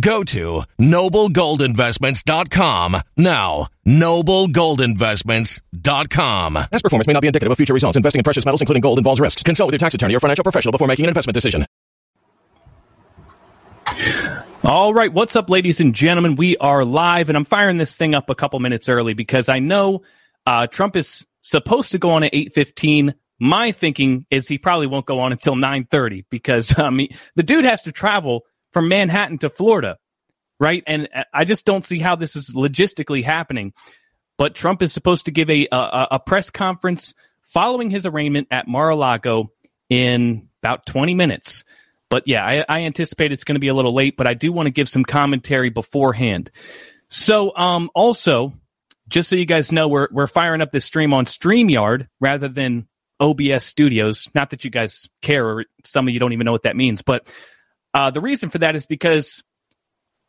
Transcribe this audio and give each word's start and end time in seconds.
Go 0.00 0.24
to 0.24 0.62
noblegoldinvestments.com 0.80 2.96
now. 3.16 3.68
Noblegoldinvestments.com. 3.86 6.54
Past 6.54 6.82
performance 6.82 7.06
may 7.06 7.12
not 7.12 7.20
be 7.20 7.26
indicative 7.26 7.52
of 7.52 7.56
future 7.56 7.74
results. 7.74 7.96
Investing 7.96 8.20
in 8.20 8.24
precious 8.24 8.44
metals, 8.44 8.60
including 8.60 8.80
gold, 8.80 8.98
involves 8.98 9.20
risks. 9.20 9.42
Consult 9.42 9.68
with 9.68 9.74
your 9.74 9.78
tax 9.78 9.94
attorney 9.94 10.14
or 10.14 10.20
financial 10.20 10.42
professional 10.42 10.72
before 10.72 10.88
making 10.88 11.04
an 11.04 11.08
investment 11.08 11.34
decision. 11.34 11.64
All 14.62 14.92
right, 14.92 15.12
what's 15.12 15.36
up, 15.36 15.48
ladies 15.48 15.80
and 15.80 15.94
gentlemen? 15.94 16.36
We 16.36 16.58
are 16.58 16.84
live, 16.84 17.30
and 17.30 17.36
I'm 17.36 17.46
firing 17.46 17.78
this 17.78 17.96
thing 17.96 18.14
up 18.14 18.28
a 18.28 18.34
couple 18.34 18.60
minutes 18.60 18.90
early 18.90 19.14
because 19.14 19.48
I 19.48 19.58
know 19.58 20.02
uh, 20.46 20.66
Trump 20.66 20.96
is 20.96 21.24
supposed 21.42 21.92
to 21.92 21.98
go 21.98 22.10
on 22.10 22.24
at 22.24 22.32
8:15. 22.32 23.14
My 23.38 23.72
thinking 23.72 24.26
is 24.30 24.46
he 24.46 24.58
probably 24.58 24.86
won't 24.86 25.06
go 25.06 25.20
on 25.20 25.32
until 25.32 25.54
9:30 25.54 26.24
because 26.30 26.78
I 26.78 26.90
mean 26.90 27.08
the 27.36 27.42
dude 27.42 27.64
has 27.64 27.84
to 27.84 27.92
travel 27.92 28.44
from 28.72 28.88
Manhattan 28.88 29.38
to 29.38 29.50
Florida, 29.50 29.98
right? 30.58 30.82
And 30.86 31.08
uh, 31.14 31.24
I 31.32 31.44
just 31.44 31.64
don't 31.64 31.84
see 31.84 31.98
how 31.98 32.16
this 32.16 32.36
is 32.36 32.50
logistically 32.50 33.24
happening. 33.24 33.72
But 34.38 34.54
Trump 34.54 34.82
is 34.82 34.92
supposed 34.92 35.26
to 35.26 35.32
give 35.32 35.50
a 35.50 35.68
a, 35.70 36.08
a 36.12 36.18
press 36.18 36.50
conference 36.50 37.14
following 37.42 37.90
his 37.90 38.06
arraignment 38.06 38.48
at 38.50 38.68
Mar-a-Lago 38.68 39.50
in 39.88 40.48
about 40.62 40.86
20 40.86 41.14
minutes. 41.14 41.64
But 42.08 42.26
yeah, 42.26 42.44
I, 42.44 42.64
I 42.68 42.84
anticipate 42.84 43.32
it's 43.32 43.44
going 43.44 43.54
to 43.54 43.60
be 43.60 43.68
a 43.68 43.74
little 43.74 43.94
late, 43.94 44.16
but 44.16 44.26
I 44.26 44.34
do 44.34 44.52
want 44.52 44.66
to 44.66 44.70
give 44.70 44.88
some 44.88 45.04
commentary 45.04 45.70
beforehand. 45.70 46.50
So, 47.08 47.56
um, 47.56 47.90
also, 47.94 48.52
just 49.08 49.28
so 49.28 49.36
you 49.36 49.46
guys 49.46 49.72
know, 49.72 49.88
we're 49.88 50.08
we're 50.10 50.26
firing 50.26 50.60
up 50.60 50.70
this 50.70 50.84
stream 50.84 51.12
on 51.12 51.26
StreamYard 51.26 52.08
rather 52.20 52.48
than 52.48 52.88
OBS 53.20 53.64
Studios. 53.64 54.28
Not 54.34 54.50
that 54.50 54.64
you 54.64 54.70
guys 54.70 55.08
care, 55.22 55.46
or 55.46 55.64
some 55.84 56.08
of 56.08 56.14
you 56.14 56.20
don't 56.20 56.32
even 56.32 56.44
know 56.44 56.52
what 56.52 56.62
that 56.62 56.76
means, 56.76 57.02
but 57.02 57.28
uh, 57.94 58.10
the 58.10 58.20
reason 58.20 58.50
for 58.50 58.58
that 58.58 58.76
is 58.76 58.86
because 58.86 59.42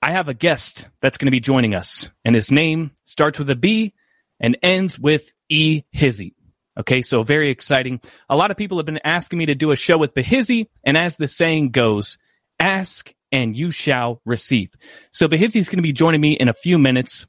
I 0.01 0.11
have 0.13 0.29
a 0.29 0.33
guest 0.33 0.87
that's 0.99 1.17
going 1.17 1.27
to 1.27 1.31
be 1.31 1.39
joining 1.39 1.75
us, 1.75 2.09
and 2.25 2.33
his 2.33 2.51
name 2.51 2.91
starts 3.03 3.39
with 3.39 3.49
a 3.49 3.55
B 3.55 3.93
and 4.39 4.57
ends 4.63 4.99
with 4.99 5.31
E. 5.49 5.83
Hizzy. 5.91 6.35
Okay, 6.79 7.01
so 7.01 7.23
very 7.23 7.49
exciting. 7.49 7.99
A 8.29 8.35
lot 8.35 8.49
of 8.49 8.57
people 8.57 8.77
have 8.77 8.85
been 8.85 9.01
asking 9.03 9.39
me 9.39 9.47
to 9.47 9.55
do 9.55 9.71
a 9.71 9.75
show 9.75 9.97
with 9.97 10.13
Behizzy, 10.13 10.67
and 10.83 10.97
as 10.97 11.17
the 11.17 11.27
saying 11.27 11.71
goes, 11.71 12.17
ask 12.59 13.13
and 13.31 13.55
you 13.55 13.71
shall 13.71 14.21
receive. 14.25 14.73
So 15.11 15.27
Behizzy 15.27 15.57
is 15.57 15.69
going 15.69 15.77
to 15.77 15.83
be 15.83 15.93
joining 15.93 16.21
me 16.21 16.33
in 16.33 16.49
a 16.49 16.53
few 16.53 16.79
minutes, 16.79 17.27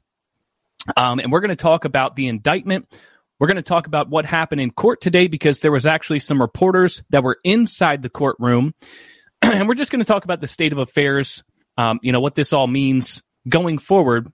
um, 0.97 1.19
and 1.19 1.31
we're 1.31 1.41
going 1.41 1.49
to 1.49 1.55
talk 1.55 1.85
about 1.85 2.15
the 2.15 2.27
indictment. 2.27 2.91
We're 3.39 3.47
going 3.47 3.57
to 3.57 3.61
talk 3.61 3.87
about 3.87 4.09
what 4.09 4.25
happened 4.25 4.61
in 4.61 4.71
court 4.71 5.01
today 5.01 5.27
because 5.27 5.59
there 5.59 5.71
was 5.71 5.85
actually 5.85 6.19
some 6.19 6.41
reporters 6.41 7.03
that 7.09 7.23
were 7.23 7.39
inside 7.43 8.01
the 8.01 8.09
courtroom, 8.09 8.73
and 9.51 9.67
we're 9.67 9.75
just 9.75 9.91
going 9.91 10.03
to 10.03 10.11
talk 10.11 10.23
about 10.23 10.39
the 10.39 10.47
state 10.47 10.71
of 10.71 10.77
affairs. 10.77 11.43
Um, 11.77 11.99
you 12.01 12.11
know 12.11 12.19
what 12.19 12.35
this 12.35 12.53
all 12.53 12.67
means 12.67 13.21
going 13.47 13.77
forward 13.77 14.31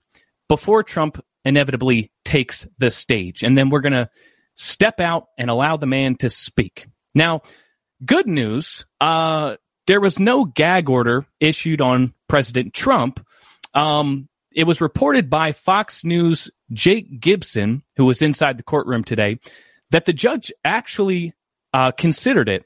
before 0.48 0.82
Trump 0.82 1.24
inevitably 1.44 2.12
takes 2.24 2.66
the 2.78 2.90
stage, 2.90 3.42
and 3.42 3.56
then 3.56 3.70
we're 3.70 3.80
going 3.80 3.92
to 3.92 4.08
step 4.54 5.00
out 5.00 5.26
and 5.38 5.50
allow 5.50 5.76
the 5.76 5.86
man 5.86 6.16
to 6.16 6.30
speak. 6.30 6.86
Now, 7.14 7.42
good 8.04 8.26
news 8.26 8.84
uh, 9.00 9.56
there 9.90 10.00
was 10.00 10.20
no 10.20 10.44
gag 10.44 10.88
order 10.88 11.26
issued 11.40 11.80
on 11.80 12.14
President 12.28 12.72
Trump. 12.72 13.26
Um, 13.74 14.28
it 14.54 14.64
was 14.64 14.80
reported 14.80 15.28
by 15.28 15.50
Fox 15.50 16.04
News' 16.04 16.48
Jake 16.72 17.20
Gibson, 17.20 17.82
who 17.96 18.04
was 18.04 18.22
inside 18.22 18.56
the 18.56 18.62
courtroom 18.62 19.02
today, 19.02 19.40
that 19.90 20.04
the 20.04 20.12
judge 20.12 20.52
actually 20.64 21.34
uh, 21.74 21.90
considered 21.90 22.48
it. 22.48 22.64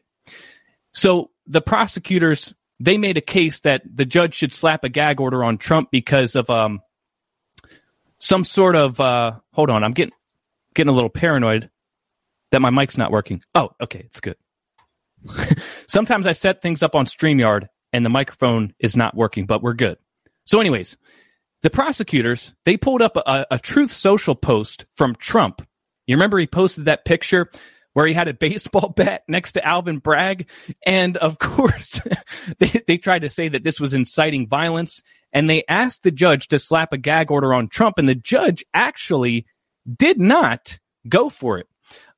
So 0.93 1.31
the 1.46 1.61
prosecutors 1.61 2.55
they 2.81 2.99
made 2.99 3.17
a 3.17 3.23
case 3.23 3.61
that 3.61 3.82
the 3.93 4.05
judge 4.05 4.35
should 4.35 4.52
slap 4.52 4.85
a 4.85 4.88
gag 4.88 5.20
order 5.20 5.44
on 5.44 5.58
Trump 5.58 5.91
because 5.91 6.35
of 6.37 6.50
um, 6.50 6.81
some 8.19 8.44
sort 8.44 8.76
of. 8.76 8.99
Uh, 9.00 9.32
hold 9.52 9.70
on, 9.70 9.85
I'm 9.85 9.93
getting 9.93 10.14
getting 10.75 10.91
a 10.91 10.94
little 10.94 11.11
paranoid 11.11 11.70
that 12.50 12.61
my 12.61 12.70
mic's 12.70 12.99
not 12.99 13.11
working. 13.11 13.43
Oh, 13.55 13.70
okay, 13.81 14.02
it's 14.06 14.20
good. 14.20 14.37
Sometimes 15.87 16.26
I 16.26 16.32
set 16.32 16.62
things 16.62 16.82
up 16.82 16.94
on 16.94 17.06
StreamYard 17.06 17.69
and 17.93 18.05
the 18.05 18.11
microphone 18.11 18.75
is 18.79 18.97
not 18.97 19.17
working, 19.17 19.47
but 19.47 19.62
we're 19.62 19.75
good. 19.75 19.97
So, 20.44 20.61
anyways, 20.61 20.99
the 21.62 21.70
prosecutors 21.70 22.55
they 22.64 22.76
pulled 22.76 23.02
up 23.02 23.17
a, 23.17 23.47
a 23.50 23.58
Truth 23.58 23.93
Social 23.93 24.35
post 24.35 24.85
from 24.94 25.14
Trump. 25.17 25.67
You 26.06 26.17
remember 26.17 26.38
he 26.38 26.47
posted 26.47 26.85
that 26.87 27.05
picture 27.05 27.50
where 27.94 28.06
he 28.06 28.12
had 28.12 28.29
a 28.29 28.35
baseball 28.35 28.88
bat 28.96 29.23
next 29.26 29.52
to 29.52 29.67
Alvin 29.67 29.99
Bragg, 29.99 30.49
and 30.87 31.17
of 31.17 31.38
course, 31.41 32.00
they 32.58 32.82
they 32.87 32.99
tried 32.99 33.23
to 33.23 33.31
say 33.31 33.49
that 33.49 33.64
this 33.64 33.81
was 33.81 33.94
inciting 33.94 34.46
violence, 34.46 35.02
and 35.32 35.49
they 35.49 35.64
asked 35.69 36.02
the 36.02 36.11
judge 36.11 36.49
to 36.49 36.58
slap 36.58 36.93
a 36.93 36.99
gag 36.99 37.31
order 37.31 37.55
on 37.55 37.69
Trump, 37.69 37.99
and 37.99 38.08
the 38.08 38.14
judge 38.14 38.64
actually 38.75 39.46
did 39.96 40.20
not 40.20 40.79
go 41.08 41.31
for 41.31 41.58
it. 41.58 41.67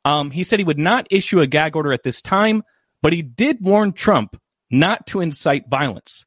Um, 0.04 0.30
he 0.30 0.44
said 0.44 0.58
he 0.58 0.64
would 0.64 0.78
not 0.78 1.06
issue 1.10 1.40
a 1.40 1.46
gag 1.46 1.76
order 1.76 1.92
at 1.92 2.02
this 2.02 2.22
time, 2.22 2.62
but 3.02 3.12
he 3.12 3.22
did 3.22 3.58
warn 3.60 3.92
Trump 3.92 4.40
not 4.70 5.06
to 5.08 5.20
incite 5.20 5.68
violence. 5.68 6.24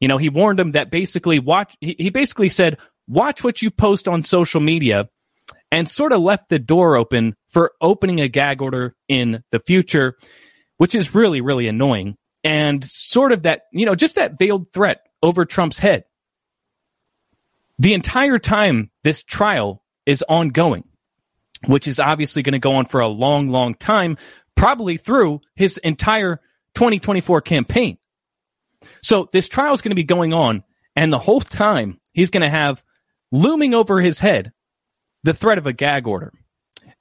You 0.00 0.08
know, 0.08 0.18
he 0.18 0.28
warned 0.28 0.58
him 0.58 0.72
that 0.72 0.90
basically 0.90 1.38
watch. 1.38 1.76
He, 1.80 1.94
he 1.98 2.10
basically 2.10 2.48
said, 2.48 2.78
"Watch 3.06 3.44
what 3.44 3.62
you 3.62 3.70
post 3.70 4.08
on 4.08 4.24
social 4.24 4.60
media," 4.60 5.08
and 5.72 5.90
sort 5.90 6.12
of 6.12 6.20
left 6.20 6.48
the 6.48 6.60
door 6.60 6.96
open 6.96 7.34
for 7.48 7.72
opening 7.80 8.20
a 8.20 8.28
gag 8.28 8.62
order 8.62 8.94
in 9.08 9.42
the 9.50 9.58
future, 9.58 10.16
which 10.76 10.94
is 10.94 11.16
really, 11.16 11.40
really 11.40 11.66
annoying. 11.66 12.16
And 12.44 12.84
sort 12.84 13.32
of 13.32 13.42
that, 13.42 13.62
you 13.72 13.86
know, 13.86 13.96
just 13.96 14.14
that 14.14 14.38
veiled 14.38 14.72
threat 14.72 15.00
over 15.22 15.44
Trump's 15.44 15.78
head. 15.78 16.04
The 17.80 17.94
entire 17.94 18.38
time 18.38 18.90
this 19.02 19.24
trial 19.24 19.82
is 20.06 20.22
ongoing 20.28 20.84
which 21.66 21.86
is 21.86 22.00
obviously 22.00 22.42
going 22.42 22.52
to 22.52 22.58
go 22.58 22.74
on 22.74 22.86
for 22.86 23.00
a 23.00 23.08
long, 23.08 23.48
long 23.48 23.74
time, 23.74 24.16
probably 24.56 24.96
through 24.96 25.40
his 25.54 25.78
entire 25.78 26.40
2024 26.74 27.40
campaign. 27.42 27.98
So 29.02 29.28
this 29.32 29.48
trial 29.48 29.74
is 29.74 29.82
going 29.82 29.90
to 29.90 29.96
be 29.96 30.04
going 30.04 30.32
on, 30.32 30.64
and 30.96 31.12
the 31.12 31.18
whole 31.18 31.40
time 31.40 32.00
he's 32.12 32.30
going 32.30 32.42
to 32.42 32.50
have 32.50 32.82
looming 33.30 33.74
over 33.74 34.00
his 34.00 34.18
head 34.18 34.52
the 35.24 35.34
threat 35.34 35.58
of 35.58 35.66
a 35.66 35.72
gag 35.72 36.06
order, 36.06 36.32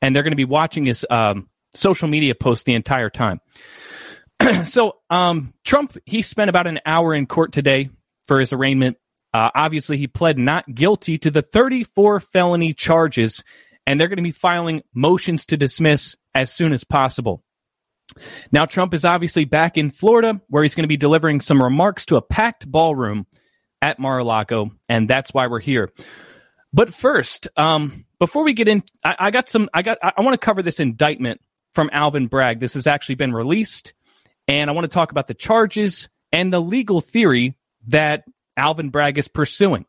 and 0.01 0.15
they're 0.15 0.23
going 0.23 0.31
to 0.31 0.37
be 0.37 0.45
watching 0.45 0.85
his 0.85 1.05
um, 1.09 1.49
social 1.73 2.07
media 2.07 2.35
post 2.35 2.65
the 2.65 2.75
entire 2.75 3.09
time. 3.09 3.39
so 4.65 4.97
um, 5.09 5.53
Trump 5.63 5.97
he 6.05 6.21
spent 6.21 6.49
about 6.49 6.67
an 6.67 6.79
hour 6.85 7.13
in 7.13 7.27
court 7.27 7.51
today 7.51 7.89
for 8.25 8.39
his 8.39 8.53
arraignment. 8.53 8.97
Uh, 9.33 9.49
obviously, 9.55 9.97
he 9.97 10.07
pled 10.07 10.37
not 10.37 10.65
guilty 10.73 11.17
to 11.17 11.31
the 11.31 11.41
34 11.41 12.19
felony 12.19 12.73
charges 12.73 13.43
and 13.87 13.99
they're 13.99 14.07
going 14.07 14.17
to 14.17 14.23
be 14.23 14.31
filing 14.31 14.83
motions 14.93 15.45
to 15.47 15.57
dismiss 15.57 16.15
as 16.33 16.51
soon 16.51 16.73
as 16.73 16.83
possible. 16.83 17.43
Now, 18.51 18.65
Trump 18.65 18.93
is 18.93 19.05
obviously 19.05 19.45
back 19.45 19.77
in 19.77 19.89
Florida, 19.89 20.41
where 20.47 20.63
he's 20.63 20.75
going 20.75 20.83
to 20.83 20.89
be 20.89 20.97
delivering 20.97 21.41
some 21.41 21.61
remarks 21.61 22.05
to 22.07 22.17
a 22.17 22.21
packed 22.21 22.69
ballroom 22.69 23.25
at 23.81 23.99
Mar-a-Lago, 23.99 24.71
and 24.89 25.09
that's 25.09 25.33
why 25.33 25.47
we're 25.47 25.59
here. 25.59 25.91
But 26.73 26.93
first, 26.93 27.47
um, 27.57 28.05
before 28.21 28.43
we 28.43 28.53
get 28.53 28.67
in, 28.67 28.83
I, 29.03 29.15
I 29.17 29.31
got 29.31 29.49
some. 29.49 29.67
I 29.73 29.81
got. 29.81 29.97
I, 30.03 30.13
I 30.17 30.21
want 30.21 30.39
to 30.39 30.45
cover 30.45 30.61
this 30.61 30.79
indictment 30.79 31.41
from 31.73 31.89
Alvin 31.91 32.27
Bragg. 32.27 32.59
This 32.59 32.75
has 32.75 32.85
actually 32.85 33.15
been 33.15 33.33
released, 33.33 33.95
and 34.47 34.69
I 34.69 34.73
want 34.73 34.85
to 34.85 34.93
talk 34.93 35.09
about 35.09 35.25
the 35.25 35.33
charges 35.33 36.07
and 36.31 36.53
the 36.53 36.61
legal 36.61 37.01
theory 37.01 37.55
that 37.87 38.25
Alvin 38.55 38.89
Bragg 38.89 39.17
is 39.17 39.27
pursuing. 39.27 39.87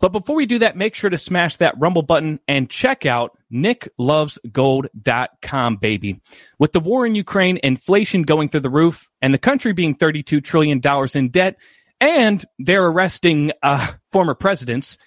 But 0.00 0.12
before 0.12 0.36
we 0.36 0.46
do 0.46 0.60
that, 0.60 0.76
make 0.76 0.94
sure 0.94 1.10
to 1.10 1.18
smash 1.18 1.56
that 1.56 1.74
Rumble 1.80 2.02
button 2.02 2.38
and 2.46 2.70
check 2.70 3.04
out 3.04 3.36
nicklovesgold.com, 3.52 5.76
baby. 5.78 6.20
With 6.60 6.72
the 6.72 6.78
war 6.78 7.04
in 7.04 7.16
Ukraine, 7.16 7.58
inflation 7.64 8.22
going 8.22 8.48
through 8.48 8.60
the 8.60 8.70
roof, 8.70 9.08
and 9.20 9.34
the 9.34 9.38
country 9.38 9.72
being 9.72 9.96
$32 9.96 10.44
trillion 10.44 10.80
in 11.16 11.30
debt, 11.30 11.56
and 12.00 12.44
they're 12.60 12.86
arresting 12.86 13.50
uh, 13.60 13.94
former 14.12 14.34
presidents, 14.34 14.98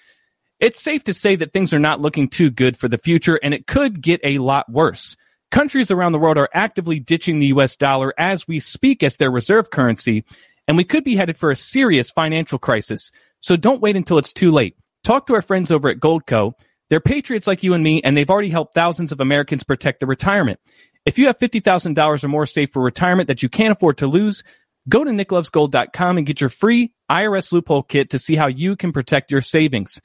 it's 0.62 0.80
safe 0.80 1.02
to 1.04 1.12
say 1.12 1.34
that 1.34 1.52
things 1.52 1.74
are 1.74 1.80
not 1.80 2.00
looking 2.00 2.28
too 2.28 2.48
good 2.48 2.76
for 2.76 2.88
the 2.88 2.96
future, 2.96 3.38
and 3.42 3.52
it 3.52 3.66
could 3.66 4.00
get 4.00 4.20
a 4.22 4.38
lot 4.38 4.70
worse. 4.70 5.16
Countries 5.50 5.90
around 5.90 6.12
the 6.12 6.20
world 6.20 6.38
are 6.38 6.48
actively 6.54 7.00
ditching 7.00 7.40
the 7.40 7.48
US 7.48 7.74
dollar 7.74 8.14
as 8.16 8.46
we 8.46 8.60
speak 8.60 9.02
as 9.02 9.16
their 9.16 9.30
reserve 9.30 9.70
currency, 9.70 10.24
and 10.68 10.76
we 10.76 10.84
could 10.84 11.02
be 11.02 11.16
headed 11.16 11.36
for 11.36 11.50
a 11.50 11.56
serious 11.56 12.12
financial 12.12 12.60
crisis. 12.60 13.10
So 13.40 13.56
don't 13.56 13.82
wait 13.82 13.96
until 13.96 14.18
it's 14.18 14.32
too 14.32 14.52
late. 14.52 14.76
Talk 15.02 15.26
to 15.26 15.34
our 15.34 15.42
friends 15.42 15.72
over 15.72 15.88
at 15.88 15.98
Goldco. 15.98 16.52
They're 16.90 17.00
patriots 17.00 17.48
like 17.48 17.64
you 17.64 17.74
and 17.74 17.82
me, 17.82 18.00
and 18.02 18.16
they've 18.16 18.30
already 18.30 18.50
helped 18.50 18.74
thousands 18.74 19.10
of 19.10 19.20
Americans 19.20 19.64
protect 19.64 19.98
their 19.98 20.08
retirement. 20.08 20.60
If 21.04 21.18
you 21.18 21.26
have 21.26 21.40
$50,000 21.40 22.22
or 22.22 22.28
more 22.28 22.46
saved 22.46 22.72
for 22.72 22.82
retirement 22.82 23.26
that 23.26 23.42
you 23.42 23.48
can't 23.48 23.72
afford 23.72 23.98
to 23.98 24.06
lose, 24.06 24.44
go 24.88 25.02
to 25.02 25.10
nicklovesgold.com 25.10 26.18
and 26.18 26.26
get 26.26 26.40
your 26.40 26.50
free 26.50 26.92
IRS 27.10 27.52
loophole 27.52 27.82
kit 27.82 28.10
to 28.10 28.18
see 28.20 28.36
how 28.36 28.46
you 28.46 28.76
can 28.76 28.92
protect 28.92 29.32
your 29.32 29.40
savings. 29.40 30.00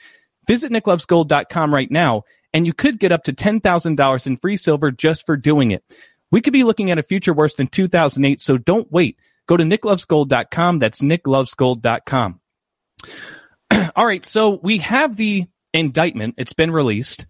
Visit 0.47 0.71
nicklovesgold.com 0.71 1.73
right 1.73 1.91
now, 1.91 2.23
and 2.53 2.65
you 2.65 2.73
could 2.73 2.99
get 2.99 3.11
up 3.11 3.23
to 3.25 3.33
$10,000 3.33 4.27
in 4.27 4.37
free 4.37 4.57
silver 4.57 4.91
just 4.91 5.25
for 5.25 5.35
doing 5.37 5.71
it. 5.71 5.83
We 6.31 6.41
could 6.41 6.53
be 6.53 6.63
looking 6.63 6.91
at 6.91 6.99
a 6.99 7.03
future 7.03 7.33
worse 7.33 7.55
than 7.55 7.67
2008, 7.67 8.41
so 8.41 8.57
don't 8.57 8.91
wait. 8.91 9.19
Go 9.47 9.57
to 9.57 9.63
nicklovesgold.com. 9.63 10.79
That's 10.79 11.01
nicklovesgold.com. 11.01 12.39
All 13.95 14.05
right, 14.05 14.25
so 14.25 14.59
we 14.61 14.79
have 14.79 15.15
the 15.15 15.45
indictment. 15.73 16.35
It's 16.37 16.53
been 16.53 16.71
released. 16.71 17.25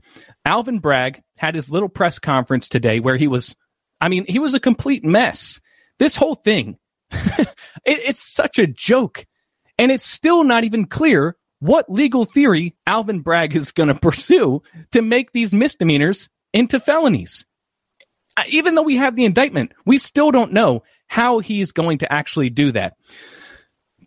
Alvin 0.46 0.80
Bragg 0.80 1.22
had 1.38 1.56
his 1.56 1.70
little 1.70 1.90
press 1.90 2.20
conference 2.20 2.70
today 2.70 3.00
where 3.00 3.18
he 3.18 3.28
was, 3.28 3.56
I 4.00 4.10
mean, 4.10 4.26
he 4.28 4.40
was 4.40 4.54
a 4.54 4.60
complete 4.60 5.04
mess. 5.04 5.60
This 6.00 6.16
whole 6.16 6.36
thing, 6.36 6.78
it, 7.12 7.50
it's 7.86 8.22
such 8.22 8.60
a 8.60 8.68
joke. 8.68 9.26
And 9.78 9.92
it's 9.92 10.08
still 10.08 10.44
not 10.44 10.64
even 10.64 10.86
clear 10.86 11.36
what 11.60 11.92
legal 11.92 12.26
theory 12.26 12.76
Alvin 12.86 13.22
Bragg 13.22 13.56
is 13.56 13.72
going 13.72 13.88
to 13.94 13.96
pursue 13.96 14.62
to 14.92 15.02
make 15.02 15.32
these 15.32 15.54
misdemeanors 15.54 16.30
into 16.54 16.80
felonies. 16.80 17.46
Even 18.50 18.76
though 18.76 18.84
we 18.84 18.98
have 18.98 19.16
the 19.16 19.26
indictment, 19.26 19.72
we 19.86 19.98
still 19.98 20.30
don't 20.30 20.54
know 20.54 20.84
how 21.08 21.40
he's 21.40 21.72
going 21.72 22.00
to 22.00 22.14
actually 22.14 22.50
do 22.50 22.72
that. 22.72 22.94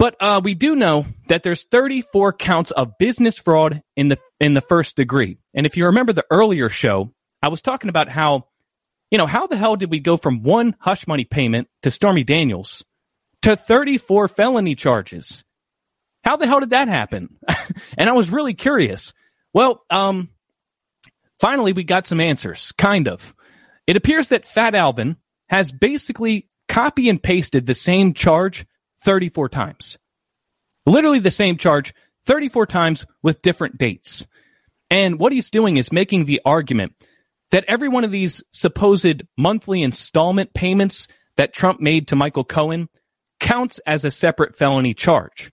But 0.01 0.17
uh, 0.21 0.41
we 0.43 0.55
do 0.55 0.75
know 0.75 1.05
that 1.29 1.43
there's 1.43 1.65
34 1.65 2.33
counts 2.35 2.71
of 2.71 2.97
business 2.99 3.37
fraud 3.37 3.83
in 3.97 4.09
the 4.09 4.19
in 4.41 4.55
the 4.55 4.63
first 4.63 4.97
degree. 4.97 5.37
And 5.53 5.67
if 5.67 5.77
you 5.77 5.87
remember 5.87 6.15
the 6.15 6.25
earlier 6.31 6.71
show, 6.71 7.13
I 7.43 7.49
was 7.49 7.61
talking 7.61 7.91
about 7.91 8.09
how, 8.09 8.47
you 9.11 9.19
know, 9.19 9.27
how 9.27 9.47
the 9.47 9.59
hell 9.59 9.77
did 9.77 9.91
we 9.91 10.01
go 10.01 10.17
from 10.17 10.43
one 10.43 10.75
hush 10.79 11.07
money 11.07 11.25
payment 11.25 11.69
to 11.83 11.91
Stormy 11.91 12.25
Daniels 12.25 12.83
to 13.43 13.57
34 13.57 14.29
felony 14.29 14.75
charges? 14.75 15.45
How 16.25 16.37
the 16.37 16.47
hell 16.47 16.61
did 16.61 16.71
that 16.71 16.89
happen? 16.89 17.37
and 17.99 18.09
I 18.09 18.13
was 18.13 18.31
really 18.31 18.55
curious. 18.55 19.15
Well, 19.53 19.85
um, 19.91 20.31
finally 21.39 21.73
we 21.73 21.85
got 21.85 22.07
some 22.07 22.21
answers, 22.21 22.73
kind 22.73 23.09
of. 23.09 23.35
It 23.87 23.97
appears 23.97 24.29
that 24.29 24.47
Fat 24.47 24.75
Alvin 24.75 25.17
has 25.49 25.73
basically 25.73 26.49
copy 26.69 27.09
and 27.09 27.23
pasted 27.23 27.67
the 27.67 27.75
same 27.75 28.15
charge 28.15 28.67
34 29.03 29.49
times. 29.49 29.99
Literally 30.87 31.19
the 31.19 31.31
same 31.31 31.57
charge 31.57 31.95
34 32.27 32.67
times 32.67 33.07
with 33.23 33.43
different 33.43 33.79
dates. 33.79 34.27
And 34.91 35.19
what 35.19 35.33
he's 35.33 35.51
doing 35.51 35.77
is 35.77 35.93
making 35.93 36.25
the 36.25 36.41
argument 36.45 36.95
that 37.51 37.65
every 37.67 37.89
one 37.89 38.05
of 38.05 38.11
these 38.11 38.43
supposed 38.53 39.23
monthly 39.37 39.83
installment 39.83 40.55
payments 40.55 41.09
that 41.37 41.55
Trump 41.55 41.81
made 41.81 42.09
to 42.09 42.17
Michael 42.17 42.45
Cohen 42.45 42.89
counts 43.39 43.81
as 43.87 44.05
a 44.05 44.11
separate 44.11 44.57
felony 44.57 44.95
charge. 44.95 45.51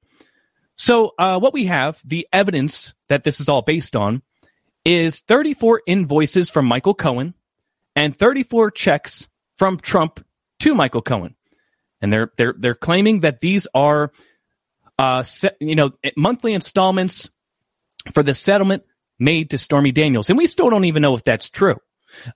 So, 0.77 1.13
uh, 1.17 1.39
what 1.39 1.53
we 1.53 1.65
have, 1.65 1.99
the 2.05 2.27
evidence 2.31 2.93
that 3.09 3.23
this 3.23 3.39
is 3.39 3.49
all 3.49 3.63
based 3.63 3.95
on, 3.95 4.21
is 4.85 5.19
34 5.21 5.81
invoices 5.85 6.49
from 6.49 6.65
Michael 6.65 6.93
Cohen 6.93 7.33
and 7.95 8.17
34 8.17 8.71
checks 8.71 9.27
from 9.57 9.79
Trump 9.79 10.23
to 10.59 10.75
Michael 10.75 11.01
Cohen, 11.01 11.35
and 11.99 12.13
they're 12.13 12.31
they're 12.37 12.53
they're 12.57 12.75
claiming 12.75 13.21
that 13.21 13.41
these 13.41 13.67
are, 13.73 14.11
uh, 14.99 15.23
you 15.59 15.75
know, 15.75 15.91
monthly 16.15 16.53
installments 16.53 17.29
for 18.13 18.21
the 18.21 18.35
settlement 18.35 18.83
made 19.19 19.49
to 19.49 19.57
Stormy 19.57 19.91
Daniels, 19.91 20.29
and 20.29 20.37
we 20.37 20.45
still 20.45 20.69
don't 20.69 20.85
even 20.85 21.01
know 21.01 21.15
if 21.15 21.23
that's 21.23 21.49
true. 21.49 21.77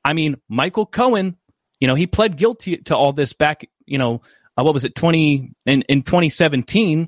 I 0.03 0.13
mean, 0.13 0.35
Michael 0.49 0.87
Cohen, 0.87 1.37
you 1.79 1.87
know, 1.87 1.95
he 1.95 2.07
pled 2.07 2.37
guilty 2.37 2.77
to 2.77 2.97
all 2.97 3.13
this 3.13 3.33
back, 3.33 3.69
you 3.85 3.99
know, 3.99 4.21
uh, 4.57 4.63
what 4.63 4.73
was 4.73 4.83
it, 4.83 4.95
twenty 4.95 5.53
in 5.67 5.83
in 5.83 6.01
twenty 6.01 6.29
seventeen. 6.29 7.07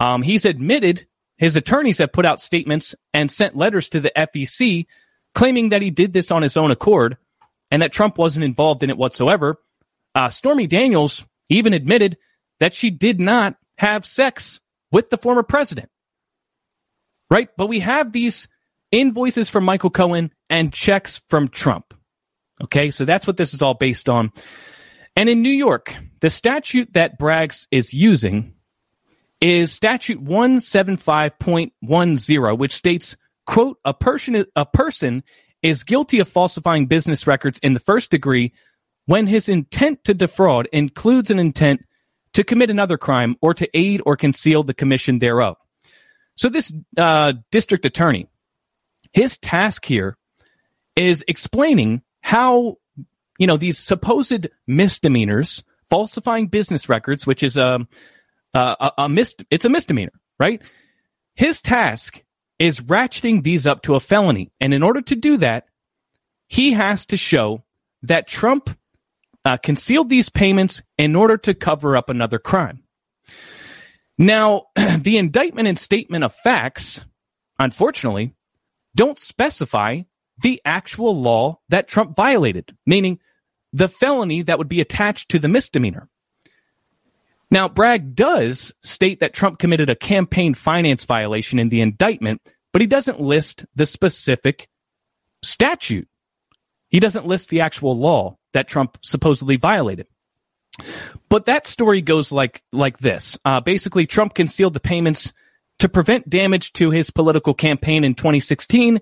Um, 0.00 0.22
he's 0.22 0.44
admitted 0.44 1.06
his 1.36 1.56
attorneys 1.56 1.98
have 1.98 2.12
put 2.12 2.26
out 2.26 2.40
statements 2.40 2.94
and 3.12 3.30
sent 3.30 3.56
letters 3.56 3.88
to 3.90 4.00
the 4.00 4.12
FEC 4.16 4.86
claiming 5.34 5.70
that 5.70 5.82
he 5.82 5.90
did 5.90 6.12
this 6.12 6.30
on 6.30 6.42
his 6.42 6.56
own 6.56 6.70
accord 6.70 7.16
and 7.70 7.82
that 7.82 7.92
Trump 7.92 8.18
wasn't 8.18 8.44
involved 8.44 8.82
in 8.82 8.90
it 8.90 8.96
whatsoever. 8.96 9.60
Uh, 10.14 10.28
Stormy 10.28 10.66
Daniels 10.66 11.26
even 11.48 11.74
admitted 11.74 12.16
that 12.60 12.74
she 12.74 12.90
did 12.90 13.18
not 13.18 13.56
have 13.78 14.06
sex 14.06 14.60
with 14.92 15.10
the 15.10 15.18
former 15.18 15.42
president. 15.42 15.90
Right? 17.30 17.48
But 17.56 17.66
we 17.66 17.80
have 17.80 18.12
these 18.12 18.46
invoices 18.92 19.50
from 19.50 19.64
Michael 19.64 19.90
Cohen 19.90 20.30
and 20.48 20.72
checks 20.72 21.20
from 21.28 21.48
Trump. 21.48 21.94
Okay, 22.62 22.92
so 22.92 23.04
that's 23.04 23.26
what 23.26 23.36
this 23.36 23.54
is 23.54 23.62
all 23.62 23.74
based 23.74 24.08
on. 24.08 24.30
And 25.16 25.28
in 25.28 25.42
New 25.42 25.50
York, 25.50 25.96
the 26.20 26.30
statute 26.30 26.92
that 26.92 27.18
Braggs 27.18 27.66
is 27.72 27.92
using 27.92 28.53
is 29.40 29.72
statute 29.72 30.22
175.10, 30.24 32.58
which 32.58 32.74
states, 32.74 33.16
quote, 33.46 33.78
a 33.84 33.94
person, 33.94 34.44
a 34.56 34.66
person 34.66 35.22
is 35.62 35.82
guilty 35.82 36.20
of 36.20 36.28
falsifying 36.28 36.86
business 36.86 37.26
records 37.26 37.58
in 37.62 37.74
the 37.74 37.80
first 37.80 38.10
degree 38.10 38.52
when 39.06 39.26
his 39.26 39.48
intent 39.48 40.04
to 40.04 40.14
defraud 40.14 40.68
includes 40.72 41.30
an 41.30 41.38
intent 41.38 41.84
to 42.34 42.44
commit 42.44 42.70
another 42.70 42.98
crime 42.98 43.36
or 43.40 43.54
to 43.54 43.68
aid 43.74 44.02
or 44.04 44.16
conceal 44.16 44.62
the 44.62 44.74
commission 44.74 45.18
thereof. 45.18 45.56
So 46.36 46.48
this 46.48 46.72
uh, 46.96 47.34
district 47.50 47.86
attorney, 47.86 48.28
his 49.12 49.38
task 49.38 49.84
here 49.84 50.16
is 50.96 51.24
explaining 51.28 52.02
how 52.20 52.78
you 53.38 53.46
know 53.46 53.56
these 53.56 53.78
supposed 53.78 54.48
misdemeanors, 54.66 55.62
falsifying 55.88 56.48
business 56.48 56.88
records, 56.88 57.26
which 57.26 57.42
is 57.42 57.56
a 58.54 58.76
a, 58.80 58.92
a 58.98 59.08
mis- 59.08 59.36
it's 59.50 59.64
a 59.64 59.70
misdemeanor, 59.70 60.12
right? 60.38 60.62
His 61.34 61.60
task 61.60 62.22
is 62.58 62.80
ratcheting 62.80 63.42
these 63.42 63.66
up 63.66 63.82
to 63.82 63.94
a 63.94 64.00
felony, 64.00 64.52
and 64.60 64.72
in 64.72 64.82
order 64.82 65.02
to 65.02 65.16
do 65.16 65.38
that, 65.38 65.66
he 66.46 66.72
has 66.72 67.06
to 67.06 67.16
show 67.16 67.64
that 68.02 68.28
Trump 68.28 68.70
uh, 69.44 69.56
concealed 69.56 70.08
these 70.08 70.28
payments 70.28 70.82
in 70.96 71.16
order 71.16 71.36
to 71.38 71.54
cover 71.54 71.96
up 71.96 72.08
another 72.08 72.38
crime. 72.38 72.82
Now, 74.16 74.66
the 74.98 75.18
indictment 75.18 75.68
and 75.68 75.78
statement 75.78 76.24
of 76.24 76.34
facts, 76.34 77.04
unfortunately, 77.58 78.34
don't 78.94 79.18
specify 79.18 80.02
the 80.38 80.60
actual 80.64 81.20
law 81.20 81.60
that 81.68 81.88
Trump 81.88 82.16
violated, 82.16 82.76
meaning 82.86 83.18
the 83.72 83.88
felony 83.88 84.42
that 84.42 84.58
would 84.58 84.68
be 84.68 84.80
attached 84.80 85.30
to 85.30 85.38
the 85.38 85.48
misdemeanor. 85.48 86.08
Now, 87.54 87.68
Bragg 87.68 88.16
does 88.16 88.74
state 88.82 89.20
that 89.20 89.32
Trump 89.32 89.60
committed 89.60 89.88
a 89.88 89.94
campaign 89.94 90.54
finance 90.54 91.04
violation 91.04 91.60
in 91.60 91.68
the 91.68 91.82
indictment, 91.82 92.42
but 92.72 92.80
he 92.80 92.88
doesn't 92.88 93.20
list 93.20 93.64
the 93.76 93.86
specific 93.86 94.68
statute. 95.40 96.08
He 96.88 96.98
doesn't 96.98 97.28
list 97.28 97.50
the 97.50 97.60
actual 97.60 97.96
law 97.96 98.38
that 98.54 98.66
Trump 98.66 98.98
supposedly 99.02 99.54
violated. 99.54 100.08
But 101.28 101.46
that 101.46 101.68
story 101.68 102.02
goes 102.02 102.32
like 102.32 102.64
like 102.72 102.98
this. 102.98 103.38
Uh, 103.44 103.60
basically, 103.60 104.08
Trump 104.08 104.34
concealed 104.34 104.74
the 104.74 104.80
payments 104.80 105.32
to 105.78 105.88
prevent 105.88 106.28
damage 106.28 106.72
to 106.72 106.90
his 106.90 107.12
political 107.12 107.54
campaign 107.54 108.02
in 108.02 108.16
2016, 108.16 109.00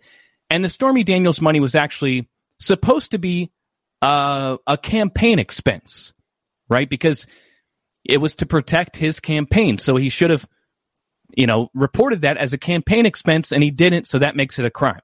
and 0.51 0.63
the 0.63 0.69
Stormy 0.69 1.05
Daniels 1.05 1.41
money 1.41 1.61
was 1.61 1.75
actually 1.75 2.29
supposed 2.59 3.13
to 3.13 3.19
be 3.19 3.51
uh, 4.03 4.59
a 4.67 4.77
campaign 4.77 5.39
expense, 5.39 6.13
right? 6.69 6.91
Because 6.91 7.27
it 8.05 8.19
was 8.19 8.37
to 8.37 8.47
protect 8.47 8.97
his 8.97 9.21
campaign, 9.21 9.79
so 9.79 9.97
he 9.97 10.09
should 10.09 10.31
have, 10.31 10.47
you 11.37 11.47
know, 11.47 11.69
reported 11.75 12.23
that 12.23 12.37
as 12.37 12.53
a 12.53 12.59
campaign 12.59 13.07
expense, 13.07 13.53
and 13.53 13.63
he 13.63 13.71
didn't, 13.71 14.07
so 14.07 14.19
that 14.19 14.37
makes 14.37 14.59
it 14.59 14.65
a 14.65 14.71
crime. 14.71 15.01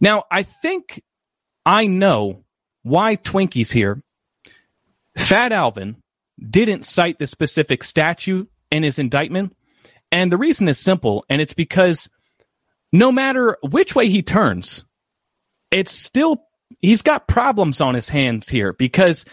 Now, 0.00 0.24
I 0.30 0.42
think 0.42 1.02
I 1.64 1.86
know 1.86 2.44
why 2.82 3.16
Twinkies 3.16 3.72
here, 3.72 4.02
Fat 5.16 5.52
Alvin 5.52 5.96
didn't 6.40 6.84
cite 6.84 7.18
the 7.18 7.26
specific 7.26 7.84
statute 7.84 8.50
in 8.70 8.82
his 8.82 8.98
indictment. 8.98 9.54
And 10.10 10.32
the 10.32 10.38
reason 10.38 10.68
is 10.68 10.78
simple, 10.78 11.24
and 11.28 11.40
it's 11.40 11.54
because 11.54 12.08
no 12.92 13.12
matter 13.12 13.56
which 13.62 13.94
way 13.94 14.08
he 14.08 14.22
turns, 14.22 14.84
it's 15.70 15.92
still, 15.92 16.42
he's 16.80 17.02
got 17.02 17.28
problems 17.28 17.80
on 17.80 17.94
his 17.94 18.08
hands 18.08 18.48
here 18.48 18.72
because 18.72 19.24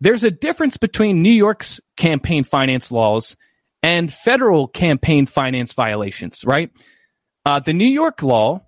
there's 0.00 0.24
a 0.24 0.30
difference 0.30 0.76
between 0.76 1.22
New 1.22 1.32
York's 1.32 1.80
campaign 1.96 2.44
finance 2.44 2.90
laws 2.92 3.36
and 3.82 4.12
federal 4.12 4.68
campaign 4.68 5.26
finance 5.26 5.72
violations, 5.72 6.44
right? 6.44 6.70
Uh, 7.44 7.60
the 7.60 7.72
New 7.72 7.88
York 7.88 8.22
law 8.22 8.62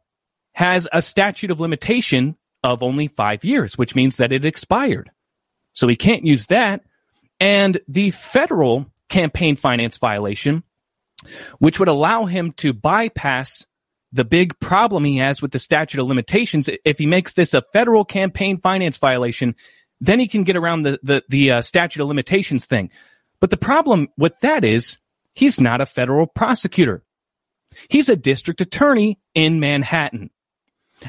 has 0.53 0.89
a 0.93 1.03
statute 1.03 1.51
of 1.51 1.61
limitation 1.61 2.37
of 2.63 2.83
only 2.83 3.09
five 3.09 3.45
years, 3.45 3.77
which 3.77 3.95
means 3.95 4.17
that 4.17 4.33
it 4.33 4.45
expired. 4.45 5.11
So 5.73 5.87
he 5.87 5.97
can't 5.97 6.27
use 6.27 6.47
that. 6.47 6.83
And 7.41 7.81
the 7.89 8.11
federal 8.11 8.87
campaign 9.09 9.57
finance 9.57 9.99
violation, 9.99 10.63
which 11.59 11.79
would 11.79 11.89
allow 11.89 12.25
him 12.25 12.53
to 12.53 12.73
bypass 12.73 13.67
the 14.13 14.25
big 14.25 14.59
problem 14.59 15.05
he 15.05 15.19
has 15.19 15.43
with 15.43 15.53
the 15.53 15.59
statute 15.59 16.01
of 16.01 16.07
limitations. 16.07 16.69
If 16.85 16.99
he 16.99 17.07
makes 17.07 17.35
this 17.35 17.55
a 17.55 17.63
federal 17.73 18.05
campaign 18.05 18.59
finance 18.61 18.99
violation, 18.99 19.55
then 20.01 20.21
he 20.21 20.29
can 20.29 20.45
get 20.45 20.57
around 20.57 20.83
the, 20.83 20.99
the, 21.03 21.25
the 21.29 21.51
uh, 21.53 21.63
statute 21.63 22.01
of 22.01 22.09
limitations 22.09 22.65
thing. 22.65 22.91
But 23.41 23.51
the 23.51 23.57
problem 23.57 24.09
with 24.17 24.39
that 24.41 24.65
is 24.65 24.99
he's 25.35 25.61
not 25.61 25.81
a 25.81 25.87
federal 25.87 26.27
prosecutor. 26.27 27.03
He's 27.89 28.09
a 28.09 28.17
district 28.17 28.61
attorney 28.61 29.19
in 29.35 29.61
Manhattan. 29.61 30.31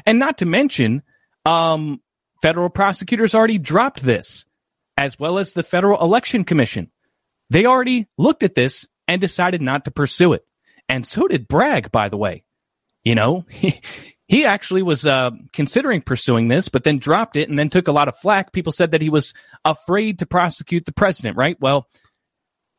And 0.06 0.18
not 0.18 0.38
to 0.38 0.46
mention, 0.46 1.02
um, 1.44 2.00
federal 2.42 2.70
prosecutors 2.70 3.34
already 3.34 3.58
dropped 3.58 4.02
this, 4.02 4.44
as 4.96 5.18
well 5.18 5.38
as 5.38 5.52
the 5.52 5.62
Federal 5.62 6.00
Election 6.00 6.44
Commission. 6.44 6.90
They 7.48 7.66
already 7.66 8.06
looked 8.16 8.42
at 8.42 8.54
this 8.54 8.86
and 9.08 9.20
decided 9.20 9.60
not 9.60 9.86
to 9.86 9.90
pursue 9.90 10.34
it. 10.34 10.46
And 10.88 11.06
so 11.06 11.26
did 11.26 11.48
Bragg, 11.48 11.90
by 11.90 12.08
the 12.08 12.16
way. 12.16 12.44
You 13.02 13.14
know, 13.14 13.46
he 14.30 14.44
actually 14.44 14.82
was 14.82 15.04
uh, 15.04 15.32
considering 15.52 16.02
pursuing 16.02 16.46
this, 16.46 16.68
but 16.68 16.84
then 16.84 17.00
dropped 17.00 17.34
it 17.34 17.48
and 17.48 17.58
then 17.58 17.68
took 17.68 17.88
a 17.88 17.92
lot 17.92 18.06
of 18.06 18.16
flack. 18.16 18.52
People 18.52 18.70
said 18.70 18.92
that 18.92 19.02
he 19.02 19.10
was 19.10 19.34
afraid 19.64 20.20
to 20.20 20.26
prosecute 20.26 20.84
the 20.84 20.92
president, 20.92 21.36
right? 21.36 21.60
Well, 21.60 21.88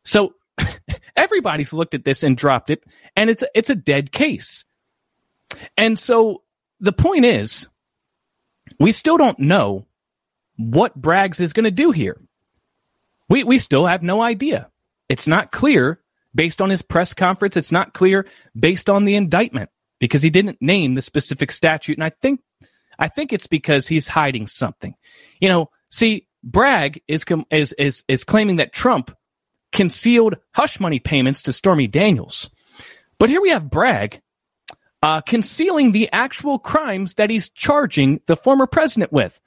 so 0.05 0.33
everybody's 1.17 1.73
looked 1.73 1.93
at 1.93 2.05
this 2.05 2.23
and 2.23 2.37
dropped 2.37 2.69
it, 2.69 2.85
and 3.17 3.29
it's 3.29 3.43
it's 3.53 3.69
a 3.69 3.75
dead 3.75 4.13
case. 4.13 4.63
And 5.75 5.99
so 5.99 6.43
the 6.79 6.93
point 6.93 7.25
is, 7.25 7.67
we 8.79 8.93
still 8.93 9.17
don't 9.17 9.39
know 9.39 9.87
what 10.55 10.99
Braggs 10.99 11.41
is 11.41 11.51
going 11.51 11.65
to 11.65 11.71
do 11.71 11.91
here. 11.91 12.17
We, 13.27 13.43
we 13.43 13.59
still 13.59 13.85
have 13.85 14.03
no 14.03 14.21
idea. 14.21 14.69
It's 15.09 15.27
not 15.27 15.51
clear 15.51 15.99
based 16.33 16.61
on 16.61 16.69
his 16.69 16.81
press 16.81 17.13
conference. 17.13 17.57
It's 17.57 17.73
not 17.73 17.93
clear 17.93 18.25
based 18.57 18.89
on 18.89 19.03
the 19.03 19.15
indictment 19.15 19.69
because 20.01 20.23
he 20.23 20.31
didn't 20.31 20.61
name 20.61 20.95
the 20.95 21.01
specific 21.01 21.51
statute. 21.51 21.95
And 21.95 22.03
I 22.03 22.09
think, 22.09 22.41
I 22.97 23.07
think 23.07 23.31
it's 23.31 23.47
because 23.47 23.87
he's 23.87 24.07
hiding 24.07 24.47
something. 24.47 24.95
You 25.39 25.47
know, 25.47 25.69
see, 25.89 26.27
Bragg 26.43 27.01
is, 27.07 27.23
is, 27.51 27.73
is, 27.73 28.03
is 28.07 28.23
claiming 28.23 28.57
that 28.57 28.73
Trump 28.73 29.15
concealed 29.71 30.37
hush 30.53 30.79
money 30.79 30.99
payments 30.99 31.43
to 31.43 31.53
Stormy 31.53 31.85
Daniels. 31.85 32.49
But 33.19 33.29
here 33.29 33.41
we 33.41 33.51
have 33.51 33.69
Bragg 33.69 34.21
uh, 35.03 35.21
concealing 35.21 35.91
the 35.91 36.11
actual 36.11 36.57
crimes 36.57 37.13
that 37.15 37.29
he's 37.29 37.49
charging 37.49 38.21
the 38.25 38.35
former 38.35 38.65
president 38.65 39.13
with. 39.13 39.39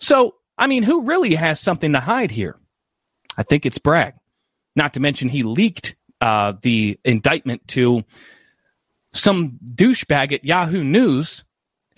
So, 0.00 0.34
I 0.58 0.66
mean, 0.66 0.82
who 0.82 1.02
really 1.02 1.36
has 1.36 1.60
something 1.60 1.92
to 1.92 2.00
hide 2.00 2.32
here? 2.32 2.58
I 3.36 3.44
think 3.44 3.66
it's 3.66 3.78
Bragg. 3.78 4.14
Not 4.74 4.94
to 4.94 5.00
mention, 5.00 5.28
he 5.28 5.44
leaked 5.44 5.94
uh, 6.20 6.54
the 6.60 6.98
indictment 7.04 7.68
to 7.68 8.02
some 9.16 9.58
douchebag 9.74 10.32
at 10.32 10.44
Yahoo 10.44 10.84
News 10.84 11.44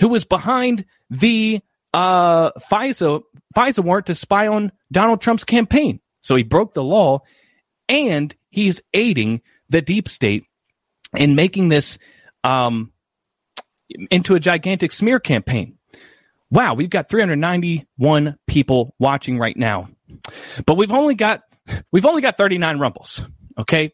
who 0.00 0.08
was 0.08 0.25
behind 0.25 0.84
the 1.10 1.60
uh, 1.92 2.50
FISA 2.52 3.22
FISA 3.56 3.82
warrant 3.82 4.06
to 4.06 4.14
spy 4.14 4.46
on 4.46 4.72
Donald 4.92 5.20
Trump's 5.20 5.44
campaign. 5.44 6.00
So 6.20 6.37
he 6.37 6.42
broke 6.42 6.75
the 6.75 6.82
law, 6.82 7.22
and 7.88 8.34
he's 8.50 8.82
aiding 8.92 9.42
the 9.68 9.80
deep 9.80 10.08
state 10.08 10.44
in 11.16 11.34
making 11.34 11.68
this 11.68 11.98
um, 12.44 12.92
into 14.10 14.34
a 14.34 14.40
gigantic 14.40 14.92
smear 14.92 15.20
campaign. 15.20 15.78
Wow, 16.50 16.75
we've 16.75 16.90
got 16.90 17.08
391 17.08 18.38
people 18.46 18.94
watching 18.98 19.38
right 19.38 19.56
now, 19.56 19.88
but 20.66 20.76
we've 20.76 20.92
only 20.92 21.14
got 21.14 21.42
we've 21.92 22.06
only 22.06 22.22
got 22.22 22.37
39 22.37 22.78
rumbles. 22.78 23.25
Okay, 23.58 23.92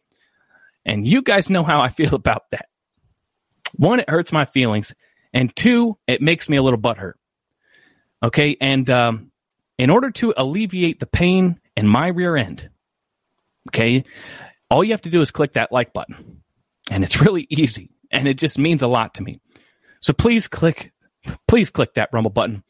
and 0.85 1.07
you 1.07 1.23
guys 1.23 1.51
know 1.51 1.65
how 1.65 1.81
I 1.81 1.89
feel 1.89 2.15
about 2.15 2.51
that. 2.51 2.67
One, 3.77 4.01
it 4.01 4.09
hurts 4.09 4.33
my 4.33 4.45
feelings, 4.45 4.95
and 5.33 5.55
two, 5.55 5.99
it 6.07 6.23
makes 6.23 6.49
me 6.49 6.57
a 6.57 6.63
little 6.63 6.81
butthurt. 6.81 7.15
Okay, 8.23 8.57
and 8.61 8.89
um, 8.89 9.33
in 9.79 9.91
order 9.91 10.11
to 10.13 10.33
alleviate 10.37 11.01
the 11.01 11.07
pain 11.07 11.61
in 11.77 11.87
my 11.87 12.09
rear 12.09 12.37
end, 12.37 12.71
okay, 13.69 14.05
all 14.71 14.85
you 14.85 14.93
have 14.93 15.03
to 15.03 15.11
do 15.11 15.21
is 15.21 15.31
click 15.31 15.55
that 15.55 15.73
like 15.73 15.93
button, 15.93 16.43
and 16.91 17.05
it's 17.05 17.21
really 17.23 17.47
easy, 17.51 17.91
and 18.11 18.29
it 18.29 18.35
just 18.35 18.59
means 18.59 18.83
a 18.83 18.89
lot 18.89 19.15
to 19.15 19.23
me. 19.23 19.41
So 20.01 20.13
please 20.13 20.49
click, 20.49 20.93
please 21.49 21.71
click 21.71 21.95
that 21.95 22.11
rumble 22.13 22.31
button. 22.31 22.63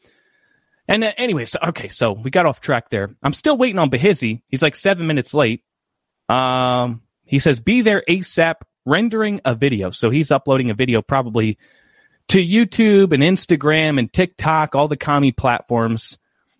And 0.87 1.03
uh, 1.03 1.13
anyways, 1.17 1.55
okay, 1.69 1.87
so 1.87 2.13
we 2.13 2.29
got 2.31 2.45
off 2.45 2.61
track 2.61 2.89
there. 2.89 3.15
I'm 3.23 3.33
still 3.33 3.57
waiting 3.57 3.79
on 3.79 3.89
Bahizzi. 3.89 4.41
He's 4.49 4.61
like 4.61 4.75
seven 4.75 5.07
minutes 5.07 5.33
late. 5.33 5.63
Um, 6.29 7.01
he 7.25 7.39
says, 7.39 7.59
"Be 7.59 7.81
there 7.81 8.03
ASAP." 8.07 8.55
Rendering 8.85 9.41
a 9.45 9.55
video, 9.55 9.91
so 9.91 10.09
he's 10.09 10.31
uploading 10.31 10.69
a 10.69 10.75
video 10.75 11.01
probably 11.01 11.57
to 12.27 12.43
YouTube 12.43 13.13
and 13.13 13.23
Instagram 13.23 13.99
and 13.99 14.11
TikTok, 14.11 14.75
all 14.75 14.87
the 14.87 14.97
commie 14.97 15.31
platforms, 15.31 16.17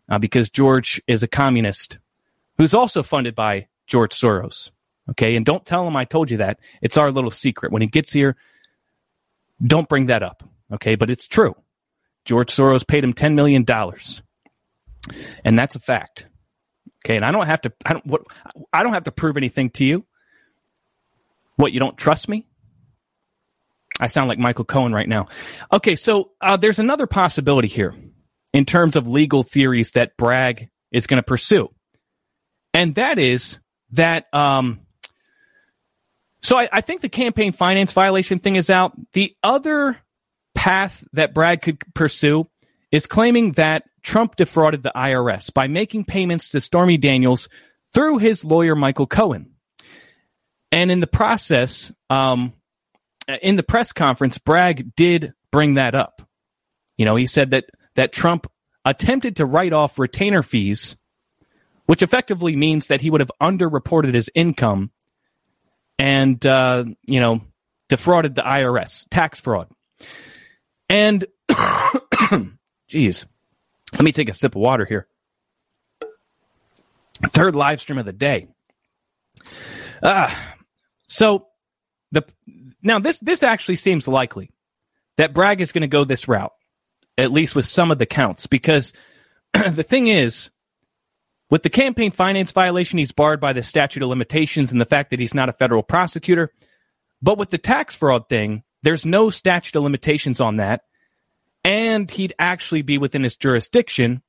uh, 0.10 0.18
because 0.18 0.50
George 0.50 1.02
is 1.08 1.24
a 1.24 1.28
communist 1.28 2.00
who's 2.58 2.74
also 2.74 3.04
funded 3.04 3.36
by 3.36 3.68
George 3.88 4.14
Soros. 4.14 4.72
Okay, 5.12 5.36
and 5.36 5.46
don't 5.46 5.66
tell 5.66 5.88
him 5.88 5.96
I 5.96 6.06
told 6.06 6.32
you 6.32 6.38
that. 6.38 6.60
It's 6.82 6.98
our 6.98 7.12
little 7.12 7.32
secret. 7.32 7.72
When 7.72 7.82
he 7.82 7.88
gets 7.88 8.12
here, 8.12 8.36
don't 9.64 9.88
bring 9.88 10.08
that 10.08 10.24
up. 10.24 10.44
Okay, 10.74 10.96
but 10.96 11.10
it's 11.10 11.28
true. 11.28 11.56
George 12.26 12.52
Soros 12.52 12.88
paid 12.88 13.04
him 13.04 13.14
$10 13.14 13.36
million. 13.36 13.66
And 15.44 15.60
that's 15.60 15.76
a 15.76 15.80
fact. 15.80 16.28
Okay, 17.06 17.16
and 17.16 17.24
I 17.24 17.32
don't 17.32 17.46
have 17.46 17.62
to 17.62 17.74
I 17.86 17.94
don't 17.94 18.06
what 18.08 18.22
I 18.74 18.82
don't 18.82 18.94
have 18.94 19.04
to 19.04 19.12
prove 19.12 19.38
anything 19.38 19.70
to 19.72 19.86
you. 19.86 20.06
What, 21.56 21.72
you 21.72 21.80
don't 21.80 21.98
trust 21.98 22.28
me? 22.28 22.46
I 24.00 24.08
sound 24.08 24.28
like 24.28 24.40
Michael 24.40 24.66
Cohen 24.66 24.94
right 24.94 25.08
now. 25.08 25.28
Okay, 25.72 25.96
so 25.96 26.32
uh, 26.42 26.58
there's 26.58 26.80
another 26.80 27.08
possibility 27.08 27.70
here 27.70 27.96
in 28.54 28.66
terms 28.66 28.96
of 28.96 29.08
legal 29.08 29.44
theories 29.44 29.92
that 29.92 30.18
Bragg 30.18 30.70
is 30.92 31.08
going 31.08 31.18
to 31.18 31.24
pursue. 31.24 31.70
And 32.74 32.96
that 32.96 33.20
is 33.20 33.60
that 33.92 34.26
um, 34.34 34.82
so 36.42 36.58
I, 36.60 36.70
I, 36.72 36.82
think 36.82 37.02
the 37.02 37.10
campaign 37.10 37.54
finance 37.54 37.94
violation 37.94 38.40
thing 38.40 38.56
is 38.56 38.70
out. 38.70 38.94
The 39.14 39.36
other 39.42 39.98
path 40.54 41.04
that 41.14 41.34
Bragg 41.34 41.62
could 41.62 41.82
pursue 41.94 42.48
is 42.92 43.08
claiming 43.08 43.54
that 43.54 43.84
Trump 44.04 44.36
defrauded 44.36 44.84
the 44.84 44.92
IRS 44.96 45.54
by 45.54 45.68
making 45.68 46.06
payments 46.06 46.50
to 46.50 46.62
Stormy 46.62 46.98
Daniels 46.98 47.50
through 47.94 48.20
his 48.20 48.46
lawyer, 48.46 48.76
Michael 48.76 49.08
Cohen. 49.08 49.55
And 50.76 50.92
in 50.92 51.00
the 51.00 51.08
process, 51.08 51.90
um, 52.10 52.52
in 53.42 53.56
the 53.56 53.64
press 53.64 53.94
conference, 53.94 54.38
Bragg 54.38 54.94
did 54.94 55.34
bring 55.50 55.76
that 55.76 55.96
up. 55.96 56.22
You 56.98 57.06
know, 57.06 57.16
he 57.16 57.28
said 57.28 57.52
that 57.52 57.66
that 57.96 58.12
Trump 58.12 58.52
attempted 58.84 59.38
to 59.38 59.46
write 59.46 59.72
off 59.72 59.98
retainer 59.98 60.44
fees, 60.44 60.98
which 61.86 62.04
effectively 62.04 62.58
means 62.58 62.88
that 62.88 63.00
he 63.00 63.10
would 63.10 63.22
have 63.22 63.32
underreported 63.42 64.14
his 64.14 64.30
income 64.36 64.92
and 65.98 66.46
uh, 66.46 66.84
you 67.08 67.22
know 67.22 67.40
defrauded 67.88 68.36
the 68.36 68.42
IRS, 68.42 69.08
tax 69.10 69.40
fraud. 69.40 69.70
And, 70.90 71.26
geez, 72.90 73.26
let 73.94 74.02
me 74.02 74.12
take 74.12 74.28
a 74.28 74.34
sip 74.34 74.56
of 74.56 74.62
water 74.62 74.84
here. 74.84 75.08
Third 77.28 77.56
live 77.56 77.80
stream 77.80 77.98
of 77.98 78.06
the 78.06 78.12
day. 78.12 78.50
Uh, 80.04 80.36
so 81.16 81.48
the 82.12 82.26
now 82.84 83.00
this 83.00 83.20
this 83.20 83.42
actually 83.42 83.78
seems 83.78 84.06
likely 84.06 84.52
that 85.16 85.34
Bragg 85.34 85.62
is 85.62 85.72
going 85.72 85.84
to 85.84 85.88
go 85.88 86.04
this 86.04 86.28
route, 86.28 86.52
at 87.18 87.32
least 87.32 87.56
with 87.56 87.66
some 87.66 87.90
of 87.90 87.98
the 87.98 88.06
counts, 88.06 88.48
because 88.48 88.92
the 89.54 89.84
thing 89.84 90.08
is, 90.08 90.50
with 91.50 91.64
the 91.64 91.70
campaign 91.70 92.12
finance 92.12 92.52
violation, 92.52 93.00
he's 93.00 93.14
barred 93.14 93.40
by 93.40 93.54
the 93.54 93.64
statute 93.64 94.04
of 94.04 94.10
limitations 94.10 94.74
and 94.74 94.82
the 94.82 94.86
fact 94.86 95.12
that 95.12 95.22
he's 95.22 95.34
not 95.34 95.48
a 95.48 95.54
federal 95.54 95.84
prosecutor. 95.84 96.52
But 97.22 97.38
with 97.38 97.50
the 97.50 97.58
tax 97.58 97.96
fraud 97.96 98.28
thing, 98.28 98.64
there's 98.84 99.06
no 99.06 99.30
statute 99.30 99.78
of 99.78 99.84
limitations 99.84 100.42
on 100.42 100.58
that, 100.58 100.82
and 101.64 102.12
he'd 102.12 102.36
actually 102.38 102.82
be 102.82 102.98
within 102.98 103.24
his 103.24 103.38
jurisdiction. 103.38 104.22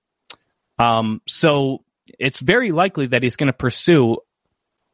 Um, 0.78 1.20
so 1.26 1.82
it's 2.16 2.38
very 2.38 2.70
likely 2.70 3.08
that 3.08 3.24
he's 3.24 3.34
going 3.34 3.48
to 3.48 3.52
pursue 3.52 4.18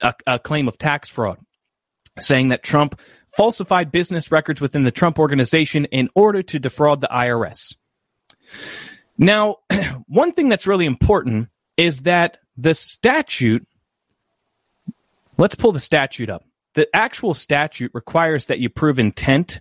a, 0.00 0.14
a 0.26 0.38
claim 0.38 0.68
of 0.68 0.78
tax 0.78 1.11
fraud, 1.11 1.38
saying 2.18 2.48
that 2.48 2.62
Trump 2.62 3.01
falsified 3.37 3.90
business 3.90 4.31
records 4.31 4.61
within 4.61 4.85
the 4.85 4.90
Trump 4.90 5.18
organization 5.18 5.87
in 5.87 6.09
order 6.14 6.42
to 6.42 6.59
defraud 6.59 7.01
the 7.01 7.09
IRS. 7.09 7.75
Now, 9.16 9.57
one 10.07 10.33
thing 10.33 10.48
that's 10.48 10.66
really 10.66 10.87
important 10.87 11.48
is 11.77 12.01
that 12.01 12.38
the 12.57 12.75
statute, 12.75 13.66
let's 15.38 15.55
pull 15.55 15.72
the 15.72 15.81
statute 15.81 16.29
up 16.29 16.44
the 16.75 16.88
actual 16.94 17.35
statute 17.35 17.90
requires 17.94 18.46
that 18.46 18.59
you 18.59 18.68
prove 18.68 18.98
intent. 18.98 19.61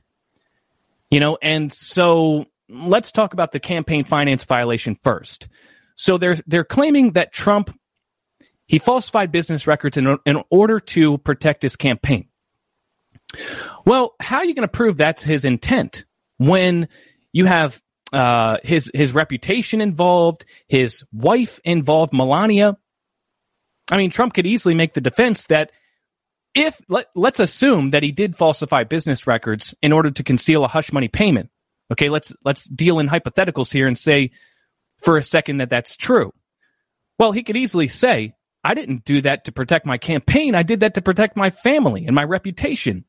You 1.10 1.20
know, 1.20 1.38
and 1.42 1.74
so 1.74 2.46
let's 2.70 3.12
talk 3.12 3.34
about 3.34 3.52
the 3.52 3.60
campaign 3.60 4.06
finance 4.06 4.46
violation 4.46 4.96
first. 5.04 5.50
So 5.96 6.18
they're 6.18 6.38
they're 6.48 6.64
claiming 6.64 7.14
that 7.14 7.34
Trump 7.34 7.78
he 8.66 8.80
falsified 8.80 9.32
business 9.34 9.68
records 9.68 9.98
in, 9.98 10.18
in 10.26 10.42
order 10.50 10.80
to 10.80 11.18
protect 11.18 11.62
his 11.62 11.76
campaign. 11.76 12.28
Well, 13.86 14.16
how 14.20 14.38
are 14.38 14.46
you 14.46 14.54
going 14.54 14.68
to 14.68 14.72
prove 14.72 14.98
that's 14.98 15.24
his 15.24 15.46
intent 15.46 16.06
when 16.38 16.88
you 17.32 17.46
have 17.46 17.82
uh, 18.14 18.58
his 18.64 18.92
his 18.94 19.14
reputation 19.14 19.82
involved, 19.82 20.46
his 20.68 21.04
wife 21.12 21.60
involved, 21.64 22.14
Melania? 22.14 22.78
I 23.92 23.98
mean, 23.98 24.12
Trump 24.12 24.34
could 24.34 24.46
easily 24.46 24.76
make 24.76 24.94
the 24.94 25.02
defense 25.02 25.46
that 25.48 25.72
if 26.54 26.80
let, 26.90 27.08
let's 27.16 27.40
assume 27.40 27.90
that 27.90 28.04
he 28.04 28.12
did 28.12 28.38
falsify 28.38 28.84
business 28.84 29.28
records 29.28 29.74
in 29.82 29.94
order 29.94 30.12
to 30.12 30.24
conceal 30.24 30.66
a 30.66 30.68
hush 30.68 30.92
money 30.92 31.08
payment. 31.08 31.50
Okay, 31.92 32.10
let's 32.10 32.34
let's 32.44 32.66
deal 32.66 33.00
in 33.00 33.08
hypotheticals 33.08 33.72
here 33.72 33.88
and 33.88 33.98
say 33.98 34.32
for 35.02 35.18
a 35.18 35.24
second 35.24 35.58
that 35.58 35.70
that's 35.70 35.96
true. 35.96 36.34
Well, 37.20 37.32
he 37.32 37.44
could 37.44 37.58
easily 37.58 37.88
say, 37.88 38.34
"I 38.64 38.74
didn't 38.74 39.06
do 39.06 39.22
that 39.22 39.46
to 39.46 39.52
protect 39.52 39.86
my 39.86 39.98
campaign. 39.98 40.56
I 40.56 40.64
did 40.64 40.82
that 40.82 40.96
to 40.96 41.02
protect 41.02 41.36
my 41.38 41.50
family 41.50 42.06
and 42.06 42.16
my 42.16 42.24
reputation, 42.24 43.06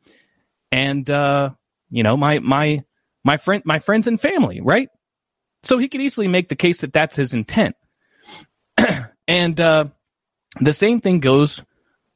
and 0.71 1.09
uh, 1.09 1.51
you 1.91 2.03
know 2.03 2.17
my 2.17 2.39
my 2.39 2.85
my 3.25 3.37
friend 3.37 3.63
my 3.65 3.79
friends 3.79 4.07
and 4.07 4.21
family." 4.21 4.61
Right. 4.61 4.89
So 5.65 5.79
he 5.79 5.89
could 5.89 6.01
easily 6.01 6.27
make 6.27 6.49
the 6.49 6.57
case 6.57 6.81
that 6.81 6.93
that's 6.93 7.15
his 7.15 7.35
intent, 7.35 7.77
and 9.29 9.61
uh, 9.61 9.85
the 10.61 10.73
same 10.73 11.01
thing 11.01 11.21
goes 11.21 11.63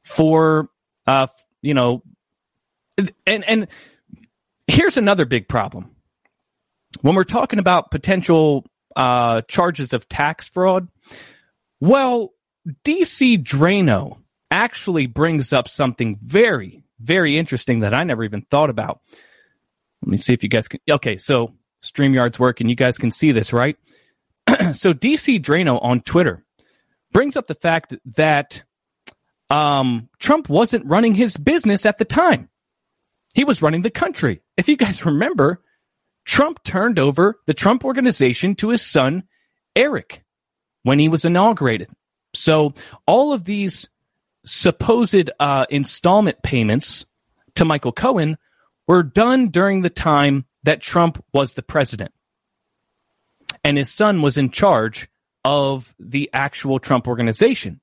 for 0.03 0.69
uh, 1.07 1.27
you 1.61 1.73
know, 1.73 2.03
and 3.25 3.43
and 3.45 3.67
here's 4.67 4.97
another 4.97 5.25
big 5.25 5.47
problem. 5.47 5.91
When 7.01 7.15
we're 7.15 7.23
talking 7.23 7.59
about 7.59 7.91
potential 7.91 8.65
uh, 8.95 9.41
charges 9.47 9.93
of 9.93 10.09
tax 10.09 10.47
fraud, 10.47 10.87
well, 11.79 12.33
DC 12.83 13.43
Draino 13.43 14.17
actually 14.51 15.07
brings 15.07 15.53
up 15.53 15.67
something 15.67 16.17
very, 16.21 16.83
very 16.99 17.37
interesting 17.37 17.81
that 17.81 17.93
I 17.93 18.03
never 18.03 18.23
even 18.23 18.41
thought 18.41 18.69
about. 18.69 19.01
Let 20.01 20.11
me 20.11 20.17
see 20.17 20.33
if 20.33 20.43
you 20.43 20.49
guys 20.49 20.67
can. 20.67 20.79
Okay, 20.89 21.17
so 21.17 21.53
StreamYard's 21.83 22.39
working. 22.39 22.69
You 22.69 22.75
guys 22.75 22.97
can 22.97 23.11
see 23.11 23.31
this, 23.31 23.53
right? 23.53 23.77
so 24.73 24.93
DC 24.93 25.41
Draino 25.41 25.83
on 25.83 26.01
Twitter 26.01 26.43
brings 27.11 27.37
up 27.37 27.47
the 27.47 27.55
fact 27.55 27.95
that 28.15 28.63
um, 29.49 30.09
Trump 30.19 30.49
wasn't 30.49 30.85
running 30.85 31.15
his 31.15 31.37
business 31.37 31.85
at 31.85 31.97
the 31.97 32.05
time. 32.05 32.49
He 33.33 33.43
was 33.43 33.61
running 33.61 33.81
the 33.81 33.89
country. 33.89 34.41
If 34.57 34.67
you 34.67 34.77
guys 34.77 35.05
remember, 35.05 35.61
Trump 36.25 36.63
turned 36.63 36.99
over 36.99 37.39
the 37.45 37.53
Trump 37.53 37.85
organization 37.85 38.55
to 38.55 38.69
his 38.69 38.81
son, 38.81 39.23
Eric, 39.75 40.23
when 40.83 40.99
he 40.99 41.07
was 41.07 41.25
inaugurated. 41.25 41.89
So 42.33 42.73
all 43.05 43.33
of 43.33 43.45
these 43.45 43.89
supposed 44.45 45.29
uh, 45.39 45.65
installment 45.69 46.41
payments 46.43 47.05
to 47.55 47.65
Michael 47.65 47.91
Cohen 47.91 48.37
were 48.87 49.03
done 49.03 49.49
during 49.49 49.81
the 49.81 49.89
time 49.89 50.45
that 50.63 50.81
Trump 50.81 51.23
was 51.33 51.53
the 51.53 51.63
president. 51.63 52.11
and 53.63 53.77
his 53.77 53.91
son 53.91 54.21
was 54.21 54.37
in 54.37 54.49
charge 54.49 55.09
of 55.43 55.93
the 55.99 56.29
actual 56.33 56.79
Trump 56.79 57.07
organization. 57.07 57.79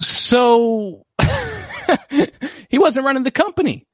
So 0.00 1.06
he 2.68 2.78
wasn't 2.78 3.06
running 3.06 3.22
the 3.22 3.30
company. 3.30 3.86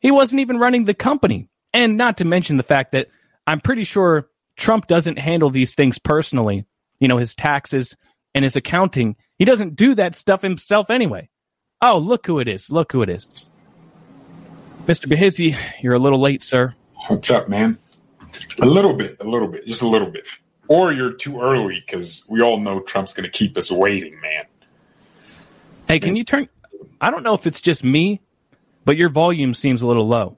He 0.00 0.10
wasn't 0.10 0.40
even 0.40 0.58
running 0.58 0.84
the 0.84 0.94
company. 0.94 1.48
And 1.72 1.96
not 1.96 2.18
to 2.18 2.24
mention 2.24 2.56
the 2.56 2.62
fact 2.62 2.92
that 2.92 3.08
I'm 3.46 3.60
pretty 3.60 3.84
sure 3.84 4.28
Trump 4.56 4.86
doesn't 4.86 5.18
handle 5.18 5.50
these 5.50 5.74
things 5.74 5.98
personally. 5.98 6.66
You 7.00 7.08
know, 7.08 7.16
his 7.16 7.34
taxes 7.34 7.96
and 8.34 8.44
his 8.44 8.56
accounting. 8.56 9.16
He 9.38 9.44
doesn't 9.44 9.74
do 9.74 9.94
that 9.96 10.14
stuff 10.14 10.42
himself 10.42 10.90
anyway. 10.90 11.28
Oh, 11.82 11.98
look 11.98 12.26
who 12.26 12.38
it 12.38 12.48
is. 12.48 12.70
Look 12.70 12.92
who 12.92 13.02
it 13.02 13.08
is. 13.08 13.26
Mr. 14.86 15.06
Behizzi, 15.06 15.56
you're 15.82 15.94
a 15.94 15.98
little 15.98 16.20
late, 16.20 16.42
sir. 16.42 16.74
What's 17.08 17.30
up, 17.30 17.48
man? 17.48 17.78
A 18.60 18.66
little 18.66 18.92
bit, 18.92 19.16
a 19.20 19.24
little 19.24 19.48
bit, 19.48 19.66
just 19.66 19.82
a 19.82 19.88
little 19.88 20.10
bit. 20.10 20.26
Or 20.68 20.92
you're 20.92 21.12
too 21.12 21.40
early 21.40 21.82
because 21.84 22.22
we 22.28 22.42
all 22.42 22.60
know 22.60 22.80
Trump's 22.80 23.12
going 23.12 23.24
to 23.24 23.30
keep 23.30 23.56
us 23.56 23.70
waiting, 23.70 24.20
man. 24.20 24.44
Hey, 25.88 25.98
can 25.98 26.14
you 26.14 26.22
turn? 26.22 26.48
I 27.00 27.10
don't 27.10 27.22
know 27.22 27.34
if 27.34 27.46
it's 27.46 27.60
just 27.60 27.82
me, 27.82 28.20
but 28.84 28.96
your 28.96 29.08
volume 29.08 29.54
seems 29.54 29.82
a 29.82 29.86
little 29.86 30.06
low. 30.06 30.36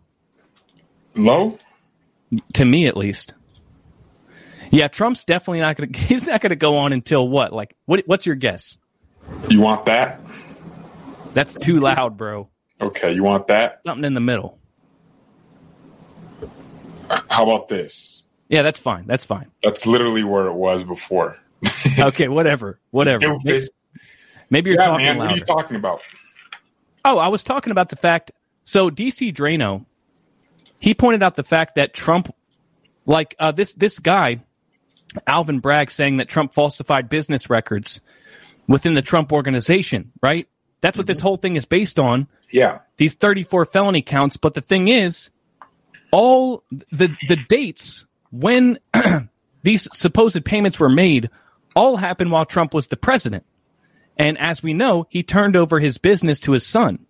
Low? 1.14 1.58
To 2.54 2.64
me, 2.64 2.86
at 2.86 2.96
least. 2.96 3.34
Yeah, 4.72 4.88
Trump's 4.88 5.26
definitely 5.26 5.60
not 5.60 5.76
going 5.76 5.92
to. 5.92 5.98
He's 5.98 6.26
not 6.26 6.40
going 6.40 6.50
to 6.50 6.56
go 6.56 6.78
on 6.78 6.92
until 6.92 7.28
what? 7.28 7.52
Like, 7.52 7.76
what? 7.84 8.02
What's 8.06 8.26
your 8.26 8.34
guess? 8.34 8.76
You 9.48 9.60
want 9.60 9.86
that? 9.86 10.20
That's 11.34 11.54
too 11.54 11.78
loud, 11.78 12.16
bro. 12.16 12.48
Okay, 12.80 13.12
you 13.12 13.22
want 13.22 13.46
that? 13.46 13.80
Something 13.86 14.04
in 14.04 14.14
the 14.14 14.20
middle. 14.20 14.58
How 17.30 17.44
about 17.44 17.68
this? 17.68 18.24
Yeah, 18.48 18.62
that's 18.62 18.78
fine. 18.78 19.06
That's 19.06 19.24
fine. 19.24 19.50
That's 19.62 19.86
literally 19.86 20.24
where 20.24 20.46
it 20.46 20.54
was 20.54 20.82
before. 20.82 21.38
okay, 21.98 22.28
whatever, 22.28 22.80
whatever. 22.90 23.38
Maybe, 23.44 23.66
maybe, 24.50 24.70
you're 24.70 24.80
yeah, 24.80 24.86
talking 24.86 25.06
man. 25.06 25.18
louder. 25.18 25.28
What 25.28 25.34
are 25.34 25.38
you 25.38 25.44
talking 25.44 25.76
about? 25.76 26.00
Oh, 27.04 27.18
I 27.18 27.28
was 27.28 27.44
talking 27.44 27.70
about 27.70 27.88
the 27.88 27.96
fact. 27.96 28.32
So 28.64 28.90
DC 28.90 29.34
Draino, 29.34 29.84
he 30.78 30.94
pointed 30.94 31.22
out 31.22 31.36
the 31.36 31.44
fact 31.44 31.76
that 31.76 31.94
Trump, 31.94 32.34
like 33.06 33.34
uh, 33.38 33.52
this 33.52 33.74
this 33.74 33.98
guy, 33.98 34.40
Alvin 35.26 35.60
Bragg, 35.60 35.90
saying 35.90 36.18
that 36.18 36.28
Trump 36.28 36.54
falsified 36.54 37.08
business 37.08 37.50
records 37.50 38.00
within 38.66 38.94
the 38.94 39.02
Trump 39.02 39.32
organization. 39.32 40.12
Right. 40.22 40.48
That's 40.80 40.98
what 40.98 41.06
this 41.06 41.18
mm-hmm. 41.18 41.26
whole 41.26 41.36
thing 41.36 41.56
is 41.56 41.64
based 41.64 41.98
on. 41.98 42.26
Yeah. 42.50 42.80
These 42.96 43.14
34 43.14 43.66
felony 43.66 44.02
counts. 44.02 44.36
But 44.36 44.54
the 44.54 44.60
thing 44.60 44.88
is, 44.88 45.30
all 46.10 46.64
the 46.90 47.16
the 47.28 47.36
dates 47.36 48.04
when 48.30 48.78
these 49.62 49.88
supposed 49.92 50.44
payments 50.44 50.78
were 50.78 50.88
made 50.88 51.30
all 51.74 51.96
happened 51.96 52.30
while 52.30 52.44
Trump 52.44 52.74
was 52.74 52.88
the 52.88 52.96
president. 52.96 53.44
And 54.18 54.38
as 54.38 54.62
we 54.62 54.74
know, 54.74 55.06
he 55.08 55.22
turned 55.22 55.56
over 55.56 55.80
his 55.80 55.98
business 55.98 56.40
to 56.40 56.52
his 56.52 56.66
son. 56.66 57.06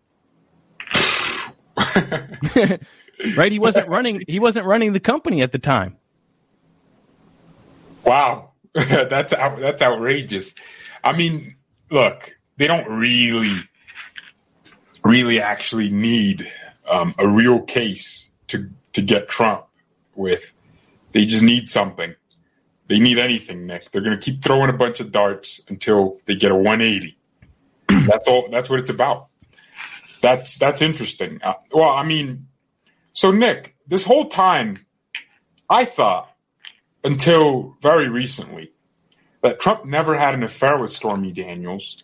right? 3.37 3.53
He 3.53 3.59
wasn't 3.59 3.89
running 3.89 4.23
he 4.29 4.39
wasn't 4.39 4.67
running 4.67 4.93
the 4.93 5.01
company 5.01 5.43
at 5.43 5.53
the 5.53 5.59
time. 5.59 5.97
Wow. 8.05 8.51
that's 8.75 9.33
out, 9.33 9.61
that's 9.61 9.83
outrageous. 9.83 10.55
I 11.05 11.13
mean, 11.13 11.57
look, 11.91 12.35
they 12.57 12.67
don't 12.67 12.89
really 12.89 13.59
really 15.05 15.41
actually 15.41 15.91
need 15.91 16.49
um, 16.89 17.15
a 17.19 17.29
real 17.29 17.61
case 17.61 18.31
to 18.49 18.69
to 18.93 19.03
get 19.03 19.29
Trump 19.29 19.65
with. 20.15 20.53
They 21.13 21.27
just 21.27 21.43
need 21.43 21.69
something. 21.69 22.15
They 22.89 22.99
need 22.99 23.19
anything, 23.19 23.67
Nick. 23.67 23.91
They're 23.91 24.03
going 24.03 24.19
to 24.19 24.23
keep 24.23 24.43
throwing 24.43 24.71
a 24.71 24.75
bunch 24.75 25.01
of 25.01 25.13
darts 25.13 25.61
until 25.69 26.19
they 26.27 26.35
get 26.35 26.51
a 26.51 26.55
180. 26.55 27.17
that's 28.07 28.29
all. 28.29 28.49
That's 28.51 28.69
what 28.69 28.81
it's 28.81 28.91
about. 28.91 29.29
That's 30.21 30.59
that's 30.59 30.83
interesting. 30.83 31.41
Uh, 31.43 31.55
well, 31.73 31.91
I 31.91 32.05
mean, 32.05 32.49
so 33.13 33.31
Nick, 33.31 33.75
this 33.87 34.05
whole 34.05 34.29
time, 34.29 34.85
I 35.69 35.85
thought 35.85 36.32
until 37.05 37.77
very 37.81 38.09
recently 38.09 38.73
that 39.43 39.61
Trump 39.61 39.85
never 39.85 40.17
had 40.17 40.35
an 40.35 40.43
affair 40.43 40.79
with 40.79 40.93
Stormy 40.93 41.33
Daniels, 41.33 42.03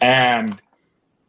and 0.00 0.60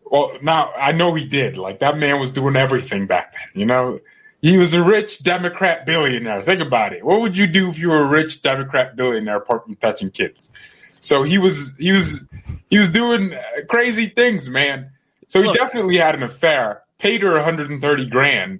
well, 0.05 0.33
now 0.41 0.71
I 0.77 0.91
know 0.91 1.13
he 1.13 1.25
did. 1.25 1.57
Like 1.57 1.79
that 1.79 1.97
man 1.97 2.19
was 2.19 2.31
doing 2.31 2.55
everything 2.55 3.07
back 3.07 3.33
then. 3.33 3.59
You 3.59 3.65
know, 3.65 3.99
he 4.41 4.57
was 4.57 4.73
a 4.73 4.83
rich 4.83 5.23
Democrat 5.23 5.85
billionaire. 5.85 6.41
Think 6.41 6.61
about 6.61 6.93
it. 6.93 7.03
What 7.03 7.21
would 7.21 7.37
you 7.37 7.47
do 7.47 7.69
if 7.69 7.79
you 7.79 7.89
were 7.89 8.03
a 8.03 8.07
rich 8.07 8.41
Democrat 8.41 8.95
billionaire 8.95 9.37
apart 9.37 9.65
from 9.65 9.75
touching 9.75 10.11
kids? 10.11 10.51
So 10.99 11.23
he 11.23 11.37
was 11.37 11.71
he 11.77 11.91
was 11.91 12.21
he 12.69 12.79
was 12.79 12.89
doing 12.91 13.33
crazy 13.67 14.07
things, 14.07 14.49
man. 14.49 14.91
So 15.27 15.41
he 15.41 15.47
Look. 15.47 15.57
definitely 15.57 15.97
had 15.97 16.15
an 16.15 16.23
affair. 16.23 16.83
Paid 16.97 17.21
her 17.21 17.33
130 17.35 18.07
grand, 18.07 18.59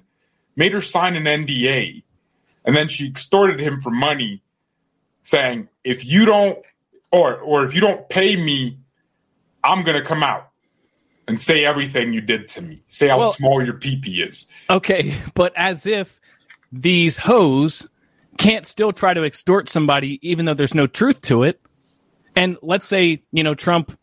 made 0.55 0.71
her 0.71 0.81
sign 0.81 1.17
an 1.17 1.25
NDA, 1.25 2.03
and 2.65 2.75
then 2.75 2.87
she 2.87 3.07
extorted 3.07 3.59
him 3.59 3.81
for 3.81 3.89
money, 3.89 4.41
saying, 5.23 5.69
"If 5.83 6.05
you 6.05 6.25
don't, 6.25 6.59
or 7.11 7.37
or 7.37 7.65
if 7.65 7.73
you 7.73 7.81
don't 7.81 8.07
pay 8.09 8.35
me, 8.35 8.77
I'm 9.63 9.83
gonna 9.83 10.03
come 10.03 10.23
out 10.23 10.49
and 11.27 11.39
say 11.39 11.65
everything 11.65 12.13
you 12.13 12.21
did 12.21 12.47
to 12.49 12.61
me. 12.61 12.81
Say 12.87 13.07
how 13.07 13.19
Well- 13.19 13.31
small 13.31 13.63
your 13.63 13.75
peepee 13.75 14.27
is." 14.27 14.47
Okay, 14.69 15.13
but 15.33 15.53
as 15.55 15.85
if 15.85 16.19
these 16.71 17.17
hoes 17.17 17.87
can't 18.37 18.65
still 18.65 18.91
try 18.91 19.13
to 19.13 19.23
extort 19.23 19.69
somebody 19.69 20.19
even 20.21 20.45
though 20.45 20.53
there's 20.53 20.73
no 20.75 20.87
truth 20.87 21.21
to 21.21 21.43
it. 21.43 21.59
And 22.35 22.57
let's 22.61 22.87
say, 22.87 23.21
you 23.31 23.43
know, 23.43 23.53
Trump 23.53 23.99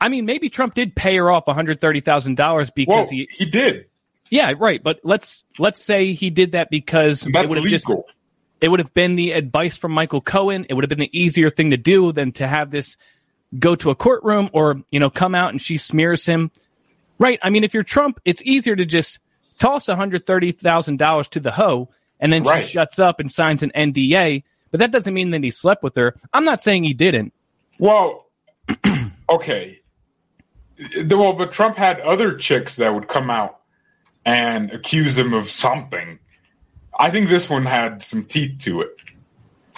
I 0.00 0.08
mean, 0.08 0.24
maybe 0.24 0.48
Trump 0.48 0.74
did 0.74 0.96
pay 0.96 1.16
her 1.18 1.30
off 1.30 1.44
$130,000 1.46 2.70
because 2.74 2.88
Well, 2.88 3.06
he 3.06 3.28
he 3.30 3.44
did. 3.44 3.86
Yeah, 4.30 4.54
right, 4.56 4.82
but 4.82 5.00
let's 5.02 5.44
let's 5.58 5.82
say 5.82 6.12
he 6.14 6.30
did 6.30 6.52
that 6.52 6.70
because 6.70 7.26
it 7.26 7.32
That's 7.32 7.48
would 7.48 7.58
have 7.58 7.66
just 7.66 7.86
it 8.60 8.68
would 8.68 8.80
have 8.80 8.94
been 8.94 9.16
the 9.16 9.32
advice 9.32 9.76
from 9.76 9.92
Michael 9.92 10.20
Cohen. 10.20 10.66
It 10.68 10.74
would 10.74 10.84
have 10.84 10.88
been 10.88 11.00
the 11.00 11.18
easier 11.18 11.50
thing 11.50 11.70
to 11.70 11.76
do 11.76 12.12
than 12.12 12.32
to 12.32 12.46
have 12.46 12.70
this 12.70 12.96
go 13.58 13.74
to 13.76 13.90
a 13.90 13.94
courtroom 13.94 14.50
or, 14.52 14.82
you 14.90 15.00
know, 15.00 15.10
come 15.10 15.34
out 15.34 15.50
and 15.50 15.60
she 15.60 15.76
smears 15.78 16.24
him. 16.26 16.50
Right. 17.18 17.38
I 17.42 17.50
mean, 17.50 17.64
if 17.64 17.74
you're 17.74 17.82
Trump, 17.82 18.20
it's 18.24 18.42
easier 18.42 18.76
to 18.76 18.84
just 18.84 19.18
toss 19.58 19.86
$130,000 19.86 21.28
to 21.30 21.40
the 21.40 21.50
hoe 21.50 21.88
and 22.18 22.32
then 22.32 22.44
Right. 22.44 22.64
she 22.64 22.72
shuts 22.72 22.98
up 22.98 23.18
and 23.20 23.30
signs 23.30 23.62
an 23.62 23.72
NDA. 23.74 24.44
But 24.70 24.80
that 24.80 24.92
doesn't 24.92 25.12
mean 25.12 25.30
that 25.30 25.42
he 25.42 25.50
slept 25.50 25.82
with 25.82 25.96
her. 25.96 26.14
I'm 26.32 26.44
not 26.44 26.62
saying 26.62 26.84
he 26.84 26.94
didn't. 26.94 27.32
Well, 27.78 28.26
okay. 29.28 29.80
Well, 31.08 31.32
but 31.32 31.50
Trump 31.50 31.76
had 31.76 31.98
other 32.00 32.34
chicks 32.36 32.76
that 32.76 32.94
would 32.94 33.08
come 33.08 33.30
out 33.30 33.59
and 34.24 34.70
accuse 34.72 35.16
him 35.16 35.32
of 35.34 35.48
something. 35.48 36.18
I 36.98 37.10
think 37.10 37.28
this 37.28 37.48
one 37.48 37.64
had 37.64 38.02
some 38.02 38.24
teeth 38.24 38.58
to 38.60 38.82
it. 38.82 38.90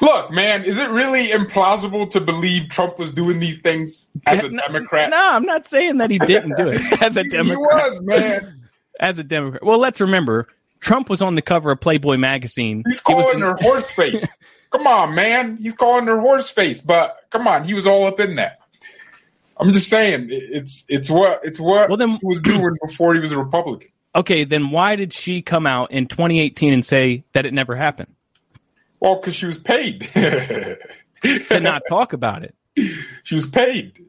Look, 0.01 0.33
man, 0.33 0.65
is 0.65 0.79
it 0.79 0.91
really 0.91 1.27
implausible 1.29 2.11
to 2.11 2.21
believe 2.21 2.69
Trump 2.71 2.99
was 2.99 3.13
doing 3.13 3.39
these 3.39 3.61
things 3.61 4.09
as 4.27 4.43
a 4.43 4.49
No- 4.49 4.63
Democrat? 4.67 5.11
No, 5.11 5.17
I'm 5.19 5.45
not 5.45 5.65
saying 5.65 5.99
that 5.99 6.11
he 6.11 6.19
didn't 6.19 6.57
do 6.57 6.69
it 6.69 6.81
as 7.03 7.17
a 7.17 7.23
Democrat. 7.23 7.47
he 7.47 7.57
was, 7.57 8.01
man. 8.03 8.59
As 9.01 9.19
a 9.19 9.25
Democrat. 9.25 9.65
Well, 9.65 9.79
let's 9.79 10.01
remember, 10.01 10.47
Trump 10.79 11.09
was 11.09 11.23
on 11.23 11.35
the 11.35 11.43
cover 11.43 11.73
of 11.73 11.81
Playboy 11.81 12.19
magazine. 12.19 12.85
He's 12.87 12.99
He 12.99 13.03
calling 13.15 13.37
in- 13.37 13.41
her 13.41 13.57
horse 13.57 13.91
face. 13.91 14.25
come 14.71 14.87
on, 14.87 15.15
man. 15.15 15.57
He's 15.57 15.75
calling 15.75 16.07
her 16.07 16.21
horse 16.21 16.51
face, 16.51 16.81
but 16.81 17.17
come 17.31 17.49
on, 17.49 17.65
he 17.65 17.75
was 17.75 17.87
all 17.87 18.05
up 18.05 18.21
in 18.21 18.37
that. 18.37 18.59
I'm 19.59 19.73
just 19.73 19.89
saying, 19.89 20.29
it's 20.31 20.85
it's 20.89 21.09
what 21.11 21.41
it's 21.45 21.59
what 21.59 21.89
Well, 21.89 21.97
then- 21.97 22.11
he 22.11 22.19
was 22.23 22.41
doing 22.43 22.77
before 22.87 23.15
he 23.15 23.21
was 23.21 23.33
a 23.33 23.39
Republican. 23.39 23.89
Okay, 24.15 24.45
then 24.45 24.71
why 24.71 24.97
did 24.97 25.13
she 25.13 25.41
come 25.43 25.67
out 25.67 25.91
in 25.93 26.07
2018 26.07 26.73
and 26.73 26.85
say 26.85 27.25
that 27.33 27.47
it 27.47 27.55
never 27.55 27.75
happened? 27.75 28.15
Well, 29.01 29.17
because 29.17 29.35
she 29.35 29.47
was 29.47 29.59
paid. 29.59 30.09
To 31.23 31.61
not 31.61 31.83
talk 31.89 32.15
about 32.15 32.43
it. 32.43 32.57
she 33.23 33.37
was 33.37 33.47
paid. 33.47 34.07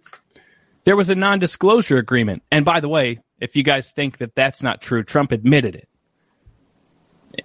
There 0.83 0.95
was 0.95 1.11
a 1.11 1.15
non 1.15 1.37
disclosure 1.37 1.97
agreement. 1.99 2.41
And 2.51 2.65
by 2.65 2.79
the 2.79 2.89
way, 2.89 3.19
if 3.39 3.55
you 3.55 3.61
guys 3.61 3.91
think 3.91 4.17
that 4.17 4.33
that's 4.33 4.63
not 4.63 4.81
true, 4.81 5.03
Trump 5.03 5.31
admitted 5.31 5.75
it. 5.75 5.87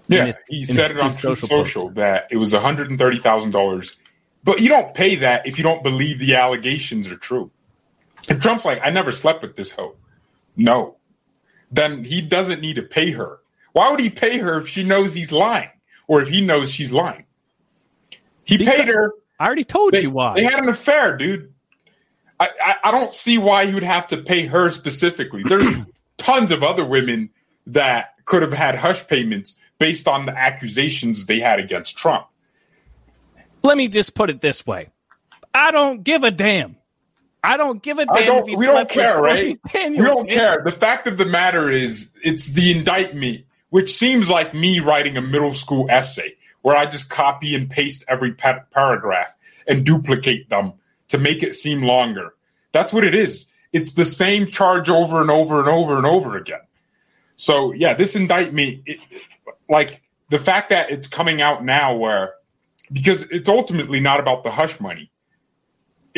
Yeah, 0.08 0.24
his- 0.24 0.40
he 0.48 0.64
said 0.64 0.90
it 0.92 0.98
on 1.00 1.10
Truth 1.14 1.40
Social 1.40 1.48
Social, 1.64 1.90
that 1.90 2.28
it 2.30 2.38
was 2.38 2.54
one 2.54 2.62
hundred 2.62 2.88
and 2.88 2.98
thirty 2.98 3.18
thousand 3.18 3.50
dollars. 3.50 3.98
But 4.42 4.60
you 4.62 4.70
don't 4.70 4.94
pay 4.94 5.16
that 5.16 5.46
if 5.46 5.58
you 5.58 5.64
don't 5.64 5.82
believe 5.82 6.18
the 6.18 6.36
allegations 6.36 7.12
are 7.12 7.16
true. 7.16 7.50
If 8.26 8.40
Trump's 8.40 8.64
like, 8.64 8.80
I 8.82 8.88
never 8.88 9.12
slept 9.12 9.42
with 9.42 9.54
this 9.54 9.70
hoe, 9.70 9.96
no, 10.56 10.96
then 11.70 12.04
he 12.04 12.20
doesn't 12.20 12.60
need 12.60 12.76
to 12.76 12.82
pay 12.82 13.10
her. 13.12 13.38
Why 13.72 13.90
would 13.90 14.00
he 14.00 14.10
pay 14.10 14.38
her 14.38 14.60
if 14.60 14.68
she 14.68 14.82
knows 14.84 15.14
he's 15.14 15.30
lying 15.32 15.70
or 16.06 16.22
if 16.22 16.28
he 16.28 16.40
knows 16.40 16.70
she's 16.70 16.90
lying? 16.92 17.24
He 18.44 18.56
Because- 18.56 18.74
paid 18.74 18.88
her. 18.88 19.12
I 19.40 19.46
already 19.46 19.64
told 19.64 19.92
They, 19.92 20.02
you 20.02 20.10
why. 20.10 20.34
they 20.34 20.42
had 20.42 20.60
an 20.64 20.68
affair, 20.68 21.16
dude. 21.16 21.52
I, 22.40 22.48
I, 22.60 22.74
I 22.84 22.90
don't 22.90 23.14
see 23.14 23.38
why 23.38 23.66
he 23.66 23.74
would 23.74 23.84
have 23.84 24.08
to 24.08 24.16
pay 24.16 24.46
her 24.46 24.70
specifically. 24.70 25.44
There's 25.44 25.66
tons 26.16 26.50
of 26.50 26.64
other 26.64 26.84
women 26.84 27.30
that 27.68 28.14
could 28.24 28.42
have 28.42 28.52
had 28.52 28.74
hush 28.74 29.06
payments 29.06 29.56
based 29.78 30.08
on 30.08 30.26
the 30.26 30.36
accusations 30.36 31.26
they 31.26 31.38
had 31.38 31.60
against 31.60 31.96
Trump. 31.96 32.26
let 33.62 33.76
me 33.76 33.86
just 33.86 34.14
put 34.14 34.28
it 34.28 34.40
this 34.40 34.66
way: 34.66 34.88
I 35.54 35.70
don't 35.70 36.02
give 36.02 36.24
a 36.24 36.30
damn. 36.32 36.76
I 37.48 37.56
don't 37.56 37.82
give 37.82 37.98
a 37.98 38.04
damn. 38.04 38.44
We 38.44 38.66
don't 38.66 38.88
care, 38.88 39.20
right? 39.20 39.58
We 39.74 39.96
don't 40.06 40.28
care. 40.28 40.62
The 40.62 40.70
fact 40.70 41.06
of 41.06 41.16
the 41.16 41.24
matter 41.24 41.70
is, 41.70 42.10
it's 42.22 42.46
the 42.46 42.76
indictment, 42.76 43.44
which 43.70 43.94
seems 43.94 44.28
like 44.28 44.52
me 44.52 44.80
writing 44.80 45.16
a 45.16 45.22
middle 45.22 45.54
school 45.54 45.86
essay 45.88 46.34
where 46.62 46.76
I 46.76 46.86
just 46.86 47.08
copy 47.08 47.54
and 47.54 47.70
paste 47.70 48.04
every 48.08 48.34
pa- 48.34 48.64
paragraph 48.70 49.34
and 49.66 49.84
duplicate 49.84 50.50
them 50.50 50.74
to 51.08 51.18
make 51.18 51.42
it 51.42 51.54
seem 51.54 51.82
longer. 51.82 52.34
That's 52.72 52.92
what 52.92 53.04
it 53.04 53.14
is. 53.14 53.46
It's 53.72 53.94
the 53.94 54.04
same 54.04 54.46
charge 54.46 54.90
over 54.90 55.20
and 55.20 55.30
over 55.30 55.58
and 55.58 55.68
over 55.68 55.96
and 55.96 56.06
over 56.06 56.36
again. 56.36 56.60
So 57.36 57.72
yeah, 57.72 57.94
this 57.94 58.16
indictment, 58.16 58.82
it, 58.86 59.00
like 59.68 60.02
the 60.28 60.38
fact 60.38 60.70
that 60.70 60.90
it's 60.90 61.08
coming 61.08 61.40
out 61.40 61.64
now, 61.64 61.96
where 61.96 62.34
because 62.92 63.22
it's 63.22 63.48
ultimately 63.48 64.00
not 64.00 64.20
about 64.20 64.44
the 64.44 64.50
hush 64.50 64.80
money, 64.80 65.10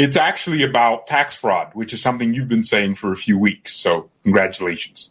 it's 0.00 0.16
actually 0.16 0.62
about 0.62 1.06
tax 1.06 1.34
fraud, 1.34 1.70
which 1.74 1.92
is 1.92 2.00
something 2.00 2.32
you've 2.32 2.48
been 2.48 2.64
saying 2.64 2.94
for 2.94 3.12
a 3.12 3.16
few 3.16 3.38
weeks. 3.38 3.76
So 3.76 4.10
congratulations. 4.22 5.10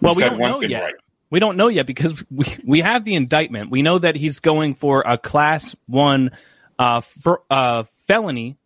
Well, 0.00 0.14
we 0.14 0.22
said 0.22 0.30
don't 0.30 0.38
one 0.38 0.50
know 0.52 0.60
thing 0.60 0.70
yet. 0.70 0.82
right. 0.82 0.94
We 1.30 1.40
don't 1.40 1.56
know 1.56 1.68
yet 1.68 1.86
because 1.86 2.24
we 2.30 2.46
we 2.64 2.80
have 2.80 3.04
the 3.04 3.14
indictment. 3.14 3.70
We 3.70 3.82
know 3.82 3.98
that 3.98 4.16
he's 4.16 4.40
going 4.40 4.74
for 4.74 5.02
a 5.06 5.18
class 5.18 5.76
one 5.86 6.30
uh, 6.78 7.02
for 7.02 7.42
uh, 7.50 7.84
felony, 8.06 8.56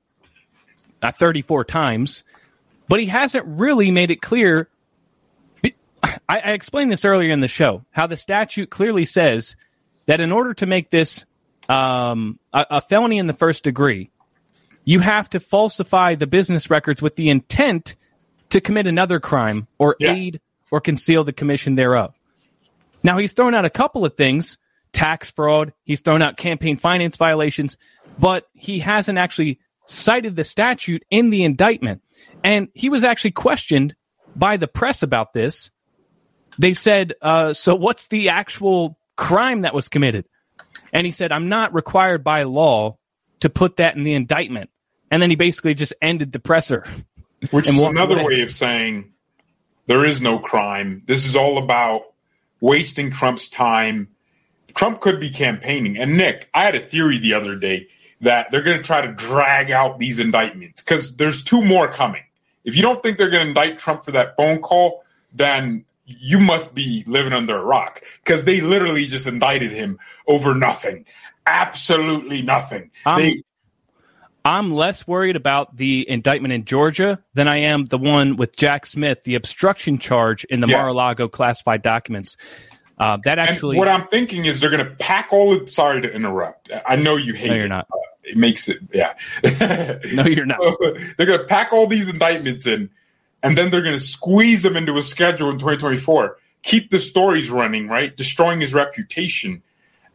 uh, 1.02 1.10
thirty 1.10 1.42
four 1.42 1.64
times, 1.64 2.22
but 2.88 3.00
he 3.00 3.06
hasn't 3.06 3.44
really 3.46 3.90
made 3.90 4.12
it 4.12 4.22
clear. 4.22 4.68
I, 6.04 6.12
I 6.28 6.50
explained 6.52 6.92
this 6.92 7.04
earlier 7.04 7.32
in 7.32 7.40
the 7.40 7.48
show 7.48 7.84
how 7.90 8.06
the 8.06 8.16
statute 8.16 8.70
clearly 8.70 9.04
says 9.04 9.56
that 10.06 10.20
in 10.20 10.30
order 10.30 10.54
to 10.54 10.66
make 10.66 10.90
this 10.90 11.24
um, 11.68 12.38
a, 12.52 12.66
a 12.70 12.80
felony 12.80 13.18
in 13.18 13.26
the 13.26 13.32
first 13.32 13.64
degree, 13.64 14.10
you 14.84 15.00
have 15.00 15.30
to 15.30 15.40
falsify 15.40 16.14
the 16.14 16.26
business 16.26 16.70
records 16.70 17.00
with 17.02 17.16
the 17.16 17.28
intent 17.30 17.96
to 18.50 18.60
commit 18.60 18.86
another 18.86 19.20
crime 19.20 19.66
or 19.78 19.96
Yeah. 19.98 20.12
aid 20.14 20.40
or 20.70 20.80
conceal 20.80 21.24
the 21.24 21.32
commission 21.32 21.74
thereof. 21.74 22.14
Now 23.02 23.18
he's 23.18 23.32
thrown 23.32 23.54
out 23.54 23.64
a 23.64 23.70
couple 23.70 24.04
of 24.04 24.16
things, 24.16 24.58
tax 24.92 25.30
fraud, 25.30 25.72
he's 25.84 26.00
thrown 26.00 26.22
out 26.22 26.36
campaign 26.36 26.76
finance 26.76 27.16
violations, 27.16 27.76
but 28.18 28.46
he 28.54 28.78
hasn't 28.78 29.18
actually 29.18 29.58
cited 29.86 30.36
the 30.36 30.44
statute 30.44 31.02
in 31.10 31.30
the 31.30 31.44
indictment. 31.44 32.02
And 32.44 32.68
he 32.74 32.88
was 32.88 33.04
actually 33.04 33.32
questioned 33.32 33.94
by 34.36 34.56
the 34.56 34.68
press 34.68 35.02
about 35.02 35.32
this. 35.32 35.70
They 36.58 36.74
said, 36.74 37.14
uh, 37.22 37.54
so 37.54 37.74
what's 37.74 38.08
the 38.08 38.28
actual 38.28 38.98
crime 39.16 39.62
that 39.62 39.74
was 39.74 39.88
committed? 39.88 40.26
And 40.92 41.06
he 41.06 41.10
said, 41.10 41.32
I'm 41.32 41.48
not 41.48 41.74
required 41.74 42.22
by 42.22 42.42
law 42.44 42.96
to 43.42 43.50
put 43.50 43.76
that 43.76 43.96
in 43.96 44.04
the 44.04 44.14
indictment. 44.14 44.70
And 45.10 45.20
then 45.20 45.30
he 45.30 45.36
basically 45.36 45.74
just 45.74 45.92
ended 46.00 46.32
the 46.32 46.38
presser. 46.38 46.86
Which 47.50 47.68
is 47.68 47.78
another 47.78 48.14
away. 48.14 48.24
way 48.24 48.42
of 48.42 48.52
saying 48.52 49.12
there 49.86 50.04
is 50.04 50.22
no 50.22 50.38
crime. 50.38 51.02
This 51.06 51.26
is 51.26 51.34
all 51.36 51.58
about 51.58 52.02
wasting 52.60 53.10
Trump's 53.10 53.48
time. 53.48 54.08
Trump 54.74 55.00
could 55.00 55.20
be 55.20 55.28
campaigning. 55.28 55.98
And 55.98 56.16
Nick, 56.16 56.48
I 56.54 56.64
had 56.64 56.76
a 56.76 56.80
theory 56.80 57.18
the 57.18 57.34
other 57.34 57.56
day 57.56 57.88
that 58.20 58.52
they're 58.52 58.62
going 58.62 58.78
to 58.78 58.84
try 58.84 59.04
to 59.04 59.12
drag 59.12 59.72
out 59.72 59.98
these 59.98 60.20
indictments 60.20 60.82
because 60.82 61.16
there's 61.16 61.42
two 61.42 61.64
more 61.64 61.88
coming. 61.88 62.22
If 62.64 62.76
you 62.76 62.82
don't 62.82 63.02
think 63.02 63.18
they're 63.18 63.28
going 63.28 63.42
to 63.42 63.48
indict 63.48 63.78
Trump 63.78 64.04
for 64.04 64.12
that 64.12 64.36
phone 64.36 64.60
call, 64.60 65.04
then 65.34 65.84
you 66.04 66.38
must 66.38 66.74
be 66.74 67.02
living 67.08 67.32
under 67.32 67.56
a 67.56 67.64
rock 67.64 68.02
because 68.24 68.44
they 68.44 68.60
literally 68.60 69.06
just 69.06 69.26
indicted 69.26 69.72
him 69.72 69.98
over 70.28 70.54
nothing. 70.54 71.06
Absolutely 71.46 72.42
nothing. 72.42 72.90
Um, 73.04 73.18
they 73.18 73.42
I'm 74.44 74.72
less 74.72 75.06
worried 75.06 75.36
about 75.36 75.76
the 75.76 76.08
indictment 76.08 76.52
in 76.52 76.64
Georgia 76.64 77.20
than 77.34 77.46
I 77.46 77.58
am 77.58 77.84
the 77.84 77.98
one 77.98 78.36
with 78.36 78.56
Jack 78.56 78.86
Smith, 78.86 79.22
the 79.22 79.36
obstruction 79.36 79.98
charge 79.98 80.44
in 80.44 80.60
the 80.60 80.66
Yes. 80.66 80.76
Mar-a-Lago 80.76 81.28
classified 81.28 81.82
documents. 81.82 82.36
Uh, 82.98 83.18
that 83.24 83.38
actually, 83.38 83.76
and 83.76 83.78
what 83.78 83.88
I'm 83.88 84.06
thinking 84.08 84.44
is 84.44 84.60
they're 84.60 84.70
going 84.70 84.84
to 84.84 84.94
pack 84.96 85.28
all 85.32 85.54
of. 85.54 85.70
Sorry 85.70 86.02
to 86.02 86.12
interrupt. 86.12 86.70
I 86.86 86.96
know 86.96 87.16
you 87.16 87.34
hate. 87.34 87.48
No, 87.48 87.54
you're 87.54 87.64
it, 87.64 87.68
not. 87.68 87.86
but 87.88 87.98
It 88.22 88.36
makes 88.36 88.68
it. 88.68 88.78
Yeah. 88.92 89.14
no, 90.12 90.24
you're 90.24 90.46
not. 90.46 90.60
they're 91.16 91.26
going 91.26 91.40
to 91.40 91.46
pack 91.48 91.72
all 91.72 91.86
these 91.86 92.08
indictments 92.08 92.66
in, 92.66 92.90
and 93.42 93.56
then 93.56 93.70
they're 93.70 93.82
going 93.82 93.98
to 93.98 94.04
squeeze 94.04 94.62
them 94.62 94.76
into 94.76 94.98
a 94.98 95.02
schedule 95.02 95.50
in 95.50 95.58
2024. 95.58 96.36
Keep 96.62 96.90
the 96.90 97.00
stories 97.00 97.50
running, 97.50 97.88
right? 97.88 98.16
Destroying 98.16 98.60
his 98.60 98.74
reputation. 98.74 99.62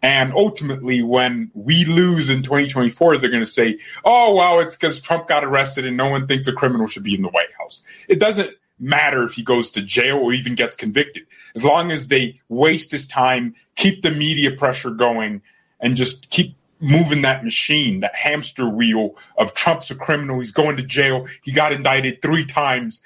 And 0.01 0.31
ultimately, 0.33 1.01
when 1.01 1.51
we 1.53 1.85
lose 1.85 2.29
in 2.29 2.43
2024, 2.43 3.17
they're 3.17 3.29
going 3.29 3.43
to 3.43 3.49
say, 3.49 3.79
oh, 4.05 4.35
well, 4.35 4.59
it's 4.59 4.75
because 4.75 5.01
Trump 5.01 5.27
got 5.27 5.43
arrested 5.43 5.85
and 5.85 5.97
no 5.97 6.09
one 6.09 6.27
thinks 6.27 6.47
a 6.47 6.53
criminal 6.53 6.87
should 6.87 7.03
be 7.03 7.15
in 7.15 7.23
the 7.23 7.29
White 7.29 7.53
House. 7.57 7.81
It 8.07 8.19
doesn't 8.19 8.55
matter 8.79 9.23
if 9.23 9.33
he 9.33 9.43
goes 9.43 9.71
to 9.71 9.81
jail 9.81 10.17
or 10.17 10.33
even 10.33 10.55
gets 10.55 10.75
convicted. 10.75 11.25
As 11.55 11.63
long 11.63 11.91
as 11.91 12.07
they 12.07 12.39
waste 12.47 12.91
his 12.91 13.07
time, 13.07 13.55
keep 13.75 14.03
the 14.03 14.11
media 14.11 14.51
pressure 14.51 14.91
going, 14.91 15.41
and 15.79 15.95
just 15.95 16.29
keep 16.29 16.55
moving 16.79 17.23
that 17.23 17.43
machine, 17.43 18.01
that 18.01 18.15
hamster 18.15 18.69
wheel 18.69 19.15
of 19.37 19.53
Trump's 19.53 19.89
a 19.89 19.95
criminal. 19.95 20.39
He's 20.39 20.51
going 20.51 20.77
to 20.77 20.83
jail. 20.83 21.27
He 21.41 21.51
got 21.51 21.71
indicted 21.71 22.21
three 22.21 22.45
times. 22.45 23.01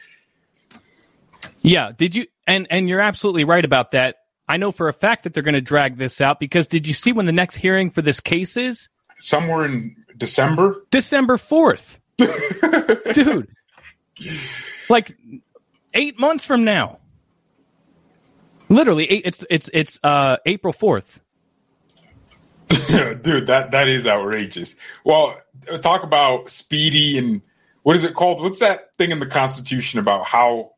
Yeah, 1.62 1.92
did 1.98 2.16
you? 2.16 2.28
And 2.48 2.68
and 2.70 2.90
you're 2.90 3.02
absolutely 3.02 3.44
right 3.44 3.64
about 3.64 3.92
that. 3.92 4.18
I 4.48 4.58
know 4.58 4.72
for 4.72 4.88
a 4.90 4.94
fact 4.94 5.24
that 5.24 5.34
they're 5.34 5.44
going 5.44 5.54
to 5.54 5.62
drag 5.62 5.98
this 5.98 6.20
out 6.22 6.40
because 6.40 6.68
did 6.68 6.88
you 6.88 6.94
see 6.94 7.12
when 7.12 7.26
the 7.26 7.32
next 7.32 7.56
hearing 7.56 7.90
for 7.90 8.02
this 8.02 8.20
case 8.20 8.58
is? 8.58 8.90
Somewhere 9.20 9.66
in 9.66 9.96
December, 10.18 10.84
December 10.90 11.38
4th. 11.38 12.00
Dude. 13.14 13.48
Like 14.90 15.16
8 15.94 16.20
months 16.20 16.44
from 16.46 16.64
now. 16.64 17.00
Literally 18.72 19.12
eight, 19.12 19.24
it's 19.26 19.44
it's 19.50 19.70
it's 19.74 20.00
uh 20.02 20.38
April 20.46 20.74
4th. 20.74 21.20
dude, 23.22 23.48
that 23.48 23.72
that 23.72 23.90
is 23.90 24.08
outrageous. 24.08 24.78
Well, 25.04 25.38
talk 25.82 26.04
about 26.04 26.50
speedy 26.50 27.18
and 27.18 27.42
what 27.84 27.98
is 27.98 28.04
it 28.04 28.14
called? 28.14 28.42
What's 28.42 28.60
that 28.60 28.92
thing 28.98 29.12
in 29.12 29.20
the 29.20 29.26
Constitution 29.26 30.00
about 30.00 30.26
how 30.26 30.71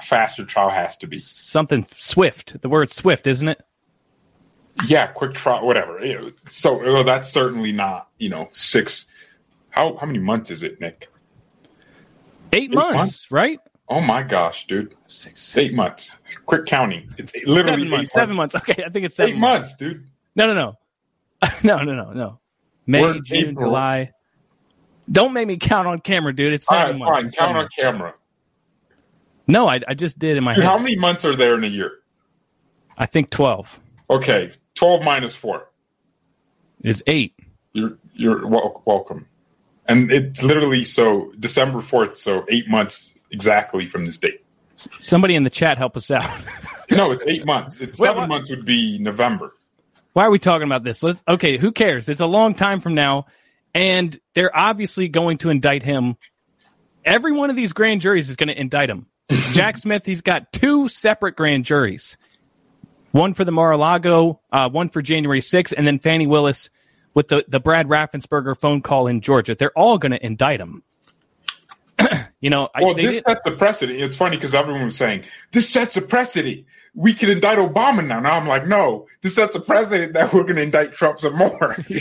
fast 0.00 0.38
your 0.38 0.46
trial 0.46 0.70
has 0.70 0.96
to 0.98 1.06
be? 1.06 1.18
Something 1.18 1.86
swift. 1.90 2.60
The 2.60 2.68
word 2.68 2.90
swift, 2.92 3.26
isn't 3.26 3.48
it? 3.48 3.62
Yeah, 4.86 5.08
quick 5.08 5.34
trial, 5.34 5.66
whatever. 5.66 6.00
So 6.46 6.78
well, 6.78 7.04
that's 7.04 7.30
certainly 7.30 7.72
not 7.72 8.08
you 8.18 8.28
know 8.30 8.48
six. 8.52 9.06
How 9.70 9.96
how 9.96 10.06
many 10.06 10.18
months 10.18 10.50
is 10.50 10.62
it, 10.62 10.80
Nick? 10.80 11.08
8, 12.54 12.70
months, 12.74 12.94
months? 12.94 13.30
right? 13.32 13.58
Oh 13.88 14.00
my 14.00 14.22
gosh, 14.22 14.66
dude, 14.66 14.94
6 15.06 15.56
eight 15.56 15.74
months. 15.74 16.18
Quick 16.46 16.66
counting. 16.66 17.08
It's 17.18 17.34
literally 17.46 17.82
Seven 17.82 17.84
eight 17.84 17.90
months. 17.90 18.12
Seven 18.12 18.36
months. 18.36 18.54
Okay, 18.54 18.84
I 18.84 18.88
think 18.90 19.06
it's 19.06 19.16
seven 19.16 19.34
Eight 19.34 19.38
months, 19.38 19.74
dude. 19.76 20.06
No, 20.34 20.46
no, 20.46 20.54
no. 20.54 20.78
no, 21.64 21.82
no, 21.82 21.94
no, 21.94 22.12
no. 22.12 22.40
May, 22.86 23.02
We're 23.02 23.20
June, 23.20 23.50
April. 23.50 23.70
July. 23.70 24.10
Don't 25.10 25.32
make 25.32 25.46
me 25.48 25.56
count 25.56 25.88
on 25.88 26.00
camera, 26.00 26.34
dude. 26.34 26.52
It's 26.52 26.66
All 26.68 26.78
seven 26.78 27.00
right, 27.00 27.04
months. 27.06 27.18
fine. 27.18 27.26
It's 27.26 27.36
Count 27.36 27.56
on 27.56 27.68
camera. 27.76 28.14
No, 29.46 29.66
I, 29.68 29.80
I 29.88 29.94
just 29.94 30.18
did 30.18 30.36
in 30.36 30.44
my 30.44 30.54
Dude, 30.54 30.64
head. 30.64 30.70
how 30.70 30.78
many 30.78 30.96
months 30.96 31.24
are 31.24 31.34
there 31.36 31.54
in 31.56 31.64
a 31.64 31.68
year? 31.68 31.92
I 32.96 33.06
think 33.06 33.30
12 33.30 33.80
Okay, 34.10 34.50
twelve 34.74 35.02
minus 35.02 35.34
four. 35.34 35.68
is 36.82 37.02
eight. 37.06 37.34
You're 37.72 37.96
you're 38.14 38.46
wel- 38.46 38.82
welcome. 38.84 39.26
And 39.86 40.12
it's 40.12 40.42
literally 40.42 40.84
so 40.84 41.32
December 41.38 41.80
fourth, 41.80 42.16
so 42.16 42.44
eight 42.48 42.68
months 42.68 43.12
exactly 43.30 43.86
from 43.86 44.04
this 44.04 44.18
date. 44.18 44.44
Somebody 44.98 45.34
in 45.34 45.44
the 45.44 45.50
chat 45.50 45.78
help 45.78 45.96
us 45.96 46.10
out. 46.10 46.28
No, 46.90 47.10
it's 47.10 47.24
eight 47.26 47.46
months. 47.46 47.80
It's 47.80 47.98
Well, 47.98 48.08
seven 48.08 48.22
what- 48.22 48.28
months 48.28 48.50
would 48.50 48.66
be 48.66 48.98
November. 48.98 49.54
Why 50.12 50.26
are 50.26 50.30
we 50.30 50.38
talking 50.38 50.64
about 50.66 50.84
this? 50.84 51.02
Let's 51.02 51.22
okay, 51.26 51.56
who 51.56 51.72
cares? 51.72 52.10
It's 52.10 52.20
a 52.20 52.26
long 52.26 52.54
time 52.54 52.80
from 52.80 52.92
now, 52.94 53.26
and 53.72 54.18
they're 54.34 54.54
obviously 54.54 55.08
going 55.08 55.38
to 55.38 55.48
indict 55.48 55.82
him. 55.82 56.16
Every 57.02 57.32
one 57.32 57.48
of 57.48 57.56
these 57.56 57.72
grand 57.72 58.02
juries 58.02 58.28
is 58.28 58.36
going 58.36 58.48
to 58.48 58.60
indict 58.60 58.90
him. 58.90 59.06
Jack 59.52 59.78
Smith, 59.78 60.04
he's 60.06 60.22
got 60.22 60.52
two 60.52 60.88
separate 60.88 61.36
grand 61.36 61.64
juries. 61.64 62.16
One 63.12 63.34
for 63.34 63.44
the 63.44 63.52
Mar-a-Lago, 63.52 64.40
uh, 64.50 64.68
one 64.70 64.88
for 64.88 65.02
January 65.02 65.40
6th, 65.40 65.74
and 65.76 65.86
then 65.86 65.98
Fani 65.98 66.26
Willis 66.26 66.70
with 67.14 67.28
the, 67.28 67.44
the 67.46 67.60
Brad 67.60 67.88
Raffensperger 67.88 68.58
phone 68.58 68.80
call 68.80 69.06
in 69.06 69.20
Georgia. 69.20 69.54
They're 69.54 69.76
all 69.76 69.98
going 69.98 70.12
to 70.12 70.24
indict 70.24 70.60
him. 70.60 70.82
you 72.40 72.48
know, 72.48 72.70
I, 72.74 72.82
Well, 72.82 72.94
they 72.94 73.04
this 73.04 73.16
did- 73.16 73.24
sets 73.26 73.46
a 73.46 73.50
precedent. 73.50 74.00
It's 74.00 74.16
funny 74.16 74.38
because 74.38 74.54
everyone 74.54 74.84
was 74.86 74.96
saying 74.96 75.24
this 75.50 75.68
sets 75.68 75.96
a 75.98 76.02
precedent. 76.02 76.64
We 76.94 77.12
could 77.14 77.28
indict 77.30 77.58
Obama 77.58 78.06
now. 78.06 78.20
Now 78.20 78.38
I'm 78.38 78.46
like, 78.46 78.66
no, 78.66 79.06
this 79.22 79.34
sets 79.34 79.56
a 79.56 79.60
precedent 79.60 80.12
that 80.14 80.32
we're 80.32 80.42
going 80.44 80.56
to 80.56 80.62
indict 80.62 80.94
Trump 80.94 81.20
some 81.20 81.36
more. 81.36 81.76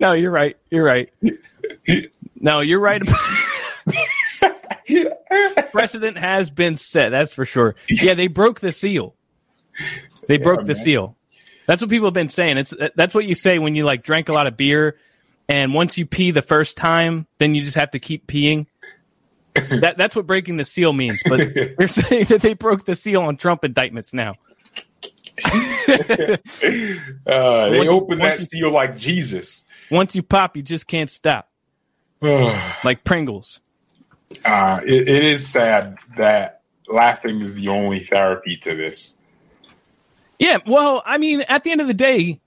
no, 0.00 0.12
you're 0.12 0.30
right. 0.30 0.56
You're 0.70 0.84
right. 0.84 1.12
No, 2.36 2.60
you're 2.60 2.80
right. 2.80 3.02
Precedent 5.72 6.18
has 6.18 6.50
been 6.50 6.76
set. 6.76 7.10
That's 7.10 7.34
for 7.34 7.44
sure. 7.44 7.76
Yeah, 7.88 8.14
they 8.14 8.26
broke 8.28 8.60
the 8.60 8.72
seal. 8.72 9.14
They 10.26 10.38
broke 10.38 10.60
the 10.60 10.74
man. 10.74 10.76
seal. 10.76 11.16
That's 11.66 11.80
what 11.80 11.90
people 11.90 12.06
have 12.06 12.14
been 12.14 12.28
saying. 12.28 12.58
It's 12.58 12.74
that's 12.96 13.14
what 13.14 13.24
you 13.24 13.34
say 13.34 13.58
when 13.58 13.74
you 13.74 13.84
like 13.84 14.02
drank 14.02 14.28
a 14.28 14.32
lot 14.32 14.46
of 14.46 14.56
beer, 14.56 14.96
and 15.48 15.74
once 15.74 15.98
you 15.98 16.06
pee 16.06 16.30
the 16.30 16.42
first 16.42 16.76
time, 16.76 17.26
then 17.38 17.54
you 17.54 17.62
just 17.62 17.76
have 17.76 17.92
to 17.92 17.98
keep 17.98 18.26
peeing. 18.26 18.66
that 19.54 19.94
that's 19.96 20.16
what 20.16 20.26
breaking 20.26 20.56
the 20.56 20.64
seal 20.64 20.92
means. 20.92 21.20
But 21.28 21.54
they're 21.78 21.88
saying 21.88 22.26
that 22.26 22.40
they 22.40 22.54
broke 22.54 22.84
the 22.84 22.96
seal 22.96 23.22
on 23.22 23.36
Trump 23.36 23.64
indictments 23.64 24.12
now. 24.12 24.34
Uh, 27.26 27.68
they 27.68 27.88
opened 27.88 28.20
that 28.22 28.38
you- 28.38 28.44
seal 28.44 28.70
like 28.70 28.96
Jesus. 28.96 29.64
Once 29.90 30.14
you 30.14 30.22
pop, 30.22 30.56
you 30.56 30.62
just 30.62 30.86
can't 30.86 31.10
stop, 31.10 31.48
uh, 32.22 32.72
like 32.84 33.04
Pringles. 33.04 33.60
it, 34.30 35.08
it 35.08 35.24
is 35.24 35.48
sad 35.48 35.96
that 36.16 36.62
laughing 36.88 37.40
is 37.40 37.54
the 37.54 37.68
only 37.68 38.00
therapy 38.00 38.56
to 38.58 38.74
this. 38.74 39.14
Yeah, 40.38 40.58
well, 40.66 41.02
I 41.04 41.18
mean, 41.18 41.42
at 41.42 41.64
the 41.64 41.70
end 41.72 41.80
of 41.80 41.86
the 41.86 41.94
day, 41.94 42.40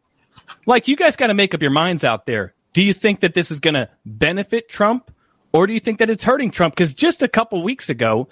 like 0.66 0.88
you 0.88 0.96
guys 0.96 1.16
got 1.16 1.28
to 1.28 1.34
make 1.34 1.54
up 1.54 1.62
your 1.62 1.72
minds 1.72 2.04
out 2.04 2.26
there. 2.26 2.54
Do 2.74 2.82
you 2.82 2.94
think 2.94 3.20
that 3.20 3.34
this 3.34 3.52
is 3.52 3.60
going 3.60 3.76
to 3.76 3.90
benefit 4.06 4.68
Trump, 4.68 5.12
or 5.54 5.68
do 5.68 5.74
you 5.74 5.80
think 5.80 6.00
that 6.00 6.10
it's 6.10 6.24
hurting 6.24 6.52
Trump? 6.52 6.74
Because 6.74 6.94
just 6.96 7.22
a 7.22 7.28
couple 7.28 7.62
weeks 7.62 7.90
ago, 7.90 8.30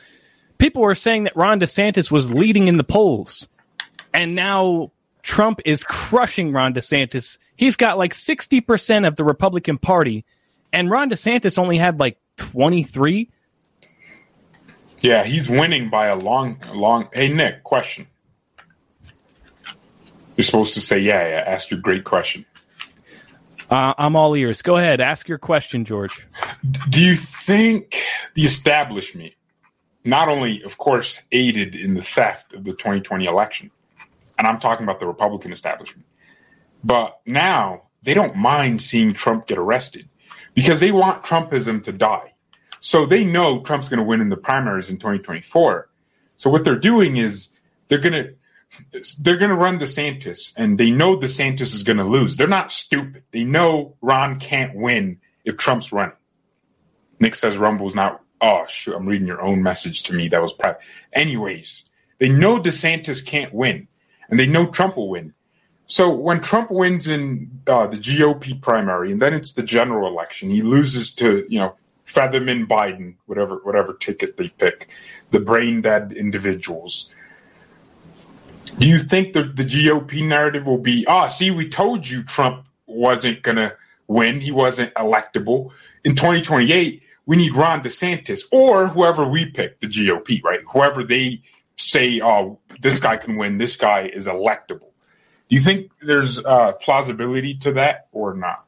people 0.58 0.82
were 0.82 0.96
saying 0.96 1.26
that 1.26 1.36
Ron 1.36 1.60
DeSantis 1.60 2.10
was 2.10 2.32
leading 2.32 2.68
in 2.68 2.78
the 2.78 2.84
polls, 2.84 3.48
and 4.14 4.36
now 4.36 4.92
Trump 5.22 5.62
is 5.66 5.84
crushing 5.84 6.52
Ron 6.52 6.74
DeSantis. 6.74 7.38
He's 7.56 7.76
got 7.76 7.98
like 7.98 8.14
sixty 8.14 8.62
percent 8.62 9.06
of 9.06 9.16
the 9.16 9.24
Republican 9.24 9.78
Party, 9.78 10.26
and 10.74 10.90
Ron 10.90 11.10
DeSantis 11.10 11.58
only 11.58 11.78
had 11.78 12.00
like 12.00 12.18
twenty 12.38 12.84
three. 12.84 13.30
Yeah, 15.00 15.24
he's 15.24 15.50
winning 15.50 15.90
by 15.90 16.08
a 16.08 16.16
long, 16.16 16.60
long. 16.74 17.10
Hey, 17.12 17.34
Nick, 17.34 17.64
question. 17.64 18.08
You're 20.38 20.46
supposed 20.46 20.76
to 20.76 20.82
say, 20.82 21.00
yeah, 21.00 21.28
yeah. 21.28 21.44
Ask 21.46 21.72
your 21.72 21.80
great 21.80 22.04
question. 22.04 22.46
Uh, 23.70 23.94
I'm 23.98 24.16
all 24.16 24.36
ears. 24.36 24.62
Go 24.62 24.78
ahead, 24.78 25.00
ask 25.00 25.28
your 25.30 25.38
question, 25.38 25.86
George. 25.86 26.28
Do 26.90 27.02
you 27.02 27.16
think 27.16 28.04
the 28.34 28.44
establishment 28.44 29.34
not 30.04 30.28
only, 30.28 30.64
of 30.64 30.78
course, 30.78 31.22
aided 31.32 31.76
in 31.76 31.94
the 31.94 32.02
theft 32.02 32.54
of 32.54 32.64
the 32.64 32.72
2020 32.72 33.26
election, 33.26 33.72
and 34.42 34.48
I'm 34.48 34.60
talking 34.60 34.84
about 34.84 35.00
the 35.00 35.06
Republican 35.06 35.52
establishment, 35.52 36.08
but 36.84 37.22
now 37.28 37.84
they 38.02 38.16
don't 38.16 38.36
mind 38.36 38.82
seeing 38.82 39.14
Trump 39.14 39.46
get 39.46 39.60
arrested 39.60 40.10
because 40.56 40.80
they 40.80 40.92
want 40.92 41.24
Trumpism 41.24 41.84
to 41.84 41.92
die. 41.92 42.34
So 42.80 43.06
they 43.06 43.24
know 43.24 43.62
Trump's 43.62 43.88
going 43.88 44.00
to 44.00 44.04
win 44.04 44.20
in 44.20 44.30
the 44.30 44.38
primaries 44.38 44.90
in 44.90 44.98
2024. 44.98 45.88
So 46.38 46.50
what 46.50 46.64
they're 46.64 46.76
doing 46.76 47.18
is 47.18 47.50
they're 47.88 48.00
going 48.00 48.14
to 48.14 48.34
they're 49.20 49.38
going 49.38 49.52
to 49.52 49.58
run 49.58 49.78
DeSantis, 49.78 50.54
and 50.58 50.76
they 50.76 50.90
know 50.90 51.18
DeSantis 51.18 51.76
is 51.76 51.84
going 51.84 52.00
to 52.00 52.04
lose. 52.04 52.36
They're 52.36 52.48
not 52.48 52.72
stupid. 52.72 53.22
They 53.30 53.44
know 53.44 53.96
Ron 54.02 54.40
can't 54.40 54.76
win 54.76 55.20
if 55.46 55.58
Trump's 55.58 55.92
running. 55.92 56.16
Nick 57.20 57.36
says 57.36 57.58
Rumble's 57.58 57.94
not. 57.94 58.24
Oh, 58.40 58.66
shoot, 58.68 58.96
I'm 58.96 59.06
reading 59.06 59.28
your 59.28 59.44
own 59.44 59.62
message 59.62 60.02
to 60.04 60.16
me. 60.16 60.30
That 60.30 60.42
was 60.42 60.54
private. 60.54 60.82
Anyways, 61.14 61.84
they 62.18 62.30
know 62.30 62.60
DeSantis 62.60 63.24
can't 63.26 63.54
win, 63.54 63.88
and 64.32 64.40
they 64.40 64.48
know 64.48 64.66
Trump 64.66 64.96
will 64.96 65.10
win. 65.10 65.34
So 65.86 66.10
when 66.10 66.40
Trump 66.40 66.72
wins 66.72 67.08
in 67.08 67.52
uh, 67.68 67.86
the 67.88 67.98
GOP 67.98 68.60
primary, 68.60 69.12
and 69.12 69.22
then 69.22 69.34
it's 69.34 69.54
the 69.54 69.62
general 69.62 70.08
election, 70.08 70.50
he 70.50 70.62
loses 70.62 71.14
to 71.16 71.46
you 71.50 71.60
know 71.60 71.76
Fetterman 72.06 72.66
Biden, 72.66 73.16
whatever 73.26 73.58
whatever 73.64 73.94
ticket 73.94 74.38
they 74.38 74.48
pick, 74.48 74.90
the 75.32 75.40
brain 75.40 75.82
dead 75.82 76.14
individuals. 76.14 77.10
Do 78.80 78.88
you 78.88 79.00
think 79.00 79.34
the, 79.34 79.44
the 79.44 79.64
GOP 79.64 80.26
narrative 80.26 80.66
will 80.66 80.78
be, 80.78 81.06
ah, 81.06 81.28
see, 81.28 81.52
we 81.52 81.68
told 81.68 82.08
you 82.08 82.24
Trump 82.24 82.66
wasn't 82.86 83.42
going 83.42 83.58
to 83.58 83.76
win. 84.08 84.40
He 84.40 84.52
wasn't 84.52 84.94
electable. 84.94 85.72
In 86.06 86.16
2028, 86.16 87.04
we 87.26 87.36
need 87.36 87.56
Ron 87.56 87.82
DeSantis 87.82 88.44
or 88.52 88.88
whoever 88.88 89.28
we 89.28 89.46
pick, 89.46 89.82
the 89.82 89.88
GOP, 89.88 90.42
right? 90.44 90.62
Whoever 90.72 91.04
they 91.04 91.42
say, 91.78 92.22
oh, 92.22 92.60
this 92.82 93.00
guy 93.00 93.18
can 93.18 93.38
win, 93.38 93.58
this 93.58 93.76
guy 93.76 94.10
is 94.14 94.28
electable. 94.28 94.92
Do 95.50 95.56
you 95.56 95.62
think 95.62 95.92
there's 96.02 96.44
uh, 96.44 96.74
plausibility 96.74 97.56
to 97.60 97.74
that 97.74 98.08
or 98.12 98.34
not? 98.34 98.66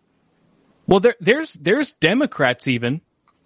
Well, 0.85 0.99
there, 0.99 1.15
there's 1.21 1.53
there's 1.53 1.93
Democrats 1.93 2.67
even 2.67 2.99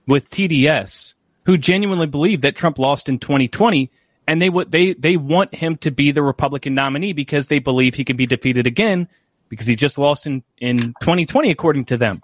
with 0.08 0.30
TDS 0.30 1.13
who 1.46 1.58
genuinely 1.58 2.08
believe 2.08 2.41
that 2.41 2.56
Trump 2.56 2.80
lost 2.80 3.10
in 3.10 3.20
2020, 3.20 3.91
and 4.28 4.41
they 4.41 4.50
would 4.50 4.72
they 4.72 4.93
they 4.93 5.17
want 5.17 5.54
him 5.54 5.78
to 5.78 5.91
be 5.91 6.12
the 6.12 6.24
Republican 6.24 6.74
nominee 6.74 7.13
because 7.13 7.48
they 7.48 7.60
believe 7.60 7.93
he 7.93 8.04
can 8.04 8.17
be 8.17 8.26
defeated 8.26 8.65
again 8.65 9.08
because 9.50 9.67
he 9.67 9.76
just 9.76 10.00
lost 10.00 10.26
in 10.26 10.43
in 10.58 10.78
2020 10.78 11.52
according 11.52 11.86
to 11.86 11.98
them. 11.98 12.22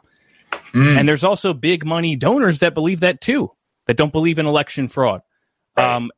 And 0.73 1.07
there's 1.07 1.23
also 1.23 1.53
big 1.53 1.85
money 1.85 2.15
donors 2.15 2.59
that 2.59 2.73
believe 2.73 3.01
that 3.01 3.21
too, 3.21 3.51
that 3.85 3.97
don't 3.97 4.11
believe 4.11 4.39
in 4.39 4.45
election 4.47 4.87
fraud. 4.87 5.21
Um, 5.77 6.11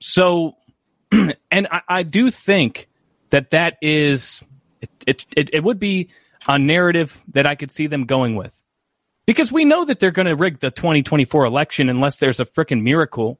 so, 0.00 0.56
and 1.12 1.68
I, 1.70 1.80
I 1.88 2.02
do 2.02 2.30
think 2.30 2.88
that 3.30 3.50
that 3.50 3.76
is 3.82 4.42
it, 5.06 5.24
it, 5.36 5.50
it, 5.52 5.64
would 5.64 5.78
be 5.78 6.08
a 6.46 6.58
narrative 6.58 7.20
that 7.28 7.46
I 7.46 7.54
could 7.54 7.70
see 7.70 7.86
them 7.86 8.04
going 8.04 8.36
with. 8.36 8.52
Because 9.26 9.52
we 9.52 9.64
know 9.64 9.84
that 9.84 10.00
they're 10.00 10.10
going 10.10 10.26
to 10.26 10.36
rig 10.36 10.58
the 10.58 10.70
2024 10.70 11.44
election 11.44 11.88
unless 11.88 12.18
there's 12.18 12.40
a 12.40 12.46
freaking 12.46 12.82
miracle. 12.82 13.38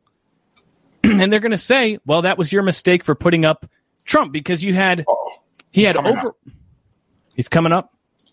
and 1.05 1.33
they're 1.33 1.41
going 1.41 1.53
to 1.53 1.59
say, 1.59 1.99
well, 2.05 2.23
that 2.23 2.37
was 2.37 2.53
your 2.53 2.63
mistake 2.63 3.05
for 3.05 3.15
putting 3.15 3.45
up 3.45 3.67
Trump 4.05 4.33
because 4.33 4.63
you 4.63 4.75
had, 4.75 5.05
Oh, 5.09 5.31
he 5.71 5.85
had 5.85 5.97
over, 5.97 6.29
up. 6.29 6.39
he's 7.35 7.49
coming 7.49 7.73
up. 7.73 7.91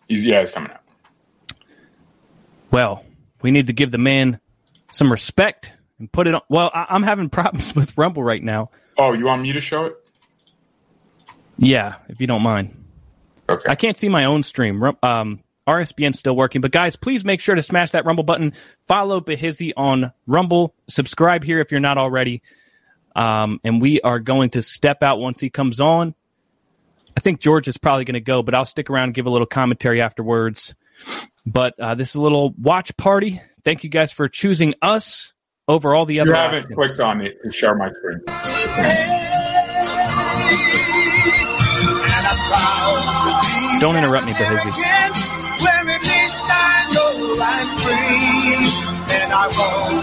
He's, 0.08 0.26
yeah, 0.26 0.42
he's 0.42 0.52
coming 0.52 0.72
up. 0.72 0.84
Well, 2.72 3.06
we 3.42 3.52
need 3.52 3.68
to 3.68 3.74
give 3.74 3.92
the 3.92 3.98
man 3.98 4.40
some 4.92 5.12
respect 5.12 5.74
and 6.00 6.12
put 6.12 6.28
it 6.28 6.36
on. 6.36 6.42
Well, 6.50 6.72
I, 6.74 6.88
I'm 6.90 7.04
having 7.04 7.30
problems 7.30 7.76
with 7.76 7.98
Rumble 7.98 8.24
right 8.24 8.44
now. 8.44 8.72
Oh, 8.98 9.14
you 9.14 9.26
want 9.26 9.42
me 9.42 9.54
to 9.54 9.62
show 9.62 9.86
it? 9.86 9.96
Yeah, 11.58 11.96
if 12.10 12.20
you 12.20 12.28
don't 12.28 12.44
mind. 12.44 12.84
Okay. 13.48 13.70
I 13.70 13.76
can't 13.76 13.98
see 13.98 14.10
my 14.10 14.26
own 14.26 14.44
stream. 14.44 14.84
Um, 15.04 15.42
RSBN's 15.68 16.20
still 16.20 16.36
working, 16.36 16.62
but 16.62 16.72
guys, 16.72 16.96
please 16.96 17.24
make 17.24 17.40
sure 17.42 17.56
to 17.56 17.64
smash 17.64 17.92
that 17.92 18.06
Rumble 18.06 18.24
button. 18.24 18.54
Follow 18.88 19.22
Behizzy 19.22 19.72
on 19.76 20.12
Rumble. 20.28 20.74
Subscribe 20.88 21.44
here 21.44 21.60
if 21.60 21.72
you're 21.72 21.80
not 21.80 21.98
already. 21.98 22.42
Um, 23.16 23.60
and 23.64 23.82
we 23.82 24.02
are 24.02 24.20
going 24.20 24.52
to 24.52 24.62
step 24.62 25.02
out 25.02 25.20
once 25.20 25.40
he 25.40 25.50
comes 25.50 25.80
on. 25.80 26.14
I 27.16 27.22
think 27.22 27.40
George 27.40 27.68
is 27.68 27.78
probably 27.78 28.04
going 28.04 28.16
to 28.16 28.20
go, 28.20 28.44
but 28.44 28.54
I'll 28.54 28.66
stick 28.66 28.90
around 28.90 29.06
and 29.06 29.14
give 29.14 29.26
a 29.26 29.30
little 29.30 29.48
commentary 29.48 30.02
afterwards. 30.02 30.76
But 31.46 31.80
uh, 31.80 31.96
this 31.96 32.10
is 32.10 32.16
a 32.16 32.22
little 32.22 32.54
watch 32.58 32.96
party. 32.98 33.42
Thank 33.64 33.84
you 33.84 33.90
guys 33.90 34.12
for 34.12 34.28
choosing 34.28 34.74
us 34.82 35.34
over 35.68 35.96
all 35.96 36.06
the 36.06 36.20
other. 36.20 36.32
you 36.32 36.36
haven't 36.36 36.64
options. 36.64 36.76
clicked 36.76 37.00
on 37.00 37.22
it 37.22 37.42
to 37.44 37.52
share 37.52 37.76
my 37.76 37.90
screen. 37.90 38.22
Don't 43.80 43.96
interrupt 43.96 44.26
me, 44.26 44.32
Behizzy. 44.34 44.72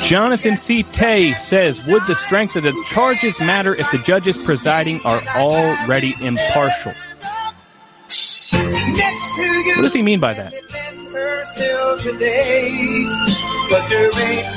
Jonathan 0.05 0.57
C. 0.57 0.83
Tay 0.83 1.33
says, 1.33 1.85
Would 1.87 2.05
the 2.07 2.14
strength 2.14 2.57
of 2.57 2.64
the 2.64 2.85
charges 2.88 3.40
matter 3.40 3.75
if 3.75 3.90
the 3.90 3.98
judges 3.98 4.37
presiding 4.37 5.01
are 5.05 5.22
already 5.37 6.12
impartial? 6.22 6.92
What 8.53 9.83
does 9.83 9.94
he 9.94 10.03
mean 10.03 10.20
by 10.20 10.35
that? 10.35 10.53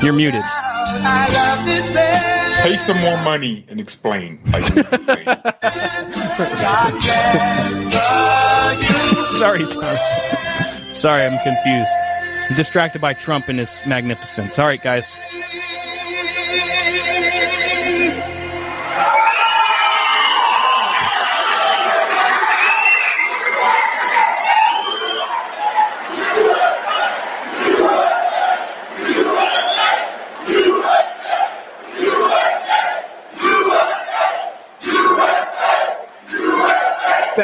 You're 0.04 0.13
muted. 0.13 0.43
Pay 2.62 2.78
some 2.78 2.99
more 3.01 3.17
money 3.23 3.65
and 3.67 3.80
explain. 3.80 4.40
Like 4.52 4.63
explain. 4.63 5.25
Sorry, 9.37 9.65
Tom. 9.65 9.98
Sorry, 10.94 11.23
I'm 11.23 11.37
confused. 11.44 11.92
I'm 12.50 12.56
distracted 12.56 13.02
by 13.02 13.13
Trump 13.13 13.50
and 13.50 13.60
his 13.60 13.81
magnificence. 13.85 14.58
All 14.60 14.65
right, 14.65 14.81
guys. 14.81 15.13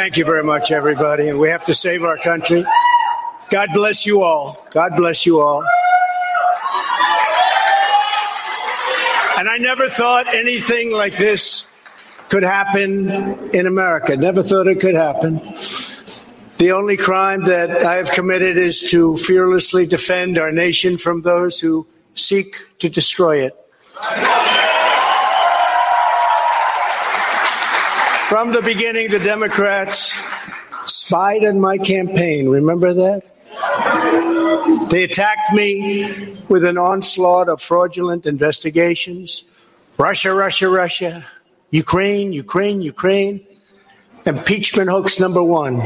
Thank 0.01 0.17
you 0.17 0.25
very 0.25 0.43
much, 0.43 0.71
everybody. 0.71 1.29
And 1.29 1.37
we 1.37 1.49
have 1.49 1.63
to 1.65 1.75
save 1.75 2.03
our 2.03 2.17
country. 2.17 2.65
God 3.51 3.69
bless 3.71 4.03
you 4.03 4.23
all. 4.23 4.65
God 4.71 4.95
bless 4.95 5.27
you 5.27 5.39
all. 5.41 5.59
And 9.37 9.47
I 9.47 9.57
never 9.59 9.89
thought 9.89 10.25
anything 10.33 10.91
like 10.91 11.17
this 11.17 11.71
could 12.29 12.41
happen 12.41 13.51
in 13.51 13.67
America. 13.67 14.17
Never 14.17 14.41
thought 14.41 14.65
it 14.65 14.79
could 14.79 14.95
happen. 14.95 15.35
The 16.57 16.71
only 16.71 16.97
crime 16.97 17.43
that 17.43 17.83
I 17.83 17.97
have 17.97 18.09
committed 18.09 18.57
is 18.57 18.89
to 18.89 19.17
fearlessly 19.17 19.85
defend 19.85 20.39
our 20.39 20.51
nation 20.51 20.97
from 20.97 21.21
those 21.21 21.59
who 21.59 21.85
seek 22.15 22.55
to 22.79 22.89
destroy 22.89 23.45
it. 23.45 23.55
From 28.31 28.53
the 28.53 28.61
beginning, 28.61 29.11
the 29.11 29.19
Democrats 29.19 30.17
spied 30.85 31.43
on 31.43 31.59
my 31.59 31.77
campaign. 31.77 32.47
Remember 32.47 32.93
that? 32.93 33.23
They 34.89 35.03
attacked 35.03 35.51
me 35.53 36.37
with 36.47 36.63
an 36.63 36.77
onslaught 36.77 37.49
of 37.49 37.61
fraudulent 37.61 38.25
investigations. 38.25 39.43
Russia, 39.97 40.33
Russia, 40.33 40.69
Russia. 40.69 41.25
Ukraine, 41.71 42.31
Ukraine, 42.31 42.81
Ukraine. 42.81 43.45
Impeachment 44.25 44.89
hoax 44.89 45.19
number 45.19 45.43
one. 45.43 45.81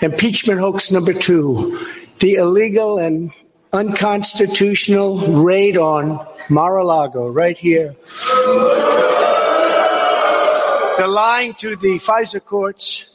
Impeachment 0.00 0.60
hoax 0.60 0.92
number 0.92 1.12
two. 1.12 1.78
The 2.20 2.36
illegal 2.36 2.96
and 2.96 3.32
unconstitutional 3.74 5.18
raid 5.44 5.76
on 5.76 6.26
Mar-a-Lago 6.48 7.28
right 7.28 7.58
here. 7.58 7.94
The 10.98 11.08
lying 11.08 11.54
to 11.54 11.74
the 11.74 11.98
FISA 11.98 12.44
courts, 12.44 13.10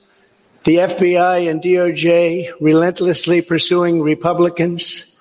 the 0.64 0.78
FBI 0.78 1.50
and 1.50 1.62
DOJ 1.62 2.54
relentlessly 2.60 3.42
pursuing 3.42 4.02
Republicans, 4.02 5.20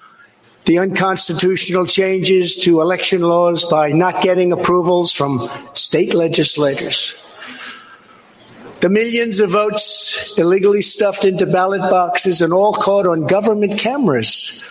the 0.65 0.79
unconstitutional 0.79 1.87
changes 1.87 2.57
to 2.65 2.81
election 2.81 3.21
laws 3.21 3.65
by 3.65 3.93
not 3.93 4.23
getting 4.23 4.53
approvals 4.53 5.13
from 5.13 5.49
state 5.75 6.15
legislators, 6.15 7.15
the 8.81 8.89
millions 8.91 9.39
of 9.41 9.51
votes 9.51 10.37
illegally 10.39 10.83
stuffed 10.83 11.25
into 11.25 11.47
ballot 11.47 11.83
boxes 11.83 12.41
and 12.41 12.53
all 12.53 12.73
caught 12.73 13.07
on 13.07 13.27
government 13.27 13.79
cameras. 13.79 14.69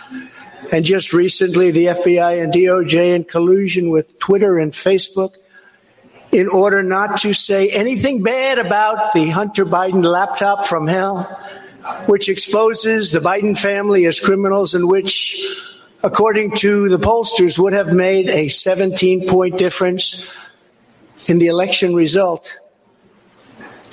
And 0.72 0.84
just 0.84 1.12
recently, 1.12 1.70
the 1.70 1.86
FBI 1.86 2.42
and 2.42 2.52
DOJ, 2.52 3.14
in 3.14 3.24
collusion 3.24 3.90
with 3.90 4.18
Twitter 4.18 4.58
and 4.58 4.72
Facebook, 4.72 5.36
in 6.32 6.48
order 6.48 6.82
not 6.82 7.20
to 7.20 7.32
say 7.32 7.68
anything 7.68 8.22
bad 8.22 8.58
about 8.58 9.12
the 9.12 9.28
Hunter 9.28 9.64
Biden 9.64 10.04
laptop 10.04 10.66
from 10.66 10.86
hell, 10.86 11.22
which 12.06 12.28
exposes 12.28 13.10
the 13.10 13.20
Biden 13.20 13.58
family 13.58 14.06
as 14.06 14.20
criminals 14.20 14.74
and 14.74 14.88
which, 14.88 15.46
according 16.02 16.56
to 16.56 16.88
the 16.88 16.98
pollsters, 16.98 17.58
would 17.58 17.72
have 17.72 17.92
made 17.92 18.28
a 18.28 18.48
17 18.48 19.28
point 19.28 19.56
difference 19.56 20.30
in 21.26 21.38
the 21.38 21.46
election 21.46 21.94
result. 21.94 22.58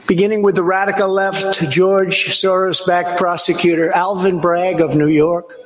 beginning 0.07 0.43
with 0.43 0.57
the 0.57 0.63
radical 0.63 1.09
left, 1.09 1.71
George 1.71 2.27
Soros 2.29 2.87
backed 2.87 3.19
prosecutor 3.19 3.91
Alvin 3.91 4.39
Bragg 4.39 4.83
of 4.83 4.95
New 4.95 5.09
York, 5.09 5.57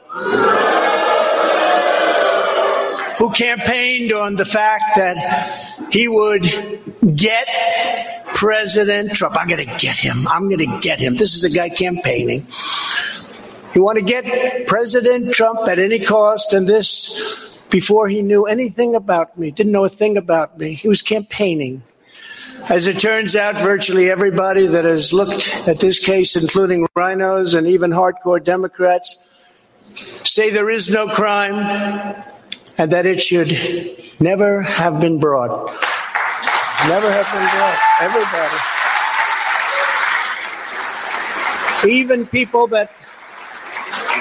who 3.18 3.30
campaigned 3.32 4.12
on 4.12 4.36
the 4.36 4.44
fact 4.44 4.84
that 4.96 5.88
he 5.90 6.06
would 6.06 6.44
get 7.16 7.48
President 8.34 9.14
Trump. 9.14 9.36
I'm 9.36 9.48
going 9.48 9.66
to 9.66 9.78
get 9.78 9.96
him. 9.96 10.28
I'm 10.28 10.48
going 10.48 10.58
to 10.58 10.80
get 10.80 11.00
him. 11.00 11.16
This 11.16 11.34
is 11.34 11.42
a 11.42 11.50
guy 11.50 11.70
campaigning. 11.70 12.46
You 13.74 13.82
want 13.82 13.98
to 13.98 14.04
get 14.04 14.68
President 14.68 15.34
Trump 15.34 15.66
at 15.68 15.80
any 15.80 15.98
cost, 15.98 16.52
and 16.52 16.66
this 16.68 17.53
before 17.74 18.06
he 18.06 18.22
knew 18.22 18.44
anything 18.44 18.94
about 18.94 19.36
me, 19.36 19.50
didn't 19.50 19.72
know 19.72 19.84
a 19.84 19.88
thing 19.88 20.16
about 20.16 20.56
me. 20.56 20.74
He 20.74 20.86
was 20.86 21.02
campaigning. 21.02 21.82
As 22.68 22.86
it 22.86 23.00
turns 23.00 23.34
out, 23.34 23.56
virtually 23.56 24.08
everybody 24.08 24.68
that 24.68 24.84
has 24.84 25.12
looked 25.12 25.52
at 25.66 25.80
this 25.80 25.98
case, 25.98 26.36
including 26.36 26.86
RINOs 26.96 27.58
and 27.58 27.66
even 27.66 27.90
hardcore 27.90 28.40
Democrats, 28.40 29.18
say 30.22 30.50
there 30.50 30.70
is 30.70 30.88
no 30.88 31.08
crime 31.08 31.56
and 32.78 32.92
that 32.92 33.06
it 33.06 33.20
should 33.20 33.50
never 34.20 34.62
have 34.62 35.00
been 35.00 35.18
brought. 35.18 35.66
Never 36.86 37.10
have 37.10 37.26
been 37.32 37.48
brought. 37.56 37.78
Everybody. 38.00 38.56
Even 41.92 42.24
people 42.24 42.68
that 42.68 42.92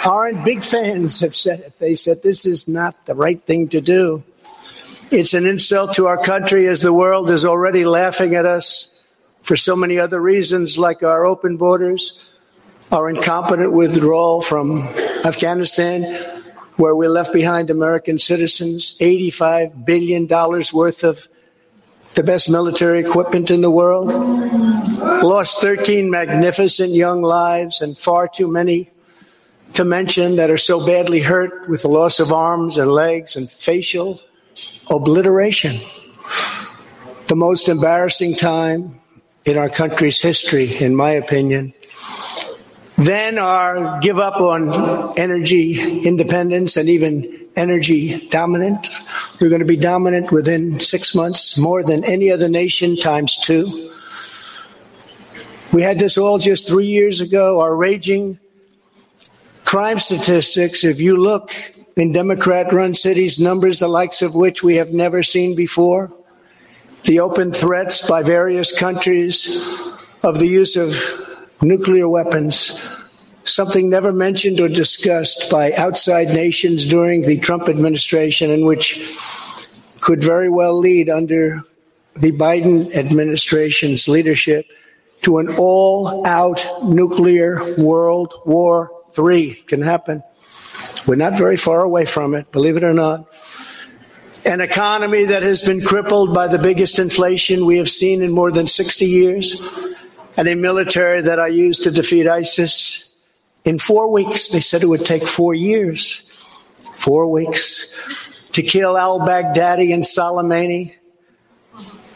aren't 0.06 0.44
big 0.44 0.64
fans 0.64 1.20
have 1.22 1.36
said 1.36 1.62
it. 1.62 1.80
They 1.80 1.96
said 1.96 2.22
this 2.22 2.46
is 2.46 2.68
not 2.68 3.06
the 3.06 3.16
right 3.16 3.42
thing 3.42 3.70
to 3.70 3.82
do. 3.82 4.24
It's 5.12 5.34
an 5.34 5.46
insult 5.46 5.96
to 5.96 6.08
our 6.08 6.18
country 6.18 6.68
as 6.68 6.82
the 6.82 6.94
world 6.94 7.30
is 7.30 7.46
already 7.46 7.86
laughing 7.86 8.36
at 8.36 8.46
us 8.46 8.90
for 9.44 9.56
so 9.56 9.76
many 9.76 10.00
other 10.00 10.20
reasons, 10.20 10.78
like 10.78 11.04
our 11.04 11.26
open 11.26 11.58
borders, 11.58 12.20
our 12.92 13.10
incompetent 13.10 13.72
withdrawal 13.72 14.42
from 14.42 14.88
Afghanistan, 15.26 16.04
where 16.78 16.96
we 16.96 17.08
left 17.08 17.34
behind 17.34 17.70
American 17.70 18.18
citizens, 18.18 18.98
$85 19.00 19.86
billion 19.86 20.28
worth 20.28 21.04
of 21.04 21.28
the 22.16 22.24
best 22.24 22.50
military 22.50 23.00
equipment 23.00 23.52
in 23.52 23.62
the 23.62 23.72
world, 23.72 24.12
lost 25.24 25.62
13 25.62 26.10
magnificent 26.10 26.92
young 26.92 27.22
lives 27.22 27.82
and 27.82 27.98
far 27.98 28.28
too 28.28 28.48
many 28.48 28.90
to 29.74 29.86
mention 29.86 30.36
that 30.36 30.50
are 30.50 30.58
so 30.58 30.86
badly 30.86 31.22
hurt 31.22 31.68
with 31.68 31.82
the 31.82 31.88
loss 31.88 32.20
of 32.20 32.32
arms 32.32 32.78
and 32.78 32.92
legs 32.92 33.36
and 33.36 33.50
facial 33.50 34.22
obliteration. 34.90 35.78
The 37.28 37.36
most 37.36 37.68
embarrassing 37.68 38.36
time 38.36 39.00
in 39.46 39.58
our 39.58 39.70
country's 39.70 40.22
history, 40.22 40.78
in 40.78 40.96
my 40.96 41.12
opinion. 41.12 41.74
Then 42.96 43.40
our 43.40 44.00
give 44.00 44.20
up 44.20 44.40
on 44.40 45.18
energy 45.18 46.02
independence 46.02 46.78
and 46.78 46.88
even 46.90 47.48
energy 47.56 48.28
dominance. 48.30 49.02
We're 49.42 49.50
going 49.50 49.60
to 49.60 49.66
be 49.66 49.78
dominant 49.78 50.32
within 50.32 50.80
six 50.80 51.16
months, 51.16 51.58
more 51.58 51.84
than 51.84 52.04
any 52.04 52.32
other 52.32 52.50
nation 52.50 52.96
times 52.96 53.38
two. 53.38 53.92
We 55.72 55.82
had 55.82 55.98
this 55.98 56.20
all 56.20 56.38
just 56.38 56.68
three 56.68 56.86
years 56.86 57.20
ago. 57.20 57.60
Our 57.62 57.76
raging 57.76 58.40
crime 59.74 59.98
statistics, 59.98 60.84
if 60.84 61.02
you 61.02 61.18
look 61.18 61.52
in 61.96 62.12
Democrat 62.12 62.72
run 62.72 62.94
cities, 62.94 63.40
numbers 63.40 63.80
the 63.80 63.88
likes 63.88 64.22
of 64.22 64.36
which 64.36 64.62
we 64.62 64.76
have 64.76 64.94
never 64.94 65.24
seen 65.24 65.56
before, 65.56 66.14
the 67.06 67.20
open 67.20 67.52
threats 67.52 68.08
by 68.08 68.22
various 68.22 68.70
countries 68.78 69.42
of 70.22 70.38
the 70.38 70.46
use 70.46 70.76
of 70.76 70.94
nuclear 71.64 72.08
weapons, 72.08 72.80
something 73.46 73.90
never 73.90 74.14
mentioned 74.14 74.60
or 74.60 74.70
discussed 74.70 75.50
by 75.50 75.72
outside 75.72 76.28
nations 76.28 76.86
during 76.86 77.24
the 77.24 77.40
Trump 77.40 77.68
administration, 77.68 78.52
and 78.52 78.68
which 78.68 79.18
could 80.02 80.22
very 80.22 80.52
well 80.52 80.78
lead 80.78 81.10
under 81.10 81.64
the 82.16 82.32
Biden 82.32 82.94
administration's 82.94 84.08
leadership 84.08 84.68
to 85.24 85.40
an 85.40 85.50
all 85.58 86.28
out 86.28 86.64
nuclear 86.84 87.74
world 87.80 88.36
war 88.46 88.93
three 89.14 89.54
can 89.54 89.82
happen. 89.82 90.24
We're 91.08 91.16
not 91.16 91.38
very 91.38 91.58
far 91.58 91.82
away 91.82 92.06
from 92.06 92.34
it, 92.34 92.52
believe 92.52 92.78
it 92.78 92.84
or 92.84 92.94
not. 92.94 93.28
An 94.46 94.60
economy 94.60 95.26
that 95.26 95.44
has 95.44 95.64
been 95.64 95.82
crippled 95.82 96.34
by 96.34 96.48
the 96.48 96.58
biggest 96.58 97.00
inflation 97.00 97.66
we 97.66 97.78
have 97.78 97.90
seen 97.90 98.22
in 98.22 98.32
more 98.32 98.52
than 98.52 98.68
60 98.68 99.06
years, 99.06 99.62
and 100.36 100.48
a 100.48 100.56
military 100.56 101.22
that 101.22 101.40
I 101.40 101.48
used 101.48 101.84
to 101.84 101.92
defeat 101.92 102.28
ISIS 102.28 103.22
in 103.64 103.80
four 103.80 104.12
weeks. 104.12 104.50
They 104.50 104.60
said 104.60 104.84
it 104.84 104.88
would 104.88 105.06
take 105.06 105.28
four 105.28 105.54
years. 105.54 106.30
Four 106.98 107.28
weeks. 107.30 107.94
to 108.54 108.62
kill 108.62 108.98
al 108.98 109.20
Baghdadi 109.20 109.94
and 109.94 110.04
Soleimani 110.04 110.94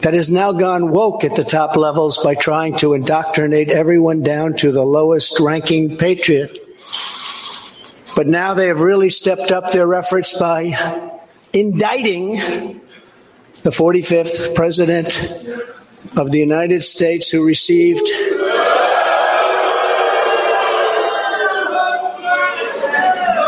that 0.00 0.14
has 0.14 0.30
now 0.30 0.52
gone 0.52 0.90
woke 0.90 1.24
at 1.24 1.34
the 1.34 1.44
top 1.44 1.76
levels 1.76 2.18
by 2.22 2.34
trying 2.34 2.76
to 2.78 2.94
indoctrinate 2.94 3.70
everyone 3.70 4.22
down 4.22 4.54
to 4.54 4.70
the 4.70 4.84
lowest 4.84 5.40
ranking 5.40 5.96
patriot. 5.96 6.67
But 8.18 8.26
now 8.26 8.54
they 8.54 8.66
have 8.66 8.80
really 8.80 9.10
stepped 9.10 9.52
up 9.52 9.70
their 9.70 9.94
efforts 9.94 10.36
by 10.40 10.76
indicting 11.52 12.32
the 13.62 13.70
45th 13.70 14.56
president 14.56 15.06
of 16.16 16.32
the 16.32 16.40
United 16.40 16.82
States 16.82 17.30
who 17.30 17.46
received 17.46 18.04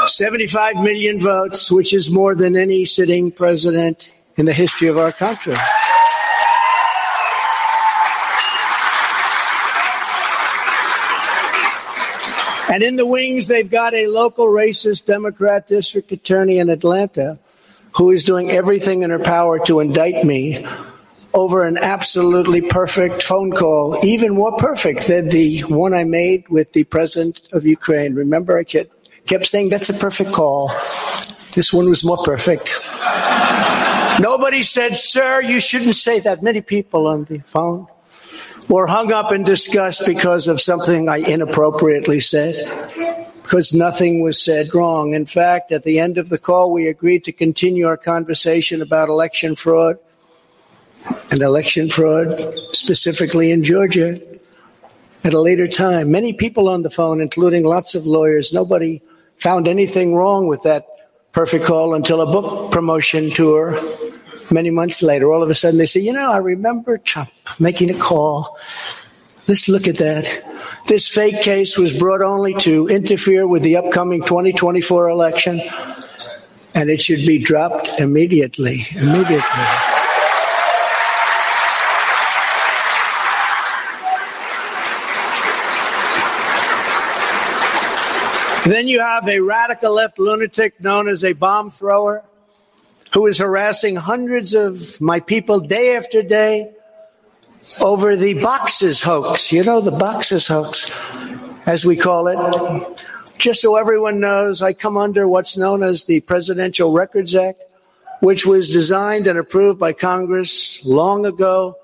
Seventy-five 0.07 0.77
million 0.77 1.21
votes, 1.21 1.73
which 1.73 1.93
is 1.93 2.09
more 2.09 2.37
than 2.37 2.55
any 2.55 2.85
sitting 2.85 3.33
president 3.33 4.13
in 4.37 4.47
the 4.47 4.53
history 4.53 4.87
of 4.87 4.99
our 4.99 5.11
country. 5.11 5.57
And 12.71 12.85
in 12.85 12.95
the 12.95 13.07
wings, 13.07 13.49
they've 13.49 13.69
got 13.69 13.95
a 13.95 14.07
local 14.07 14.47
racist 14.47 15.07
Democrat 15.07 15.67
district 15.67 16.13
attorney 16.13 16.59
in 16.59 16.71
Atlanta 16.71 17.37
who 17.97 18.13
is 18.13 18.23
doing 18.23 18.49
everything 18.49 19.03
in 19.03 19.11
her 19.11 19.19
power 19.19 19.59
to 19.67 19.81
indict 19.81 20.25
me 20.25 20.65
over 21.35 21.67
an 21.67 21.77
absolutely 21.79 22.61
perfect 22.61 23.25
phone 23.25 23.51
call, 23.51 23.99
even 24.05 24.35
more 24.35 24.57
perfect 24.57 25.09
than 25.09 25.29
the 25.31 25.61
one 25.63 25.95
I 25.95 26.05
made 26.05 26.49
with 26.49 26.73
the 26.73 26.85
president 26.85 27.49
of 27.53 27.67
Ukraine. 27.67 28.15
Remember, 28.15 28.57
I 28.57 28.63
kept, 28.63 28.93
kept 29.27 29.47
saying 29.47 29.71
that's 29.71 29.91
a 29.91 29.95
perfect 29.95 30.31
call. 30.31 30.69
This 31.55 31.73
one 31.73 31.89
was 31.89 32.05
more 32.05 32.19
perfect. 32.19 32.81
Nobody 34.21 34.63
said, 34.63 34.97
Sir, 34.97 35.43
you 35.43 35.59
shouldn't 35.59 35.97
say 35.97 36.21
that. 36.21 36.41
Many 36.41 36.61
people 36.61 37.09
on 37.09 37.25
the 37.25 37.41
phone 37.41 37.89
were 38.69 38.87
hung 38.87 39.13
up 39.13 39.33
in 39.33 39.43
disgust 39.43 40.07
because 40.07 40.47
of 40.49 40.61
something 40.61 41.09
I 41.09 41.19
inappropriately 41.19 42.21
said, 42.21 42.55
because 43.43 43.73
nothing 43.73 44.21
was 44.21 44.43
said 44.43 44.75
wrong. 44.75 45.15
In 45.15 45.27
fact, 45.27 45.73
at 45.73 45.83
the 45.83 45.99
end 45.99 46.19
of 46.19 46.29
the 46.29 46.39
call, 46.39 46.73
we 46.73 46.87
agreed 46.87 47.25
to 47.25 47.33
continue 47.33 47.87
our 47.87 47.97
conversation 47.97 48.83
about 48.83 49.09
election 49.09 49.57
fraud 49.57 49.99
and 51.31 51.43
election 51.43 51.89
fraud, 51.89 52.39
specifically 52.73 53.51
in 53.51 53.63
Georgia, 53.63 54.21
at 55.25 55.35
a 55.35 55.41
later 55.41 55.67
time. 55.67 56.11
Many 56.11 56.33
people 56.33 56.69
on 56.69 56.83
the 56.83 56.91
phone, 56.91 57.21
including 57.21 57.65
lots 57.65 57.95
of 57.95 58.07
lawyers, 58.07 58.53
nobody 58.53 59.03
found 59.37 59.69
anything 59.69 60.15
wrong 60.15 60.47
with 60.47 60.63
that 60.65 60.87
perfect 61.33 61.65
call 61.65 61.95
until 61.95 62.21
a 62.21 62.27
book 62.27 62.71
promotion 62.73 63.31
tour 63.31 63.79
many 64.51 64.71
months 64.71 65.03
later, 65.03 65.33
all 65.33 65.43
of 65.43 65.51
a 65.51 65.55
sudden 65.55 65.79
they 65.79 65.87
say, 65.87 66.01
you 66.01 66.13
know, 66.13 66.31
I 66.31 66.39
remember 66.39 66.99
Trump 66.99 67.31
making 67.59 67.91
a 67.91 67.99
call. 67.99 68.59
Let's 69.47 69.69
look 69.69 69.89
at 69.89 69.97
that. 69.99 70.45
This 70.87 71.09
fake 71.09 71.43
case 71.43 71.79
was 71.79 71.97
brought 71.97 72.23
only 72.23 72.55
to 72.61 72.89
interfere 72.89 73.47
with 73.47 73.63
the 73.63 73.77
upcoming 73.77 74.23
2024 74.23 75.09
election, 75.09 75.61
and 76.75 76.91
it 76.91 77.01
should 77.01 77.27
be 77.27 77.39
dropped 77.39 78.01
immediately. 78.01 78.83
Immediately. 78.97 79.41
Then 88.67 88.89
you 88.89 89.01
have 89.01 89.27
a 89.27 89.41
radical 89.41 89.95
left 89.95 90.19
lunatic 90.19 90.81
known 90.81 91.09
as 91.09 91.25
a 91.25 91.33
bomb 91.33 91.71
thrower 91.71 92.25
who 93.13 93.27
is 93.27 93.39
harassing 93.39 93.97
hundreds 93.97 94.55
of 94.55 95.01
my 95.01 95.21
people 95.21 95.61
day 95.61 95.97
after 95.97 96.23
day 96.23 96.73
over 97.81 98.17
the 98.17 98.41
boxes 98.41 99.01
hoax. 99.01 99.53
You 99.53 99.65
know, 99.65 99.81
the 99.81 99.91
boxes 99.91 100.47
hoax, 100.47 100.91
as 101.67 101.85
we 101.85 101.97
call 101.97 102.29
it. 102.29 103.07
Just 103.39 103.63
so 103.63 103.77
everyone 103.77 104.21
knows, 104.21 104.63
I 104.63 104.73
come 104.73 104.97
under 104.97 105.27
what's 105.27 105.57
known 105.57 105.83
as 105.83 106.05
the 106.05 106.21
Presidential 106.21 106.93
Records 106.93 107.35
Act, 107.35 107.63
which 108.21 108.45
was 108.45 108.71
designed 108.71 109.27
and 109.27 109.39
approved 109.39 109.81
by 109.81 109.93
Congress 109.93 110.85
long 110.85 111.25
ago 111.25 111.77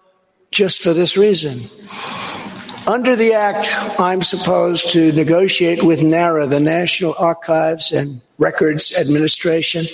just 0.50 0.82
for 0.82 0.92
this 0.92 1.16
reason. 1.16 1.60
Under 2.86 3.16
the 3.16 3.32
Act, 3.32 3.68
I'm 3.98 4.22
supposed 4.22 4.90
to 4.92 5.12
negotiate 5.12 5.82
with 5.82 6.02
NARA, 6.02 6.46
the 6.46 6.60
National 6.60 7.14
Archives 7.18 7.90
and 7.90 8.20
Records 8.38 8.96
Administration, 8.96 9.86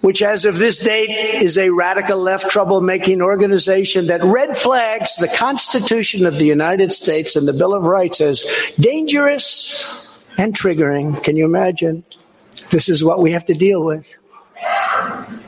which 0.00 0.22
as 0.22 0.44
of 0.44 0.58
this 0.58 0.78
date 0.78 1.10
is 1.42 1.58
a 1.58 1.70
radical 1.70 2.18
left 2.18 2.46
troublemaking 2.46 3.20
organization 3.20 4.06
that 4.06 4.22
red 4.24 4.56
flags 4.56 5.16
the 5.16 5.28
Constitution 5.36 6.26
of 6.26 6.38
the 6.38 6.46
United 6.46 6.90
States 6.90 7.36
and 7.36 7.46
the 7.46 7.52
Bill 7.52 7.74
of 7.74 7.84
Rights 7.84 8.20
as 8.20 8.42
dangerous 8.78 10.22
and 10.38 10.54
triggering. 10.54 11.22
Can 11.22 11.36
you 11.36 11.44
imagine? 11.44 12.02
This 12.70 12.88
is 12.88 13.04
what 13.04 13.20
we 13.20 13.32
have 13.32 13.44
to 13.46 13.54
deal 13.54 13.84
with. 13.84 14.16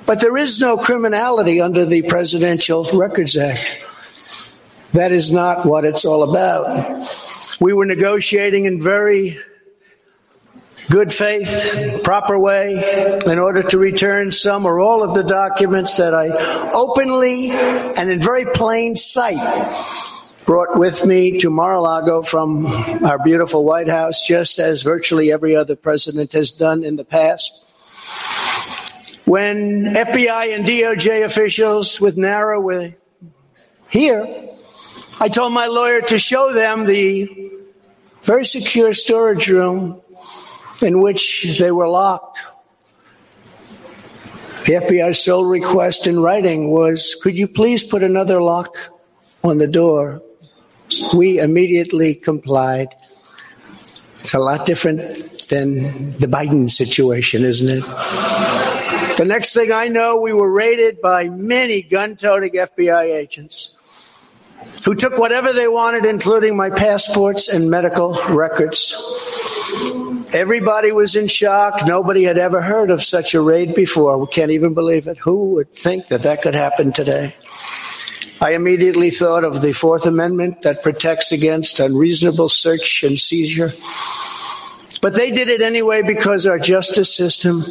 But 0.05 0.21
there 0.21 0.37
is 0.37 0.61
no 0.61 0.77
criminality 0.77 1.61
under 1.61 1.87
the 1.87 2.03
Presidential 2.03 2.85
Records 2.93 3.37
Act. 3.37 3.87
That 4.93 5.13
is 5.13 5.33
not 5.33 5.65
what 5.65 5.85
it's 5.85 6.05
all 6.05 6.29
about. 6.29 7.01
We 7.61 7.73
were 7.73 7.87
negotiating 7.87 8.67
in 8.67 8.83
very 8.83 9.39
good 10.91 11.13
faith, 11.13 12.03
proper 12.03 12.39
way, 12.39 13.21
in 13.27 13.39
order 13.39 13.63
to 13.63 13.79
return 13.79 14.31
some 14.31 14.67
or 14.67 14.81
all 14.81 15.03
of 15.03 15.15
the 15.15 15.23
documents 15.23 15.97
that 15.97 16.15
I 16.15 16.29
openly 16.73 17.51
and 17.51 18.11
in 18.11 18.21
very 18.21 18.45
plain 18.45 18.97
sight 18.97 19.39
brought 20.45 20.77
with 20.77 21.07
me 21.07 21.39
to 21.39 21.51
Mar-a-Lago 21.51 22.23
from 22.23 22.67
our 23.05 23.19
beautiful 23.23 23.65
White 23.65 23.89
House, 23.89 24.27
just 24.27 24.59
as 24.59 24.83
virtually 24.83 25.33
every 25.33 25.55
other 25.57 25.77
president 25.77 26.33
has 26.33 26.51
done 26.51 26.85
in 26.85 26.97
the 26.97 27.05
past. 27.05 27.53
When 29.25 29.95
FBI 29.95 30.55
and 30.55 30.67
DOJ 30.67 31.25
officials 31.25 32.01
with 32.01 32.17
NARA 32.17 32.61
were 32.61 32.93
here, 33.89 34.27
I 35.21 35.29
told 35.29 35.53
my 35.53 35.69
lawyer 35.69 36.01
to 36.01 36.19
show 36.19 36.53
them 36.53 36.85
the 36.87 37.53
very 38.23 38.45
secure 38.45 38.93
storage 38.93 39.49
room 39.49 40.02
in 40.83 41.01
which 41.01 41.59
they 41.59 41.71
were 41.71 41.89
locked. 41.89 42.45
The 44.65 44.75
FBI's 44.75 45.23
sole 45.23 45.45
request 45.45 46.07
in 46.07 46.21
writing 46.21 46.71
was, 46.71 47.17
could 47.21 47.37
you 47.37 47.49
please 47.49 47.83
put 47.83 48.03
another 48.03 48.41
lock 48.41 48.77
on 49.43 49.59
the 49.59 49.67
door? 49.67 50.23
We 51.15 51.41
immediately 51.41 52.15
complied. 52.15 52.95
It's 54.21 54.35
a 54.35 54.39
lot 54.39 54.67
different 54.67 55.01
than 55.49 56.13
the 56.13 56.29
Biden 56.29 56.71
situation, 56.71 57.43
isn't 57.43 57.69
it? 57.69 57.85
The 59.17 59.25
next 59.27 59.53
thing 59.53 59.73
I 59.73 59.89
know, 59.89 60.21
we 60.21 60.33
were 60.33 60.51
raided 60.51 61.01
by 61.01 61.29
many 61.29 61.83
gun 61.83 62.17
toting 62.17 62.53
FBI 62.53 63.03
agents 63.03 63.77
who 64.85 64.95
took 64.95 65.19
whatever 65.19 65.53
they 65.53 65.69
wanted, 65.69 66.05
including 66.05 66.57
my 66.57 66.71
passports 66.71 67.49
and 67.49 67.71
medical 67.71 68.15
records. 68.29 68.95
Everybody 70.35 70.93
was 70.93 71.15
in 71.15 71.29
shock. 71.29 71.83
Nobody 71.87 72.23
had 72.23 72.39
ever 72.39 72.63
heard 72.63 72.91
of 72.91 73.03
such 73.03 73.35
a 73.35 73.41
raid 73.41 73.75
before. 73.75 74.17
We 74.17 74.27
can't 74.29 74.51
even 74.51 74.73
believe 74.73 75.07
it. 75.07 75.19
Who 75.19 75.53
would 75.55 75.71
think 75.71 76.07
that 76.07 76.23
that 76.23 76.41
could 76.41 76.55
happen 76.55 76.93
today? 76.93 77.35
I 78.41 78.55
immediately 78.55 79.11
thought 79.11 79.45
of 79.45 79.61
the 79.61 79.75
Fourth 79.75 80.07
Amendment 80.07 80.63
that 80.63 80.83
protects 80.83 81.33
against 81.33 81.81
unreasonable 81.81 82.49
search 82.49 83.05
and 83.05 83.19
seizure. 83.19 83.71
But 85.03 85.15
they 85.15 85.31
did 85.33 85.49
it 85.49 85.61
anyway 85.61 86.03
because 86.03 86.47
our 86.47 86.59
justice 86.59 87.15
system 87.15 87.63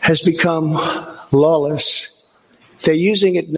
has 0.00 0.20
become 0.20 0.78
lawless. 1.32 2.24
They're 2.82 2.94
using 2.94 3.36
it 3.36 3.56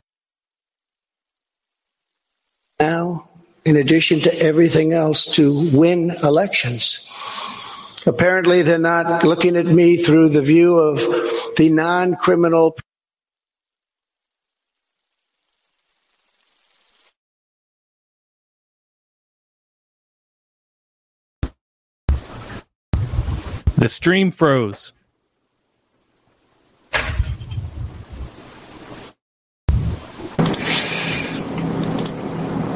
now, 2.79 3.29
in 3.65 3.77
addition 3.77 4.21
to 4.21 4.39
everything 4.41 4.93
else, 4.93 5.35
to 5.35 5.69
win 5.71 6.13
elections. 6.23 7.10
Apparently, 8.07 8.63
they're 8.63 8.79
not 8.79 9.25
looking 9.25 9.57
at 9.57 9.67
me 9.67 9.97
through 9.99 10.31
the 10.31 10.41
view 10.41 10.77
of 10.79 10.99
the 11.57 11.71
non 11.71 12.17
criminal. 12.17 12.77
The 23.77 23.89
stream 23.89 24.31
froze. 24.31 24.93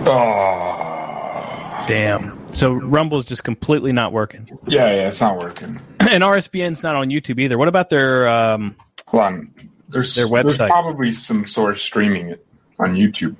Oh, 0.06 1.84
Damn. 1.88 2.43
So 2.54 2.72
Rumble's 2.72 3.26
just 3.26 3.42
completely 3.42 3.92
not 3.92 4.12
working. 4.12 4.48
yeah, 4.68 4.86
yeah, 4.94 5.08
it's 5.08 5.20
not 5.20 5.38
working. 5.38 5.80
and 6.00 6.22
RSBN's 6.22 6.84
not 6.84 6.94
on 6.94 7.08
YouTube 7.10 7.40
either. 7.40 7.58
What 7.58 7.66
about 7.66 7.90
their 7.90 8.28
um, 8.28 8.76
Hold 9.08 9.22
on. 9.24 9.54
There's, 9.88 10.14
Their 10.14 10.26
there's 10.26 10.58
probably 10.58 11.12
some 11.12 11.46
sort 11.46 11.70
of 11.72 11.78
streaming 11.80 12.30
it 12.30 12.46
on 12.78 12.94
YouTube. 12.94 13.36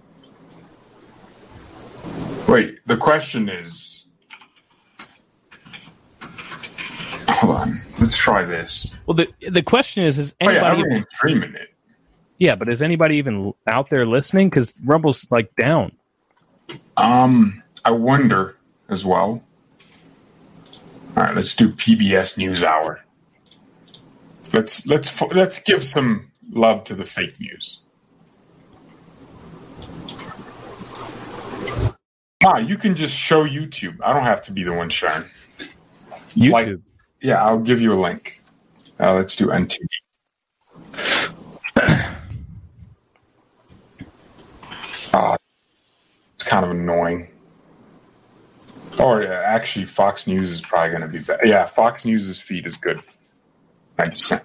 Wait, 2.48 2.78
the 2.86 2.96
question 2.96 3.48
is. 3.48 4.04
Hold 7.28 7.56
on. 7.56 7.80
Let's 7.98 8.18
try 8.18 8.44
this. 8.44 8.94
Well, 9.06 9.14
the 9.14 9.28
the 9.48 9.62
question 9.62 10.04
is: 10.04 10.18
Is 10.18 10.34
Oh, 10.40 10.50
yeah, 10.50 10.70
anybody? 10.72 10.94
even, 10.94 11.06
streaming 11.10 11.54
it. 11.54 11.74
yeah, 12.38 12.54
but 12.54 12.68
is 12.68 12.82
anybody 12.82 13.16
even 13.16 13.52
out 13.66 13.90
there 13.90 14.06
listening? 14.06 14.50
Because 14.50 14.74
Rumble's 14.84 15.30
like 15.30 15.54
down. 15.56 15.92
Um, 16.96 17.62
I 17.84 17.90
wonder 17.92 18.56
as 18.94 19.04
well. 19.04 19.42
All 21.16 21.22
right, 21.22 21.36
let's 21.36 21.54
do 21.54 21.68
PBS 21.68 22.38
NewsHour. 22.38 23.00
Let's 24.54 24.86
let's 24.86 25.20
let's 25.20 25.58
give 25.62 25.84
some 25.84 26.30
love 26.50 26.84
to 26.84 26.94
the 26.94 27.04
fake 27.04 27.38
news. 27.40 27.80
Ah, 32.42 32.58
you 32.58 32.76
can 32.78 32.94
just 32.94 33.16
show 33.16 33.44
YouTube. 33.44 33.96
I 34.02 34.12
don't 34.12 34.22
have 34.24 34.42
to 34.42 34.52
be 34.52 34.62
the 34.64 34.72
one 34.72 34.90
sharing. 34.90 35.24
YouTube. 36.36 36.50
Like- 36.52 36.78
Yeah, 37.20 37.42
I'll 37.44 37.58
give 37.58 37.80
you 37.80 37.92
a 37.94 38.00
link. 38.00 38.40
Uh, 39.00 39.14
let's 39.14 39.36
do 39.36 39.48
NTV. 39.48 39.86
Ah, 45.16 45.36
it's 46.34 46.44
kind 46.44 46.64
of 46.64 46.72
annoying. 46.72 47.28
Oh, 48.98 49.04
or 49.04 49.22
yeah, 49.22 49.42
actually, 49.44 49.86
Fox 49.86 50.26
News 50.26 50.50
is 50.50 50.60
probably 50.60 50.90
going 50.90 51.02
to 51.02 51.08
be 51.08 51.18
better. 51.18 51.46
Yeah, 51.46 51.66
Fox 51.66 52.04
News's 52.04 52.40
feed 52.40 52.66
is 52.66 52.76
good. 52.76 53.00
Ninety 53.98 54.18
cent. 54.18 54.42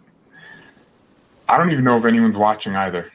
I 1.48 1.58
don't 1.58 1.72
even 1.72 1.84
know 1.84 1.98
if 1.98 2.06
anyone's 2.06 2.38
watching 2.38 2.76
either. 2.76 3.12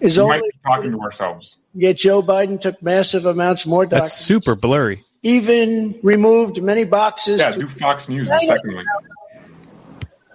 Is 0.00 0.16
We 0.16 0.22
only 0.22 0.36
might 0.38 0.42
be 0.44 0.50
talking 0.64 0.90
to 0.92 1.00
ourselves. 1.00 1.56
yet 1.74 1.96
Joe 1.96 2.22
Biden 2.22 2.60
took 2.60 2.82
massive 2.82 3.24
amounts 3.26 3.66
more 3.66 3.84
documents. 3.84 4.12
That's 4.12 4.24
super 4.26 4.54
blurry. 4.54 5.02
Even 5.22 5.98
removed 6.02 6.62
many 6.62 6.84
boxes. 6.84 7.40
Yeah, 7.40 7.50
to- 7.52 7.60
do 7.60 7.68
Fox 7.68 8.08
News 8.08 8.28
the 8.28 8.38
second 8.40 8.74
link. 8.74 8.86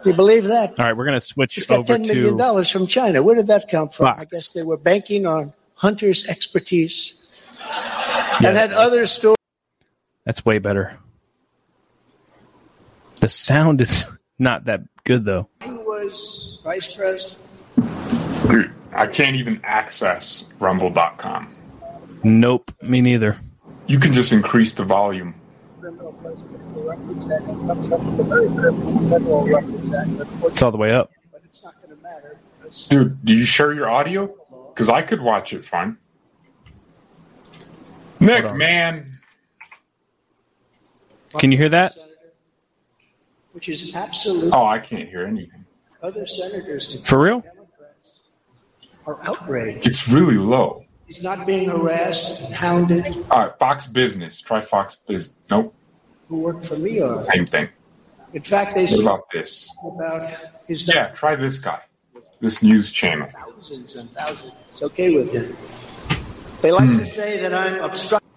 Do 0.03 0.09
you 0.09 0.15
believe 0.15 0.45
that? 0.45 0.79
All 0.79 0.85
right, 0.85 0.97
we're 0.97 1.05
gonna 1.05 1.21
switch 1.21 1.53
He's 1.55 1.67
got 1.67 1.79
over 1.79 1.93
ten 1.93 2.01
million 2.01 2.31
to. 2.31 2.37
dollars 2.37 2.69
from 2.71 2.87
China. 2.87 3.21
Where 3.21 3.35
did 3.35 3.47
that 3.47 3.69
come 3.69 3.89
from? 3.89 4.07
Fox. 4.07 4.21
I 4.21 4.25
guess 4.25 4.47
they 4.49 4.63
were 4.63 4.77
banking 4.77 5.27
on 5.27 5.53
Hunter's 5.75 6.27
expertise 6.27 7.23
and 8.43 8.57
had 8.57 8.71
other 8.73 9.05
stores. 9.05 9.37
That's 10.31 10.45
way 10.45 10.59
better. 10.59 10.97
The 13.19 13.27
sound 13.27 13.81
is 13.81 14.07
not 14.39 14.63
that 14.63 14.79
good 15.03 15.25
though. 15.25 15.49
Was 15.65 16.61
vice 16.63 16.95
president. 16.95 17.37
Dude, 18.47 18.71
I 18.93 19.07
can't 19.07 19.35
even 19.35 19.59
access 19.65 20.45
rumble.com. 20.57 21.53
Nope, 22.23 22.71
me 22.81 23.01
neither. 23.01 23.39
You 23.87 23.99
can 23.99 24.13
just 24.13 24.31
increase 24.31 24.71
the 24.71 24.85
volume. 24.85 25.35
It's 30.45 30.61
all 30.61 30.71
the 30.71 30.77
way 30.77 30.91
up. 30.91 31.11
But 31.29 31.41
it's 31.43 31.61
not 31.61 31.75
going 31.81 31.97
to 31.97 32.01
matter. 32.01 32.37
because 32.61 32.87
Dude, 32.87 33.25
do 33.25 33.33
you 33.33 33.43
share 33.43 33.73
your 33.73 33.89
audio? 33.89 34.33
Because 34.69 34.87
I 34.87 35.01
could 35.01 35.19
watch 35.19 35.51
it 35.51 35.65
fine. 35.65 35.97
Nick, 38.21 38.55
man. 38.55 39.17
Can 41.37 41.51
you 41.51 41.57
hear 41.57 41.69
that? 41.69 41.93
Which 43.53 43.69
is 43.69 43.95
absolutely. 43.95 44.51
Oh, 44.51 44.65
I 44.65 44.79
can't 44.79 45.09
hear 45.09 45.25
anything. 45.25 45.65
Other 46.01 46.25
senators 46.25 46.95
For 47.05 47.19
real? 47.19 47.43
are 49.05 49.17
outraged. 49.27 49.85
It's 49.87 50.07
really 50.07 50.37
low. 50.37 50.85
He's 51.05 51.21
not 51.21 51.45
being 51.45 51.67
harassed 51.69 52.41
and 52.45 52.53
hounded. 52.53 53.05
All 53.29 53.45
right, 53.45 53.59
Fox 53.59 53.85
Business. 53.87 54.39
Try 54.39 54.61
Fox 54.61 54.95
Business. 55.07 55.35
Nope, 55.49 55.75
Who 56.29 56.39
work 56.39 56.63
for 56.63 56.77
me 56.77 57.01
are. 57.01 57.23
same 57.25 57.45
thing. 57.45 57.67
In 58.33 58.41
fact, 58.41 58.75
they 58.75 58.83
What 58.83 58.89
say 58.89 59.01
about 59.01 59.29
this? 59.29 59.69
about 59.85 60.31
his 60.67 60.87
Yeah, 60.87 61.07
try 61.09 61.35
this 61.35 61.57
guy. 61.57 61.81
This 62.39 62.63
news 62.63 62.91
channel. 62.91 63.27
thousands 63.35 63.97
and 63.97 64.09
thousands. 64.11 64.53
It's 64.71 64.83
okay 64.83 65.13
with 65.15 65.33
him. 65.33 65.53
They 66.61 66.71
like 66.71 66.89
to 66.89 66.95
hmm. 66.95 67.03
say 67.03 67.41
that 67.41 67.53
I'm 67.53 67.81
obstructing. 67.83 68.30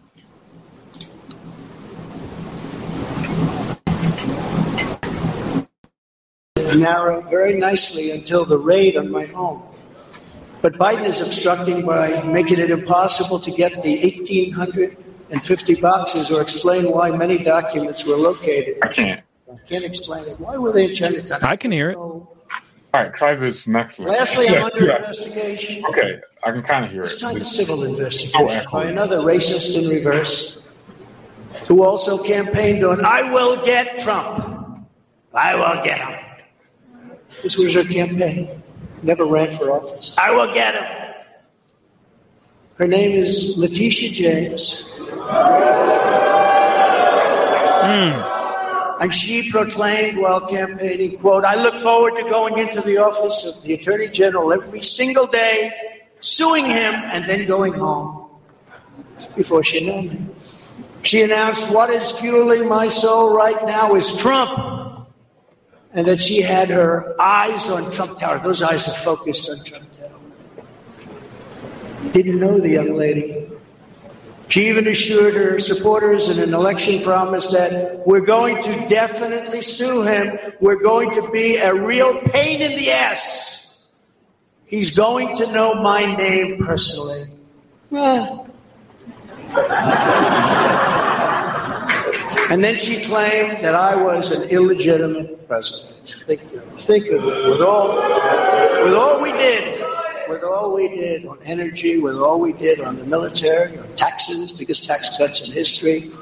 NARA 6.74 7.22
very 7.22 7.54
nicely 7.56 8.10
until 8.10 8.44
the 8.44 8.58
raid 8.58 8.96
on 8.96 9.10
my 9.10 9.24
home. 9.26 9.62
But 10.62 10.74
Biden 10.74 11.04
is 11.04 11.20
obstructing 11.20 11.84
by 11.84 12.22
making 12.22 12.58
it 12.58 12.70
impossible 12.70 13.38
to 13.40 13.50
get 13.50 13.72
the 13.82 13.98
1,850 14.02 15.74
boxes 15.76 16.30
or 16.30 16.40
explain 16.40 16.90
why 16.90 17.10
many 17.10 17.38
documents 17.38 18.06
were 18.06 18.16
located. 18.16 18.78
I 18.82 18.88
can't. 18.88 19.22
I 19.52 19.56
can't 19.68 19.84
explain 19.84 20.24
it. 20.26 20.40
Why 20.40 20.56
were 20.56 20.72
they 20.72 20.86
in 20.86 20.94
Chinatown? 20.94 21.40
I 21.42 21.56
can 21.56 21.70
hear 21.70 21.90
it. 21.90 21.94
No. 21.94 22.28
All 22.94 23.02
right, 23.02 23.12
try 23.14 23.34
this 23.34 23.66
next 23.66 23.98
one. 23.98 24.08
Lastly, 24.08 24.48
I'm 24.48 24.62
under 24.64 24.86
yeah. 24.86 24.98
investigation. 24.98 25.84
Okay, 25.86 26.20
I 26.44 26.52
can 26.52 26.62
kind 26.62 26.84
of 26.84 26.92
hear 26.92 27.02
This 27.02 27.16
it. 27.16 27.20
time 27.20 27.36
a 27.36 27.44
civil 27.44 27.80
Oh, 27.80 27.84
investigation 27.84 28.48
echoey. 28.48 28.72
by 28.72 28.84
another 28.84 29.18
racist 29.18 29.76
in 29.82 29.88
reverse 29.90 30.62
who 31.68 31.82
also 31.84 32.22
campaigned 32.22 32.84
on, 32.84 33.04
I 33.04 33.22
will 33.32 33.62
get 33.64 33.98
Trump. 33.98 34.86
I 35.34 35.56
will 35.56 35.82
get 35.84 35.98
him. 35.98 36.18
This 37.44 37.58
was 37.58 37.74
her 37.74 37.84
campaign. 37.84 38.62
Never 39.02 39.26
ran 39.26 39.52
for 39.52 39.70
office. 39.70 40.16
I 40.16 40.30
will 40.34 40.52
get 40.54 40.74
him. 40.74 41.14
Her 42.76 42.88
name 42.88 43.12
is 43.12 43.58
Letitia 43.58 44.10
James. 44.12 44.82
Hmm. 47.84 49.02
And 49.02 49.12
she 49.12 49.50
proclaimed 49.50 50.16
while 50.16 50.46
campaigning, 50.48 51.18
quote, 51.18 51.44
I 51.44 51.56
look 51.56 51.78
forward 51.78 52.16
to 52.16 52.22
going 52.22 52.56
into 52.56 52.80
the 52.80 52.96
office 52.96 53.44
of 53.44 53.62
the 53.62 53.74
Attorney 53.74 54.08
General 54.08 54.50
every 54.50 54.80
single 54.80 55.26
day, 55.26 55.70
suing 56.20 56.64
him, 56.64 56.94
and 56.94 57.28
then 57.28 57.46
going 57.46 57.74
home. 57.74 58.22
Before 59.36 59.62
she 59.62 59.84
knew 59.84 60.10
me. 60.10 60.26
She 61.02 61.20
announced, 61.20 61.70
what 61.74 61.90
is 61.90 62.10
fueling 62.10 62.66
my 62.70 62.88
soul 62.88 63.36
right 63.36 63.66
now 63.66 63.94
is 63.94 64.16
Trump. 64.16 64.83
And 65.94 66.06
that 66.08 66.20
she 66.20 66.42
had 66.42 66.70
her 66.70 67.14
eyes 67.20 67.70
on 67.70 67.90
Trump 67.92 68.18
Tower. 68.18 68.38
Those 68.40 68.62
eyes 68.62 68.88
are 68.88 68.98
focused 68.98 69.48
on 69.50 69.64
Trump 69.64 69.86
Tower. 69.98 70.10
Didn't 72.12 72.40
know 72.40 72.58
the 72.58 72.70
young 72.70 72.94
lady. 72.94 73.48
She 74.48 74.68
even 74.68 74.86
assured 74.86 75.34
her 75.34 75.58
supporters 75.58 76.28
in 76.28 76.42
an 76.42 76.54
election 76.54 77.02
promise 77.02 77.46
that 77.48 78.06
we're 78.06 78.24
going 78.24 78.62
to 78.62 78.88
definitely 78.88 79.62
sue 79.62 80.02
him. 80.02 80.38
We're 80.60 80.82
going 80.82 81.10
to 81.12 81.30
be 81.30 81.56
a 81.56 81.74
real 81.74 82.20
pain 82.20 82.60
in 82.60 82.76
the 82.76 82.90
ass. 82.90 83.88
He's 84.66 84.94
going 84.96 85.36
to 85.36 85.50
know 85.52 85.82
my 85.82 86.14
name 86.16 86.58
personally. 86.58 87.28
Well. 87.90 88.48
And 92.54 92.62
then 92.62 92.78
she 92.78 93.02
claimed 93.02 93.64
that 93.64 93.74
I 93.74 93.96
was 93.96 94.30
an 94.30 94.48
illegitimate 94.48 95.48
president. 95.48 96.22
Think, 96.24 96.40
think 96.78 97.06
of 97.08 97.24
it. 97.24 97.50
With 97.50 97.60
all, 97.60 97.96
with 98.84 98.94
all 98.94 99.20
we 99.20 99.32
did, 99.32 99.84
with 100.28 100.44
all 100.44 100.72
we 100.72 100.86
did 100.86 101.26
on 101.26 101.36
energy, 101.42 101.98
with 101.98 102.14
all 102.14 102.38
we 102.38 102.52
did 102.52 102.80
on 102.80 102.94
the 102.94 103.06
military, 103.06 103.76
on 103.76 103.92
taxes, 103.96 104.52
biggest 104.52 104.84
tax 104.84 105.18
cuts 105.18 105.44
in 105.44 105.52
history, 105.52 106.12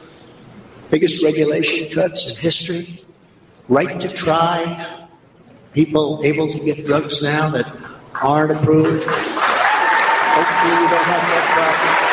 biggest 0.90 1.22
regulation 1.22 1.90
cuts 1.90 2.30
in 2.30 2.36
history, 2.38 3.04
right 3.68 4.00
to 4.00 4.08
try, 4.08 5.06
people 5.74 6.18
able 6.24 6.50
to 6.50 6.58
get 6.60 6.86
drugs 6.86 7.20
now 7.22 7.50
that 7.50 7.70
aren't 8.22 8.52
approved. 8.52 9.04
Hopefully, 9.04 10.70
we 10.70 10.88
don't 10.88 11.04
have 11.04 11.28
that 11.28 11.52
problem. 11.52 12.12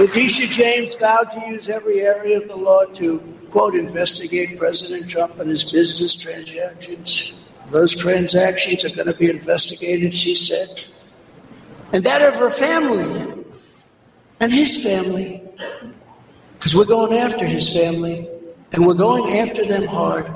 Letitia 0.00 0.46
James 0.46 0.94
vowed 0.94 1.30
to 1.30 1.46
use 1.50 1.68
every 1.68 2.00
area 2.00 2.38
of 2.38 2.48
the 2.48 2.56
law 2.56 2.86
to, 2.86 3.18
quote, 3.50 3.74
investigate 3.74 4.56
President 4.56 5.10
Trump 5.10 5.38
and 5.38 5.50
his 5.50 5.70
business 5.70 6.16
transactions. 6.16 7.38
Those 7.70 7.94
transactions 7.94 8.82
are 8.86 8.96
going 8.96 9.08
to 9.08 9.14
be 9.14 9.28
investigated, 9.28 10.14
she 10.14 10.34
said. 10.34 10.86
And 11.92 12.02
that 12.04 12.22
of 12.22 12.34
her 12.36 12.50
family 12.50 13.44
and 14.40 14.50
his 14.50 14.82
family. 14.82 15.46
Because 16.54 16.74
we're 16.74 16.86
going 16.86 17.18
after 17.18 17.44
his 17.44 17.76
family 17.76 18.26
and 18.72 18.86
we're 18.86 18.94
going 18.94 19.36
after 19.36 19.66
them 19.66 19.86
hard. 19.86 20.26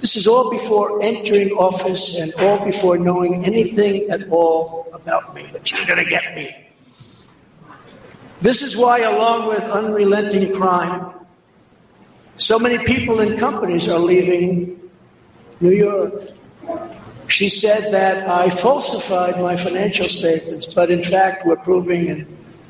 This 0.00 0.14
is 0.14 0.26
all 0.26 0.50
before 0.50 1.02
entering 1.02 1.52
office 1.52 2.18
and 2.20 2.34
all 2.34 2.62
before 2.62 2.98
knowing 2.98 3.46
anything 3.46 4.10
at 4.10 4.28
all 4.28 4.90
about 4.92 5.34
me. 5.34 5.48
But 5.52 5.72
you're 5.72 5.86
going 5.86 6.04
to 6.04 6.10
get 6.10 6.34
me. 6.34 6.63
This 8.44 8.60
is 8.60 8.76
why, 8.76 8.98
along 8.98 9.48
with 9.48 9.64
unrelenting 9.72 10.52
crime, 10.52 11.14
So 12.36 12.58
many 12.58 12.76
people 12.84 13.20
and 13.20 13.38
companies 13.38 13.88
are 13.88 13.98
leaving 13.98 14.78
New 15.60 15.70
York. 15.70 16.12
She 17.28 17.48
said 17.48 17.92
that 17.94 18.28
I 18.28 18.50
falsified 18.50 19.40
my 19.40 19.56
financial 19.56 20.08
statements, 20.08 20.66
but 20.74 20.90
in 20.90 21.02
fact, 21.02 21.46
we're 21.46 21.56
proving 21.56 22.10
and 22.10 22.26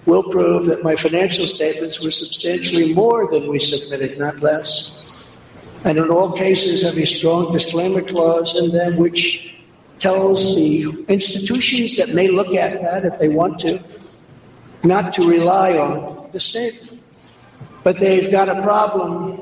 will 0.06 0.22
prove 0.22 0.66
that 0.66 0.84
my 0.84 0.94
financial 0.94 1.46
statements 1.46 2.04
were 2.04 2.12
substantially 2.12 2.92
more 2.94 3.26
than 3.32 3.48
we 3.48 3.58
submitted, 3.58 4.18
not 4.18 4.38
less. 4.40 5.34
And 5.84 5.98
in 5.98 6.08
all 6.08 6.36
cases, 6.36 6.82
have 6.82 6.98
a 6.98 7.06
strong 7.06 7.52
disclaimer 7.52 8.02
clause 8.02 8.54
in 8.60 8.70
them 8.70 8.96
which 8.96 9.56
tells 9.98 10.54
the 10.54 11.04
institutions 11.08 11.96
that 11.96 12.14
may 12.14 12.28
look 12.28 12.54
at 12.54 12.82
that 12.82 13.06
if 13.06 13.18
they 13.18 13.28
want 13.28 13.58
to, 13.60 13.82
not 14.84 15.12
to 15.14 15.28
rely 15.28 15.78
on 15.78 16.30
the 16.32 16.40
state. 16.40 16.90
But 17.82 17.98
they've 17.98 18.30
got 18.30 18.48
a 18.48 18.62
problem 18.62 19.40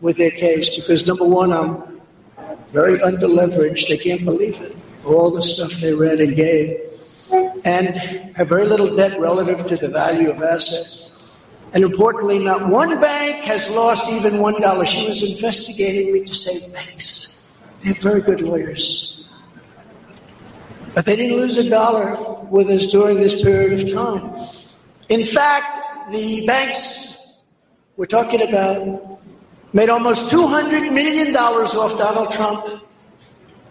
with 0.00 0.16
their 0.16 0.30
case 0.30 0.76
because, 0.76 1.06
number 1.06 1.24
one, 1.24 1.52
I'm 1.52 2.00
very 2.72 2.98
underleveraged. 2.98 3.88
They 3.88 3.96
can't 3.96 4.24
believe 4.24 4.60
it. 4.60 4.76
All 5.04 5.30
the 5.30 5.42
stuff 5.42 5.72
they 5.80 5.94
read 5.94 6.20
and 6.20 6.36
gave. 6.36 6.78
And 7.64 7.96
have 8.36 8.48
very 8.48 8.66
little 8.66 8.94
debt 8.94 9.18
relative 9.18 9.66
to 9.66 9.76
the 9.76 9.88
value 9.88 10.30
of 10.30 10.42
assets. 10.42 11.04
And 11.74 11.84
importantly, 11.84 12.38
not 12.38 12.68
one 12.68 13.00
bank 13.00 13.44
has 13.44 13.70
lost 13.74 14.10
even 14.10 14.38
one 14.38 14.60
dollar. 14.60 14.86
She 14.86 15.06
was 15.06 15.22
investigating 15.28 16.12
me 16.12 16.24
to 16.24 16.34
save 16.34 16.72
banks. 16.72 17.52
They 17.82 17.88
have 17.88 17.98
very 17.98 18.22
good 18.22 18.40
lawyers. 18.40 19.28
But 20.94 21.04
they 21.04 21.16
didn't 21.16 21.36
lose 21.36 21.58
a 21.58 21.68
dollar 21.68 22.42
with 22.44 22.70
us 22.70 22.86
during 22.86 23.18
this 23.18 23.42
period 23.42 23.72
of 23.78 23.92
time. 23.92 24.57
In 25.08 25.24
fact, 25.24 26.12
the 26.12 26.46
banks 26.46 27.42
we're 27.96 28.04
talking 28.04 28.42
about 28.46 29.20
made 29.72 29.88
almost 29.88 30.30
$200 30.30 30.92
million 30.92 31.34
off 31.34 31.98
Donald 31.98 32.30
Trump, 32.30 32.82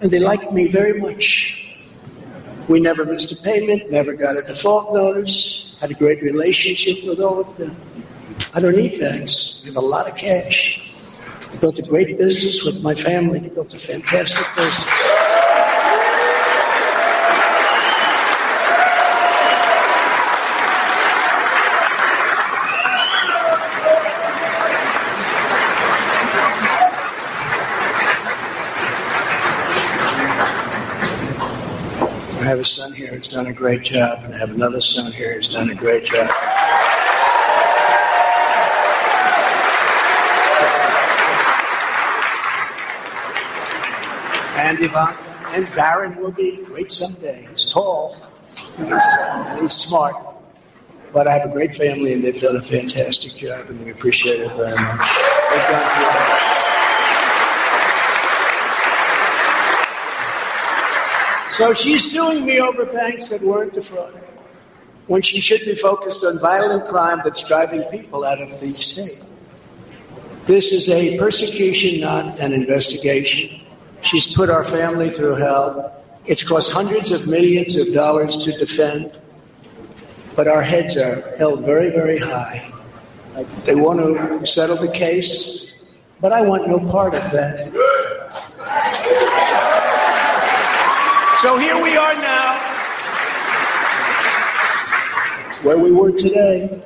and 0.01 0.09
they 0.09 0.17
liked 0.17 0.51
me 0.51 0.67
very 0.67 0.99
much. 0.99 1.63
We 2.67 2.79
never 2.79 3.05
missed 3.05 3.31
a 3.31 3.41
payment, 3.43 3.91
never 3.91 4.13
got 4.13 4.35
a 4.35 4.41
default 4.41 4.93
notice, 4.93 5.77
had 5.79 5.91
a 5.91 5.93
great 5.93 6.23
relationship 6.23 7.07
with 7.07 7.19
all 7.19 7.39
of 7.39 7.55
them. 7.55 7.75
I 8.55 8.59
don't 8.59 8.75
need 8.75 8.99
banks. 8.99 9.61
We 9.61 9.67
have 9.67 9.77
a 9.77 9.87
lot 9.87 10.09
of 10.09 10.15
cash. 10.17 10.81
I 11.51 11.55
built 11.57 11.77
a 11.77 11.83
great 11.83 12.17
business 12.17 12.65
with 12.65 12.81
my 12.81 12.95
family. 12.95 13.41
Built 13.49 13.73
a 13.75 13.77
fantastic 13.77 14.47
business. 14.55 15.26
Have 32.47 32.59
a 32.59 32.65
son 32.65 32.93
here. 32.93 33.09
Who's 33.09 33.27
done 33.27 33.47
a 33.47 33.53
great 33.53 33.83
job, 33.83 34.23
and 34.23 34.33
I 34.33 34.37
have 34.37 34.51
another 34.51 34.79
son 34.79 35.11
here. 35.11 35.35
Who's 35.35 35.49
done 35.49 35.69
a 35.69 35.75
great 35.75 36.05
job. 36.05 36.29
And 44.59 44.79
Ivanka 44.79 45.17
and 45.55 45.67
Barron 45.75 46.15
will 46.17 46.31
be 46.31 46.63
great 46.63 46.91
someday. 46.91 47.45
He's 47.49 47.65
tall, 47.65 48.15
he's, 48.77 48.89
tall, 48.89 49.61
he's 49.61 49.73
smart, 49.73 50.15
but 51.13 51.27
I 51.27 51.37
have 51.37 51.49
a 51.49 51.53
great 51.53 51.75
family, 51.75 52.13
and 52.13 52.23
they've 52.23 52.41
done 52.41 52.55
a 52.55 52.61
fantastic 52.61 53.35
job, 53.35 53.69
and 53.69 53.83
we 53.83 53.91
appreciate 53.91 54.39
it 54.39 54.51
very 54.53 54.75
much. 54.75 55.09
They've 55.51 55.67
done 55.67 56.37
So 61.57 61.73
she's 61.73 62.11
suing 62.11 62.45
me 62.45 62.59
over 62.59 62.85
banks 62.85 63.29
that 63.29 63.41
weren't 63.41 63.73
defrauded 63.73 64.21
when 65.07 65.23
she 65.23 65.39
should 65.39 65.61
be 65.61 65.73
focused 65.73 66.23
on 66.23 66.37
violent 66.37 66.87
crime 66.87 67.21
that's 67.23 67.43
driving 67.43 67.81
people 67.85 68.23
out 68.23 68.39
of 68.39 68.59
the 68.59 68.75
state. 68.75 69.19
This 70.45 70.71
is 70.71 70.87
a 70.87 71.17
persecution, 71.17 71.99
not 71.99 72.39
an 72.39 72.53
investigation. 72.53 73.59
She's 74.01 74.31
put 74.31 74.51
our 74.51 74.63
family 74.63 75.09
through 75.09 75.33
hell. 75.33 75.99
It's 76.27 76.43
cost 76.43 76.71
hundreds 76.71 77.09
of 77.09 77.27
millions 77.27 77.75
of 77.75 77.91
dollars 77.91 78.37
to 78.37 78.51
defend, 78.51 79.19
but 80.35 80.47
our 80.47 80.61
heads 80.61 80.95
are 80.95 81.35
held 81.37 81.65
very, 81.65 81.89
very 81.89 82.19
high. 82.19 82.71
They 83.63 83.73
want 83.73 83.99
to 83.99 84.45
settle 84.45 84.77
the 84.77 84.91
case, 84.91 85.89
but 86.21 86.31
I 86.31 86.41
want 86.41 86.67
no 86.67 86.77
part 86.91 87.15
of 87.15 87.31
that. 87.31 87.96
So 91.41 91.55
here 91.55 91.79
we 91.79 91.95
are 91.95 92.15
now. 92.15 92.59
It's 95.47 95.63
where 95.63 95.77
we 95.77 95.91
were 95.91 96.11
today. 96.11 96.81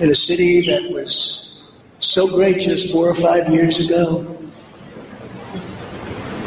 In 0.00 0.10
a 0.10 0.14
city 0.14 0.60
that 0.66 0.82
was 0.90 1.66
so 2.00 2.26
great 2.26 2.60
just 2.60 2.92
four 2.92 3.08
or 3.08 3.14
five 3.14 3.48
years 3.48 3.86
ago. 3.86 4.36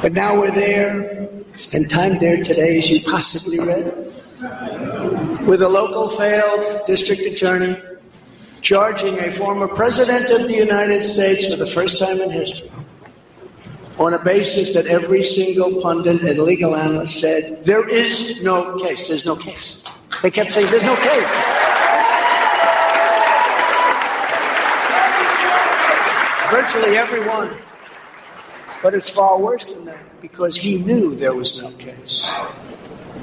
But 0.04 0.14
now 0.14 0.40
we're 0.40 0.52
there. 0.52 1.28
Spend 1.56 1.90
time 1.90 2.20
there 2.20 2.44
today, 2.44 2.78
as 2.78 2.88
you 2.92 3.02
possibly 3.02 3.60
read, 3.60 3.86
with 5.48 5.64
a 5.64 5.70
local 5.70 6.08
failed 6.08 6.86
district 6.86 7.24
attorney 7.24 7.82
charging 8.62 9.18
a 9.18 9.32
former 9.32 9.68
president 9.68 10.30
of 10.30 10.48
the 10.48 10.54
United 10.54 11.02
States 11.02 11.50
for 11.50 11.56
the 11.56 11.66
first 11.66 11.98
time 11.98 12.22
in 12.22 12.30
history 12.30 12.70
on 14.00 14.14
a 14.14 14.20
basis 14.20 14.74
that 14.74 14.88
every 14.88 15.24
single 15.24 15.82
pundit 15.82 16.22
and 16.24 16.40
legal 16.40 16.76
analyst 16.76 17.20
said 17.20 17.64
there 17.64 17.88
is 17.88 18.44
no 18.44 18.78
case. 18.80 19.08
There's 19.08 19.26
no 19.26 19.36
case. 19.36 19.84
They 20.22 20.32
kept 20.32 20.54
saying 20.54 20.70
there's 20.72 20.84
no 20.84 20.96
case. 20.96 21.34
Virtually 26.50 26.98
everyone. 26.98 27.50
But 28.82 28.94
it's 28.94 29.10
far 29.10 29.40
worse 29.40 29.66
than 29.66 29.86
that 29.86 30.22
because 30.22 30.58
he 30.58 30.78
knew 30.78 31.16
there 31.16 31.34
was 31.34 31.62
no 31.62 31.72
case. 31.72 32.34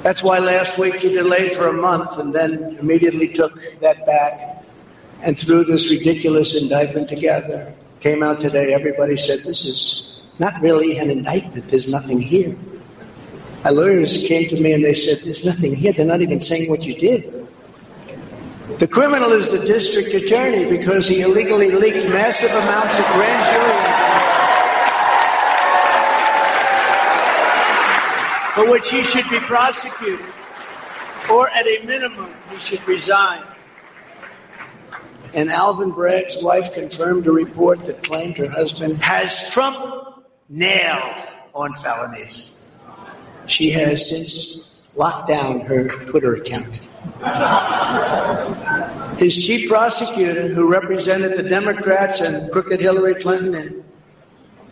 That's 0.02 0.22
why 0.22 0.38
last 0.38 0.78
week 0.78 0.96
he 0.96 1.12
delayed 1.12 1.52
for 1.52 1.68
a 1.68 1.72
month 1.72 2.18
and 2.18 2.34
then 2.34 2.78
immediately 2.80 3.28
took 3.28 3.52
that 3.80 4.06
back 4.06 4.64
and 5.22 5.38
threw 5.38 5.64
this 5.64 5.90
ridiculous 5.90 6.60
indictment 6.60 7.08
together. 7.08 7.74
Came 8.00 8.22
out 8.22 8.40
today, 8.40 8.72
everybody 8.72 9.16
said 9.16 9.40
this 9.40 9.66
is 9.66 10.09
not 10.40 10.60
really 10.62 10.98
an 10.98 11.10
indictment. 11.10 11.68
There's 11.68 11.92
nothing 11.92 12.18
here. 12.18 12.56
My 13.62 13.70
lawyers 13.70 14.26
came 14.26 14.48
to 14.48 14.58
me 14.58 14.72
and 14.72 14.82
they 14.82 14.94
said, 14.94 15.18
There's 15.18 15.44
nothing 15.44 15.76
here. 15.76 15.92
They're 15.92 16.06
not 16.06 16.22
even 16.22 16.40
saying 16.40 16.70
what 16.70 16.82
you 16.84 16.94
did. 16.94 17.46
The 18.78 18.88
criminal 18.88 19.32
is 19.32 19.50
the 19.50 19.64
district 19.66 20.14
attorney 20.14 20.64
because 20.64 21.06
he 21.06 21.20
illegally 21.20 21.70
leaked 21.70 22.08
massive 22.08 22.50
amounts 22.50 22.98
of 22.98 23.04
grand 23.12 23.44
jury 23.52 24.00
for 28.54 28.70
which 28.70 28.90
he 28.90 29.02
should 29.04 29.28
be 29.30 29.38
prosecuted, 29.40 30.24
or 31.30 31.48
at 31.50 31.66
a 31.66 31.84
minimum, 31.84 32.34
he 32.50 32.58
should 32.58 32.86
resign. 32.88 33.42
And 35.34 35.50
Alvin 35.50 35.90
Bragg's 35.90 36.42
wife 36.42 36.72
confirmed 36.74 37.26
a 37.26 37.32
report 37.32 37.84
that 37.84 38.02
claimed 38.02 38.36
her 38.38 38.50
husband 38.50 38.96
has 39.02 39.50
Trump 39.50 39.99
nailed 40.50 41.22
on 41.54 41.72
felonies. 41.74 42.60
She 43.46 43.70
has 43.70 44.10
since 44.10 44.88
locked 44.96 45.28
down 45.28 45.60
her 45.60 45.88
Twitter 46.06 46.34
account. 46.34 46.80
His 49.18 49.44
chief 49.44 49.68
prosecutor, 49.68 50.48
who 50.48 50.70
represented 50.70 51.38
the 51.38 51.48
Democrats 51.48 52.20
and 52.20 52.50
crooked 52.50 52.80
Hillary 52.80 53.14
Clinton 53.14 53.54
in 53.54 53.84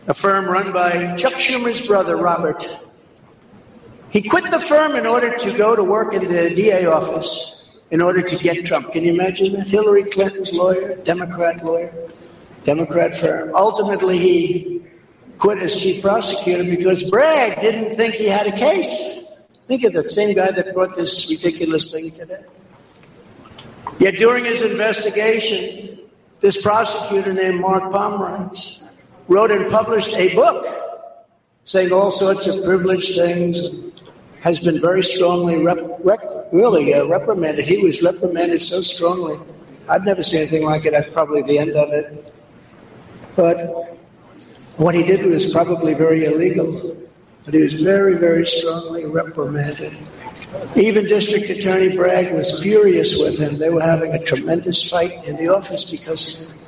a 0.06 0.14
firm 0.14 0.46
run 0.46 0.72
by 0.72 1.14
Chuck 1.16 1.34
Schumer's 1.34 1.86
brother, 1.86 2.16
Robert, 2.16 2.66
he 4.10 4.22
quit 4.22 4.50
the 4.50 4.60
firm 4.60 4.96
in 4.96 5.06
order 5.06 5.36
to 5.36 5.56
go 5.56 5.76
to 5.76 5.84
work 5.84 6.14
in 6.14 6.26
the 6.26 6.52
DA 6.54 6.86
office 6.86 7.68
in 7.90 8.00
order 8.00 8.22
to 8.22 8.36
get 8.36 8.64
Trump. 8.64 8.92
Can 8.92 9.04
you 9.04 9.12
imagine 9.12 9.52
that? 9.52 9.68
Hillary 9.68 10.04
Clinton's 10.04 10.52
lawyer, 10.54 10.96
Democrat 10.96 11.64
lawyer, 11.64 11.92
Democrat 12.64 13.16
firm. 13.16 13.54
Ultimately, 13.54 14.18
he 14.18 14.77
quit 15.38 15.58
as 15.58 15.76
chief 15.76 16.02
prosecutor 16.02 16.64
because 16.64 17.08
Bragg 17.10 17.60
didn't 17.60 17.96
think 17.96 18.14
he 18.14 18.26
had 18.26 18.46
a 18.46 18.56
case. 18.56 19.46
Think 19.66 19.84
of 19.84 19.92
the 19.92 20.02
same 20.02 20.34
guy 20.34 20.50
that 20.50 20.74
brought 20.74 20.96
this 20.96 21.30
ridiculous 21.30 21.92
thing 21.92 22.10
today. 22.10 22.44
Yet 23.98 24.18
during 24.18 24.44
his 24.44 24.62
investigation, 24.62 25.98
this 26.40 26.60
prosecutor 26.60 27.32
named 27.32 27.60
Mark 27.60 27.84
Pomerantz 27.84 28.88
wrote 29.28 29.50
and 29.50 29.70
published 29.70 30.14
a 30.14 30.34
book 30.34 30.66
saying 31.68 31.92
all 31.92 32.10
sorts 32.10 32.46
of 32.46 32.64
privileged 32.64 33.14
things, 33.14 33.60
has 34.40 34.58
been 34.58 34.80
very 34.80 35.02
strongly 35.02 35.62
rep- 35.62 35.98
rep- 36.02 36.48
really 36.52 36.94
uh, 36.94 37.06
reprimanded. 37.06 37.62
He 37.64 37.76
was 37.78 38.02
reprimanded 38.02 38.62
so 38.62 38.80
strongly. 38.80 39.38
I've 39.86 40.04
never 40.04 40.22
seen 40.22 40.40
anything 40.40 40.64
like 40.64 40.86
it. 40.86 40.92
That's 40.92 41.12
probably 41.12 41.42
the 41.42 41.58
end 41.58 41.76
of 41.76 41.92
it. 41.92 42.32
But 43.36 43.87
what 44.78 44.94
he 44.94 45.02
did 45.02 45.26
was 45.26 45.52
probably 45.52 45.94
very 45.94 46.24
illegal, 46.24 46.96
but 47.44 47.54
he 47.54 47.62
was 47.62 47.74
very, 47.74 48.16
very 48.16 48.46
strongly 48.46 49.06
reprimanded. 49.06 49.92
Even 50.76 51.04
District 51.04 51.50
Attorney 51.50 51.96
Bragg 51.96 52.32
was 52.32 52.62
furious 52.62 53.18
with 53.20 53.38
him. 53.38 53.58
They 53.58 53.70
were 53.70 53.82
having 53.82 54.14
a 54.14 54.22
tremendous 54.22 54.88
fight 54.88 55.26
in 55.26 55.36
the 55.36 55.48
office 55.48 55.90
because 55.90 56.40
of 56.40 56.48
him. 56.48 56.58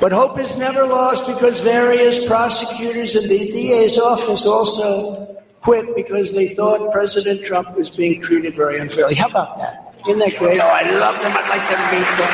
But 0.00 0.12
hope 0.12 0.38
is 0.38 0.56
never 0.56 0.86
lost 0.86 1.26
because 1.26 1.58
various 1.60 2.24
prosecutors 2.26 3.16
in 3.16 3.28
the 3.28 3.52
DA's 3.52 3.98
office 3.98 4.46
also 4.46 5.36
quit 5.60 5.94
because 5.94 6.32
they 6.32 6.48
thought 6.48 6.90
President 6.92 7.44
Trump 7.44 7.76
was 7.76 7.90
being 7.90 8.20
treated 8.20 8.54
very 8.54 8.78
unfairly. 8.78 9.14
How 9.14 9.28
about 9.28 9.58
that? 9.58 9.94
Isn't 10.06 10.18
that 10.18 10.36
great? 10.38 10.60
Oh, 10.60 10.66
I 10.66 10.90
love 10.98 11.20
them. 11.20 11.32
I'd 11.34 11.48
like 11.48 11.68
to 11.68 11.76
meet 11.92 12.08
them. 12.16 12.32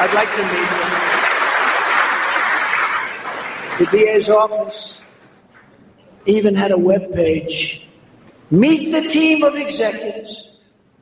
I'd 0.00 0.14
like 0.14 0.34
to 0.36 0.42
meet 0.42 0.70
them. 0.70 0.93
The 3.78 3.86
DA's 3.86 4.28
office 4.28 5.02
even 6.26 6.54
had 6.54 6.70
a 6.70 6.78
web 6.78 7.12
page. 7.12 7.88
Meet 8.50 8.92
the 8.92 9.08
team 9.08 9.42
of 9.42 9.56
executives 9.56 10.50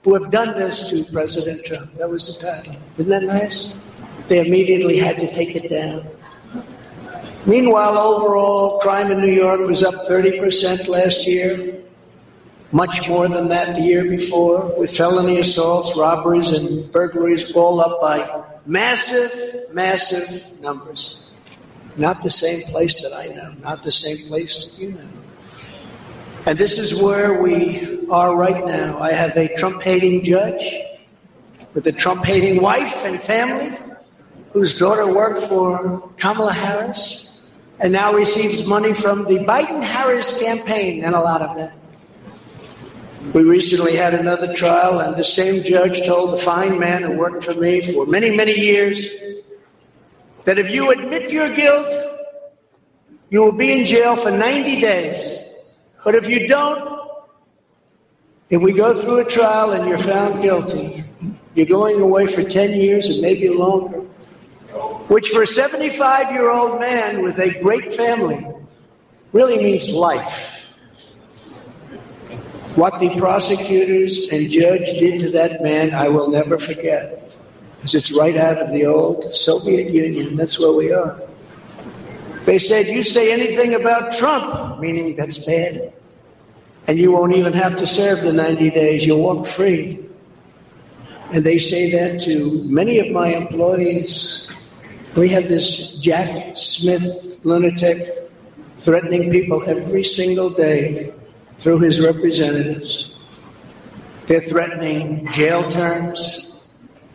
who 0.02 0.14
have 0.14 0.30
done 0.30 0.58
this 0.58 0.88
to 0.88 1.04
President 1.12 1.66
Trump. 1.66 1.94
That 1.96 2.08
was 2.08 2.34
the 2.34 2.46
title. 2.46 2.74
Isn't 2.96 3.10
that 3.10 3.24
nice? 3.24 3.78
They 4.28 4.46
immediately 4.46 4.96
had 4.96 5.18
to 5.18 5.26
take 5.30 5.54
it 5.54 5.68
down. 5.68 6.06
Meanwhile, 7.44 7.98
overall 7.98 8.78
crime 8.78 9.10
in 9.10 9.20
New 9.20 9.32
York 9.32 9.60
was 9.60 9.82
up 9.82 10.06
30% 10.06 10.88
last 10.88 11.26
year, 11.26 11.82
much 12.70 13.08
more 13.08 13.28
than 13.28 13.48
that 13.48 13.74
the 13.74 13.82
year 13.82 14.04
before, 14.04 14.74
with 14.78 14.96
felony 14.96 15.40
assaults, 15.40 15.98
robberies, 15.98 16.50
and 16.52 16.90
burglaries 16.90 17.52
all 17.52 17.80
up 17.80 18.00
by 18.00 18.44
massive, 18.64 19.30
massive 19.72 20.58
numbers. 20.60 21.21
Not 21.96 22.22
the 22.22 22.30
same 22.30 22.62
place 22.62 23.02
that 23.02 23.12
I 23.14 23.26
know, 23.34 23.52
not 23.62 23.82
the 23.82 23.92
same 23.92 24.26
place 24.28 24.66
that 24.66 24.82
you 24.82 24.92
know. 24.92 25.08
And 26.46 26.58
this 26.58 26.78
is 26.78 27.00
where 27.00 27.42
we 27.42 28.08
are 28.08 28.34
right 28.34 28.64
now. 28.64 28.98
I 28.98 29.12
have 29.12 29.36
a 29.36 29.54
Trump 29.56 29.82
hating 29.82 30.24
judge 30.24 30.74
with 31.74 31.86
a 31.86 31.92
Trump 31.92 32.24
hating 32.24 32.60
wife 32.60 33.04
and 33.04 33.20
family 33.22 33.76
whose 34.52 34.76
daughter 34.78 35.12
worked 35.12 35.40
for 35.40 36.10
Kamala 36.16 36.52
Harris 36.52 37.48
and 37.78 37.92
now 37.92 38.12
receives 38.12 38.66
money 38.66 38.94
from 38.94 39.24
the 39.24 39.38
Biden 39.38 39.82
Harris 39.82 40.42
campaign 40.42 41.04
and 41.04 41.14
a 41.14 41.20
lot 41.20 41.42
of 41.42 41.58
it. 41.58 41.72
We 43.34 43.44
recently 43.44 43.94
had 43.94 44.14
another 44.14 44.52
trial, 44.52 44.98
and 44.98 45.16
the 45.16 45.24
same 45.24 45.62
judge 45.62 46.04
told 46.04 46.32
the 46.32 46.38
fine 46.38 46.78
man 46.78 47.02
who 47.02 47.12
worked 47.12 47.44
for 47.44 47.54
me 47.54 47.80
for 47.80 48.04
many, 48.04 48.30
many 48.30 48.52
years 48.52 49.08
that 50.44 50.58
if 50.58 50.70
you 50.70 50.90
admit 50.90 51.30
your 51.30 51.48
guilt, 51.54 51.88
you 53.30 53.42
will 53.42 53.52
be 53.52 53.72
in 53.72 53.84
jail 53.84 54.16
for 54.16 54.30
90 54.30 54.80
days. 54.80 55.38
But 56.04 56.14
if 56.14 56.28
you 56.28 56.48
don't, 56.48 57.00
if 58.50 58.60
we 58.60 58.72
go 58.74 58.94
through 58.94 59.20
a 59.20 59.24
trial 59.24 59.72
and 59.72 59.88
you're 59.88 59.98
found 59.98 60.42
guilty, 60.42 61.04
you're 61.54 61.66
going 61.66 62.00
away 62.00 62.26
for 62.26 62.42
10 62.42 62.70
years 62.72 63.08
and 63.08 63.20
maybe 63.22 63.48
longer 63.48 64.02
which 65.12 65.28
for 65.28 65.42
a 65.42 65.46
75 65.46 66.32
year 66.32 66.50
old 66.50 66.80
man 66.80 67.22
with 67.22 67.38
a 67.38 67.60
great 67.60 67.92
family 67.92 68.46
really 69.32 69.62
means 69.62 69.94
life. 69.94 70.72
What 72.76 72.98
the 73.00 73.14
prosecutors 73.18 74.28
and 74.32 74.50
judge 74.50 74.86
did 74.98 75.20
to 75.20 75.30
that 75.32 75.62
man, 75.62 75.92
I 75.92 76.08
will 76.08 76.30
never 76.30 76.56
forget. 76.56 77.21
Because 77.82 77.96
it's 77.96 78.16
right 78.16 78.36
out 78.36 78.58
of 78.58 78.70
the 78.70 78.86
old 78.86 79.34
Soviet 79.34 79.92
Union. 79.92 80.36
That's 80.36 80.56
where 80.56 80.70
we 80.72 80.92
are. 80.92 81.20
They 82.44 82.58
said, 82.58 82.86
You 82.86 83.02
say 83.02 83.32
anything 83.32 83.74
about 83.74 84.12
Trump, 84.12 84.78
meaning 84.78 85.16
that's 85.16 85.44
bad. 85.44 85.92
And 86.86 86.96
you 86.96 87.10
won't 87.10 87.34
even 87.34 87.52
have 87.54 87.74
to 87.76 87.86
serve 87.86 88.20
the 88.20 88.32
90 88.32 88.70
days. 88.70 89.04
You'll 89.04 89.22
walk 89.22 89.46
free. 89.46 89.98
And 91.34 91.42
they 91.42 91.58
say 91.58 91.90
that 91.90 92.20
to 92.22 92.62
many 92.68 93.00
of 93.00 93.10
my 93.10 93.34
employees 93.34 94.48
we 95.16 95.28
have 95.28 95.48
this 95.48 95.98
Jack 95.98 96.56
Smith 96.56 97.40
lunatic 97.44 98.30
threatening 98.78 99.30
people 99.30 99.62
every 99.68 100.04
single 100.04 100.48
day 100.48 101.12
through 101.58 101.80
his 101.80 102.00
representatives. 102.00 103.14
They're 104.26 104.40
threatening 104.40 105.26
jail 105.32 105.70
terms. 105.70 106.51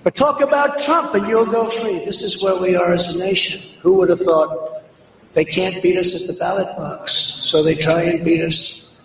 But 0.08 0.16
talk 0.16 0.40
about 0.40 0.80
Trump 0.80 1.16
and 1.16 1.28
you'll 1.28 1.46
go 1.46 1.70
free. 1.70 2.00
This 2.06 2.22
is 2.22 2.42
where 2.42 2.56
we 2.56 2.78
are 2.78 2.94
as 2.94 3.14
a 3.14 3.20
nation. 3.20 3.62
Who 3.82 3.96
would 3.96 4.08
have 4.08 4.22
thought 4.22 4.86
they 5.34 5.44
can't 5.44 5.84
beat 5.84 5.98
us 5.98 6.16
at 6.16 6.34
the 6.34 6.40
ballot 6.40 6.78
box, 6.78 7.12
so 7.12 7.62
they 7.62 7.76
try 7.76 8.04
and 8.04 8.24
beat 8.24 8.42
us 8.42 9.02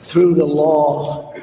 through 0.00 0.36
the 0.36 0.46
law. 0.46 1.34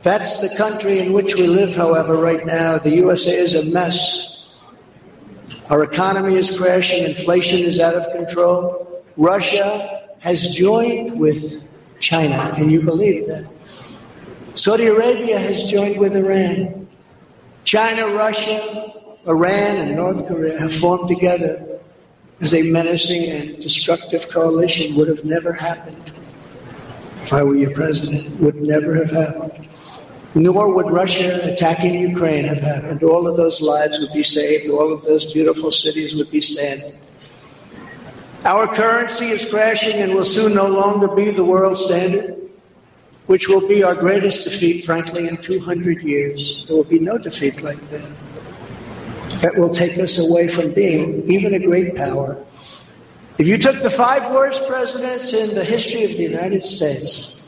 That's 0.00 0.40
the 0.40 0.48
country 0.56 0.98
in 0.98 1.12
which 1.12 1.34
we 1.34 1.46
live, 1.46 1.76
however, 1.76 2.16
right 2.16 2.46
now. 2.46 2.78
The 2.78 2.88
USA 3.04 3.36
is 3.36 3.54
a 3.54 3.70
mess. 3.70 4.64
Our 5.68 5.84
economy 5.84 6.36
is 6.36 6.58
crashing, 6.58 7.04
inflation 7.04 7.58
is 7.58 7.80
out 7.80 7.92
of 7.92 8.10
control. 8.16 9.04
Russia 9.18 10.08
has 10.20 10.48
joined 10.48 11.20
with 11.20 11.68
China. 11.98 12.50
Can 12.56 12.70
you 12.70 12.80
believe 12.80 13.26
that? 13.26 13.46
Saudi 14.54 14.86
Arabia 14.86 15.38
has 15.38 15.64
joined 15.64 15.98
with 15.98 16.16
Iran. 16.16 16.79
China, 17.70 18.08
Russia, 18.08 18.92
Iran, 19.28 19.76
and 19.76 19.94
North 19.94 20.26
Korea 20.26 20.58
have 20.58 20.74
formed 20.74 21.06
together 21.06 21.78
as 22.40 22.52
a 22.52 22.64
menacing 22.64 23.30
and 23.30 23.60
destructive 23.60 24.28
coalition. 24.28 24.96
Would 24.96 25.06
have 25.06 25.24
never 25.24 25.52
happened 25.52 26.12
if 27.22 27.32
I 27.32 27.44
were 27.44 27.54
your 27.54 27.70
president. 27.70 28.40
Would 28.40 28.56
never 28.56 28.92
have 28.96 29.12
happened. 29.12 29.68
Nor 30.34 30.74
would 30.74 30.90
Russia 30.90 31.38
attacking 31.44 31.94
Ukraine 32.00 32.42
have 32.42 32.60
happened. 32.60 33.04
All 33.04 33.28
of 33.28 33.36
those 33.36 33.60
lives 33.60 34.00
would 34.00 34.12
be 34.12 34.24
saved. 34.24 34.68
All 34.68 34.92
of 34.92 35.04
those 35.04 35.32
beautiful 35.32 35.70
cities 35.70 36.16
would 36.16 36.32
be 36.32 36.40
standing. 36.40 36.98
Our 38.44 38.66
currency 38.66 39.26
is 39.26 39.48
crashing 39.48 39.94
and 40.02 40.16
will 40.16 40.24
soon 40.24 40.56
no 40.56 40.66
longer 40.66 41.06
be 41.06 41.30
the 41.30 41.44
world 41.44 41.78
standard, 41.78 42.36
which 43.30 43.48
will 43.48 43.68
be 43.68 43.84
our 43.84 43.94
greatest 43.94 44.42
defeat, 44.42 44.84
frankly, 44.84 45.28
in 45.28 45.36
200 45.36 46.02
years. 46.02 46.66
There 46.66 46.76
will 46.76 46.82
be 46.82 46.98
no 46.98 47.16
defeat 47.16 47.62
like 47.62 47.78
that. 47.90 48.10
That 49.40 49.54
will 49.56 49.72
take 49.72 49.96
us 49.98 50.18
away 50.18 50.48
from 50.48 50.72
being 50.72 51.22
even 51.30 51.54
a 51.54 51.60
great 51.60 51.94
power. 51.94 52.44
If 53.38 53.46
you 53.46 53.56
took 53.56 53.82
the 53.82 53.88
five 53.88 54.28
worst 54.32 54.66
presidents 54.66 55.32
in 55.32 55.54
the 55.54 55.64
history 55.64 56.02
of 56.02 56.10
the 56.10 56.24
United 56.24 56.64
States 56.64 57.46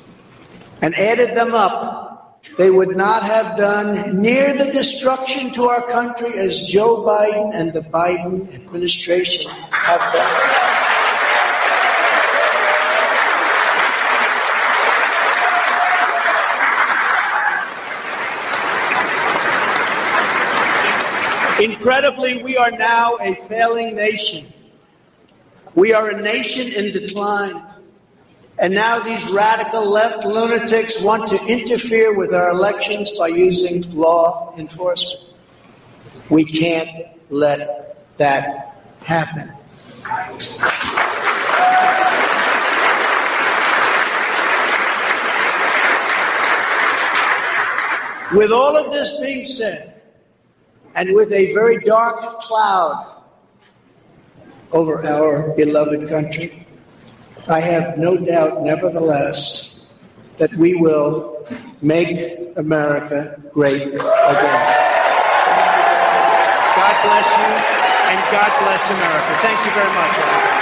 and 0.82 0.94
added 0.94 1.36
them 1.36 1.52
up, 1.52 2.40
they 2.58 2.70
would 2.70 2.96
not 2.96 3.24
have 3.24 3.56
done 3.56 4.22
near 4.22 4.54
the 4.54 4.70
destruction 4.70 5.50
to 5.54 5.64
our 5.64 5.84
country 5.88 6.38
as 6.38 6.60
Joe 6.60 6.98
Biden 6.98 7.50
and 7.54 7.72
the 7.72 7.80
Biden 7.80 8.54
administration 8.54 9.50
have 9.72 10.12
done. 10.12 10.81
Incredibly, 21.60 22.42
we 22.42 22.56
are 22.56 22.70
now 22.70 23.16
a 23.20 23.34
failing 23.34 23.94
nation. 23.94 24.46
We 25.74 25.92
are 25.92 26.10
a 26.10 26.20
nation 26.20 26.72
in 26.72 26.92
decline. 26.92 27.62
And 28.58 28.74
now 28.74 28.98
these 29.00 29.30
radical 29.32 29.88
left 29.88 30.24
lunatics 30.24 31.02
want 31.02 31.28
to 31.28 31.44
interfere 31.46 32.14
with 32.16 32.34
our 32.34 32.50
elections 32.50 33.16
by 33.18 33.28
using 33.28 33.82
law 33.92 34.54
enforcement. 34.58 35.24
We 36.30 36.44
can't 36.44 36.88
let 37.30 38.16
that 38.18 38.84
happen. 39.00 39.52
With 48.36 48.50
all 48.50 48.76
of 48.76 48.92
this 48.92 49.20
being 49.20 49.44
said, 49.44 49.91
and 50.94 51.14
with 51.14 51.32
a 51.32 51.52
very 51.54 51.78
dark 51.80 52.40
cloud 52.40 53.22
over 54.72 55.04
our 55.06 55.54
beloved 55.54 56.08
country, 56.08 56.66
I 57.48 57.60
have 57.60 57.98
no 57.98 58.16
doubt, 58.16 58.62
nevertheless, 58.62 59.92
that 60.38 60.54
we 60.54 60.74
will 60.74 61.46
make 61.82 62.56
America 62.56 63.40
great 63.52 63.82
again. 63.82 63.98
God 66.76 66.96
bless 67.04 67.28
you, 67.36 67.50
and 68.10 68.18
God 68.30 68.52
bless 68.60 68.90
America. 68.90 69.34
Thank 69.42 69.64
you 69.66 69.72
very 69.72 69.92
much, 69.94 70.61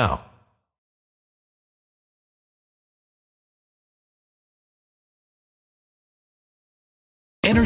now. 0.00 0.29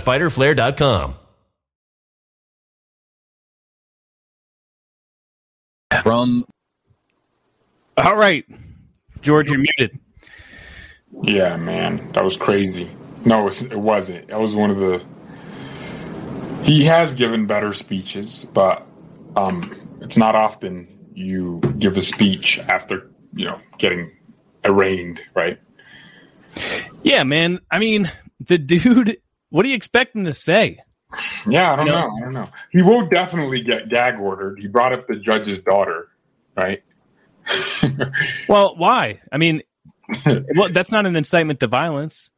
www.fighterflare.com. 0.00 1.14
From 6.02 6.44
All 7.96 8.16
right, 8.16 8.44
George, 9.20 9.48
you're 9.48 9.58
muted. 9.58 9.98
Yeah, 11.22 11.56
man, 11.56 12.12
that 12.12 12.24
was 12.24 12.36
crazy. 12.36 12.88
No, 13.24 13.48
it 13.48 13.76
wasn't. 13.78 14.28
That 14.28 14.40
was 14.40 14.54
one 14.54 14.70
of 14.70 14.78
the. 14.78 15.04
He 16.62 16.84
has 16.84 17.14
given 17.14 17.46
better 17.46 17.72
speeches, 17.72 18.46
but 18.52 18.86
um, 19.36 19.74
it's 20.00 20.16
not 20.16 20.36
often 20.36 20.86
you 21.12 21.60
give 21.78 21.96
a 21.96 22.02
speech 22.02 22.58
after 22.60 23.10
you 23.34 23.46
know 23.46 23.60
getting 23.78 24.12
arraigned, 24.64 25.20
right? 25.34 25.58
Yeah, 27.02 27.24
man. 27.24 27.58
I 27.70 27.78
mean, 27.78 28.10
the 28.46 28.58
dude. 28.58 29.18
What 29.50 29.62
do 29.64 29.68
you 29.68 29.74
expect 29.76 30.14
him 30.16 30.24
to 30.24 30.34
say? 30.34 30.80
Yeah, 31.48 31.72
I 31.72 31.76
don't 31.76 31.86
No. 31.86 31.92
know. 31.92 32.16
I 32.16 32.20
don't 32.20 32.32
know. 32.32 32.48
He 32.70 32.82
will 32.82 33.06
definitely 33.06 33.62
get 33.62 33.88
gag 33.88 34.18
ordered. 34.20 34.58
He 34.60 34.68
brought 34.68 34.92
up 34.92 35.06
the 35.08 35.16
judge's 35.16 35.58
daughter, 35.58 36.08
right? 36.56 36.82
Well, 38.48 38.76
why? 38.76 39.20
I 39.32 39.38
mean, 39.38 39.62
well, 40.54 40.68
that's 40.70 40.92
not 40.92 41.06
an 41.06 41.16
incitement 41.16 41.60
to 41.60 41.66
violence. 41.66 42.30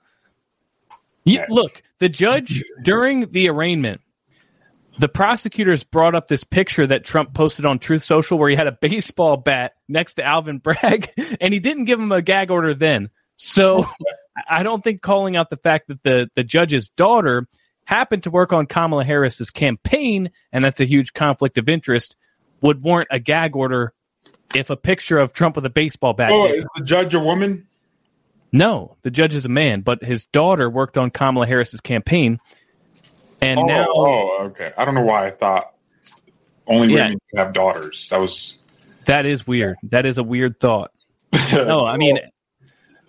You, 1.24 1.40
Yeah. 1.40 1.46
look, 1.48 1.82
the 1.98 2.08
judge 2.08 2.62
during 2.82 3.30
the 3.30 3.48
arraignment, 3.48 4.00
the 4.98 5.08
prosecutors 5.08 5.84
brought 5.84 6.14
up 6.14 6.28
this 6.28 6.44
picture 6.44 6.86
that 6.86 7.04
Trump 7.04 7.34
posted 7.34 7.64
on 7.66 7.78
Truth 7.78 8.04
Social 8.04 8.38
where 8.38 8.48
he 8.50 8.56
had 8.56 8.66
a 8.66 8.72
baseball 8.72 9.36
bat 9.36 9.72
next 9.88 10.14
to 10.14 10.24
Alvin 10.24 10.58
Bragg, 10.58 11.10
and 11.40 11.52
he 11.52 11.60
didn't 11.60 11.84
give 11.86 11.98
him 12.00 12.12
a 12.12 12.22
gag 12.22 12.50
order 12.50 12.74
then. 12.74 13.10
So 13.36 13.86
I 14.48 14.62
don't 14.62 14.82
think 14.82 15.02
calling 15.02 15.36
out 15.36 15.50
the 15.50 15.56
fact 15.56 15.88
that 15.88 16.02
the, 16.02 16.30
the 16.34 16.44
judge's 16.44 16.88
daughter 16.88 17.46
happened 17.84 18.24
to 18.24 18.30
work 18.30 18.52
on 18.52 18.66
Kamala 18.66 19.04
Harris's 19.04 19.50
campaign, 19.50 20.30
and 20.52 20.64
that's 20.64 20.80
a 20.80 20.84
huge 20.84 21.12
conflict 21.12 21.58
of 21.58 21.68
interest, 21.68 22.16
would 22.60 22.82
warrant 22.82 23.08
a 23.10 23.18
gag 23.18 23.56
order 23.56 23.92
if 24.54 24.70
a 24.70 24.76
picture 24.76 25.18
of 25.18 25.32
Trump 25.32 25.56
with 25.56 25.66
a 25.66 25.70
baseball 25.70 26.12
bat. 26.12 26.30
oh, 26.32 26.46
is 26.46 26.66
the 26.76 26.84
judge 26.84 27.14
a 27.14 27.20
woman? 27.20 27.66
no, 28.52 28.96
the 29.02 29.10
judge 29.10 29.34
is 29.34 29.46
a 29.46 29.48
man, 29.48 29.80
but 29.80 30.02
his 30.04 30.26
daughter 30.26 30.68
worked 30.68 30.98
on 30.98 31.10
Kamala 31.10 31.46
Harris's 31.46 31.80
campaign, 31.80 32.38
and 33.40 33.58
oh, 33.60 33.64
now 33.64 33.86
oh, 33.88 34.36
okay. 34.44 34.72
I 34.76 34.84
don't 34.84 34.94
know 34.94 35.02
why 35.02 35.26
I 35.26 35.30
thought 35.30 35.74
only 36.66 36.94
Yeah. 36.94 37.04
women 37.04 37.20
have 37.34 37.52
daughters. 37.52 38.08
That 38.10 38.20
was 38.20 38.62
that 39.06 39.26
is 39.26 39.46
weird. 39.46 39.76
That 39.84 40.06
is 40.06 40.18
a 40.18 40.22
weird 40.22 40.60
thought. 40.60 40.92
No, 41.52 41.84
I 41.84 41.96
mean, 41.96 42.18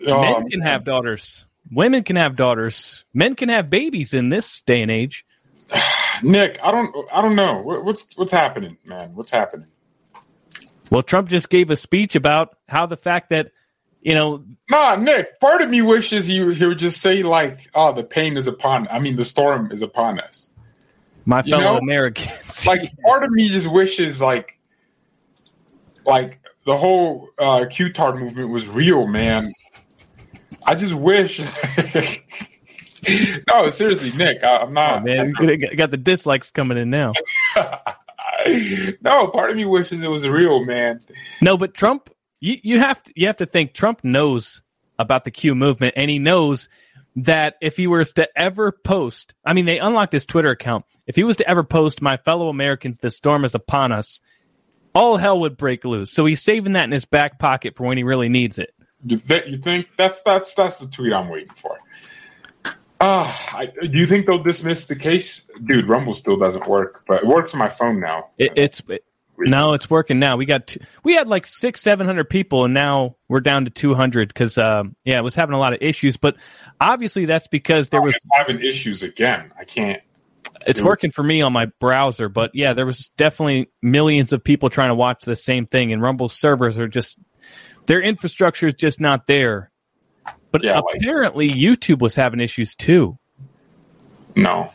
Oh, 0.05 0.21
men 0.21 0.49
can 0.49 0.61
have 0.61 0.83
daughters. 0.83 1.45
Women 1.71 2.03
can 2.03 2.15
have 2.15 2.35
daughters. 2.35 3.05
Men 3.13 3.35
can 3.35 3.49
have 3.49 3.69
babies 3.69 4.13
in 4.13 4.29
this 4.29 4.61
day 4.61 4.81
and 4.81 4.91
age. 4.91 5.25
Nick, 6.23 6.59
I 6.63 6.71
don't, 6.71 6.95
I 7.11 7.21
don't 7.21 7.35
know 7.35 7.61
what's 7.61 8.15
what's 8.15 8.31
happening, 8.31 8.77
man. 8.85 9.15
What's 9.15 9.31
happening? 9.31 9.67
Well, 10.89 11.01
Trump 11.01 11.29
just 11.29 11.49
gave 11.49 11.71
a 11.71 11.75
speech 11.75 12.15
about 12.15 12.55
how 12.67 12.85
the 12.85 12.97
fact 12.97 13.29
that 13.29 13.51
you 14.01 14.13
know 14.13 14.43
Nah, 14.69 14.95
Nick. 14.97 15.39
Part 15.39 15.61
of 15.61 15.69
me 15.69 15.81
wishes 15.81 16.25
he 16.25 16.53
he 16.53 16.65
would 16.65 16.79
just 16.79 17.01
say 17.01 17.23
like, 17.23 17.69
"Oh, 17.73 17.93
the 17.93 18.03
pain 18.03 18.37
is 18.37 18.47
upon. 18.47 18.87
I 18.89 18.99
mean, 18.99 19.15
the 19.15 19.25
storm 19.25 19.71
is 19.71 19.81
upon 19.81 20.19
us." 20.19 20.49
my 21.25 21.41
You 21.43 21.51
fellow 21.51 21.73
know? 21.73 21.77
Americans. 21.77 22.39
Like, 22.65 22.89
part 23.03 23.25
of 23.25 23.31
me 23.31 23.49
just 23.49 23.67
wishes 23.67 24.21
like, 24.21 24.57
like 26.05 26.39
the 26.65 26.77
whole 26.77 27.27
uh, 27.37 27.65
QTAR 27.65 28.17
movement 28.17 28.49
was 28.51 28.65
real, 28.67 29.05
man. 29.05 29.51
I 30.65 30.75
just 30.75 30.93
wish. 30.93 31.39
no, 33.47 33.69
seriously, 33.69 34.11
Nick, 34.11 34.43
I, 34.43 34.61
am 34.61 34.73
not. 34.73 35.01
Oh, 35.01 35.03
man, 35.03 35.33
you 35.39 35.75
got 35.75 35.91
the 35.91 35.97
dislikes 35.97 36.51
coming 36.51 36.77
in 36.77 36.89
now. 36.89 37.13
no, 39.01 39.27
part 39.27 39.51
of 39.51 39.55
me 39.55 39.65
wishes 39.65 40.01
it 40.01 40.07
was 40.07 40.27
real, 40.27 40.65
man. 40.65 40.99
No, 41.41 41.57
but 41.57 41.73
Trump, 41.73 42.09
you, 42.39 42.57
you 42.63 42.79
have 42.79 43.01
to 43.03 43.13
you 43.15 43.27
have 43.27 43.37
to 43.37 43.45
think 43.45 43.73
Trump 43.73 44.03
knows 44.03 44.61
about 44.97 45.23
the 45.23 45.31
Q 45.31 45.55
movement, 45.55 45.93
and 45.97 46.09
he 46.09 46.19
knows 46.19 46.69
that 47.17 47.55
if 47.61 47.77
he 47.77 47.87
was 47.87 48.13
to 48.13 48.27
ever 48.35 48.71
post, 48.71 49.33
I 49.45 49.53
mean, 49.53 49.65
they 49.65 49.79
unlocked 49.79 50.13
his 50.13 50.25
Twitter 50.25 50.49
account. 50.49 50.85
If 51.05 51.15
he 51.15 51.23
was 51.23 51.37
to 51.37 51.47
ever 51.47 51.63
post, 51.63 52.01
"My 52.01 52.17
fellow 52.17 52.49
Americans, 52.49 52.99
the 52.99 53.09
storm 53.09 53.45
is 53.45 53.55
upon 53.55 53.91
us," 53.91 54.19
all 54.95 55.17
hell 55.17 55.39
would 55.41 55.57
break 55.57 55.85
loose. 55.85 56.13
So 56.13 56.25
he's 56.25 56.41
saving 56.41 56.73
that 56.73 56.85
in 56.85 56.91
his 56.91 57.05
back 57.05 57.39
pocket 57.39 57.75
for 57.75 57.85
when 57.85 57.97
he 57.97 58.03
really 58.03 58.29
needs 58.29 58.59
it. 58.59 58.73
You, 59.05 59.17
th- 59.17 59.47
you 59.47 59.57
think 59.57 59.87
that's 59.97 60.21
that's 60.21 60.53
that's 60.55 60.79
the 60.79 60.87
tweet 60.87 61.13
I'm 61.13 61.29
waiting 61.29 61.53
for? 61.55 61.77
Uh, 62.99 63.29
I, 63.51 63.65
do 63.65 63.97
you 63.97 64.05
think 64.05 64.27
they'll 64.27 64.41
dismiss 64.41 64.87
the 64.87 64.95
case? 64.95 65.43
Dude, 65.65 65.89
Rumble 65.89 66.13
still 66.13 66.37
doesn't 66.37 66.67
work, 66.67 67.03
but 67.05 67.23
it 67.23 67.27
works 67.27 67.53
on 67.53 67.59
my 67.59 67.67
phone 67.67 67.99
now. 67.99 68.29
It, 68.37 68.53
it's 68.55 68.81
it, 68.87 69.03
no, 69.37 69.73
it's 69.73 69.89
working 69.89 70.19
now. 70.19 70.37
We 70.37 70.45
got 70.45 70.67
two, 70.67 70.79
we 71.03 71.13
had 71.15 71.27
like 71.27 71.45
six, 71.45 71.81
seven 71.81 72.05
hundred 72.05 72.29
people, 72.29 72.65
and 72.65 72.73
now 72.73 73.17
we're 73.27 73.41
down 73.41 73.65
to 73.65 73.71
two 73.71 73.93
hundred 73.93 74.29
because 74.29 74.57
um, 74.57 74.95
yeah, 75.03 75.17
it 75.17 75.23
was 75.23 75.35
having 75.35 75.53
a 75.53 75.59
lot 75.59 75.73
of 75.73 75.79
issues. 75.81 76.17
But 76.17 76.37
obviously, 76.79 77.25
that's 77.25 77.47
because 77.47 77.89
there 77.89 78.01
was 78.01 78.17
having 78.31 78.61
issues 78.61 79.03
again. 79.03 79.51
I 79.59 79.65
can't. 79.65 80.01
It's 80.65 80.81
working 80.81 81.11
for 81.11 81.23
me 81.23 81.41
on 81.41 81.51
my 81.51 81.65
browser, 81.81 82.29
but 82.29 82.51
yeah, 82.53 82.73
there 82.73 82.85
was 82.85 83.09
definitely 83.17 83.69
millions 83.81 84.31
of 84.31 84.43
people 84.43 84.69
trying 84.69 84.89
to 84.89 84.95
watch 84.95 85.25
the 85.25 85.35
same 85.35 85.65
thing, 85.65 85.91
and 85.91 86.01
Rumble 86.01 86.29
servers 86.29 86.77
are 86.77 86.87
just 86.87 87.17
their 87.85 88.01
infrastructure 88.01 88.67
is 88.67 88.75
just 88.75 88.99
not 88.99 89.27
there. 89.27 89.71
But 90.51 90.63
yeah, 90.63 90.79
apparently, 90.95 91.49
like, 91.49 91.57
YouTube 91.57 91.99
was 91.99 92.15
having 92.15 92.39
issues 92.39 92.75
too. 92.75 93.17
No, 94.35 94.71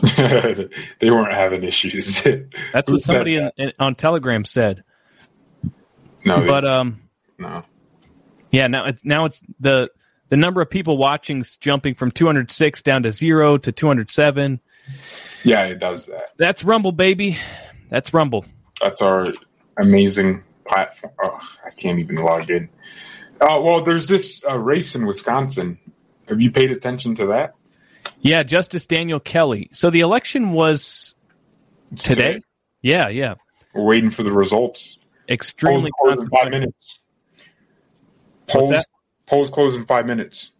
they 0.16 1.10
weren't 1.10 1.32
having 1.32 1.64
issues. 1.64 2.22
That's 2.72 2.90
what 2.90 3.02
somebody 3.02 3.36
in, 3.36 3.50
in, 3.56 3.72
on 3.80 3.94
Telegram 3.94 4.44
said. 4.44 4.84
No, 6.24 6.44
but 6.44 6.64
um, 6.64 7.02
no. 7.38 7.62
Yeah, 8.50 8.68
now 8.68 8.86
it's 8.86 9.04
now 9.04 9.24
it's 9.24 9.40
the 9.58 9.90
the 10.28 10.36
number 10.36 10.60
of 10.60 10.70
people 10.70 10.98
watching 10.98 11.44
jumping 11.60 11.94
from 11.94 12.10
206 12.10 12.82
down 12.82 13.02
to 13.02 13.12
zero 13.12 13.58
to 13.58 13.72
207. 13.72 14.60
Yeah, 15.42 15.64
it 15.64 15.78
does 15.78 16.06
that. 16.06 16.30
That's 16.36 16.62
Rumble, 16.62 16.92
baby. 16.92 17.38
That's 17.90 18.14
Rumble. 18.14 18.44
That's 18.80 19.02
our 19.02 19.32
amazing 19.76 20.44
platform. 20.68 21.12
Oh, 21.22 21.38
I 21.64 21.70
can't 21.70 21.98
even 21.98 22.16
log 22.16 22.50
in. 22.50 22.68
Uh, 23.40 23.60
well, 23.62 23.84
there's 23.84 24.08
this 24.08 24.42
uh, 24.48 24.58
race 24.58 24.94
in 24.94 25.06
Wisconsin. 25.06 25.78
Have 26.28 26.40
you 26.40 26.50
paid 26.50 26.70
attention 26.70 27.14
to 27.16 27.26
that? 27.26 27.54
Yeah, 28.20 28.42
Justice 28.42 28.86
Daniel 28.86 29.20
Kelly. 29.20 29.68
So 29.72 29.90
the 29.90 30.00
election 30.00 30.52
was 30.52 31.14
today. 31.96 32.34
today. 32.34 32.42
Yeah, 32.82 33.08
yeah. 33.08 33.34
We're 33.74 33.84
waiting 33.84 34.10
for 34.10 34.22
the 34.22 34.32
results. 34.32 34.98
Extremely 35.28 35.90
polls 36.00 36.24
in 36.24 36.30
five 36.30 36.50
minutes. 36.50 37.00
Polls 38.46 38.84
polls 39.26 39.50
close 39.50 39.74
in 39.74 39.84
five 39.84 40.06
minutes. 40.06 40.52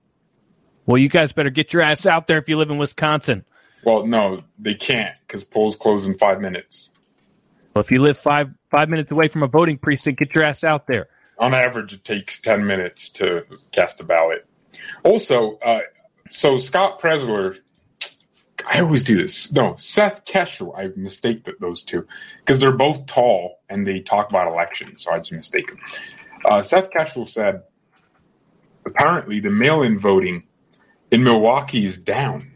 Well, 0.87 0.99
you 0.99 1.09
guys 1.09 1.33
better 1.33 1.51
get 1.51 1.73
your 1.73 1.83
ass 1.83 2.07
out 2.07 2.27
there 2.27 2.39
if 2.39 2.49
you 2.49 2.57
live 2.59 2.71
in 2.71 2.79
Wisconsin. 2.79 3.45
Well, 3.85 4.07
no, 4.07 4.43
they 4.59 4.75
can't 4.75 5.17
because 5.27 5.45
polls 5.45 5.77
close 5.77 6.07
in 6.07 6.19
five 6.19 6.41
minutes. 6.41 6.91
Well, 7.75 7.81
if 7.81 7.91
you 7.91 8.03
live 8.03 8.19
five 8.19 8.51
five 8.71 8.89
minutes 8.89 9.13
away 9.13 9.29
from 9.29 9.43
a 9.43 9.49
voting 9.49 9.79
precinct, 9.79 10.19
get 10.19 10.35
your 10.35 10.45
ass 10.45 10.65
out 10.65 10.87
there 10.87 11.09
on 11.39 11.55
average, 11.55 11.93
it 11.93 12.05
takes 12.05 12.41
10 12.41 12.67
minutes 12.67 13.09
to 13.11 13.45
cast 13.73 14.01
a 14.01 14.05
ballot. 14.05 14.47
Also, 15.05 15.59
uh, 15.59 15.81
so 16.29 16.59
Scott 16.59 17.01
Presler, 17.01 17.59
I 18.69 18.81
always 18.81 19.05
do 19.05 19.17
this. 19.17 19.53
No, 19.53 19.77
Seth 19.77 20.25
Keshel, 20.25 20.77
I 20.77 20.89
mistake 20.97 21.49
those 21.61 21.85
two 21.85 22.07
because 22.41 22.59
they're 22.59 22.73
both 22.73 23.07
tall 23.07 23.61
and 23.69 23.87
they 23.87 24.01
talk 24.01 24.29
about 24.31 24.49
elections, 24.49 25.05
so 25.05 25.13
I 25.13 25.19
just 25.19 25.33
mistake 25.33 25.69
them. 25.69 25.79
Uh, 26.45 26.63
Seth 26.63 26.91
Keshel 26.91 27.29
said 27.29 27.63
apparently 28.85 29.41
the 29.41 29.51
mail 29.51 29.83
in 29.83 29.99
voting 29.99 30.43
in 31.11 31.23
Milwaukee 31.23 31.87
is 31.87 31.99
down. 31.99 32.53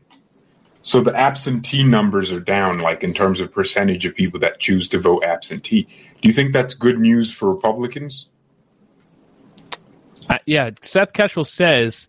So 0.83 1.01
the 1.01 1.15
absentee 1.15 1.85
numbers 1.85 2.33
are 2.33 2.41
down, 2.41 2.79
like 2.79 3.05
in 3.05 3.15
terms 3.15 3.41
of 3.41 3.53
percentage 3.53 4.05
of 4.05 4.15
people 4.15 4.41
that 4.41 4.59
choose 4.59 4.89
to 4.91 4.99
vote 4.99 5.25
absentee. 5.25 5.83
Do 6.21 6.29
you 6.29 6.33
think 6.33 6.53
that's 6.53 6.75
good 6.75 6.99
news 6.99 7.33
for 7.33 7.51
Republicans? 7.51 8.27
Uh, 10.29 10.39
yeah, 10.47 10.71
Seth 10.83 11.13
Keshel 11.13 11.47
says 11.47 12.09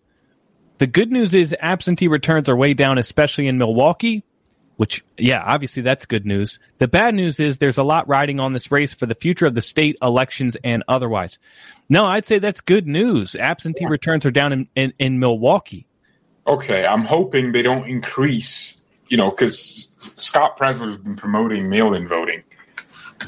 the 0.78 0.86
good 0.86 1.10
news 1.10 1.34
is 1.34 1.54
absentee 1.58 2.08
returns 2.08 2.48
are 2.48 2.56
way 2.56 2.74
down, 2.74 2.98
especially 2.98 3.46
in 3.46 3.58
Milwaukee. 3.58 4.24
Which, 4.76 5.04
yeah, 5.16 5.40
obviously 5.40 5.84
that's 5.84 6.04
good 6.04 6.26
news. 6.26 6.58
The 6.78 6.88
bad 6.88 7.14
news 7.14 7.38
is 7.38 7.58
there's 7.58 7.78
a 7.78 7.84
lot 7.84 8.08
riding 8.08 8.40
on 8.40 8.50
this 8.50 8.72
race 8.72 8.92
for 8.92 9.06
the 9.06 9.14
future 9.14 9.46
of 9.46 9.54
the 9.54 9.60
state 9.60 9.96
elections 10.02 10.56
and 10.64 10.82
otherwise. 10.88 11.38
No, 11.88 12.06
I'd 12.06 12.24
say 12.24 12.40
that's 12.40 12.60
good 12.60 12.88
news. 12.88 13.36
Absentee 13.36 13.86
returns 13.86 14.26
are 14.26 14.32
down 14.32 14.52
in, 14.52 14.68
in, 14.74 14.92
in 14.98 15.20
Milwaukee. 15.20 15.86
Okay, 16.46 16.84
I'm 16.84 17.02
hoping 17.02 17.52
they 17.52 17.62
don't 17.62 17.88
increase, 17.88 18.80
you 19.08 19.16
know, 19.16 19.30
because 19.30 19.88
Scott 20.16 20.58
Presler 20.58 20.88
has 20.88 20.98
been 20.98 21.16
promoting 21.16 21.70
mail 21.70 21.94
in 21.94 22.06
voting, 22.06 22.42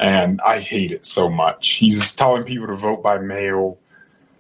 and 0.01 0.41
I 0.45 0.59
hate 0.59 0.93
it 0.93 1.07
so 1.07 1.31
much. 1.31 1.75
He's 1.75 2.13
telling 2.13 2.45
people 2.45 2.67
to 2.67 2.75
vote 2.75 3.03
by 3.03 3.19
mail 3.19 3.79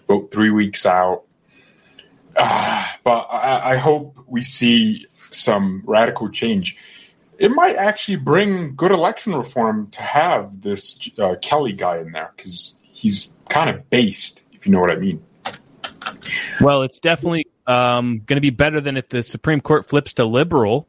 vote 0.06 0.30
three 0.30 0.50
weeks 0.50 0.86
out. 0.86 1.22
Uh, 2.36 2.86
but 3.02 3.28
I, 3.30 3.72
I 3.72 3.76
hope 3.76 4.16
we 4.26 4.42
see 4.42 5.06
some 5.30 5.82
radical 5.86 6.30
change. 6.30 6.76
It 7.38 7.50
might 7.50 7.76
actually 7.76 8.16
bring 8.16 8.76
good 8.76 8.92
election 8.92 9.34
reform 9.34 9.88
to 9.88 10.02
have 10.02 10.62
this 10.62 10.98
uh, 11.18 11.34
Kelly 11.42 11.72
guy 11.72 11.98
in 11.98 12.12
there 12.12 12.32
because 12.36 12.74
he's 12.82 13.30
kind 13.48 13.68
of 13.68 13.88
based, 13.90 14.42
if 14.52 14.66
you 14.66 14.72
know 14.72 14.80
what 14.80 14.92
I 14.92 14.96
mean. 14.96 15.22
Well, 16.60 16.82
it's 16.82 17.00
definitely 17.00 17.46
um, 17.66 18.22
going 18.26 18.36
to 18.36 18.40
be 18.40 18.50
better 18.50 18.80
than 18.80 18.96
if 18.96 19.08
the 19.08 19.22
Supreme 19.22 19.60
Court 19.60 19.88
flips 19.88 20.14
to 20.14 20.24
liberal. 20.24 20.88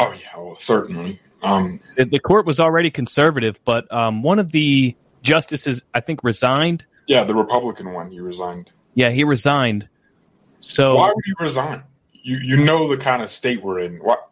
Oh 0.00 0.12
yeah, 0.12 0.36
well 0.36 0.56
certainly. 0.56 1.20
Um, 1.42 1.80
the, 1.96 2.04
the, 2.04 2.18
court 2.18 2.46
was 2.46 2.58
already 2.58 2.90
conservative, 2.90 3.60
but 3.64 3.92
um, 3.92 4.24
one 4.24 4.40
of 4.40 4.50
the 4.50 4.96
justices, 5.22 5.84
I 5.94 6.00
think, 6.00 6.24
resigned 6.24 6.84
yeah, 7.08 7.24
the 7.24 7.34
Republican 7.34 7.92
one. 7.92 8.10
He 8.10 8.20
resigned. 8.20 8.70
Yeah, 8.94 9.10
he 9.10 9.24
resigned. 9.24 9.88
So 10.60 10.96
why 10.96 11.08
would 11.08 11.24
he 11.24 11.32
resign? 11.40 11.82
You 12.12 12.36
you 12.36 12.56
know 12.62 12.86
the 12.88 12.98
kind 12.98 13.22
of 13.22 13.30
state 13.30 13.62
we're 13.62 13.80
in. 13.80 13.96
What 13.96 14.28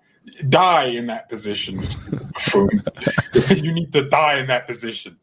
die 0.49 0.85
in 0.85 1.07
that 1.07 1.29
position? 1.29 1.83
you 2.55 3.73
need 3.73 3.93
to 3.93 4.09
die 4.09 4.39
in 4.39 4.49
that 4.49 4.67
position. 4.67 5.17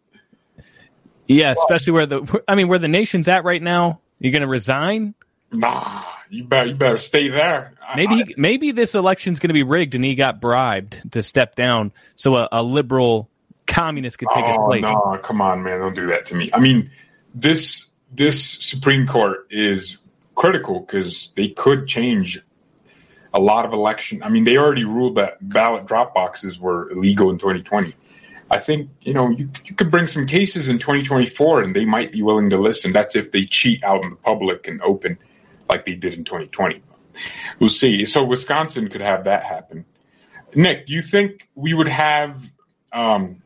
Yeah, 1.27 1.51
especially 1.51 1.93
where 1.93 2.07
the 2.07 2.43
I 2.47 2.55
mean 2.55 2.67
where 2.67 2.79
the 2.79 2.87
nation's 2.87 3.27
at 3.27 3.43
right 3.43 3.61
now. 3.61 4.01
You're 4.19 4.31
going 4.31 4.41
to 4.41 4.47
resign? 4.47 5.13
Nah, 5.53 6.03
you 6.29 6.43
better 6.43 6.69
you 6.69 6.75
better 6.75 6.97
stay 6.97 7.27
there. 7.27 7.73
Maybe 7.95 8.15
he, 8.15 8.35
maybe 8.37 8.71
this 8.71 8.95
election's 8.95 9.39
going 9.39 9.49
to 9.49 9.53
be 9.53 9.63
rigged 9.63 9.95
and 9.95 10.03
he 10.03 10.15
got 10.15 10.41
bribed 10.41 11.11
to 11.11 11.21
step 11.21 11.55
down 11.55 11.91
so 12.15 12.35
a, 12.35 12.49
a 12.51 12.63
liberal 12.63 13.29
communist 13.67 14.17
could 14.17 14.29
take 14.33 14.43
oh, 14.43 14.47
his 14.47 14.57
place. 14.57 14.81
Nah, 14.81 15.17
come 15.17 15.41
on, 15.41 15.63
man, 15.63 15.79
don't 15.79 15.95
do 15.95 16.07
that 16.07 16.25
to 16.27 16.35
me. 16.35 16.49
I 16.53 16.59
mean, 16.59 16.91
this 17.33 17.87
this 18.11 18.43
Supreme 18.43 19.07
Court 19.07 19.47
is 19.49 19.97
critical 20.35 20.79
because 20.79 21.31
they 21.35 21.49
could 21.49 21.87
change 21.87 22.41
a 23.33 23.39
lot 23.39 23.65
of 23.65 23.73
election. 23.73 24.23
I 24.23 24.29
mean, 24.29 24.43
they 24.43 24.57
already 24.57 24.83
ruled 24.83 25.15
that 25.15 25.37
ballot 25.47 25.87
drop 25.87 26.13
boxes 26.13 26.59
were 26.59 26.91
illegal 26.91 27.29
in 27.29 27.37
2020. 27.37 27.93
I 28.51 28.59
think 28.59 28.89
you 29.01 29.13
know 29.13 29.29
you 29.29 29.49
you 29.65 29.73
could 29.73 29.89
bring 29.89 30.05
some 30.05 30.27
cases 30.27 30.69
in 30.69 30.77
2024, 30.77 31.63
and 31.63 31.75
they 31.75 31.85
might 31.85 32.11
be 32.11 32.21
willing 32.21 32.49
to 32.51 32.57
listen. 32.57 32.91
That's 32.91 33.15
if 33.15 33.31
they 33.31 33.45
cheat 33.45 33.83
out 33.83 34.03
in 34.03 34.11
the 34.11 34.15
public 34.15 34.67
and 34.67 34.81
open 34.81 35.17
like 35.69 35.85
they 35.85 35.95
did 35.95 36.13
in 36.13 36.23
2020. 36.23 36.81
We'll 37.59 37.69
see. 37.69 38.05
So 38.05 38.23
Wisconsin 38.25 38.89
could 38.89 39.01
have 39.01 39.25
that 39.25 39.43
happen. 39.43 39.85
Nick, 40.55 40.85
do 40.85 40.93
you 40.93 41.01
think 41.01 41.47
we 41.55 41.73
would 41.73 41.87
have 41.87 42.49
um, 42.91 43.41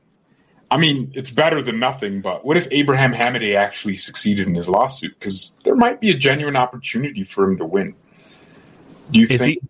I 0.69 0.77
mean, 0.77 1.11
it's 1.15 1.31
better 1.31 1.61
than 1.61 1.79
nothing, 1.79 2.21
but 2.21 2.43
what 2.43 2.57
if 2.57 2.67
Abraham 2.71 3.13
Hamadeh 3.13 3.55
actually 3.55 3.95
succeeded 3.95 4.47
in 4.47 4.55
his 4.55 4.67
lawsuit? 4.67 5.17
Because 5.17 5.53
there 5.63 5.75
might 5.75 6.01
be 6.01 6.09
a 6.09 6.13
genuine 6.13 6.57
opportunity 6.57 7.23
for 7.23 7.45
him 7.45 7.57
to 7.57 7.65
win. 7.65 7.95
Do 9.11 9.19
you 9.19 9.27
is 9.29 9.41
think? 9.41 9.61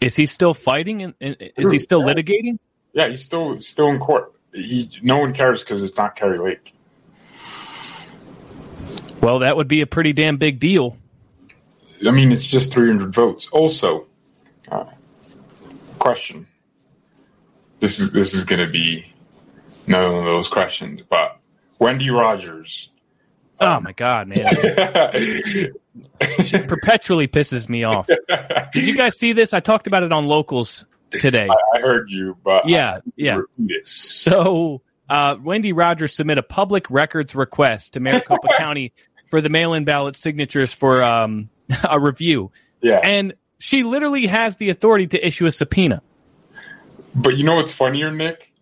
He, 0.00 0.06
is 0.06 0.14
he 0.14 0.26
still 0.26 0.54
fighting? 0.54 1.14
And 1.20 1.36
is 1.56 1.72
he 1.72 1.80
still 1.80 2.06
yeah. 2.06 2.14
litigating? 2.14 2.58
Yeah, 2.92 3.08
he's 3.08 3.22
still 3.22 3.60
still 3.60 3.88
in 3.88 3.98
court. 3.98 4.32
He, 4.52 4.88
no 5.02 5.18
one 5.18 5.34
cares 5.34 5.64
because 5.64 5.82
it's 5.82 5.96
not 5.96 6.14
Kari 6.14 6.38
Lake. 6.38 6.72
Well, 9.20 9.40
that 9.40 9.56
would 9.56 9.68
be 9.68 9.80
a 9.80 9.86
pretty 9.86 10.12
damn 10.12 10.36
big 10.36 10.60
deal. 10.60 10.96
I 12.06 12.10
mean, 12.10 12.32
it's 12.32 12.46
just 12.46 12.72
300 12.72 13.14
votes. 13.14 13.48
Also, 13.50 14.06
uh, 14.70 14.84
question. 15.98 16.46
This 17.80 18.00
is 18.00 18.12
this 18.12 18.34
is 18.34 18.44
going 18.44 18.64
to 18.64 18.70
be 18.70 19.12
none 19.86 20.04
of 20.04 20.12
those 20.24 20.48
questions. 20.48 21.02
But 21.08 21.38
Wendy 21.78 22.10
Rogers. 22.10 22.90
Oh 23.58 23.80
my 23.80 23.92
god, 23.92 24.28
man! 24.28 24.46
she, 25.46 25.70
she 26.44 26.58
perpetually 26.58 27.26
pisses 27.26 27.68
me 27.68 27.84
off. 27.84 28.06
Did 28.06 28.86
you 28.86 28.96
guys 28.96 29.18
see 29.18 29.32
this? 29.32 29.54
I 29.54 29.60
talked 29.60 29.86
about 29.86 30.02
it 30.02 30.12
on 30.12 30.26
locals 30.26 30.84
today. 31.10 31.48
I, 31.48 31.78
I 31.78 31.80
heard 31.80 32.10
you, 32.10 32.36
but 32.42 32.68
yeah, 32.68 32.98
yeah. 33.16 33.40
So 33.84 34.82
uh, 35.08 35.36
Wendy 35.42 35.72
Rogers 35.72 36.14
submit 36.14 36.38
a 36.38 36.42
public 36.42 36.90
records 36.90 37.34
request 37.34 37.94
to 37.94 38.00
Maricopa 38.00 38.48
County 38.58 38.92
for 39.30 39.40
the 39.40 39.48
mail-in 39.48 39.84
ballot 39.84 40.16
signatures 40.16 40.72
for 40.72 41.02
um, 41.02 41.48
a 41.88 41.98
review. 41.98 42.50
Yeah, 42.80 43.00
and 43.02 43.34
she 43.58 43.82
literally 43.82 44.26
has 44.26 44.56
the 44.56 44.70
authority 44.70 45.06
to 45.08 45.26
issue 45.26 45.46
a 45.46 45.50
subpoena. 45.50 46.02
But 47.14 47.36
you 47.36 47.44
know 47.44 47.54
what's 47.54 47.72
funnier, 47.72 48.10
Nick? 48.10 48.52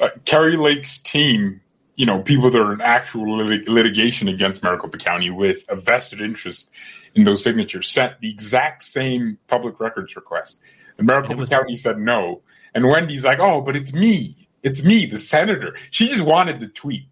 Uh, 0.00 0.08
Kari 0.24 0.56
Lake's 0.56 0.98
team, 0.98 1.60
you 1.94 2.06
know, 2.06 2.22
people 2.22 2.50
that 2.50 2.58
are 2.58 2.72
in 2.72 2.80
actual 2.80 3.44
lit- 3.44 3.68
litigation 3.68 4.28
against 4.28 4.62
Maricopa 4.62 4.96
County 4.98 5.30
with 5.30 5.64
a 5.68 5.76
vested 5.76 6.20
interest 6.20 6.68
in 7.14 7.24
those 7.24 7.44
signatures, 7.44 7.88
sent 7.90 8.20
the 8.20 8.30
exact 8.30 8.82
same 8.82 9.38
public 9.46 9.78
records 9.78 10.16
request. 10.16 10.58
And 10.98 11.06
Maricopa 11.06 11.36
was- 11.36 11.50
County 11.50 11.76
said 11.76 11.98
no. 11.98 12.42
And 12.74 12.88
Wendy's 12.88 13.24
like, 13.24 13.38
oh, 13.38 13.60
but 13.60 13.76
it's 13.76 13.92
me. 13.92 14.48
It's 14.62 14.82
me, 14.82 15.06
the 15.06 15.18
senator. 15.18 15.76
She 15.90 16.08
just 16.08 16.22
wanted 16.22 16.58
the 16.58 16.68
tweet. 16.68 17.06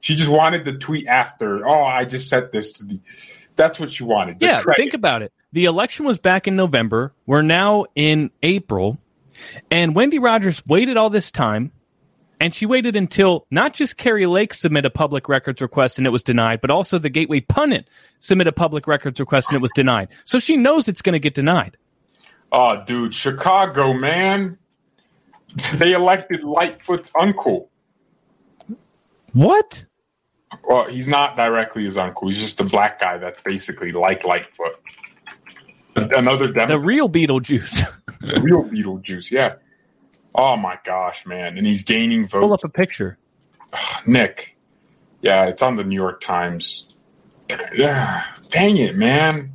She 0.00 0.14
just 0.14 0.30
wanted 0.30 0.64
the 0.64 0.78
tweet 0.78 1.06
after, 1.06 1.66
oh, 1.66 1.84
I 1.84 2.04
just 2.04 2.28
sent 2.28 2.52
this 2.52 2.72
to 2.74 2.84
the. 2.84 3.00
That's 3.56 3.78
what 3.78 3.92
she 3.92 4.04
wanted. 4.04 4.38
Yeah, 4.40 4.62
credit. 4.62 4.80
think 4.80 4.94
about 4.94 5.22
it. 5.22 5.32
The 5.52 5.66
election 5.66 6.06
was 6.06 6.18
back 6.18 6.48
in 6.48 6.56
November. 6.56 7.12
We're 7.26 7.42
now 7.42 7.84
in 7.94 8.30
April. 8.42 8.98
And 9.70 9.94
Wendy 9.94 10.18
Rogers 10.18 10.64
waited 10.66 10.96
all 10.96 11.10
this 11.10 11.30
time. 11.30 11.72
And 12.40 12.52
she 12.52 12.66
waited 12.66 12.96
until 12.96 13.46
not 13.52 13.72
just 13.72 13.96
Kari 13.96 14.26
Lake 14.26 14.52
submit 14.52 14.84
a 14.84 14.90
public 14.90 15.28
records 15.28 15.60
request 15.60 15.98
and 15.98 16.08
it 16.08 16.10
was 16.10 16.24
denied, 16.24 16.60
but 16.60 16.70
also 16.70 16.98
the 16.98 17.08
Gateway 17.08 17.38
Pundit 17.38 17.88
submit 18.18 18.48
a 18.48 18.52
public 18.52 18.88
records 18.88 19.20
request 19.20 19.50
and 19.50 19.56
it 19.56 19.62
was 19.62 19.70
denied. 19.76 20.08
So 20.24 20.40
she 20.40 20.56
knows 20.56 20.88
it's 20.88 21.02
going 21.02 21.12
to 21.12 21.20
get 21.20 21.34
denied. 21.34 21.76
Oh, 22.50 22.82
dude, 22.84 23.14
Chicago, 23.14 23.92
man. 23.92 24.58
They 25.74 25.92
elected 25.92 26.42
Lightfoot's 26.42 27.12
uncle. 27.18 27.70
What? 29.32 29.84
Well, 30.64 30.86
he's 30.88 31.08
not 31.08 31.36
directly 31.36 31.84
his 31.84 31.96
uncle. 31.96 32.28
He's 32.28 32.40
just 32.40 32.60
a 32.60 32.64
black 32.64 33.00
guy 33.00 33.18
that's 33.18 33.40
basically 33.40 33.92
like 33.92 34.24
Lightfoot. 34.24 34.80
Another 35.94 36.46
Democrat. 36.46 36.68
The 36.68 36.78
real 36.78 37.08
Beetlejuice. 37.08 37.86
real 38.42 38.64
Beetlejuice, 38.64 39.30
yeah. 39.30 39.54
Oh 40.34 40.56
my 40.56 40.78
gosh, 40.84 41.26
man! 41.26 41.58
And 41.58 41.66
he's 41.66 41.82
gaining 41.82 42.22
votes. 42.22 42.42
Pull 42.42 42.52
up 42.54 42.64
a 42.64 42.68
picture, 42.68 43.18
Nick. 44.06 44.56
Yeah, 45.20 45.44
it's 45.44 45.60
on 45.60 45.76
the 45.76 45.84
New 45.84 45.94
York 45.94 46.20
Times. 46.20 46.88
Yeah, 47.74 48.24
dang 48.48 48.78
it, 48.78 48.96
man! 48.96 49.52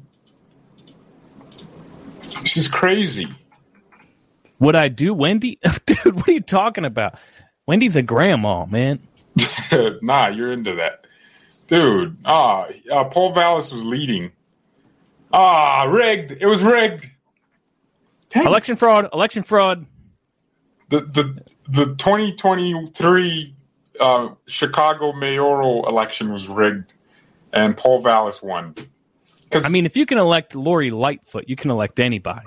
This 2.42 2.58
is 2.58 2.68
crazy. 2.68 3.28
Would 4.60 4.76
I 4.76 4.88
do 4.90 5.14
Wendy? 5.14 5.60
Dude, 5.86 6.16
what 6.16 6.30
are 6.30 6.32
you 6.32 6.42
talking 6.42 6.86
about? 6.86 7.18
Wendy's 7.66 7.96
a 7.96 8.04
grandma, 8.04 8.66
man. 8.66 9.00
nah, 10.02 10.28
you're 10.28 10.52
into 10.52 10.76
that, 10.76 11.06
dude. 11.68 12.18
Ah, 12.26 12.68
uh, 12.92 13.04
Paul 13.06 13.34
Vallas 13.34 13.72
was 13.72 13.84
leading. 13.84 14.32
Ah, 15.34 15.84
rigged. 15.84 16.32
It 16.40 16.46
was 16.46 16.64
rigged. 16.64 17.10
Dang. 18.30 18.46
Election 18.46 18.76
fraud. 18.76 19.10
Election 19.14 19.44
fraud. 19.44 19.86
The 20.90 21.02
the 21.02 21.44
the 21.70 21.96
2023 21.96 23.56
uh, 24.00 24.30
Chicago 24.48 25.14
mayoral 25.14 25.88
election 25.88 26.32
was 26.32 26.48
rigged, 26.48 26.94
and 27.54 27.76
Paul 27.76 28.02
Vallas 28.02 28.42
won. 28.42 28.76
I 29.54 29.70
mean, 29.70 29.86
if 29.86 29.96
you 29.96 30.06
can 30.06 30.18
elect 30.18 30.56
Lori 30.56 30.92
Lightfoot, 30.92 31.46
you 31.48 31.56
can 31.56 31.72
elect 31.72 32.00
anybody. 32.00 32.46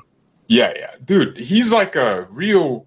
Yeah, 0.49 0.73
yeah, 0.77 0.95
dude. 1.05 1.37
He's 1.39 1.73
like 1.73 1.97
a 1.97 2.27
real. 2.31 2.87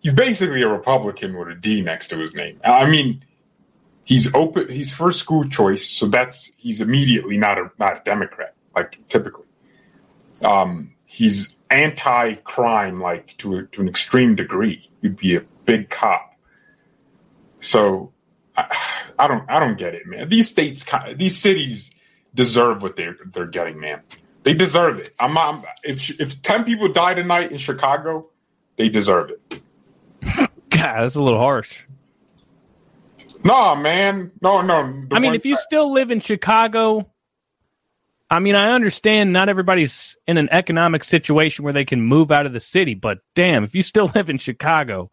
He's 0.00 0.12
basically 0.12 0.62
a 0.62 0.68
Republican 0.68 1.36
with 1.36 1.48
a 1.48 1.54
D 1.54 1.82
next 1.82 2.08
to 2.08 2.18
his 2.18 2.34
name. 2.34 2.60
I 2.64 2.88
mean, 2.88 3.24
he's 4.06 4.32
open. 4.34 4.70
He's 4.70 4.90
first 4.90 5.20
school 5.20 5.46
choice, 5.46 5.86
so 5.86 6.06
that's 6.06 6.50
he's 6.56 6.80
immediately 6.80 7.36
not 7.36 7.58
a 7.58 7.70
not 7.78 7.98
a 7.98 8.02
Democrat 8.04 8.54
like 8.74 9.06
typically. 9.08 9.44
Um, 10.42 10.92
he's 11.04 11.54
anti-crime, 11.70 13.00
like 13.00 13.36
to 13.38 13.56
a, 13.56 13.62
to 13.64 13.80
an 13.82 13.88
extreme 13.88 14.34
degree. 14.34 14.88
You'd 15.02 15.16
be 15.16 15.36
a 15.36 15.40
big 15.64 15.90
cop. 15.90 16.34
So 17.60 18.12
I, 18.56 18.76
I 19.18 19.28
don't 19.28 19.44
I 19.50 19.58
don't 19.58 19.76
get 19.76 19.94
it, 19.94 20.06
man. 20.06 20.28
These 20.28 20.48
states, 20.48 20.84
these 21.16 21.36
cities 21.36 21.90
deserve 22.34 22.82
what 22.82 22.96
they're 22.96 23.16
they're 23.32 23.46
getting, 23.46 23.78
man. 23.78 24.00
They 24.44 24.54
deserve 24.54 25.00
it. 25.00 25.10
I'm, 25.18 25.36
I'm 25.36 25.62
if 25.82 26.20
if 26.20 26.40
ten 26.42 26.64
people 26.64 26.92
die 26.92 27.14
tonight 27.14 27.50
in 27.50 27.58
Chicago, 27.58 28.30
they 28.76 28.88
deserve 28.88 29.30
it. 29.30 29.62
God, 30.70 31.00
that's 31.00 31.16
a 31.16 31.22
little 31.22 31.40
harsh. 31.40 31.82
No, 33.46 33.76
man. 33.76 34.32
No, 34.42 34.60
no. 34.60 35.06
I 35.12 35.20
mean, 35.20 35.34
if 35.34 35.46
you 35.46 35.56
still 35.56 35.92
live 35.92 36.10
in 36.10 36.20
Chicago, 36.20 37.10
I 38.28 38.40
mean, 38.40 38.56
I 38.56 38.72
understand 38.72 39.32
not 39.32 39.48
everybody's 39.48 40.16
in 40.26 40.36
an 40.36 40.48
economic 40.50 41.04
situation 41.04 41.64
where 41.64 41.72
they 41.72 41.84
can 41.84 42.02
move 42.02 42.32
out 42.32 42.46
of 42.46 42.52
the 42.52 42.60
city, 42.60 42.94
but 42.94 43.18
damn, 43.34 43.62
if 43.62 43.74
you 43.74 43.82
still 43.82 44.10
live 44.14 44.30
in 44.30 44.38
Chicago, 44.38 45.10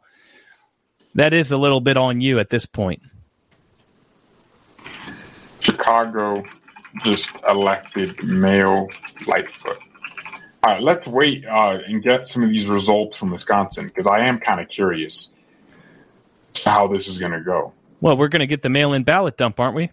that 1.15 1.33
is 1.33 1.51
a 1.51 1.57
little 1.57 1.79
bit 1.79 1.95
on 1.95 2.21
you 2.21 2.39
at 2.39 2.49
this 2.49 2.65
point. 2.65 3.01
Chicago 5.59 6.43
just 7.03 7.31
elected 7.47 8.21
Mayo 8.23 8.87
Lightfoot. 9.27 9.77
All 10.63 10.73
right, 10.73 10.81
let's 10.81 11.07
wait 11.07 11.45
uh, 11.45 11.79
and 11.85 12.01
get 12.01 12.25
some 12.25 12.43
of 12.43 12.49
these 12.49 12.67
results 12.67 13.19
from 13.19 13.31
Wisconsin 13.31 13.85
because 13.87 14.07
I 14.07 14.25
am 14.25 14.39
kind 14.39 14.59
of 14.59 14.69
curious 14.69 15.29
how 16.65 16.87
this 16.87 17.07
is 17.07 17.17
going 17.17 17.33
to 17.33 17.41
go. 17.41 17.73
Well, 18.03 18.17
we're 18.17 18.27
going 18.27 18.41
to 18.41 18.47
get 18.47 18.61
the 18.61 18.67
mail 18.67 18.91
in 18.91 19.03
ballot 19.03 19.37
dump, 19.37 19.61
aren't 19.61 19.75
we? 19.77 19.89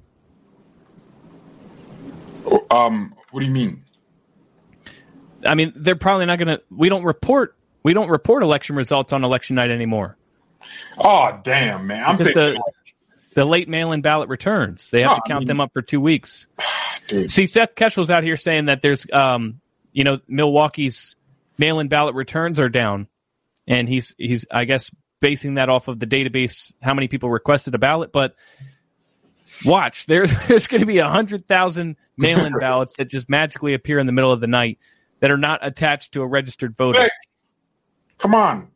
Um, 2.68 3.14
what 3.30 3.38
do 3.38 3.46
you 3.46 3.52
mean? 3.52 3.84
I 5.46 5.54
mean, 5.54 5.72
they're 5.76 5.94
probably 5.94 6.26
not 6.26 6.36
going 6.40 6.48
to. 6.48 6.60
We 6.70 6.88
don't 6.88 7.04
report. 7.04 7.56
We 7.84 7.94
don't 7.94 8.08
report 8.08 8.42
election 8.42 8.74
results 8.74 9.12
on 9.12 9.22
election 9.22 9.54
night 9.54 9.70
anymore. 9.70 10.16
Oh 10.98 11.38
damn, 11.44 11.86
man! 11.86 12.02
I'm 12.04 12.16
because 12.16 12.34
the, 12.34 12.60
the 13.34 13.44
late 13.44 13.68
mail-in 13.68 14.02
ballot 14.02 14.28
returns. 14.28 14.90
They 14.90 15.02
have 15.02 15.12
no, 15.12 15.14
to 15.14 15.22
count 15.28 15.36
I 15.36 15.38
mean, 15.38 15.46
them 15.46 15.60
up 15.60 15.72
for 15.72 15.80
two 15.80 16.00
weeks. 16.00 16.48
Dude. 17.06 17.30
See, 17.30 17.46
Seth 17.46 17.76
Keshel's 17.76 18.10
out 18.10 18.24
here 18.24 18.36
saying 18.36 18.64
that 18.64 18.82
there's, 18.82 19.06
um, 19.12 19.60
you 19.92 20.02
know, 20.02 20.18
Milwaukee's 20.26 21.14
mail-in 21.58 21.86
ballot 21.86 22.16
returns 22.16 22.58
are 22.58 22.68
down, 22.68 23.06
and 23.68 23.88
he's 23.88 24.16
he's 24.18 24.46
I 24.50 24.64
guess 24.64 24.90
basing 25.20 25.54
that 25.54 25.68
off 25.68 25.88
of 25.88 25.98
the 25.98 26.06
database 26.06 26.72
how 26.82 26.94
many 26.94 27.08
people 27.08 27.30
requested 27.30 27.74
a 27.74 27.78
ballot, 27.78 28.12
but 28.12 28.34
watch 29.64 30.06
there's 30.06 30.32
there's 30.48 30.66
going 30.66 30.80
to 30.80 30.86
be 30.86 30.98
a 30.98 31.08
hundred 31.08 31.46
thousand 31.46 31.96
mail-in 32.16 32.52
ballots 32.60 32.94
that 32.98 33.08
just 33.08 33.28
magically 33.28 33.74
appear 33.74 33.98
in 33.98 34.06
the 34.06 34.12
middle 34.12 34.32
of 34.32 34.40
the 34.40 34.46
night 34.46 34.78
that 35.20 35.30
are 35.30 35.38
not 35.38 35.64
attached 35.64 36.12
to 36.12 36.22
a 36.22 36.26
registered 36.26 36.76
voter. 36.76 37.02
Hey, 37.02 37.10
come 38.18 38.34
on, 38.34 38.68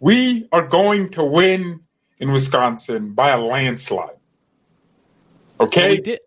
we 0.00 0.48
are 0.52 0.66
going 0.66 1.10
to 1.10 1.24
win 1.24 1.80
in 2.18 2.30
Wisconsin 2.30 3.14
by 3.14 3.30
a 3.30 3.40
landslide. 3.40 4.16
Okay. 5.58 6.18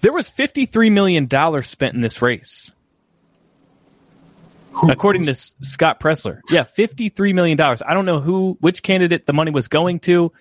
There 0.00 0.12
was 0.12 0.28
fifty-three 0.28 0.90
million 0.90 1.26
dollars 1.26 1.66
spent 1.66 1.94
in 1.94 2.00
this 2.00 2.22
race. 2.22 2.70
According 4.88 5.24
to 5.24 5.34
Scott 5.34 6.00
Presler. 6.00 6.40
Yeah, 6.50 6.64
$53 6.64 7.34
million. 7.34 7.60
I 7.60 7.94
don't 7.94 8.04
know 8.04 8.20
who, 8.20 8.56
which 8.60 8.82
candidate 8.82 9.26
the 9.26 9.32
money 9.32 9.50
was 9.50 9.68
going 9.68 10.00
to. 10.00 10.32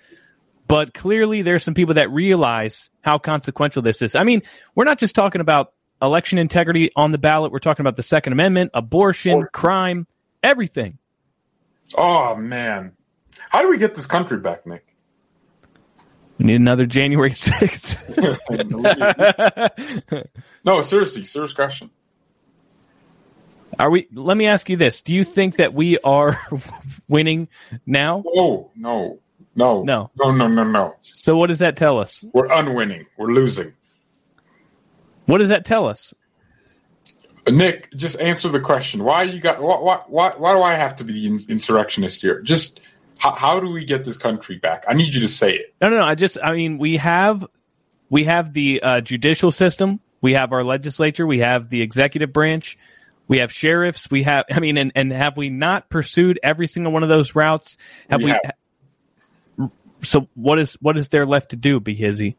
But 0.67 0.93
clearly, 0.93 1.41
there's 1.43 1.63
some 1.63 1.73
people 1.75 1.93
that 1.95 2.09
realize 2.11 2.89
how 3.01 3.17
consequential 3.19 3.81
this 3.83 4.01
is. 4.01 4.15
I 4.15 4.23
mean, 4.23 4.41
we're 4.73 4.85
not 4.85 4.97
just 4.97 5.13
talking 5.15 5.41
about 5.41 5.73
election 6.01 6.39
integrity 6.39 6.91
on 6.95 7.11
the 7.11 7.17
ballot. 7.19 7.51
We're 7.51 7.59
talking 7.59 7.83
about 7.83 7.95
the 7.97 8.03
Second 8.03 8.33
Amendment, 8.33 8.71
abortion, 8.73 9.35
or- 9.35 9.47
crime, 9.47 10.07
everything. 10.41 10.97
Oh 11.95 12.35
man, 12.35 12.93
how 13.49 13.61
do 13.61 13.69
we 13.69 13.77
get 13.77 13.93
this 13.93 14.07
country 14.07 14.39
back, 14.39 14.65
Nick? 14.65 14.83
We 16.39 16.45
need 16.45 16.55
another 16.55 16.87
January 16.87 17.29
6th. 17.31 18.01
no, 20.65 20.81
seriously, 20.81 21.25
serious 21.25 21.53
question. 21.53 21.91
Are 23.79 23.89
we? 23.89 24.07
Let 24.13 24.37
me 24.37 24.47
ask 24.47 24.69
you 24.69 24.77
this: 24.77 25.01
Do 25.01 25.13
you 25.13 25.23
think 25.23 25.57
that 25.57 25.73
we 25.73 25.97
are 25.99 26.39
winning 27.07 27.47
now? 27.85 28.23
No, 28.33 28.71
no. 28.75 29.19
No. 29.55 29.83
No. 29.83 30.11
No, 30.17 30.31
no, 30.31 30.47
no, 30.47 30.63
no. 30.63 30.95
So 30.99 31.37
what 31.37 31.47
does 31.47 31.59
that 31.59 31.77
tell 31.77 31.99
us? 31.99 32.25
We're 32.33 32.51
unwinning. 32.51 33.05
We're 33.17 33.31
losing. 33.31 33.73
What 35.27 35.37
does 35.37 35.47
that 35.47 35.63
tell 35.65 35.87
us? 35.87 36.13
Nick, 37.47 37.89
just 37.95 38.19
answer 38.19 38.49
the 38.49 38.59
question. 38.59 39.03
Why 39.03 39.23
you 39.23 39.39
got 39.39 39.61
why 39.61 39.77
why 39.77 40.01
why, 40.07 40.33
why 40.37 40.53
do 40.53 40.61
I 40.61 40.73
have 40.73 40.95
to 40.97 41.03
be 41.03 41.13
the 41.13 41.45
insurrectionist 41.47 42.21
here? 42.21 42.41
Just 42.41 42.81
How, 43.17 43.31
how 43.33 43.59
do 43.59 43.71
we 43.71 43.85
get 43.85 44.03
this 44.03 44.17
country 44.17 44.57
back? 44.57 44.83
I 44.87 44.93
need 44.93 45.13
you 45.13 45.21
to 45.21 45.29
say 45.29 45.51
it. 45.53 45.73
No, 45.81 45.89
no, 45.89 45.97
no. 45.99 46.03
I 46.03 46.15
just, 46.15 46.37
I 46.43 46.53
mean, 46.53 46.77
we 46.77 46.97
have, 46.97 47.45
we 48.09 48.25
have 48.25 48.53
the 48.53 48.81
uh, 48.81 49.01
judicial 49.01 49.51
system, 49.51 49.99
we 50.21 50.33
have 50.33 50.51
our 50.53 50.63
legislature, 50.63 51.25
we 51.25 51.39
have 51.39 51.69
the 51.69 51.81
executive 51.81 52.33
branch, 52.33 52.77
we 53.27 53.39
have 53.39 53.51
sheriffs, 53.51 54.09
we 54.09 54.23
have, 54.23 54.45
I 54.51 54.59
mean, 54.59 54.77
and, 54.77 54.91
and 54.95 55.11
have 55.11 55.37
we 55.37 55.49
not 55.49 55.89
pursued 55.89 56.39
every 56.43 56.67
single 56.67 56.91
one 56.91 57.03
of 57.03 57.09
those 57.09 57.35
routes? 57.35 57.77
Have 58.09 58.21
We 58.21 58.25
we? 58.25 58.31
have. 58.31 59.69
So 60.03 60.27
what 60.35 60.59
is 60.59 60.73
what 60.81 60.97
is 60.97 61.07
there 61.07 61.25
left 61.25 61.49
to 61.49 61.55
do, 61.55 61.79
Behizzy? 61.79 62.35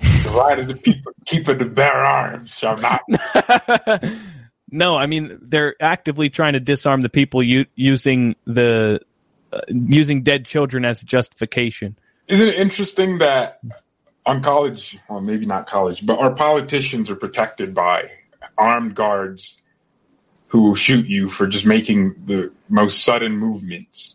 The 0.00 0.30
right 0.30 0.58
of 0.58 0.68
the 0.68 0.76
people, 0.76 1.12
keeper 1.26 1.54
to 1.54 1.64
bear 1.66 1.94
arms 1.94 2.56
shall 2.56 2.76
not. 2.78 3.02
No, 4.70 4.96
I 4.96 5.06
mean 5.06 5.38
they're 5.40 5.74
actively 5.80 6.28
trying 6.28 6.52
to 6.52 6.60
disarm 6.60 7.00
the 7.00 7.08
people 7.08 7.42
u- 7.42 7.66
using 7.74 8.36
the 8.44 9.00
uh, 9.52 9.60
using 9.68 10.22
dead 10.22 10.44
children 10.44 10.84
as 10.84 11.02
a 11.02 11.06
justification. 11.06 11.98
Isn't 12.26 12.48
it 12.48 12.56
interesting 12.56 13.18
that 13.18 13.60
on 14.26 14.42
college, 14.42 14.98
well, 15.08 15.22
maybe 15.22 15.46
not 15.46 15.66
college, 15.66 16.04
but 16.04 16.18
our 16.18 16.34
politicians 16.34 17.08
are 17.08 17.16
protected 17.16 17.74
by 17.74 18.10
armed 18.58 18.94
guards 18.94 19.56
who 20.48 20.62
will 20.62 20.74
shoot 20.74 21.06
you 21.06 21.28
for 21.28 21.46
just 21.46 21.66
making 21.66 22.14
the 22.26 22.50
most 22.68 23.04
sudden 23.04 23.36
movements, 23.36 24.14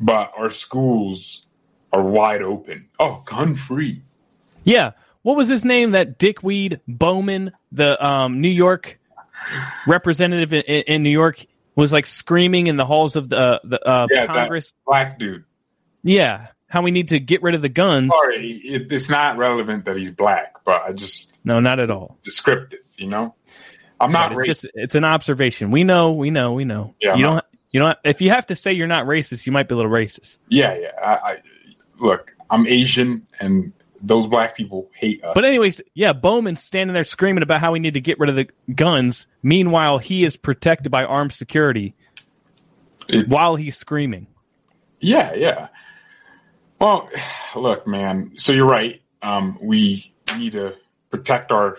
but 0.00 0.32
our 0.36 0.50
schools 0.50 1.44
are 1.92 2.02
wide 2.02 2.42
open. 2.42 2.86
Oh, 2.98 3.22
gun 3.24 3.54
free. 3.54 4.02
Yeah, 4.64 4.92
what 5.22 5.36
was 5.36 5.48
his 5.48 5.64
name? 5.64 5.92
That 5.92 6.18
dickweed 6.18 6.80
Bowman, 6.86 7.52
the 7.72 8.02
um, 8.06 8.40
New 8.40 8.50
York 8.50 8.98
representative 9.86 10.52
in, 10.52 10.62
in 10.62 11.02
New 11.02 11.10
York, 11.10 11.44
was 11.74 11.92
like 11.92 12.06
screaming 12.06 12.66
in 12.66 12.76
the 12.76 12.84
halls 12.84 13.16
of 13.16 13.28
the 13.28 13.60
the 13.64 13.80
uh, 13.86 14.06
Yeah, 14.10 14.26
Congress. 14.26 14.74
black 14.86 15.18
dude. 15.18 15.44
Yeah, 16.02 16.48
how 16.68 16.82
we 16.82 16.90
need 16.90 17.08
to 17.08 17.18
get 17.20 17.42
rid 17.42 17.54
of 17.54 17.62
the 17.62 17.68
guns. 17.68 18.12
Sorry, 18.12 18.50
it, 18.50 18.92
it's 18.92 19.10
not 19.10 19.36
relevant 19.38 19.86
that 19.86 19.96
he's 19.96 20.12
black, 20.12 20.62
but 20.64 20.82
I 20.82 20.92
just 20.92 21.38
No, 21.44 21.60
not 21.60 21.80
at 21.80 21.90
all. 21.90 22.18
descriptive. 22.22 22.80
You 22.98 23.06
know, 23.06 23.34
I'm 24.00 24.12
not 24.12 24.32
it's 24.32 24.40
racist. 24.40 24.46
just 24.46 24.66
it's 24.74 24.94
an 24.94 25.04
observation. 25.04 25.70
We 25.70 25.84
know, 25.84 26.12
we 26.12 26.30
know, 26.30 26.52
we 26.52 26.64
know. 26.64 26.94
Yeah, 27.00 27.16
you 27.16 27.26
I'm 27.26 27.32
don't. 27.34 27.44
You 27.70 27.80
don't. 27.80 27.98
If 28.04 28.20
you 28.20 28.30
have 28.30 28.46
to 28.46 28.56
say 28.56 28.72
you're 28.72 28.86
not 28.88 29.06
racist, 29.06 29.46
you 29.46 29.52
might 29.52 29.68
be 29.68 29.74
a 29.74 29.76
little 29.76 29.92
racist. 29.92 30.38
yeah, 30.48 30.76
yeah. 30.76 30.90
I, 31.00 31.12
I 31.32 31.36
look. 31.98 32.34
I'm 32.50 32.66
Asian, 32.66 33.26
and 33.38 33.72
those 34.02 34.26
black 34.26 34.56
people 34.56 34.90
hate 34.94 35.22
us. 35.22 35.32
But 35.34 35.44
anyways, 35.44 35.80
yeah, 35.94 36.12
Bowman's 36.12 36.60
standing 36.62 36.94
there 36.94 37.04
screaming 37.04 37.42
about 37.44 37.60
how 37.60 37.70
we 37.72 37.78
need 37.78 37.94
to 37.94 38.00
get 38.00 38.18
rid 38.18 38.28
of 38.30 38.36
the 38.36 38.48
guns. 38.74 39.26
Meanwhile, 39.42 39.98
he 39.98 40.24
is 40.24 40.36
protected 40.36 40.90
by 40.90 41.04
armed 41.04 41.32
security 41.32 41.94
It's- 43.08 43.26
while 43.28 43.54
he's 43.56 43.76
screaming. 43.76 44.26
Yeah, 44.98 45.34
yeah. 45.34 45.68
Well, 46.80 47.08
look, 47.56 47.86
man. 47.86 48.32
So 48.36 48.52
you're 48.52 48.66
right. 48.66 49.00
Um, 49.22 49.58
we 49.62 50.12
need 50.36 50.52
to 50.52 50.74
protect 51.10 51.52
our 51.52 51.76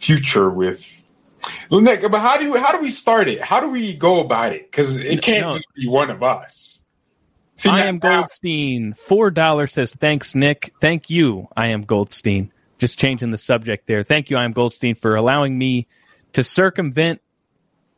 future 0.00 0.50
with. 0.50 0.96
Well, 1.70 1.80
Nick, 1.80 2.02
but 2.02 2.18
how 2.20 2.38
do 2.38 2.44
you, 2.44 2.56
how 2.56 2.72
do 2.72 2.80
we 2.80 2.90
start 2.90 3.28
it? 3.28 3.40
How 3.40 3.60
do 3.60 3.68
we 3.68 3.94
go 3.94 4.20
about 4.20 4.52
it? 4.52 4.70
Because 4.70 4.96
it 4.96 5.22
can't 5.22 5.46
No. 5.46 5.52
just 5.52 5.66
be 5.74 5.88
one 5.88 6.10
of 6.10 6.22
us. 6.22 6.82
See, 7.56 7.68
I 7.68 7.80
now- 7.80 7.86
am 7.88 7.98
Goldstein. 7.98 8.94
Four 8.94 9.30
dollars 9.30 9.72
says 9.72 9.94
thanks, 9.94 10.34
Nick. 10.34 10.72
Thank 10.80 11.10
you. 11.10 11.48
I 11.56 11.68
am 11.68 11.82
Goldstein. 11.82 12.52
Just 12.78 12.98
changing 12.98 13.30
the 13.30 13.38
subject 13.38 13.86
there. 13.86 14.02
Thank 14.02 14.30
you. 14.30 14.36
I 14.38 14.44
am 14.44 14.52
Goldstein 14.52 14.94
for 14.94 15.14
allowing 15.14 15.56
me 15.58 15.86
to 16.32 16.42
circumvent 16.42 17.20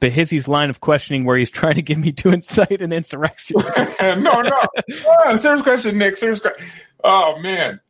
Behizzy's 0.00 0.48
line 0.48 0.68
of 0.70 0.80
questioning 0.80 1.24
where 1.24 1.36
he's 1.36 1.50
trying 1.60 1.76
to 1.76 1.82
get 1.82 1.98
me 1.98 2.10
to 2.12 2.30
incite 2.30 2.82
an 2.82 2.92
insurrection. 2.92 3.56
no, 4.00 4.42
no. 4.42 4.62
Ah, 5.24 5.36
serious 5.36 5.62
question, 5.62 5.96
Nick. 5.98 6.16
Serious 6.16 6.40
question. 6.40 6.66
Oh 7.04 7.38
man, 7.38 7.80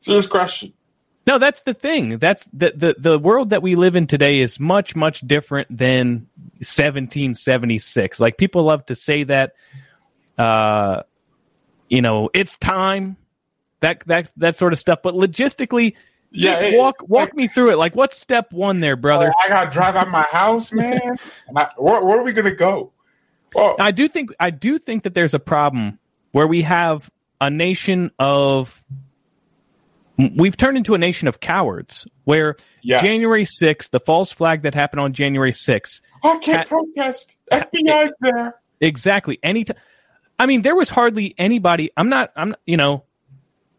serious 0.00 0.26
question. 0.26 0.72
No, 1.30 1.38
that's 1.38 1.62
the 1.62 1.74
thing. 1.74 2.18
That's 2.18 2.44
the, 2.52 2.72
the 2.74 2.96
the 2.98 3.16
world 3.16 3.50
that 3.50 3.62
we 3.62 3.76
live 3.76 3.94
in 3.94 4.08
today 4.08 4.40
is 4.40 4.58
much 4.58 4.96
much 4.96 5.20
different 5.20 5.68
than 5.70 6.26
1776. 6.58 8.18
Like 8.18 8.36
people 8.36 8.64
love 8.64 8.84
to 8.86 8.96
say 8.96 9.22
that 9.22 9.52
uh 10.36 11.02
you 11.88 12.02
know, 12.02 12.30
it's 12.34 12.56
time. 12.58 13.16
That 13.78 14.00
that 14.06 14.32
that 14.38 14.56
sort 14.56 14.72
of 14.72 14.80
stuff, 14.80 15.02
but 15.04 15.14
logistically 15.14 15.94
Yeah, 16.32 16.50
just 16.50 16.62
it- 16.62 16.78
walk 16.80 17.08
walk 17.08 17.32
me 17.32 17.46
through 17.46 17.70
it. 17.70 17.78
Like 17.78 17.94
what's 17.94 18.20
step 18.20 18.52
1 18.52 18.80
there, 18.80 18.96
brother? 18.96 19.32
I 19.40 19.48
gotta 19.48 19.70
drive 19.70 19.94
out 19.94 20.08
my 20.08 20.26
house, 20.32 20.72
man. 20.82 21.16
I- 21.54 21.68
where, 21.76 22.04
where 22.04 22.18
are 22.18 22.24
we 22.24 22.32
gonna 22.32 22.56
go? 22.56 22.90
Well, 23.54 23.76
I 23.78 23.92
do 23.92 24.08
think 24.08 24.30
I 24.40 24.50
do 24.50 24.78
think 24.80 25.04
that 25.04 25.14
there's 25.14 25.34
a 25.34 25.38
problem 25.38 26.00
where 26.32 26.48
we 26.48 26.62
have 26.62 27.08
a 27.40 27.50
nation 27.50 28.10
of 28.18 28.82
we've 30.36 30.56
turned 30.56 30.76
into 30.76 30.94
a 30.94 30.98
nation 30.98 31.28
of 31.28 31.40
cowards 31.40 32.06
where 32.24 32.56
Yes. 32.82 33.02
January 33.02 33.44
6th, 33.44 33.90
the 33.90 34.00
false 34.00 34.32
flag 34.32 34.62
that 34.62 34.74
happened 34.74 35.00
on 35.00 35.12
January 35.12 35.52
6th, 35.52 36.00
I 36.22 36.38
can't 36.38 36.68
protest. 36.68 37.34
FBI's 37.52 38.12
there. 38.20 38.54
exactly 38.80 39.38
any 39.42 39.64
t- 39.64 39.74
I 40.38 40.46
mean 40.46 40.62
there 40.62 40.74
was 40.76 40.88
hardly 40.88 41.34
anybody 41.38 41.90
I'm 41.96 42.08
not 42.08 42.30
I'm 42.36 42.54
you 42.66 42.76
know 42.76 43.04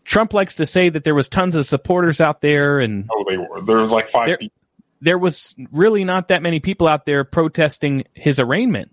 Trump 0.03 0.33
likes 0.33 0.55
to 0.57 0.65
say 0.65 0.89
that 0.89 1.03
there 1.03 1.15
was 1.15 1.29
tons 1.29 1.55
of 1.55 1.65
supporters 1.65 2.19
out 2.21 2.41
there 2.41 2.79
and 2.79 3.07
Oh, 3.11 3.23
they 3.29 3.37
were. 3.37 3.61
There 3.61 3.77
was 3.77 3.91
like 3.91 4.09
five 4.09 4.27
There- 4.27 4.37
people. 4.37 4.57
there 5.01 5.17
was 5.17 5.55
really 5.71 6.03
not 6.03 6.27
that 6.29 6.41
many 6.41 6.59
people 6.59 6.87
out 6.87 7.05
there 7.05 7.23
protesting 7.23 8.03
his 8.13 8.39
arraignment. 8.39 8.91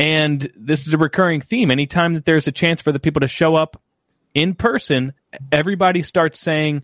And 0.00 0.50
this 0.56 0.86
is 0.88 0.94
a 0.94 0.98
recurring 0.98 1.40
theme. 1.40 1.70
Anytime 1.70 2.14
that 2.14 2.24
there's 2.24 2.48
a 2.48 2.52
chance 2.52 2.82
for 2.82 2.90
the 2.90 2.98
people 2.98 3.20
to 3.20 3.28
show 3.28 3.54
up 3.54 3.80
in 4.34 4.54
person, 4.54 5.12
everybody 5.52 6.02
starts 6.02 6.38
saying, 6.40 6.82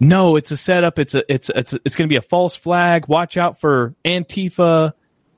"No, 0.00 0.36
it's 0.36 0.50
a 0.50 0.56
setup. 0.56 0.98
It's 0.98 1.14
a 1.14 1.24
it's 1.32 1.50
it's 1.50 1.72
it's 1.84 1.94
going 1.94 2.08
to 2.08 2.12
be 2.12 2.16
a 2.16 2.22
false 2.22 2.56
flag. 2.56 3.08
Watch 3.08 3.36
out 3.36 3.60
for 3.60 3.94
Antifa." 4.04 4.92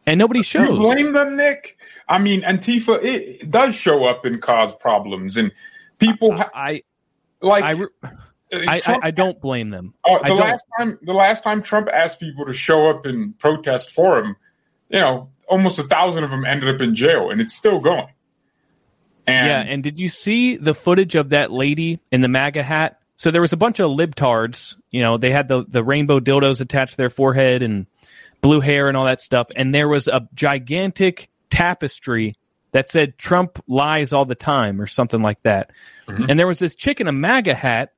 And 0.09 0.19
nobody 0.19 0.39
You 0.41 0.45
shows. 0.45 0.69
blame 0.79 1.13
them, 1.13 1.37
Nick? 1.37 1.77
I 2.09 2.19
mean, 2.19 2.43
Antifa 2.43 3.03
it, 3.03 3.43
it 3.43 3.51
does 3.51 3.75
show 3.75 4.05
up 4.05 4.25
and 4.25 4.41
cause 4.41 4.73
problems, 4.77 5.37
and 5.37 5.51
people 5.99 6.37
ha- 6.37 6.51
I 6.55 6.83
like. 7.41 7.65
I, 7.65 7.73
I, 8.53 8.77
I 8.77 8.81
Trump- 8.81 9.05
I 9.05 9.11
don't 9.11 9.41
blame 9.41 9.71
them. 9.71 9.95
uh, 10.09 10.19
the 10.27 10.35
last 10.35 10.65
time, 10.79 10.99
the 11.03 11.13
last 11.13 11.43
time 11.43 11.63
Trump 11.63 11.89
asked 11.93 12.21
people 12.21 12.47
to 12.47 12.53
show 12.53 12.89
up 12.89 13.05
and 13.05 13.37
protest 13.41 13.91
for 13.91 14.21
him, 14.21 14.37
you 14.89 15.01
know, 15.01 15.29
almost 15.49 15.81
a 15.81 15.83
thousand 15.83 16.23
of 16.23 16.31
them 16.31 16.45
ended 16.45 16.73
up 16.73 16.81
in 16.81 16.95
jail, 16.95 17.31
and 17.31 17.41
it's 17.41 17.55
still 17.55 17.81
going. 17.81 18.07
And 19.27 19.47
yeah, 19.47 19.61
and 19.61 19.83
did 19.83 19.99
you 19.99 20.09
see 20.09 20.57
the 20.57 20.75
footage 20.75 21.15
of 21.15 21.31
that 21.31 21.51
lady 21.51 22.01
in 22.13 22.21
the 22.21 22.29
MAGA 22.29 22.63
hat? 22.63 23.01
So 23.17 23.31
there 23.31 23.41
was 23.41 23.53
a 23.53 23.57
bunch 23.57 23.81
of 23.81 23.91
libtards. 23.91 24.77
You 24.91 25.03
know, 25.03 25.19
they 25.19 25.31
had 25.31 25.49
the 25.49 25.65
the 25.67 25.83
rainbow 25.83 26.21
dildos 26.21 26.61
attached 26.61 26.93
to 26.93 26.97
their 26.97 27.11
forehead 27.11 27.63
and 27.63 27.87
blue 28.41 28.61
hair 28.61 28.89
and 28.89 28.97
all 28.97 29.07
that 29.07 29.21
stuff. 29.21 29.49
And 29.57 29.75
there 29.75 29.89
was 29.89 30.07
a 30.07 30.29
gigantic 30.35 31.29
tapestry 31.51 32.37
that 32.73 32.91
said 32.91 33.19
"Trump 33.19 33.63
lies 33.67 34.13
all 34.13 34.27
the 34.27 34.35
time" 34.35 34.81
or 34.81 34.87
something 34.87 35.23
like 35.23 35.43
that. 35.43 35.71
Mm-hmm. 36.07 36.27
And 36.29 36.39
there 36.39 36.47
was 36.47 36.59
this 36.59 36.75
chick 36.75 37.01
in 37.01 37.09
a 37.09 37.13
MAGA 37.13 37.55
hat 37.55 37.93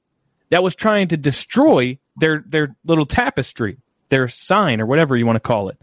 that 0.51 0.63
was 0.63 0.75
trying 0.75 1.09
to 1.09 1.17
destroy 1.17 1.99
their 2.17 2.45
their 2.47 2.77
little 2.85 3.07
tapestry, 3.07 3.79
their 4.09 4.29
sign 4.29 4.81
or 4.81 4.87
whatever 4.87 5.17
you 5.17 5.27
want 5.27 5.37
to 5.37 5.41
call 5.41 5.69
it. 5.69 5.79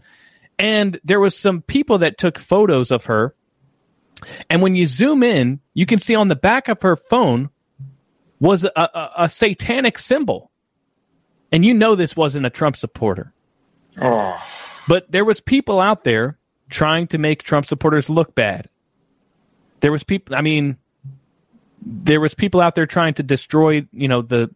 And 0.58 0.98
there 1.04 1.20
was 1.20 1.36
some 1.36 1.60
people 1.62 1.98
that 1.98 2.18
took 2.18 2.38
photos 2.38 2.90
of 2.90 3.04
her 3.06 3.34
and 4.50 4.62
when 4.62 4.74
you 4.74 4.86
zoom 4.86 5.22
in, 5.22 5.60
you 5.74 5.86
can 5.86 5.98
see 5.98 6.14
on 6.14 6.28
the 6.28 6.36
back 6.36 6.68
of 6.68 6.82
her 6.82 6.96
phone 6.96 7.50
was 8.40 8.64
a, 8.64 8.70
a, 8.76 9.10
a 9.18 9.28
satanic 9.28 9.98
symbol. 9.98 10.50
And 11.52 11.64
you 11.64 11.74
know 11.74 11.94
this 11.94 12.16
wasn't 12.16 12.46
a 12.46 12.50
Trump 12.50 12.76
supporter. 12.76 13.32
oh, 14.00 14.36
But 14.88 15.10
there 15.10 15.24
was 15.24 15.40
people 15.40 15.80
out 15.80 16.04
there 16.04 16.38
trying 16.68 17.06
to 17.08 17.18
make 17.18 17.42
Trump 17.42 17.66
supporters 17.66 18.10
look 18.10 18.34
bad. 18.34 18.68
There 19.80 19.92
was 19.92 20.02
people 20.02 20.34
I 20.34 20.42
mean 20.42 20.76
there 21.82 22.20
was 22.20 22.34
people 22.34 22.60
out 22.60 22.74
there 22.74 22.86
trying 22.86 23.14
to 23.14 23.22
destroy, 23.22 23.86
you 23.92 24.08
know, 24.08 24.22
the 24.22 24.52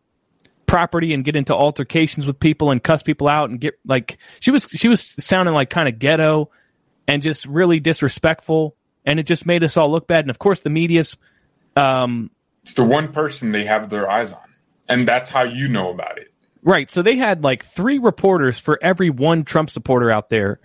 property 0.67 1.15
and 1.15 1.25
get 1.25 1.37
into 1.37 1.55
altercations 1.55 2.27
with 2.27 2.39
people 2.39 2.71
and 2.71 2.83
cuss 2.83 3.03
people 3.03 3.29
out 3.29 3.51
and 3.51 3.61
get 3.61 3.75
like 3.85 4.19
she 4.41 4.51
was 4.51 4.65
she 4.65 4.89
was 4.89 5.01
sounding 5.01 5.55
like 5.55 5.69
kind 5.69 5.89
of 5.89 5.99
ghetto 5.99 6.51
and 7.09 7.23
just 7.23 7.45
really 7.47 7.81
disrespectful 7.81 8.77
and 9.05 9.19
it 9.19 9.25
just 9.25 9.47
made 9.47 9.65
us 9.65 9.77
all 9.77 9.91
look 9.91 10.07
bad 10.07 10.25
and 10.25 10.31
of 10.31 10.39
course 10.39 10.61
the 10.61 10.71
media's 10.71 11.17
um 11.77 12.31
it's 12.63 12.75
the 12.75 12.85
one 12.85 13.13
person 13.13 13.53
they 13.53 13.65
have 13.65 13.91
their 13.91 14.11
eyes 14.11 14.33
on, 14.33 14.55
and 14.89 15.07
that's 15.09 15.31
how 15.31 15.45
you 15.45 15.69
know 15.69 15.91
about 15.91 16.19
it. 16.19 16.33
Right. 16.63 16.91
So 16.91 17.03
they 17.03 17.17
had 17.17 17.43
like 17.43 17.65
three 17.65 17.99
reporters 17.99 18.59
for 18.59 18.79
every 18.83 19.11
one 19.11 19.45
Trump 19.45 19.71
supporter 19.71 20.11
out 20.11 20.29
there, 20.29 20.61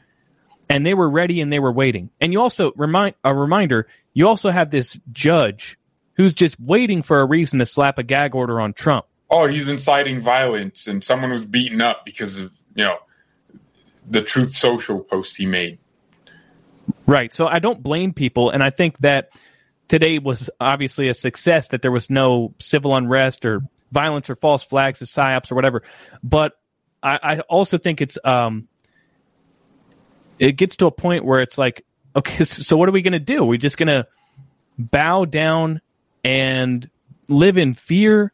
and 0.70 0.86
they 0.86 0.94
were 0.94 1.10
ready 1.10 1.41
and 1.41 1.52
they 1.52 1.60
were 1.60 1.72
waiting. 1.72 2.10
And 2.20 2.34
you 2.34 2.41
also 2.41 2.74
remind 2.76 3.16
a 3.24 3.34
reminder, 3.34 3.88
you 4.14 4.28
also 4.28 4.49
have 4.49 4.72
this 4.72 4.99
judge 5.12 5.80
who's 6.14 6.34
just 6.34 6.60
waiting 6.60 7.02
for 7.02 7.22
a 7.22 7.26
reason 7.26 7.60
to 7.60 7.66
slap 7.66 7.98
a 7.98 8.03
gag 8.03 8.36
order 8.36 8.60
on 8.60 8.74
Trump. 8.74 9.06
Oh, 9.30 9.48
he's 9.48 9.68
inciting 9.68 10.22
violence, 10.22 10.88
and 10.88 11.03
someone 11.03 11.32
was 11.32 11.45
beaten 11.45 11.82
up 11.82 12.06
because 12.06 12.40
of 12.40 12.52
you 12.76 12.84
know 12.84 12.98
the 14.07 14.22
Truth 14.22 14.53
Social 14.53 14.99
post 14.99 15.38
he 15.38 15.45
made. 15.45 15.80
Right. 17.06 17.34
So 17.34 17.48
I 17.48 17.60
don't 17.60 17.82
blame 17.82 18.14
people, 18.14 18.49
and 18.49 18.64
I 18.64 18.70
think 18.70 18.98
that 18.99 19.30
today 19.88 20.20
was 20.20 20.49
obviously 20.60 21.10
a 21.10 21.14
success 21.14 21.70
that 21.70 21.82
there 21.82 21.91
was 21.91 22.10
no 22.10 22.53
civil 22.60 22.95
unrest 22.95 23.45
or 23.45 23.62
violence 23.91 24.30
or 24.30 24.36
false 24.36 24.64
flags 24.64 25.02
or 25.02 25.06
psyops 25.06 25.52
or 25.52 25.56
whatever. 25.56 25.84
But 26.24 26.53
I, 27.03 27.20
I 27.22 27.40
also 27.41 27.78
think 27.78 28.02
it's 28.02 28.18
um, 28.24 28.68
it 30.40 30.53
gets 30.53 30.78
to 30.78 30.88
a 30.88 30.91
point 30.91 31.26
where 31.26 31.41
it's 31.41 31.57
like, 31.57 31.86
okay, 32.16 32.44
so 32.45 32.78
what 32.78 32.90
are 32.90 32.94
we 32.94 33.02
going 33.02 33.14
to 33.14 33.20
do? 33.20 33.44
Are 33.44 33.48
we 33.48 33.57
just 33.57 33.78
going 33.78 33.88
to 33.88 34.07
bow 34.78 35.26
down 35.26 35.82
and 36.24 36.90
live 37.28 37.57
in 37.57 37.74
fear 37.74 38.34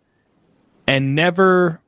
and 0.87 1.15
never 1.15 1.80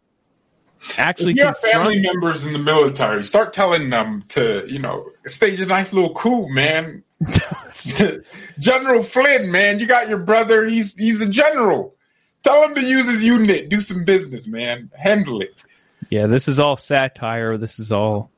actually 0.98 1.32
if 1.32 1.38
you 1.38 1.46
have 1.46 1.60
confront- 1.60 1.86
family 1.94 2.02
members 2.02 2.46
in 2.46 2.54
the 2.54 2.60
military, 2.60 3.24
start 3.24 3.54
telling 3.54 3.90
them 3.90 4.24
to, 4.30 4.66
you 4.68 4.80
know, 4.80 5.10
stage 5.26 5.60
a 5.60 5.66
nice 5.66 5.94
little 5.94 6.14
coup, 6.14 6.48
man. 6.50 7.04
general 8.60 9.04
Flynn, 9.04 9.52
man, 9.52 9.80
you 9.80 9.86
got 9.86 10.10
your 10.10 10.20
brother. 10.20 10.66
He's 10.66 10.94
he's 10.94 11.22
a 11.22 11.28
general. 11.28 11.96
Tell 12.44 12.68
him 12.68 12.76
to 12.76 12.82
use 12.82 13.10
his 13.10 13.24
unit. 13.24 13.70
Do 13.70 13.80
some 13.80 14.04
business, 14.04 14.48
man. 14.48 14.92
Handle 14.98 15.42
it. 15.42 15.64
Yeah, 16.10 16.28
this 16.28 16.50
is 16.50 16.60
all 16.60 16.76
satire. 16.76 17.58
This 17.58 17.80
is 17.80 17.94
all 17.94 18.30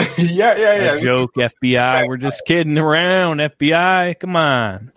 yeah, 0.18 0.56
yeah, 0.56 0.94
yeah. 0.94 0.96
joke. 1.00 1.34
FBI, 1.34 2.08
we're 2.08 2.16
just 2.16 2.44
kidding 2.46 2.78
around. 2.78 3.38
FBI, 3.38 4.18
come 4.18 4.36
on. 4.36 4.92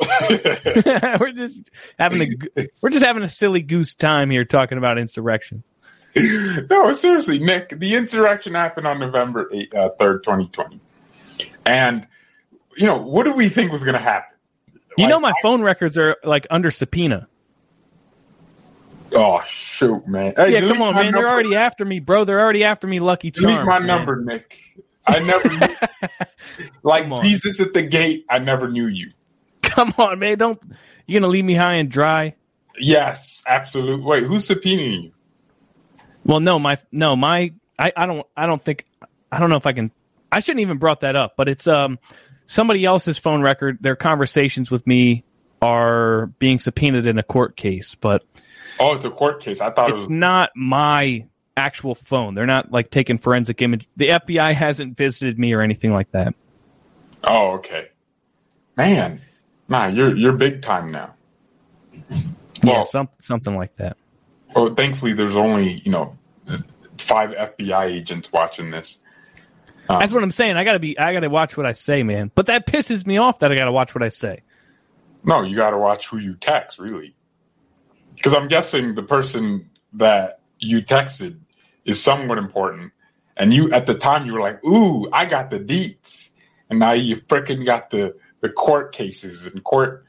we're 1.19 1.31
just 1.31 1.69
having 1.99 2.21
a 2.21 2.67
we're 2.81 2.89
just 2.89 3.05
having 3.05 3.23
a 3.23 3.29
silly 3.29 3.61
goose 3.61 3.95
time 3.95 4.29
here 4.29 4.45
talking 4.45 4.77
about 4.77 4.97
insurrection. 4.97 5.63
no, 6.69 6.93
seriously, 6.93 7.39
Nick. 7.39 7.69
The 7.69 7.95
insurrection 7.95 8.53
happened 8.53 8.87
on 8.87 8.99
November 8.99 9.51
uh, 9.75 9.89
third, 9.97 10.23
twenty 10.23 10.47
twenty, 10.47 10.79
and 11.65 12.07
you 12.77 12.85
know 12.87 13.01
what 13.01 13.23
do 13.25 13.33
we 13.33 13.49
think 13.49 13.71
was 13.71 13.83
going 13.83 13.95
to 13.95 13.99
happen? 14.01 14.35
You 14.97 15.05
Like, 15.05 15.09
know, 15.09 15.19
my 15.19 15.33
phone 15.41 15.61
records 15.63 15.97
are 15.97 16.17
like 16.23 16.45
under 16.51 16.69
subpoena. 16.71 17.27
Oh 19.11 19.41
shoot, 19.45 20.07
man! 20.07 20.33
Hey, 20.35 20.53
yeah, 20.53 20.61
come 20.61 20.81
on, 20.81 20.95
man. 20.95 21.13
They're 21.13 21.29
already 21.29 21.55
after 21.55 21.85
me, 21.85 21.99
bro. 21.99 22.25
They're 22.25 22.41
already 22.41 22.63
after 22.63 22.87
me. 22.87 22.99
Lucky 22.99 23.31
Charms. 23.31 23.53
Delete 23.53 23.65
my 23.67 23.79
man. 23.79 23.87
number, 23.87 24.21
Nick. 24.21 24.59
I 25.05 25.19
never 25.19 25.49
knew. 25.49 25.75
like 26.83 27.21
Jesus 27.21 27.59
at 27.59 27.73
the 27.73 27.83
gate. 27.83 28.25
I 28.29 28.39
never 28.39 28.69
knew 28.69 28.87
you. 28.87 29.11
Come 29.63 29.93
on, 29.97 30.19
man. 30.19 30.37
Don't 30.37 30.61
You're 31.07 31.21
gonna 31.21 31.31
leave 31.31 31.45
me 31.45 31.55
high 31.55 31.75
and 31.75 31.89
dry? 31.89 32.35
Yes, 32.77 33.43
absolutely. 33.47 34.03
Wait, 34.03 34.23
who's 34.23 34.47
subpoenaing 34.47 35.03
you? 35.05 35.12
Well, 36.25 36.39
no, 36.39 36.59
my 36.59 36.77
no, 36.91 37.15
my 37.15 37.53
I, 37.77 37.91
I 37.95 38.05
don't 38.05 38.25
I 38.35 38.45
don't 38.45 38.63
think 38.63 38.85
I 39.31 39.39
don't 39.39 39.49
know 39.49 39.57
if 39.57 39.65
I 39.67 39.73
can 39.73 39.91
I 40.31 40.39
shouldn't 40.39 40.61
even 40.61 40.77
brought 40.77 41.01
that 41.01 41.15
up, 41.15 41.33
but 41.37 41.49
it's 41.49 41.67
um 41.67 41.99
somebody 42.45 42.85
else's 42.85 43.17
phone 43.17 43.41
record. 43.41 43.77
Their 43.81 43.95
conversations 43.95 44.71
with 44.71 44.85
me 44.87 45.23
are 45.61 46.27
being 46.39 46.59
subpoenaed 46.59 47.05
in 47.05 47.17
a 47.17 47.23
court 47.23 47.55
case, 47.55 47.95
but 47.95 48.23
Oh, 48.79 48.95
it's 48.95 49.05
a 49.05 49.09
court 49.11 49.41
case. 49.41 49.61
I 49.61 49.69
thought 49.69 49.89
it 49.89 49.93
it's 49.93 50.01
was. 50.01 50.09
not 50.09 50.49
my 50.55 51.25
actual 51.55 51.93
phone. 51.95 52.33
They're 52.33 52.45
not 52.47 52.71
like 52.71 52.89
taking 52.89 53.17
forensic 53.19 53.61
image. 53.61 53.87
The 53.95 54.09
FBI 54.09 54.53
hasn't 54.53 54.97
visited 54.97 55.37
me 55.37 55.53
or 55.53 55.61
anything 55.61 55.93
like 55.93 56.11
that. 56.11 56.33
Oh, 57.23 57.51
okay. 57.53 57.89
Man, 58.75 59.21
nah, 59.69 59.87
you're 59.87 60.15
you're 60.15 60.33
big 60.33 60.61
time 60.63 60.91
now. 60.91 61.13
yeah, 62.09 62.21
Well, 62.63 62.85
some, 62.85 63.07
something 63.19 63.55
like 63.55 63.75
that. 63.77 63.97
Well, 64.55 64.73
thankfully, 64.73 65.13
there's 65.13 65.35
only 65.35 65.81
you 65.85 65.91
know 65.91 66.17
five 66.97 67.31
FBI 67.31 67.85
agents 67.85 68.31
watching 68.31 68.71
this. 68.71 68.97
Um, 69.89 69.99
That's 69.99 70.13
what 70.13 70.23
I'm 70.23 70.31
saying. 70.31 70.55
I 70.55 70.63
gotta 70.63 70.79
be. 70.79 70.97
I 70.97 71.13
gotta 71.13 71.29
watch 71.29 71.57
what 71.57 71.65
I 71.65 71.73
say, 71.73 72.03
man. 72.03 72.31
But 72.33 72.45
that 72.47 72.67
pisses 72.67 73.05
me 73.05 73.17
off 73.17 73.39
that 73.39 73.51
I 73.51 73.55
gotta 73.55 73.71
watch 73.71 73.93
what 73.93 74.03
I 74.03 74.09
say. 74.09 74.41
No, 75.23 75.41
you 75.41 75.55
got 75.55 75.71
to 75.71 75.77
watch 75.77 76.07
who 76.07 76.17
you 76.17 76.35
text, 76.35 76.79
really, 76.79 77.15
because 78.15 78.33
I'm 78.33 78.49
guessing 78.49 78.95
the 78.95 79.03
person 79.03 79.69
that 79.93 80.41
you 80.59 80.81
texted 80.81 81.39
is 81.85 82.01
somewhat 82.01 82.37
important, 82.37 82.91
and 83.37 83.53
you 83.53 83.71
at 83.71 83.85
the 83.85 83.93
time 83.93 84.25
you 84.25 84.33
were 84.33 84.41
like, 84.41 84.63
"Ooh, 84.65 85.09
I 85.11 85.25
got 85.25 85.49
the 85.49 85.59
deets," 85.59 86.29
and 86.69 86.77
now 86.77 86.91
you 86.91 87.17
freaking 87.17 87.65
got 87.65 87.89
the 87.89 88.15
the 88.41 88.49
court 88.49 88.91
cases 88.91 89.45
and 89.45 89.63
court 89.63 90.05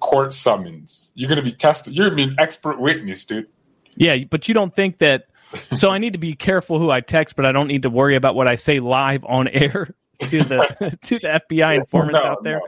court 0.00 0.32
summons. 0.32 1.12
You're 1.14 1.28
gonna 1.28 1.42
be 1.42 1.52
tested. 1.52 1.94
You're 1.94 2.06
gonna 2.06 2.16
be 2.16 2.32
an 2.32 2.36
expert 2.38 2.80
witness, 2.80 3.26
dude. 3.26 3.48
Yeah, 3.96 4.16
but 4.30 4.48
you 4.48 4.54
don't 4.54 4.74
think 4.74 4.98
that. 4.98 5.26
So 5.74 5.90
I 5.90 5.98
need 5.98 6.14
to 6.14 6.18
be 6.18 6.34
careful 6.34 6.78
who 6.78 6.90
I 6.90 7.00
text, 7.00 7.36
but 7.36 7.44
I 7.46 7.52
don't 7.52 7.68
need 7.68 7.82
to 7.82 7.90
worry 7.90 8.16
about 8.16 8.34
what 8.34 8.50
I 8.50 8.54
say 8.56 8.80
live 8.80 9.24
on 9.24 9.48
air 9.48 9.94
to 10.20 10.42
the 10.42 10.98
to 11.02 11.18
the 11.18 11.40
FBI 11.50 11.76
informants 11.76 12.20
No, 12.22 12.30
out 12.30 12.42
there. 12.42 12.60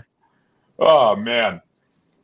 no. 0.78 0.86
Oh 0.86 1.16
man, 1.16 1.62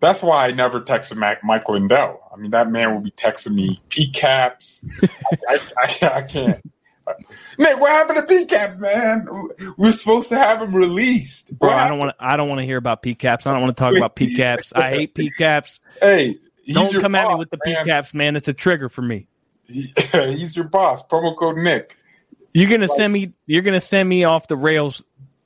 that's 0.01 0.23
why 0.23 0.49
I 0.49 0.51
never 0.53 0.81
texted 0.81 1.17
Mac, 1.17 1.43
Mike 1.45 1.69
Lindell. 1.69 2.21
I 2.33 2.37
mean, 2.37 2.51
that 2.51 2.71
man 2.71 2.93
will 2.93 3.01
be 3.01 3.11
texting 3.13 3.55
me 3.55 3.81
PCAPs. 3.89 4.85
I, 5.49 5.55
I, 5.55 5.61
I, 6.03 6.11
I 6.17 6.23
can't. 6.23 6.61
Man, 7.59 7.81
what 7.81 7.91
happened 7.91 8.29
to 8.29 8.35
PCAP, 8.35 8.79
man? 8.79 9.27
We're 9.77 9.93
supposed 9.93 10.29
to 10.29 10.39
have 10.39 10.63
him 10.63 10.75
released. 10.75 11.59
Bro, 11.59 11.71
I 11.71 11.89
don't 11.89 11.99
want. 11.99 12.15
I 12.21 12.37
don't 12.37 12.49
want 12.49 12.61
to 12.61 12.65
hear 12.65 12.77
about 12.77 13.03
PCAPs. 13.03 13.47
I 13.47 13.53
don't 13.53 13.63
want 13.63 13.77
to 13.77 13.83
talk 13.83 13.97
about 13.97 14.15
PCAPs. 14.15 14.73
I 14.75 14.91
hate 14.91 15.15
PCAPs. 15.15 15.81
Hey, 16.01 16.27
he's 16.29 16.39
Don't 16.69 17.01
come 17.01 17.15
at 17.15 17.29
me 17.29 17.35
with 17.37 17.51
the 17.51 17.59
man. 17.65 17.87
PCAPs, 17.87 18.15
man. 18.15 18.37
It's 18.37 18.49
a 18.49 18.53
trigger 18.53 18.89
for 18.89 19.03
me. 19.03 19.27
he's 19.67 20.57
your 20.57 20.67
boss. 20.67 21.07
Promo 21.07 21.37
code 21.37 21.57
Nick. 21.59 21.97
You're 22.53 22.71
gonna 22.71 22.89
send 22.89 23.13
me. 23.13 23.33
You're 23.47 23.63
gonna 23.63 23.81
send 23.81 24.09
me 24.09 24.25
off 24.25 24.49
the 24.49 24.57
rails. 24.57 25.03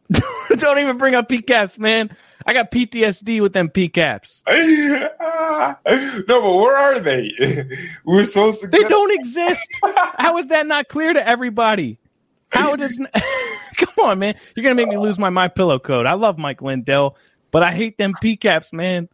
don't 0.56 0.78
even 0.78 0.98
bring 0.98 1.14
up 1.14 1.28
PCAPs, 1.28 1.78
man. 1.78 2.16
I 2.46 2.52
got 2.52 2.70
PTSD 2.70 3.40
with 3.40 3.52
them 3.52 3.68
PCAPs. 3.68 4.42
no, 6.28 6.42
but 6.42 6.56
where 6.56 6.76
are 6.76 7.00
they? 7.00 7.30
We're 8.04 8.24
supposed 8.24 8.60
to. 8.62 8.68
They 8.68 8.80
get- 8.80 8.90
don't 8.90 9.12
exist. 9.12 9.66
How 10.16 10.38
is 10.38 10.46
that 10.46 10.66
not 10.66 10.88
clear 10.88 11.12
to 11.12 11.26
everybody? 11.26 11.98
How 12.48 12.76
does? 12.76 12.98
Come 13.76 14.04
on, 14.04 14.18
man. 14.18 14.36
You're 14.54 14.62
gonna 14.62 14.74
make 14.74 14.88
me 14.88 14.96
lose 14.96 15.18
my 15.18 15.30
my 15.30 15.48
pillow 15.48 15.78
code. 15.78 16.06
I 16.06 16.14
love 16.14 16.38
Mike 16.38 16.62
Lindell, 16.62 17.16
but 17.50 17.62
I 17.62 17.72
hate 17.72 17.98
them 17.98 18.14
PCAPs, 18.14 18.72
man. 18.72 19.08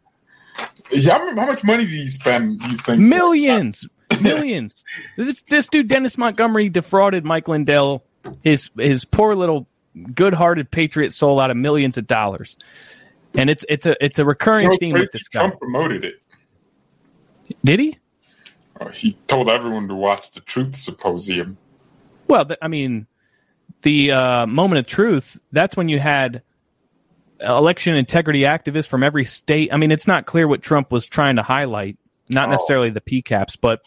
Yeah, 0.93 1.19
how 1.19 1.37
how 1.37 1.47
much 1.47 1.63
money 1.65 1.85
did 1.85 1.95
he 1.95 2.09
spend? 2.09 2.61
You 2.63 2.77
think 2.79 3.01
Millions, 3.01 3.87
millions. 4.21 4.85
This 5.17 5.43
this 5.43 5.69
dude 5.69 5.89
Dennis 5.89 6.19
Montgomery 6.19 6.69
defrauded 6.69 7.25
Mike 7.25 7.49
Lindell, 7.49 8.05
his 8.43 8.71
his 8.77 9.05
poor 9.05 9.35
little 9.35 9.67
good-hearted 10.15 10.71
patriot 10.71 11.13
soul, 11.13 11.41
out 11.41 11.51
of 11.51 11.57
millions 11.57 11.97
of 11.99 12.07
dollars. 12.07 12.57
And 13.35 13.49
it's 13.49 13.65
it's 13.69 13.87
a 13.87 14.03
it's 14.05 14.19
a 14.19 14.25
recurring 14.25 14.77
theme 14.79 14.95
with 14.95 15.13
this 15.13 15.29
guy. 15.29 15.41
Trump 15.41 15.61
promoted 15.61 16.05
it. 16.05 16.21
Did 17.65 17.81
he? 17.81 17.99
Uh, 18.81 18.89
He 18.89 19.13
told 19.29 19.49
everyone 19.49 19.89
to 19.89 19.95
watch 19.95 20.31
the 20.33 20.41
Truth 20.41 20.77
Symposium. 20.77 21.57
Well, 22.27 22.49
I 22.63 22.69
mean, 22.69 23.07
the 23.83 24.13
uh, 24.13 24.47
moment 24.47 24.79
of 24.81 24.87
truth. 24.87 25.39
That's 25.53 25.77
when 25.77 25.89
you 25.89 25.99
had 25.99 26.43
election 27.41 27.97
integrity 27.97 28.41
activists 28.43 28.87
from 28.87 29.03
every 29.03 29.25
state. 29.25 29.73
I 29.73 29.77
mean, 29.77 29.91
it's 29.91 30.07
not 30.07 30.27
clear 30.27 30.47
what 30.47 30.63
Trump 30.63 30.93
was 30.93 31.07
trying 31.07 31.37
to 31.37 31.43
highlight. 31.43 31.97
Not 32.29 32.49
Oh. 32.49 32.53
necessarily 32.53 32.91
the 32.91 33.01
PCAPs, 33.01 33.57
but 33.61 33.81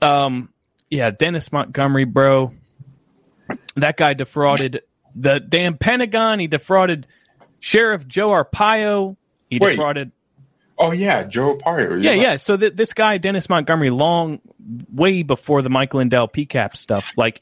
um, 0.00 0.48
yeah, 0.90 1.10
Dennis 1.10 1.52
Montgomery, 1.52 2.04
bro. 2.04 2.52
That 3.76 3.96
guy 3.96 4.14
defrauded 4.14 4.82
the 5.14 5.40
damn 5.40 5.76
Pentagon. 5.76 6.38
He 6.38 6.46
defrauded 6.46 7.06
Sheriff 7.60 8.06
Joe 8.06 8.30
Arpaio. 8.30 9.16
He 9.48 9.58
Wait. 9.58 9.70
defrauded. 9.70 10.12
Oh 10.78 10.92
yeah, 10.92 11.22
Joe 11.24 11.56
Arpaio. 11.58 12.02
Yeah, 12.02 12.12
yeah. 12.12 12.36
So 12.36 12.56
th- 12.56 12.74
this 12.74 12.94
guy, 12.94 13.18
Dennis 13.18 13.48
Montgomery, 13.48 13.90
long 13.90 14.40
way 14.92 15.22
before 15.22 15.62
the 15.62 15.70
Mike 15.70 15.94
Lindell 15.94 16.26
PCAP 16.28 16.76
stuff, 16.76 17.12
like, 17.16 17.40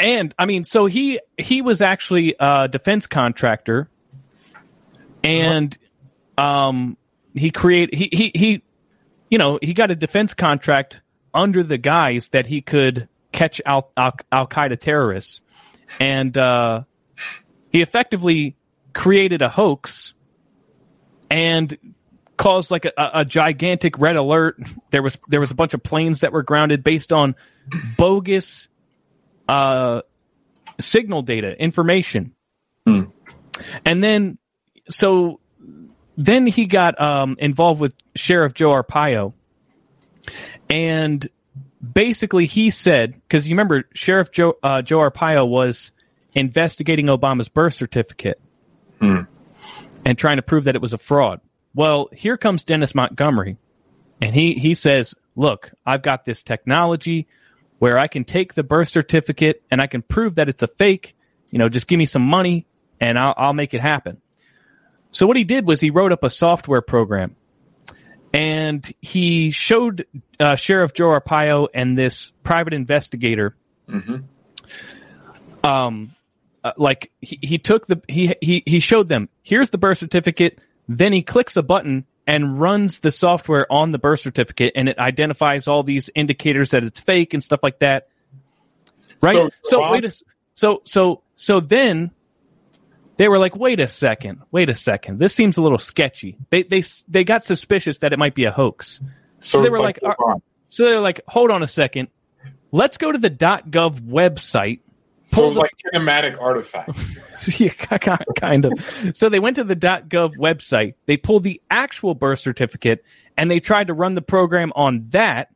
and 0.00 0.34
I 0.38 0.46
mean, 0.46 0.64
so 0.64 0.86
he 0.86 1.20
he 1.36 1.62
was 1.62 1.82
actually 1.82 2.34
a 2.40 2.68
defense 2.68 3.06
contractor, 3.06 3.88
and 5.22 5.76
um, 6.38 6.96
he 7.34 7.50
create 7.50 7.94
he 7.94 8.08
he 8.10 8.32
he, 8.34 8.62
you 9.28 9.38
know, 9.38 9.58
he 9.60 9.74
got 9.74 9.90
a 9.90 9.94
defense 9.96 10.34
contract 10.34 11.02
under 11.34 11.62
the 11.62 11.78
guise 11.78 12.30
that 12.30 12.46
he 12.46 12.62
could 12.62 13.08
catch 13.30 13.60
Al 13.66 13.92
Al 13.96 14.46
Qaeda 14.48 14.80
terrorists, 14.80 15.42
and 16.00 16.36
uh, 16.36 16.84
he 17.70 17.82
effectively 17.82 18.56
created 18.94 19.42
a 19.42 19.50
hoax 19.50 20.14
and 21.30 21.76
caused 22.38 22.70
like 22.70 22.86
a, 22.86 22.92
a 22.96 23.24
gigantic 23.26 23.98
red 23.98 24.16
alert. 24.16 24.58
There 24.90 25.02
was 25.02 25.18
there 25.28 25.40
was 25.40 25.50
a 25.50 25.54
bunch 25.54 25.74
of 25.74 25.82
planes 25.82 26.20
that 26.20 26.32
were 26.32 26.42
grounded 26.42 26.82
based 26.82 27.12
on 27.12 27.36
bogus 27.98 28.68
uh, 29.50 30.02
signal 30.78 31.22
data 31.22 31.60
information, 31.60 32.34
and 32.86 34.02
then 34.04 34.38
so 34.88 35.40
then 36.16 36.46
he 36.46 36.66
got 36.66 37.00
um, 37.00 37.36
involved 37.38 37.80
with 37.80 37.94
Sheriff 38.14 38.54
Joe 38.54 38.70
Arpaio, 38.70 39.32
and 40.68 41.28
basically 41.92 42.46
he 42.46 42.70
said 42.70 43.14
because 43.14 43.48
you 43.48 43.54
remember 43.54 43.84
Sheriff 43.94 44.30
Joe 44.30 44.56
uh, 44.62 44.82
Joe 44.82 44.98
Arpaio 44.98 45.48
was 45.48 45.92
investigating 46.34 47.06
Obama's 47.06 47.48
birth 47.48 47.74
certificate 47.74 48.40
Hmm. 49.00 49.22
and 50.04 50.16
trying 50.18 50.36
to 50.36 50.42
prove 50.42 50.64
that 50.64 50.74
it 50.76 50.82
was 50.82 50.92
a 50.92 50.98
fraud. 50.98 51.40
Well, 51.74 52.10
here 52.12 52.36
comes 52.36 52.64
Dennis 52.64 52.94
Montgomery, 52.94 53.56
and 54.20 54.34
he 54.34 54.54
he 54.54 54.74
says, 54.74 55.14
"Look, 55.36 55.72
I've 55.86 56.02
got 56.02 56.24
this 56.24 56.42
technology 56.42 57.26
where 57.80 57.98
I 57.98 58.06
can 58.06 58.24
take 58.24 58.54
the 58.54 58.62
birth 58.62 58.88
certificate 58.88 59.62
and 59.70 59.80
I 59.80 59.88
can 59.88 60.02
prove 60.02 60.36
that 60.36 60.48
it's 60.48 60.62
a 60.62 60.68
fake. 60.68 61.16
You 61.50 61.58
know, 61.58 61.68
just 61.68 61.88
give 61.88 61.98
me 61.98 62.04
some 62.04 62.22
money 62.22 62.66
and 63.00 63.18
I'll, 63.18 63.34
I'll 63.36 63.52
make 63.52 63.74
it 63.74 63.80
happen." 63.80 64.20
So 65.10 65.26
what 65.26 65.36
he 65.36 65.42
did 65.42 65.66
was 65.66 65.80
he 65.80 65.90
wrote 65.90 66.12
up 66.12 66.22
a 66.22 66.30
software 66.30 66.82
program, 66.82 67.34
and 68.32 68.88
he 69.00 69.50
showed 69.50 70.06
uh, 70.38 70.54
Sheriff 70.54 70.92
Joe 70.94 71.12
Arpaio 71.12 71.66
and 71.74 71.98
this 71.98 72.30
private 72.44 72.74
investigator 72.74 73.56
um 75.64 76.14
uh, 76.62 76.72
like 76.76 77.10
he, 77.20 77.38
he 77.42 77.58
took 77.58 77.86
the 77.86 78.00
he, 78.06 78.34
he 78.40 78.62
he 78.66 78.80
showed 78.80 79.08
them 79.08 79.28
here's 79.42 79.70
the 79.70 79.78
birth 79.78 79.98
certificate 79.98 80.60
then 80.88 81.12
he 81.12 81.22
clicks 81.22 81.56
a 81.56 81.62
button 81.62 82.04
and 82.30 82.60
runs 82.60 83.00
the 83.00 83.10
software 83.10 83.66
on 83.72 83.90
the 83.90 83.98
birth 83.98 84.20
certificate 84.20 84.74
and 84.76 84.88
it 84.88 84.96
identifies 85.00 85.66
all 85.66 85.82
these 85.82 86.08
indicators 86.14 86.70
that 86.70 86.84
it's 86.84 87.00
fake 87.00 87.34
and 87.34 87.42
stuff 87.42 87.58
like 87.60 87.80
that. 87.80 88.06
Right? 89.20 89.34
So, 89.34 89.50
so, 89.64 89.90
wait 89.90 90.04
a 90.04 90.14
so 90.54 90.80
so 90.84 91.22
so 91.34 91.58
then 91.58 92.12
they 93.16 93.28
were 93.28 93.40
like 93.40 93.56
wait 93.56 93.80
a 93.80 93.88
second 93.88 94.42
wait 94.52 94.70
a 94.70 94.76
second. 94.76 95.18
This 95.18 95.34
seems 95.34 95.56
a 95.56 95.62
little 95.62 95.78
sketchy. 95.78 96.38
They 96.50 96.62
they 96.62 96.84
they 97.08 97.24
got 97.24 97.44
suspicious 97.44 97.98
that 97.98 98.12
it 98.12 98.18
might 98.18 98.36
be 98.36 98.44
a 98.44 98.52
hoax. 98.52 99.00
So, 99.40 99.60
they 99.60 99.70
were 99.70 99.80
like, 99.80 99.98
hold 100.00 100.14
"Are- 100.20 100.32
on. 100.34 100.42
so 100.68 100.84
they 100.84 100.94
were 100.94 101.00
like 101.00 101.22
hold 101.26 101.50
on 101.50 101.64
a 101.64 101.66
second. 101.66 102.08
Let's 102.70 102.96
go 102.96 103.10
to 103.10 103.18
the 103.18 103.30
gov 103.30 104.00
website 104.02 104.80
so 105.30 105.48
it's 105.48 105.58
like 105.58 105.70
kinematic 105.94 106.40
artifacts. 106.40 107.60
yeah, 107.60 107.70
kind 107.70 108.64
of. 108.64 108.72
So 109.14 109.28
they 109.28 109.38
went 109.38 109.56
to 109.56 109.64
the 109.64 109.76
.gov 109.76 110.36
website. 110.36 110.94
They 111.06 111.16
pulled 111.16 111.44
the 111.44 111.60
actual 111.70 112.14
birth 112.14 112.40
certificate, 112.40 113.04
and 113.36 113.50
they 113.50 113.60
tried 113.60 113.86
to 113.86 113.94
run 113.94 114.14
the 114.14 114.22
program 114.22 114.72
on 114.74 115.06
that, 115.10 115.50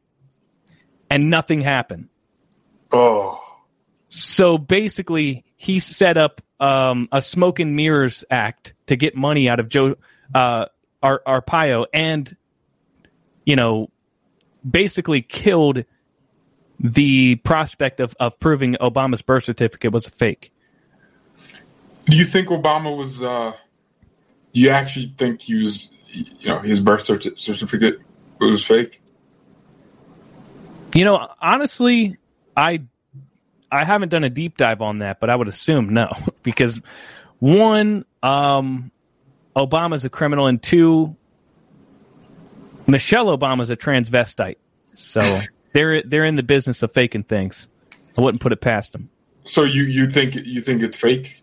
and 1.11 1.29
nothing 1.29 1.61
happened. 1.61 2.09
oh, 2.93 3.43
So 4.09 4.59
basically, 4.59 5.45
he 5.57 5.81
set 5.81 6.17
up 6.17 6.41
um, 6.61 7.09
a 7.11 7.21
smoke 7.21 7.59
and 7.59 7.75
mirrors 7.75 8.25
act 8.31 8.75
to 8.87 8.97
get 8.97 9.17
money 9.17 9.51
out 9.51 9.59
of 9.59 9.69
Joe 9.69 9.97
uh, 10.35 10.67
Ar- 11.03 11.23
Arpaio, 11.27 11.87
and 11.93 12.35
you 13.45 13.57
know, 13.57 13.91
basically 14.69 15.21
killed 15.21 15.85
the 16.81 17.37
prospect 17.37 18.01
of, 18.01 18.15
of 18.21 18.39
proving 18.41 18.77
Obama's 18.81 19.23
birth 19.23 19.45
certificate 19.45 19.93
was 19.93 20.07
a 20.07 20.11
fake. 20.11 20.53
do 22.07 22.17
you 22.17 22.25
think 22.25 22.49
Obama 22.49 22.97
was? 22.97 23.23
uh 23.23 23.53
Do 24.53 24.61
you 24.61 24.71
actually 24.71 25.15
think 25.17 25.43
he 25.43 25.57
was? 25.57 25.91
You 26.13 26.51
know, 26.51 26.61
his 26.61 26.81
birth 26.81 27.05
certificate 27.05 27.99
was 28.41 28.65
fake. 28.65 29.01
You 30.95 31.05
know, 31.05 31.29
honestly, 31.41 32.19
I 32.57 32.83
I 33.71 33.85
haven't 33.85 34.11
done 34.11 34.23
a 34.23 34.31
deep 34.31 34.57
dive 34.57 34.81
on 34.81 34.99
that, 34.99 35.19
but 35.19 35.31
I 35.31 35.37
would 35.37 35.49
assume 35.49 35.93
no, 35.93 36.13
because 36.43 36.81
one, 37.41 38.05
um, 38.23 38.93
Obama's 39.57 40.05
a 40.05 40.09
criminal, 40.09 40.47
and 40.47 40.63
two, 40.63 41.17
Michelle 42.87 43.27
Obama's 43.37 43.71
a 43.71 43.77
transvestite, 43.77 44.57
so 44.95 45.41
they're 45.75 46.03
they're 46.03 46.25
in 46.25 46.37
the 46.37 46.43
business 46.43 46.83
of 46.83 46.93
faking 46.93 47.25
things. 47.25 47.69
I 48.17 48.23
wouldn't 48.23 48.41
put 48.41 48.53
it 48.53 48.63
past 48.63 48.93
them. 48.93 49.11
So 49.45 49.65
you 49.65 49.83
you 49.83 50.07
think 50.07 50.35
you 50.37 50.63
think 50.63 50.83
it's 50.83 50.97
fake? 50.97 51.43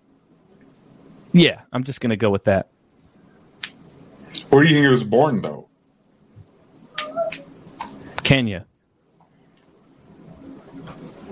Yeah, 1.34 1.62
I'm 1.72 1.84
just 1.84 2.02
gonna 2.02 2.18
go 2.18 2.32
with 2.32 2.46
that. 2.46 2.70
Where 4.50 4.64
do 4.64 4.70
you 4.70 4.76
think 4.76 4.88
it 4.88 4.90
was 4.90 5.04
born 5.04 5.42
though? 5.42 5.68
Kenya. 8.24 8.66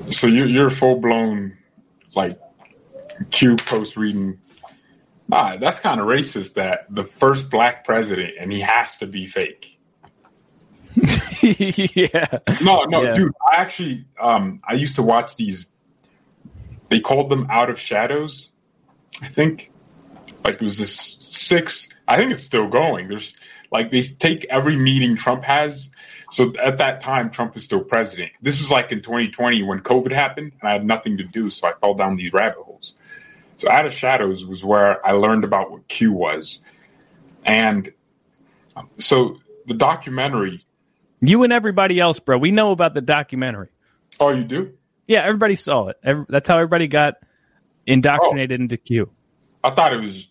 So 0.09 0.27
you're 0.27 0.47
you're 0.47 0.69
full 0.69 0.99
blown 0.99 1.57
like 2.15 2.39
Q 3.31 3.55
post 3.55 3.95
reading. 3.97 4.39
Ah, 5.31 5.55
that's 5.57 5.79
kind 5.79 6.01
of 6.01 6.07
racist. 6.07 6.55
That 6.55 6.93
the 6.93 7.05
first 7.05 7.49
black 7.49 7.85
president 7.85 8.33
and 8.39 8.51
he 8.51 8.59
has 8.59 8.97
to 8.97 9.07
be 9.07 9.25
fake. 9.25 9.78
yeah. 11.95 12.39
No, 12.61 12.83
no, 12.83 13.03
Yeah. 13.03 13.13
dude. 13.13 13.33
I 13.51 13.55
actually, 13.57 14.05
um, 14.19 14.61
I 14.67 14.73
used 14.73 14.95
to 14.97 15.03
watch 15.03 15.35
these. 15.35 15.65
They 16.89 16.99
called 16.99 17.29
them 17.29 17.47
Out 17.49 17.69
of 17.69 17.79
Shadows. 17.79 18.49
I 19.21 19.27
think, 19.27 19.71
like 20.43 20.55
it 20.55 20.61
was 20.61 20.77
this 20.77 21.17
six. 21.19 21.87
I 22.07 22.17
think 22.17 22.31
it's 22.31 22.43
still 22.43 22.67
going. 22.67 23.07
There's 23.09 23.35
like 23.71 23.91
they 23.91 24.01
take 24.01 24.45
every 24.45 24.75
meeting 24.75 25.15
Trump 25.15 25.43
has. 25.43 25.91
So 26.31 26.53
at 26.61 26.77
that 26.77 27.01
time, 27.01 27.29
Trump 27.31 27.55
was 27.55 27.63
still 27.63 27.83
president. 27.83 28.31
This 28.41 28.59
was 28.59 28.69
like 28.71 28.91
in 28.91 29.01
2020 29.01 29.63
when 29.63 29.79
COVID 29.79 30.11
happened, 30.11 30.53
and 30.59 30.69
I 30.69 30.73
had 30.73 30.85
nothing 30.85 31.17
to 31.17 31.23
do, 31.23 31.49
so 31.49 31.67
I 31.67 31.73
fell 31.81 31.95
down 31.95 32.15
these 32.15 32.31
rabbit 32.33 32.59
holes. 32.59 32.95
So 33.57 33.69
Out 33.69 33.85
of 33.85 33.93
Shadows 33.93 34.45
was 34.45 34.63
where 34.63 35.05
I 35.05 35.11
learned 35.13 35.43
about 35.43 35.71
what 35.71 35.87
Q 35.87 36.11
was, 36.13 36.61
and 37.45 37.91
so 38.97 39.37
the 39.65 39.73
documentary. 39.73 40.65
You 41.21 41.43
and 41.43 41.51
everybody 41.51 41.99
else, 41.99 42.19
bro. 42.19 42.37
We 42.37 42.51
know 42.51 42.71
about 42.71 42.93
the 42.93 43.01
documentary. 43.01 43.69
Oh, 44.19 44.29
you 44.29 44.43
do? 44.43 44.73
Yeah, 45.07 45.23
everybody 45.23 45.55
saw 45.55 45.87
it. 45.87 45.97
Every, 46.03 46.25
that's 46.29 46.47
how 46.47 46.55
everybody 46.55 46.87
got 46.87 47.15
indoctrinated 47.85 48.59
into 48.59 48.77
Q. 48.77 49.09
I 49.63 49.71
thought 49.71 49.93
it 49.93 49.99
was 49.99 50.27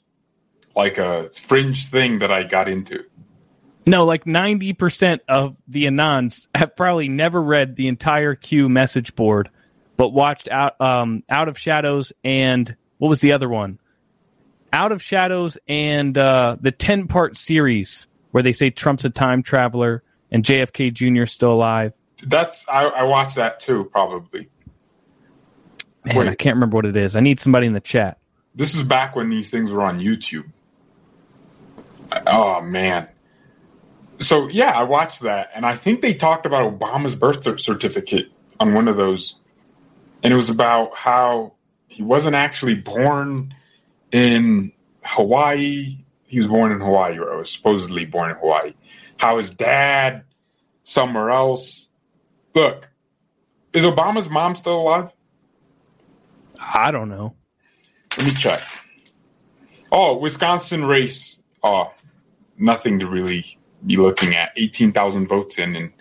like 0.75 0.99
a 0.99 1.31
fringe 1.31 1.91
thing 1.91 2.21
that 2.21 2.31
I 2.31 2.45
got 2.45 2.69
into. 2.69 3.05
No, 3.87 4.05
like 4.05 4.25
90% 4.25 5.21
of 5.29 5.57
the 5.67 5.87
Anons 5.87 6.47
have 6.55 6.77
probably 6.77 7.09
never 7.09 7.43
read 7.43 7.75
the 7.75 7.89
entire 7.89 8.35
Q 8.35 8.69
message 8.69 9.15
board, 9.15 9.51
but 9.97 10.11
watched 10.11 10.49
out 10.49 10.81
um, 10.81 11.25
Out 11.29 11.49
of 11.49 11.59
Shadows 11.59 12.13
and 12.23 12.77
what 12.99 13.09
was 13.09 13.21
the 13.21 13.33
other 13.33 13.49
one? 13.49 13.79
Out 14.73 14.93
of 14.93 15.03
Shadows 15.03 15.57
and 15.67 16.17
uh, 16.17 16.57
the 16.61 16.71
10 16.71 17.09
part 17.09 17.37
series 17.37 18.07
where 18.31 18.43
they 18.43 18.53
say 18.53 18.71
Trump's 18.71 19.07
a 19.07 19.11
time 19.11 19.43
traveler 19.43 20.03
and 20.31 20.45
JFK 20.45 20.93
Jr. 20.93 21.27
still 21.27 21.53
alive. 21.53 21.93
That's 22.23 22.69
I, 22.69 22.85
I 22.85 23.03
watched 23.05 23.37
that 23.37 23.61
too. 23.61 23.85
Probably 23.85 24.49
Man, 26.09 26.17
Wait. 26.17 26.29
I 26.29 26.35
can't 26.35 26.57
remember 26.57 26.77
what 26.77 26.87
it 26.87 26.97
is. 26.97 27.17
I 27.17 27.21
need 27.21 27.41
somebody 27.41 27.67
in 27.67 27.75
the 27.75 27.81
chat. 27.81 28.19
this 28.55 28.75
is 28.75 28.83
back 28.83 29.15
when 29.15 29.31
these 29.31 29.51
things 29.51 29.71
were 29.73 29.83
on 29.83 30.01
YouTube. 30.01 30.51
Oh 32.27 32.63
man! 32.63 33.09
So 34.19 34.49
yeah, 34.49 34.71
I 34.71 34.85
watched 34.85 35.21
that, 35.21 35.51
and 35.55 35.67
I 35.67 35.75
think 35.77 36.01
they 36.01 36.15
talked 36.15 36.47
about 36.47 36.79
Obama's 36.79 37.15
birth 37.15 37.61
certificate 37.61 38.31
on 38.59 38.73
one 38.73 38.89
of 38.89 38.97
those, 38.97 39.35
and 40.23 40.33
it 40.33 40.37
was 40.37 40.49
about 40.49 40.97
how 40.97 41.53
he 41.89 42.03
wasn't 42.03 42.35
actually 42.35 42.77
born 42.77 43.55
in 44.11 44.73
Hawaii. 45.05 45.99
He 46.27 46.39
was 46.39 46.47
born 46.47 46.73
in 46.73 46.81
Hawaii, 46.81 47.19
or 47.19 47.37
was 47.37 47.51
supposedly 47.51 48.07
born 48.07 48.31
in 48.31 48.37
Hawaii. 48.37 48.73
How 49.19 49.37
his 49.37 49.51
dad 49.51 50.25
somewhere 50.85 51.31
else. 51.31 51.89
Look, 52.55 52.91
is 53.73 53.85
Obama's 53.85 54.29
mom 54.31 54.55
still 54.55 54.81
alive? 54.81 55.13
I 56.59 56.91
don't 56.91 57.09
know. 57.09 57.35
Let 58.17 58.27
me 58.27 58.33
check. 58.33 58.61
Oh, 59.93 60.17
Wisconsin 60.17 60.85
race. 60.85 61.41
Oh, 61.63 61.93
nothing 62.57 62.99
to 63.01 63.07
really 63.07 63.59
be 63.87 63.97
looking 63.97 64.35
at. 64.35 64.51
18,000 64.57 65.27
votes 65.29 65.59
in, 65.59 65.77
and 65.77 65.93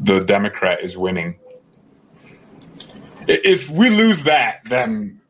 the 0.00 0.20
Democrat 0.20 0.82
is 0.82 0.96
winning. 0.96 1.36
If 3.26 3.70
we 3.70 3.90
lose 3.90 4.24
that, 4.24 4.60
then. 4.66 5.20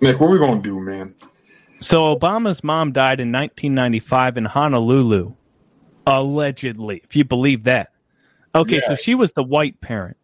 Nick, 0.00 0.20
what 0.20 0.26
are 0.28 0.30
we 0.30 0.38
going 0.38 0.62
to 0.62 0.68
do, 0.68 0.80
man? 0.80 1.14
So 1.80 2.14
Obama's 2.14 2.62
mom 2.62 2.92
died 2.92 3.20
in 3.20 3.32
1995 3.32 4.36
in 4.36 4.44
Honolulu, 4.44 5.34
allegedly, 6.06 7.02
if 7.04 7.16
you 7.16 7.24
believe 7.24 7.64
that. 7.64 7.92
Okay, 8.54 8.76
Yeah. 8.76 8.88
so 8.88 8.94
she 8.96 9.14
was 9.14 9.32
the 9.32 9.42
white 9.42 9.80
parent. 9.80 10.16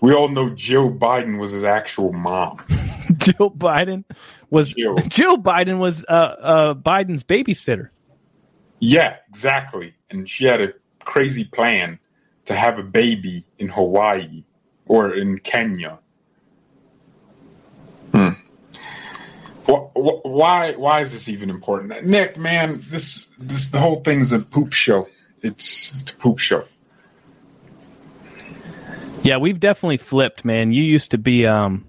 We 0.00 0.12
all 0.12 0.28
know 0.28 0.50
Joe 0.50 0.90
Biden 0.90 1.38
was 1.38 1.52
his 1.52 1.62
actual 1.64 2.12
mom. 2.12 2.58
Jill 3.18 3.50
Biden 3.50 4.04
was 4.50 4.74
Jill. 4.74 4.96
Jill 5.08 5.38
Biden 5.38 5.78
was 5.78 6.04
uh, 6.08 6.12
uh, 6.12 6.74
Biden's 6.74 7.22
babysitter. 7.22 7.90
Yeah, 8.80 9.16
exactly. 9.28 9.94
And 10.10 10.28
she 10.28 10.46
had 10.46 10.60
a 10.60 10.72
crazy 11.04 11.44
plan 11.44 12.00
to 12.46 12.54
have 12.56 12.78
a 12.78 12.82
baby 12.82 13.44
in 13.58 13.68
Hawaii 13.68 14.44
or 14.86 15.14
in 15.14 15.38
Kenya. 15.38 16.00
Why? 19.64 20.72
Why 20.72 21.00
is 21.00 21.12
this 21.12 21.28
even 21.28 21.50
important, 21.50 22.04
Nick? 22.06 22.36
Man, 22.36 22.82
this 22.88 23.30
this 23.38 23.68
the 23.68 23.78
whole 23.78 24.00
thing's 24.02 24.32
a 24.32 24.40
poop 24.40 24.72
show. 24.72 25.08
It's, 25.42 25.94
it's 25.94 26.12
a 26.12 26.16
poop 26.16 26.38
show. 26.38 26.64
Yeah, 29.22 29.36
we've 29.36 29.60
definitely 29.60 29.98
flipped, 29.98 30.44
man. 30.44 30.72
You 30.72 30.82
used 30.82 31.12
to 31.12 31.18
be 31.18 31.46
um 31.46 31.84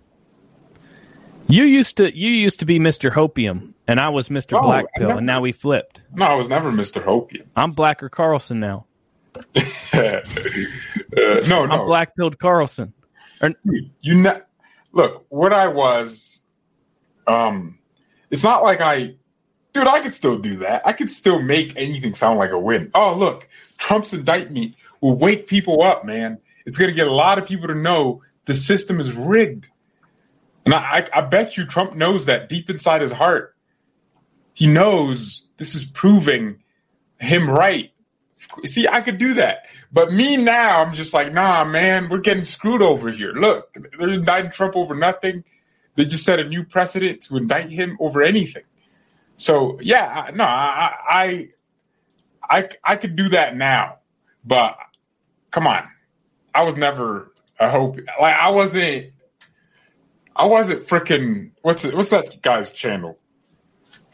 You 1.48 1.64
used 1.64 1.98
to 1.98 2.16
you 2.16 2.30
used 2.30 2.60
to 2.60 2.66
be 2.66 2.80
Mr. 2.80 3.12
Hopium, 3.12 3.74
and 3.88 4.00
I 4.00 4.10
was 4.10 4.30
Mr. 4.30 4.54
No, 4.54 4.62
Black 4.62 4.86
Pill, 4.96 5.18
and 5.18 5.26
now 5.26 5.42
we 5.42 5.52
flipped. 5.52 6.02
No, 6.14 6.26
I 6.26 6.36
was 6.36 6.50
never 6.50 6.72
Mr. 6.72 7.04
Hopium. 7.04 7.46
I'm 7.56 7.72
Blacker 7.72 8.10
Carlson 8.10 8.60
now. 8.60 8.86
uh, 9.56 10.20
no, 11.14 11.66
no. 11.66 11.72
I'm 11.72 11.86
Black 11.86 12.16
Pilled 12.16 12.38
Carlson. 12.38 12.94
Or, 13.42 13.50
you 14.02 14.16
ne- 14.16 14.42
look 14.92 15.26
what 15.30 15.54
I 15.54 15.68
was. 15.68 16.33
Um, 17.28 17.78
it's 18.30 18.44
not 18.44 18.64
like 18.64 18.82
I, 18.82 19.16
dude. 19.74 19.88
I 19.88 20.02
could 20.02 20.14
still 20.14 20.38
do 20.38 20.58
that. 20.58 20.82
I 20.86 20.94
could 20.94 21.12
still 21.12 21.42
make 21.42 21.78
anything 21.78 22.14
sound 22.14 22.40
like 22.40 22.52
a 22.52 22.60
win. 22.60 22.92
Oh, 22.94 23.16
look, 23.16 23.48
Trump's 23.78 24.14
indictment 24.14 24.76
will 25.02 25.16
wake 25.16 25.48
people 25.48 25.84
up, 25.84 26.06
man. 26.06 26.40
It's 26.66 26.78
going 26.78 26.90
to 26.90 26.96
get 26.96 27.08
a 27.08 27.14
lot 27.14 27.38
of 27.38 27.48
people 27.48 27.68
to 27.68 27.76
know 27.76 28.22
the 28.46 28.54
system 28.54 29.00
is 29.00 29.12
rigged. 29.12 29.68
And 30.66 30.74
I, 30.74 30.80
I, 31.14 31.20
I 31.20 31.22
bet 31.22 31.58
you 31.58 31.66
Trump 31.66 31.96
knows 31.96 32.26
that 32.26 32.50
deep 32.50 32.70
inside 32.70 33.02
his 33.02 33.12
heart. 33.12 33.56
He 34.54 34.68
knows 34.68 35.44
this 35.58 35.76
is 35.76 35.84
proving 35.84 36.62
him 37.20 37.50
right. 37.50 37.92
See, 38.66 38.88
I 38.88 39.02
could 39.02 39.18
do 39.18 39.36
that. 39.36 39.64
But 39.92 40.12
me 40.12 40.38
now, 40.38 40.82
I'm 40.82 40.94
just 40.96 41.14
like, 41.14 41.34
nah, 41.34 41.64
man, 41.64 42.10
we're 42.10 42.20
getting 42.20 42.44
screwed 42.44 42.82
over 42.82 43.12
here. 43.12 43.34
Look, 43.34 43.76
they're 43.98 44.10
indicting 44.10 44.52
Trump 44.52 44.76
over 44.76 44.96
nothing. 44.96 45.44
They 45.96 46.06
just 46.06 46.24
set 46.24 46.40
a 46.40 46.44
new 46.44 46.64
precedent 46.64 47.22
to 47.24 47.38
indict 47.38 47.70
him 47.70 47.98
over 48.00 48.24
anything. 48.24 48.64
So 49.36 49.80
yeah, 49.82 50.32
no, 50.34 50.44
I, 50.44 50.94
I, 51.10 51.50
I, 52.50 52.70
I 52.84 52.96
could 52.96 53.16
do 53.16 53.30
that 53.30 53.56
now. 53.56 53.98
But 54.44 54.76
come 55.52 55.68
on, 55.68 55.88
I 56.54 56.64
was 56.64 56.78
never 56.78 57.32
a 57.60 57.70
hope. 57.70 58.00
Like 58.20 58.36
I 58.36 58.50
wasn't. 58.50 59.12
I 60.36 60.46
wasn't 60.46 60.88
freaking. 60.88 61.52
What's 61.62 61.86
it? 61.86 61.96
What's 61.96 62.10
that 62.10 62.42
guy's 62.42 62.72
channel? 62.72 63.20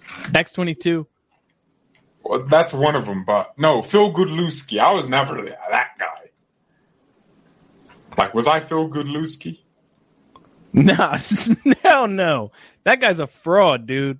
X22. 0.08 1.06
Well, 2.24 2.44
that's 2.44 2.74
one 2.74 2.96
of 2.96 3.06
them, 3.06 3.24
but 3.26 3.58
no, 3.58 3.82
Phil 3.82 4.14
Godlewski. 4.14 4.80
I 4.80 4.92
was 4.92 5.08
never 5.08 5.42
that 5.44 5.92
guy. 5.98 6.30
Like, 8.18 8.34
was 8.34 8.48
I 8.48 8.60
Phil 8.60 8.90
Godlewski? 8.90 9.60
Nah, 10.74 11.18
hell 11.84 12.08
no. 12.08 12.52
That 12.84 13.02
guy's 13.02 13.18
a 13.18 13.26
fraud, 13.26 13.88
dude. 13.88 14.20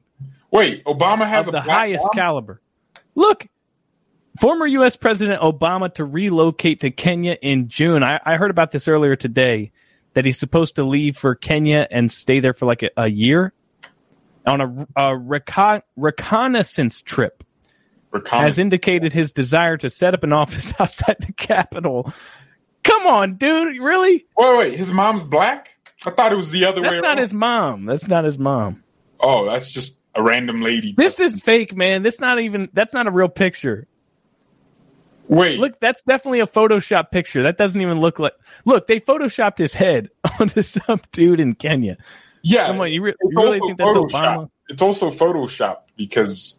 Wait, 0.52 0.84
Obama 0.86 1.28
has 1.28 1.46
the 1.46 1.62
highest 1.62 2.04
mom? 2.06 2.12
caliber. 2.16 2.60
Look, 3.14 3.48
former 4.40 4.66
U.S. 4.66 4.96
President 4.96 5.42
Obama 5.42 5.94
to 5.94 6.06
relocate 6.06 6.82
to 6.82 6.90
Kenya 6.92 7.38
in 7.40 7.68
June. 7.68 8.04
I, 8.04 8.20
I 8.26 8.38
heard 8.38 8.50
about 8.50 8.72
this 8.72 8.88
earlier 8.88 9.16
today 9.16 9.72
that 10.14 10.26
he's 10.26 10.40
supposed 10.40 10.76
to 10.76 10.84
leave 10.84 11.18
for 11.18 11.36
Kenya 11.36 11.88
and 11.92 12.12
stay 12.12 12.40
there 12.40 12.54
for 12.54 12.66
like 12.66 12.84
a, 12.84 12.90
a 12.98 13.08
year 13.08 13.54
on 14.46 14.62
a, 14.62 14.88
a 14.96 15.18
recon, 15.18 15.82
reconnaissance 15.96 17.02
trip. 17.02 17.44
Has 18.26 18.58
indicated 18.58 19.14
his 19.14 19.34
desire 19.34 19.78
to 19.78 19.90
set 19.90 20.16
up 20.16 20.24
an 20.24 20.34
office 20.34 20.74
outside 20.80 21.18
the 21.20 21.34
capital. 21.34 22.12
Come 22.84 23.06
on, 23.06 23.36
dude, 23.36 23.80
really? 23.80 24.26
Wait, 24.36 24.58
wait, 24.58 24.74
his 24.74 24.90
mom's 24.92 25.24
black? 25.24 25.78
I 26.06 26.12
thought 26.12 26.32
it 26.32 26.36
was 26.36 26.52
the 26.52 26.66
other 26.66 26.82
way 26.82 26.90
That's 26.90 27.02
not 27.02 27.10
around. 27.10 27.18
his 27.20 27.34
mom. 27.34 27.86
That's 27.86 28.08
not 28.08 28.24
his 28.24 28.40
mom. 28.40 28.84
Oh, 29.20 29.46
that's 29.46 29.70
just 29.70 29.96
a 30.16 30.24
random 30.24 30.62
lady. 30.62 30.94
This 30.98 31.20
is 31.20 31.42
fake, 31.42 31.76
man. 31.76 32.04
That's 32.04 32.20
not 32.20 32.40
even. 32.40 32.70
That's 32.74 32.94
not 32.94 33.08
a 33.08 33.12
real 33.12 33.28
picture. 33.28 33.88
Wait, 35.28 35.60
look, 35.60 35.80
that's 35.80 36.02
definitely 36.04 36.40
a 36.40 36.48
Photoshop 36.48 37.12
picture. 37.12 37.44
That 37.44 37.58
doesn't 37.58 37.80
even 37.80 38.00
look 38.00 38.18
like. 38.18 38.34
Look, 38.66 38.88
they 38.88 39.00
photoshopped 39.00 39.60
his 39.60 39.74
head 39.74 40.10
onto 40.40 40.64
some 40.64 41.02
dude 41.12 41.40
in 41.40 41.54
Kenya. 41.54 41.98
Yeah, 42.42 42.68
come 42.68 42.82
on, 42.82 42.92
you, 42.92 43.02
re- 43.04 43.14
you 43.22 43.40
really 43.40 43.60
think 43.60 43.78
that's 43.78 43.96
Photoshop. 43.96 44.10
Obama? 44.12 44.50
It's 44.70 44.82
also 44.82 45.12
Photoshop 45.12 45.82
because 45.98 46.58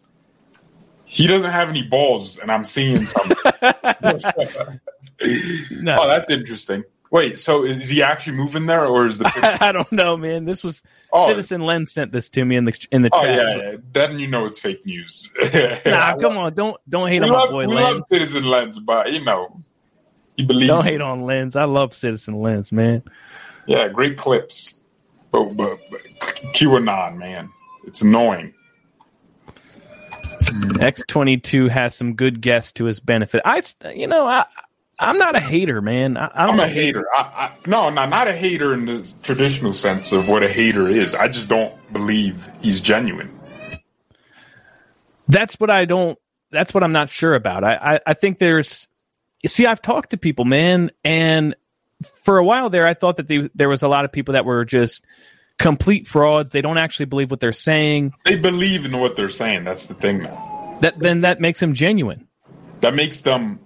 he 1.03 1.27
doesn't 1.27 1.49
have 1.51 1.67
any 1.67 1.81
balls, 1.81 2.37
and 2.37 2.51
I'm 2.51 2.63
seeing 2.63 3.05
something. 3.05 3.37
Oh, 5.23 6.07
that's 6.07 6.31
interesting. 6.31 6.83
Wait, 7.11 7.37
so 7.37 7.63
is 7.63 7.89
he 7.89 8.01
actually 8.01 8.37
moving 8.37 8.65
there, 8.65 8.85
or 8.85 9.05
is 9.05 9.17
the 9.19 9.25
picture? 9.35 9.57
I 9.61 9.71
don't 9.71 9.91
know, 9.91 10.17
man. 10.17 10.45
This 10.45 10.63
was 10.63 10.81
Oh. 11.13 11.27
Citizen 11.27 11.59
Len 11.61 11.87
sent 11.87 12.13
this 12.13 12.29
to 12.29 12.45
me 12.45 12.55
in 12.55 12.63
the 12.63 12.87
in 12.89 13.01
the 13.01 13.09
oh 13.11 13.21
chat. 13.21 13.35
yeah, 13.35 13.57
yeah, 13.71 13.77
then 13.91 14.17
you 14.17 14.27
know 14.27 14.45
it's 14.45 14.59
fake 14.59 14.85
news. 14.85 15.29
Nah, 15.85 16.15
come 16.19 16.37
on, 16.37 16.53
don't 16.53 16.77
don't 16.87 17.09
hate 17.09 17.21
we 17.21 17.27
on 17.27 17.33
my 17.33 17.39
love, 17.39 17.49
boy 17.51 17.67
we 17.67 17.75
love 17.75 18.03
Citizen 18.07 18.45
Lens, 18.45 18.79
but 18.79 19.11
you 19.11 19.23
know 19.25 19.61
he 20.37 20.45
believes. 20.45 20.69
Don't 20.69 20.85
hate 20.85 21.01
on 21.01 21.23
Lens. 21.23 21.57
I 21.57 21.65
love 21.65 21.93
Citizen 21.93 22.39
Lens, 22.41 22.71
man. 22.71 23.03
Yeah, 23.67 23.89
great 23.89 24.17
clips, 24.17 24.73
but, 25.31 25.49
but, 25.57 25.79
but 25.91 25.99
QAnon, 26.53 27.17
man, 27.17 27.49
it's 27.85 28.01
annoying. 28.01 28.53
X 30.79 31.03
twenty 31.09 31.35
two 31.37 31.67
has 31.67 31.93
some 31.93 32.13
good 32.13 32.39
guests 32.39 32.71
to 32.73 32.85
his 32.85 33.01
benefit. 33.01 33.41
I, 33.43 33.61
you 33.93 34.07
know, 34.07 34.25
I 34.25 34.45
I'm 35.01 35.17
not 35.17 35.35
a 35.35 35.39
hater, 35.39 35.81
man. 35.81 36.15
I, 36.15 36.29
I 36.33 36.41
don't 36.41 36.51
I'm 36.51 36.57
know 36.57 36.63
a 36.63 36.67
hater. 36.67 37.05
I, 37.11 37.19
I, 37.19 37.51
no, 37.65 37.89
no, 37.89 38.05
not 38.05 38.27
a 38.27 38.33
hater 38.33 38.73
in 38.73 38.85
the 38.85 39.13
traditional 39.23 39.73
sense 39.73 40.11
of 40.11 40.29
what 40.29 40.43
a 40.43 40.47
hater 40.47 40.87
is. 40.87 41.15
I 41.15 41.27
just 41.27 41.47
don't 41.47 41.73
believe 41.91 42.47
he's 42.61 42.79
genuine. 42.79 43.37
that's 45.27 45.59
what 45.59 45.69
I 45.69 45.85
don't. 45.85 46.19
That's 46.51 46.73
what 46.73 46.83
I'm 46.83 46.91
not 46.91 47.09
sure 47.09 47.33
about. 47.33 47.63
I, 47.63 47.95
I, 47.95 47.99
I 48.07 48.13
think 48.13 48.37
there's. 48.37 48.87
See, 49.45 49.65
I've 49.65 49.81
talked 49.81 50.11
to 50.11 50.17
people, 50.17 50.45
man, 50.45 50.91
and 51.03 51.55
for 52.23 52.37
a 52.37 52.43
while 52.43 52.69
there, 52.69 52.85
I 52.85 52.93
thought 52.93 53.17
that 53.17 53.27
they, 53.27 53.49
there 53.55 53.69
was 53.69 53.81
a 53.81 53.87
lot 53.87 54.05
of 54.05 54.11
people 54.11 54.33
that 54.33 54.45
were 54.45 54.65
just 54.65 55.03
complete 55.57 56.07
frauds. 56.07 56.51
They 56.51 56.61
don't 56.61 56.77
actually 56.77 57.07
believe 57.07 57.31
what 57.31 57.39
they're 57.39 57.53
saying. 57.53 58.13
They 58.25 58.37
believe 58.37 58.85
in 58.85 58.99
what 58.99 59.15
they're 59.15 59.29
saying. 59.29 59.63
That's 59.63 59.87
the 59.87 59.95
thing, 59.95 60.21
now. 60.23 60.77
That 60.81 60.99
then 60.99 61.21
that 61.21 61.39
makes 61.39 61.59
them 61.59 61.73
genuine. 61.73 62.27
That 62.81 62.93
makes 62.93 63.21
them 63.21 63.59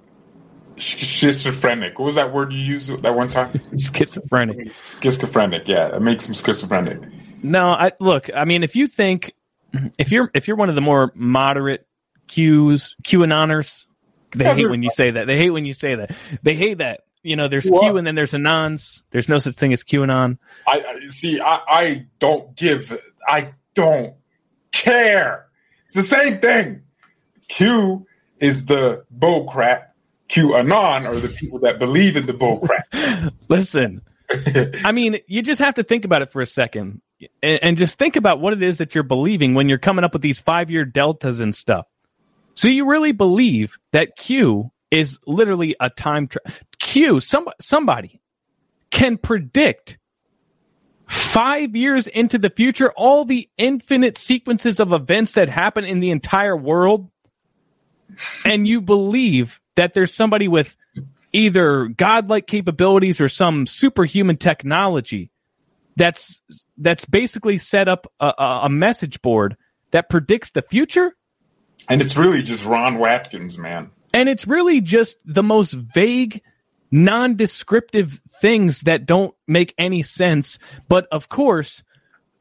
schizophrenic. 0.78 1.98
What 2.00 2.06
was 2.06 2.16
that 2.16 2.34
word 2.34 2.54
you 2.54 2.60
used 2.60 2.90
that 3.04 3.16
one 3.16 3.30
time? 3.30 3.60
Schizophrenic. 3.78 4.72
Schizophrenic. 5.02 5.68
Yeah, 5.68 5.90
that 5.90 6.02
makes 6.02 6.26
them 6.26 6.36
schizophrenic. 6.36 7.02
No, 7.44 7.70
I 7.70 7.92
look. 8.00 8.30
I 8.36 8.46
mean, 8.46 8.64
if 8.64 8.76
you 8.76 8.88
think 8.88 9.34
if 9.98 10.12
you're 10.12 10.30
if 10.34 10.48
you're 10.48 10.58
one 10.58 10.70
of 10.70 10.76
the 10.76 10.82
more 10.82 11.12
moderate 11.16 11.88
Qs 12.28 12.96
QAnoners, 13.04 13.86
they 14.32 14.46
Yeah, 14.46 14.56
hate 14.56 14.70
when 14.70 14.84
you 14.84 14.90
say 14.90 15.12
that. 15.12 15.28
They 15.28 15.38
hate 15.38 15.52
when 15.52 15.66
you 15.66 15.74
say 15.74 15.96
that. 15.96 16.16
They 16.44 16.56
hate 16.56 16.80
that. 16.80 17.02
You 17.24 17.36
know, 17.36 17.48
there's 17.48 17.68
What? 17.68 17.82
Q 17.82 17.98
and 17.98 18.06
then 18.06 18.16
there's 18.16 18.32
Anons. 18.34 19.02
There's 19.10 19.28
no 19.28 19.40
such 19.40 19.56
thing 19.56 19.74
as 19.74 19.84
Q 19.84 20.02
QAnon. 20.02 20.38
I, 20.68 20.84
I 20.88 21.08
see. 21.08 21.42
I, 21.42 21.62
I 21.68 22.06
don't 22.20 22.56
give. 22.56 23.00
I 23.28 23.54
don't 23.74 24.14
care. 24.72 25.48
It's 25.86 25.96
the 25.96 26.04
same 26.04 26.38
thing. 26.38 26.84
Q 27.48 28.06
is 28.40 28.66
the 28.66 29.06
bull 29.10 29.46
crap. 29.46 29.95
Q 30.36 30.54
anon 30.54 31.06
are 31.06 31.16
the 31.16 31.30
people 31.30 31.60
that 31.60 31.80
believe 31.80 32.18
in 32.18 32.26
the 32.26 32.34
bull 32.34 32.60
crap. 32.60 33.34
Listen, 33.48 34.02
I 34.84 34.92
mean, 34.92 35.20
you 35.28 35.42
just 35.42 35.62
have 35.62 35.76
to 35.76 35.84
think 35.84 36.04
about 36.04 36.24
it 36.24 36.34
for 36.34 36.42
a 36.42 36.46
second 36.46 37.02
and, 37.42 37.60
and 37.64 37.78
just 37.78 37.98
think 37.98 38.18
about 38.18 38.42
what 38.42 38.52
it 38.52 38.62
is 38.62 38.80
that 38.80 38.94
you're 38.94 39.06
believing 39.06 39.54
when 39.54 39.70
you're 39.70 39.78
coming 39.78 40.04
up 40.04 40.12
with 40.12 40.22
these 40.22 40.38
five 40.38 40.70
year 40.70 40.84
deltas 40.84 41.40
and 41.40 41.56
stuff. 41.56 41.88
So 42.54 42.68
you 42.68 42.86
really 42.86 43.14
believe 43.14 43.78
that 43.94 44.18
Q 44.18 44.74
is 44.92 45.20
literally 45.26 45.78
a 45.80 45.90
time 45.90 46.28
tra- 46.28 46.42
Q, 46.80 47.22
some, 47.22 47.48
somebody 47.62 48.20
can 48.92 49.18
predict 49.18 49.98
five 51.08 51.78
years 51.78 52.08
into 52.08 52.38
the 52.38 52.50
future 52.50 52.92
all 52.98 53.24
the 53.24 53.48
infinite 53.58 54.18
sequences 54.18 54.82
of 54.82 54.92
events 54.92 55.32
that 55.34 55.48
happen 55.48 55.86
in 55.86 56.02
the 56.02 56.12
entire 56.12 56.58
world 56.58 57.10
and 58.44 58.68
you 58.68 58.82
believe 58.82 59.62
that 59.76 59.94
there's 59.94 60.14
somebody 60.14 60.48
with 60.48 60.76
either 61.34 61.88
godlike 61.88 62.48
capabilities 62.48 63.20
or 63.20 63.28
some 63.30 63.68
superhuman 63.68 64.38
technology 64.38 65.32
that's 65.98 66.42
that's 66.78 67.06
basically 67.06 67.58
set 67.58 67.88
up 67.88 68.08
a, 68.20 68.34
a, 68.38 68.60
a 68.64 68.70
message 68.70 69.22
board 69.22 69.56
that 69.92 70.10
predicts 70.10 70.52
the 70.52 70.62
future 70.62 71.16
And 71.90 72.02
it's 72.02 72.18
really 72.18 72.42
just 72.42 72.66
Ron 72.66 72.98
Watkins, 72.98 73.58
man. 73.58 73.92
and 74.14 74.28
it's 74.30 74.48
really 74.48 74.82
just 74.82 75.18
the 75.26 75.44
most 75.44 75.72
vague 75.74 76.42
non-descriptive 76.92 78.22
things 78.42 78.82
that 78.82 79.06
don't 79.06 79.34
make 79.48 79.74
any 79.78 80.04
sense 80.04 80.60
but 80.88 81.08
of 81.12 81.28
course 81.30 81.84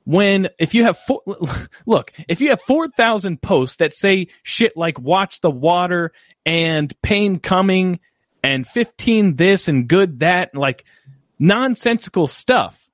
when 0.04 0.48
if 0.58 0.74
you 0.74 0.84
have 0.84 0.98
four, 0.98 1.22
look 1.86 2.12
if 2.28 2.40
you 2.40 2.50
have 2.50 2.60
4000 2.62 3.40
posts 3.40 3.76
that 3.76 3.94
say 3.94 4.28
shit 4.42 4.76
like 4.76 4.98
watch 5.00 5.40
the 5.40 5.50
water 5.50 6.12
and 6.46 6.94
pain 7.02 7.38
coming 7.38 8.00
and 8.42 8.66
15 8.66 9.36
this 9.36 9.68
and 9.68 9.88
good 9.88 10.20
that 10.20 10.54
like 10.54 10.84
nonsensical 11.38 12.26
stuff 12.26 12.88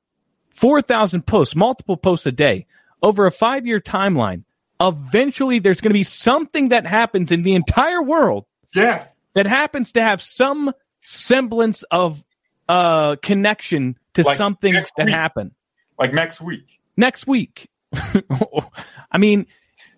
4000 0.51 1.27
posts 1.27 1.55
multiple 1.57 1.97
posts 1.97 2.27
a 2.27 2.33
day 2.33 2.67
over 3.03 3.27
a 3.27 3.33
5 3.33 3.67
year 3.67 3.81
timeline 3.81 4.45
eventually 4.81 5.59
there's 5.59 5.81
going 5.81 5.91
to 5.91 5.95
be 5.95 6.05
something 6.05 6.71
that 6.71 6.87
happens 6.87 7.33
in 7.33 7.43
the 7.43 7.55
entire 7.55 8.03
world 8.03 8.47
Yeah. 8.75 9.07
that 9.35 9.47
happens 9.47 9.93
to 9.93 10.03
have 10.03 10.23
some 10.23 10.73
semblance 11.03 11.83
of 11.91 12.23
uh 12.69 13.17
connection 13.23 13.99
to 14.15 14.23
Like 14.23 14.37
something 14.37 14.73
that 14.73 14.91
week. 14.99 15.09
happened 15.15 15.53
Like 15.99 16.13
next 16.15 16.41
week. 16.41 16.80
Next 17.01 17.27
week. 17.27 17.69
I 19.11 19.19
mean, 19.19 19.47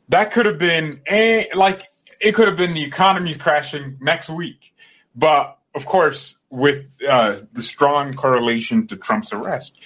that 0.09 0.33
could 0.33 0.47
have 0.47 0.59
been 0.59 1.03
a, 1.07 1.49
like 1.55 1.89
it 2.21 2.35
could 2.35 2.49
have 2.49 2.57
been 2.57 2.73
the 2.73 2.85
economy's 2.85 3.37
crashing 3.37 3.99
next 4.01 4.31
week, 4.31 4.73
but 5.15 5.59
of 5.75 5.85
course, 5.85 6.37
with 6.49 6.87
uh, 7.07 7.37
the 7.53 7.63
strong 7.63 8.15
correlation 8.15 8.87
to 8.87 8.97
Trump's 8.97 9.33
arrest, 9.33 9.77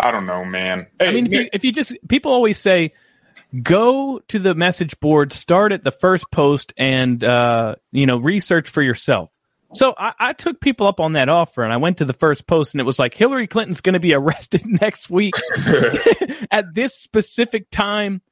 I 0.00 0.10
don't 0.10 0.26
know, 0.26 0.44
man. 0.44 0.86
Hey, 0.98 1.08
I 1.08 1.12
mean, 1.12 1.26
if 1.26 1.32
you, 1.32 1.48
if 1.52 1.64
you 1.64 1.72
just 1.72 1.94
people 2.08 2.32
always 2.32 2.58
say 2.58 2.92
go 3.62 4.20
to 4.28 4.38
the 4.38 4.54
message 4.54 4.98
board, 5.00 5.32
start 5.32 5.72
at 5.72 5.84
the 5.84 5.90
first 5.92 6.30
post, 6.30 6.72
and 6.76 7.22
uh, 7.22 7.76
you 7.92 8.06
know 8.06 8.18
research 8.18 8.68
for 8.68 8.82
yourself. 8.82 9.30
So 9.76 9.94
I, 9.96 10.12
I, 10.18 10.32
took 10.32 10.60
people 10.60 10.86
up 10.86 11.00
on 11.00 11.12
that 11.12 11.28
offer, 11.28 11.62
and 11.62 11.72
I 11.72 11.76
went 11.76 11.98
to 11.98 12.04
the 12.04 12.12
first 12.12 12.46
post, 12.46 12.74
and 12.74 12.80
it 12.80 12.84
was 12.84 12.98
like 12.98 13.14
Hillary 13.14 13.46
Clinton's 13.46 13.80
going 13.80 13.92
to 13.94 14.00
be 14.00 14.14
arrested 14.14 14.62
next 14.64 15.10
week 15.10 15.34
at 16.50 16.74
this 16.74 16.94
specific 16.94 17.70
time, 17.70 18.22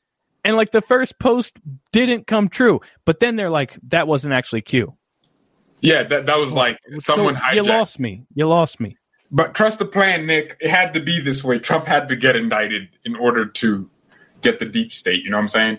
and 0.45 0.57
like 0.57 0.71
the 0.71 0.83
first 0.83 1.19
post 1.19 1.59
didn't 1.93 2.27
come 2.27 2.49
true. 2.49 2.81
But 3.05 3.21
then 3.21 3.37
they're 3.37 3.51
like, 3.51 3.79
that 3.89 4.09
wasn't 4.09 4.35
actually 4.35 4.62
Q. 4.62 4.97
Yeah, 5.81 6.03
that 6.05 6.27
that 6.27 6.39
was 6.39 6.53
like 6.53 6.79
someone 6.97 7.37
so 7.37 7.53
You 7.53 7.62
lost 7.62 8.01
me. 8.01 8.25
You 8.35 8.49
lost 8.49 8.81
me. 8.81 8.97
But 9.31 9.55
trust 9.55 9.79
the 9.79 9.85
plan, 9.85 10.27
Nick. 10.27 10.57
It 10.61 10.71
had 10.71 10.95
to 10.95 11.01
be 11.01 11.21
this 11.21 11.45
way. 11.45 11.59
Trump 11.59 11.87
had 11.87 12.09
to 12.09 12.16
get 12.16 12.37
indicted 12.37 12.89
in 13.05 13.16
order 13.16 13.47
to 13.47 13.91
get 14.41 14.59
the 14.59 14.65
deep 14.65 14.93
state. 14.93 15.25
You 15.25 15.31
know 15.31 15.37
what 15.37 15.43
I'm 15.43 15.49
saying? 15.49 15.79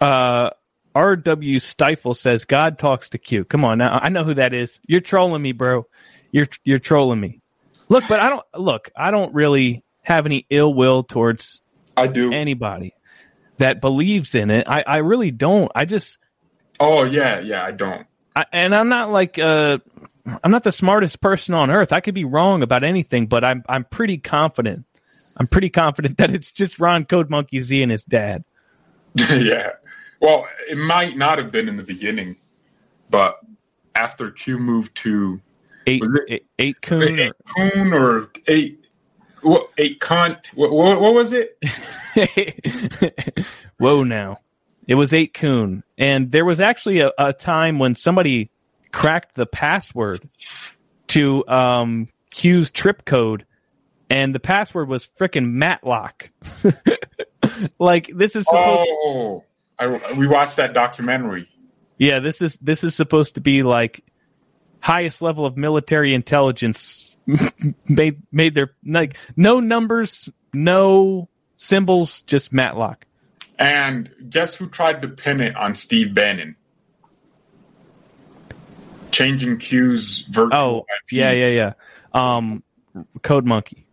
Uh, 0.00 0.50
R.W. 0.98 1.60
Stifle 1.60 2.14
says 2.14 2.44
God 2.44 2.76
talks 2.76 3.10
to 3.10 3.18
Q. 3.18 3.44
Come 3.44 3.64
on 3.64 3.78
now, 3.78 4.00
I 4.02 4.08
know 4.08 4.24
who 4.24 4.34
that 4.34 4.52
is. 4.52 4.80
You're 4.84 5.00
trolling 5.00 5.40
me, 5.40 5.52
bro. 5.52 5.86
You're 6.32 6.48
you're 6.64 6.80
trolling 6.80 7.20
me. 7.20 7.40
Look, 7.88 8.02
but 8.08 8.18
I 8.18 8.28
don't 8.28 8.44
look. 8.56 8.90
I 8.96 9.12
don't 9.12 9.32
really 9.32 9.84
have 10.02 10.26
any 10.26 10.44
ill 10.50 10.74
will 10.74 11.04
towards. 11.04 11.60
I 11.96 12.08
do 12.08 12.32
anybody 12.32 12.94
that 13.58 13.80
believes 13.80 14.34
in 14.34 14.50
it. 14.50 14.68
I 14.68 14.82
I 14.84 14.96
really 14.98 15.30
don't. 15.30 15.70
I 15.72 15.84
just. 15.84 16.18
Oh 16.80 17.04
yeah, 17.04 17.38
yeah. 17.38 17.64
I 17.64 17.70
don't. 17.70 18.04
I, 18.34 18.46
and 18.52 18.74
I'm 18.74 18.88
not 18.88 19.12
like 19.12 19.38
uh, 19.38 19.78
I'm 20.42 20.50
not 20.50 20.64
the 20.64 20.72
smartest 20.72 21.20
person 21.20 21.54
on 21.54 21.70
earth. 21.70 21.92
I 21.92 22.00
could 22.00 22.14
be 22.14 22.24
wrong 22.24 22.64
about 22.64 22.82
anything, 22.82 23.28
but 23.28 23.44
I'm 23.44 23.62
I'm 23.68 23.84
pretty 23.84 24.18
confident. 24.18 24.84
I'm 25.36 25.46
pretty 25.46 25.70
confident 25.70 26.16
that 26.18 26.34
it's 26.34 26.50
just 26.50 26.80
Ron 26.80 27.04
Code 27.04 27.30
Monkey 27.30 27.60
Z 27.60 27.80
and 27.84 27.92
his 27.92 28.02
dad. 28.02 28.42
yeah. 29.14 29.70
Well, 30.20 30.46
it 30.68 30.78
might 30.78 31.16
not 31.16 31.38
have 31.38 31.52
been 31.52 31.68
in 31.68 31.76
the 31.76 31.82
beginning, 31.82 32.36
but 33.10 33.38
after 33.94 34.30
Q 34.30 34.58
moved 34.58 34.96
to 34.98 35.40
eight 35.86 36.02
eight, 36.28 36.46
8kun, 36.58 37.20
eight 37.20 37.32
coon 37.56 37.92
or 37.92 38.30
eight 38.46 38.84
what 39.42 39.70
eight 39.78 40.00
cunt? 40.00 40.48
What, 40.54 40.72
what, 40.72 41.00
what 41.00 41.14
was 41.14 41.32
it? 41.32 41.56
Whoa! 43.78 44.02
Now 44.02 44.38
it 44.86 44.94
was 44.94 45.12
8kun, 45.12 45.82
and 45.96 46.32
there 46.32 46.44
was 46.44 46.60
actually 46.60 47.00
a, 47.00 47.12
a 47.18 47.32
time 47.32 47.78
when 47.78 47.94
somebody 47.94 48.50
cracked 48.92 49.34
the 49.34 49.46
password 49.46 50.28
to 51.08 51.46
um, 51.46 52.08
Q's 52.30 52.70
trip 52.70 53.04
code, 53.04 53.46
and 54.10 54.34
the 54.34 54.40
password 54.40 54.88
was 54.88 55.08
freaking 55.18 55.52
Matlock. 55.52 56.30
like 57.78 58.10
this 58.14 58.34
is 58.34 58.44
supposed. 58.46 58.86
Oh, 58.88 59.44
I, 59.78 60.12
we 60.14 60.26
watched 60.26 60.56
that 60.56 60.74
documentary. 60.74 61.48
Yeah, 61.98 62.20
this 62.20 62.42
is 62.42 62.56
this 62.60 62.84
is 62.84 62.94
supposed 62.94 63.34
to 63.34 63.40
be 63.40 63.62
like 63.62 64.04
highest 64.80 65.20
level 65.22 65.46
of 65.46 65.56
military 65.56 66.14
intelligence 66.14 67.16
made 67.88 68.22
made 68.30 68.54
their 68.54 68.72
like 68.84 69.16
no 69.36 69.60
numbers, 69.60 70.28
no 70.52 71.28
symbols, 71.56 72.22
just 72.22 72.52
Matlock. 72.52 73.04
And 73.58 74.10
guess 74.28 74.54
who 74.54 74.68
tried 74.68 75.02
to 75.02 75.08
pin 75.08 75.40
it 75.40 75.56
on 75.56 75.74
Steve 75.74 76.14
Bannon? 76.14 76.56
changing 79.10 79.58
Q's 79.58 80.22
virtual. 80.30 80.60
Oh, 80.60 80.78
IP. 80.78 81.12
yeah, 81.12 81.32
yeah, 81.32 81.48
yeah. 81.48 81.72
Um, 82.12 82.62
Code 83.22 83.44
Monkey. 83.44 83.86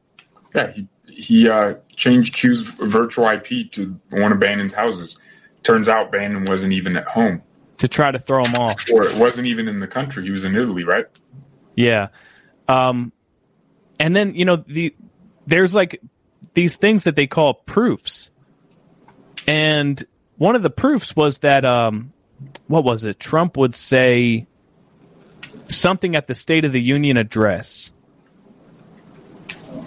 Yeah, 0.54 0.72
he 0.72 0.88
he 1.08 1.50
uh, 1.50 1.76
changed 1.96 2.34
Q's 2.36 2.62
virtual 2.62 3.28
IP 3.28 3.72
to 3.72 4.00
one 4.10 4.32
of 4.32 4.40
Bannon's 4.40 4.74
houses. 4.74 5.18
Turns 5.66 5.90
out 5.90 6.12
Bannon 6.12 6.46
wasn't 6.46 6.74
even 6.74 6.96
at 6.96 7.08
home 7.08 7.42
to 7.78 7.88
try 7.88 8.12
to 8.12 8.20
throw 8.20 8.46
him 8.46 8.54
off, 8.54 8.86
or 8.94 9.04
it 9.04 9.18
wasn't 9.18 9.48
even 9.48 9.68
in 9.68 9.80
the 9.80 9.88
country. 9.88 10.24
He 10.24 10.30
was 10.30 10.46
in 10.46 10.56
Italy, 10.56 10.84
right? 10.84 11.06
Yeah. 11.76 12.10
Um, 12.68 13.12
and 14.00 14.16
then 14.16 14.36
you 14.36 14.46
know 14.46 14.58
the 14.58 14.96
there's 15.48 15.74
like 15.74 16.02
these 16.54 16.76
things 16.76 17.06
that 17.06 17.16
they 17.16 17.26
call 17.26 17.56
proofs, 17.56 18.30
and 19.48 20.02
one 20.38 20.56
of 20.56 20.62
the 20.62 20.70
proofs 20.70 21.16
was 21.16 21.40
that 21.40 21.66
um, 21.66 22.14
what 22.68 22.84
was 22.84 23.04
it? 23.04 23.20
Trump 23.20 23.58
would 23.58 23.74
say 23.74 24.46
something 25.68 26.16
at 26.16 26.28
the 26.28 26.36
State 26.36 26.66
of 26.66 26.74
the 26.74 26.82
Union 26.82 27.18
address. 27.18 27.92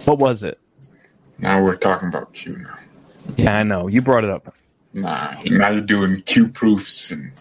What 0.07 0.19
was 0.19 0.43
it? 0.43 0.59
Now 1.39 1.63
we're 1.63 1.77
talking 1.77 2.09
about 2.09 2.33
Q 2.33 2.57
now. 2.57 2.77
Yeah, 3.37 3.57
I 3.57 3.63
know. 3.63 3.87
You 3.87 4.03
brought 4.03 4.25
it 4.25 4.31
up. 4.31 4.55
Nah, 4.93 5.35
now 5.44 5.70
you're 5.70 5.81
doing 5.81 6.23
Q 6.23 6.48
proofs 6.48 7.10
and 7.10 7.32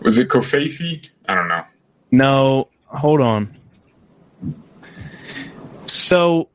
was 0.00 0.18
it 0.18 0.28
Covfefe? 0.28 1.10
I 1.28 1.34
don't 1.34 1.48
know. 1.48 1.64
No, 2.10 2.68
hold 2.86 3.20
on. 3.20 3.56
So 5.86 6.48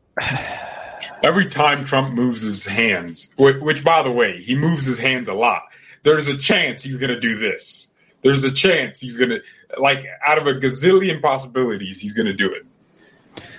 every 1.23 1.45
time 1.47 1.85
Trump 1.85 2.13
moves 2.13 2.41
his 2.41 2.65
hands, 2.65 3.29
which, 3.37 3.57
which 3.57 3.83
by 3.83 4.03
the 4.03 4.11
way, 4.11 4.39
he 4.39 4.55
moves 4.55 4.85
his 4.85 4.97
hands 4.97 5.29
a 5.29 5.33
lot. 5.33 5.63
There's 6.03 6.27
a 6.27 6.37
chance 6.37 6.83
he's 6.83 6.97
going 6.97 7.09
to 7.09 7.19
do 7.19 7.37
this. 7.37 7.89
There's 8.21 8.43
a 8.43 8.51
chance 8.51 8.99
he's 8.99 9.17
going 9.17 9.29
to 9.29 9.41
like 9.79 10.05
out 10.25 10.37
of 10.37 10.47
a 10.47 10.53
gazillion 10.53 11.21
possibilities, 11.21 11.99
he's 11.99 12.13
going 12.13 12.25
to 12.25 12.33
do 12.33 12.53
it. 12.53 12.65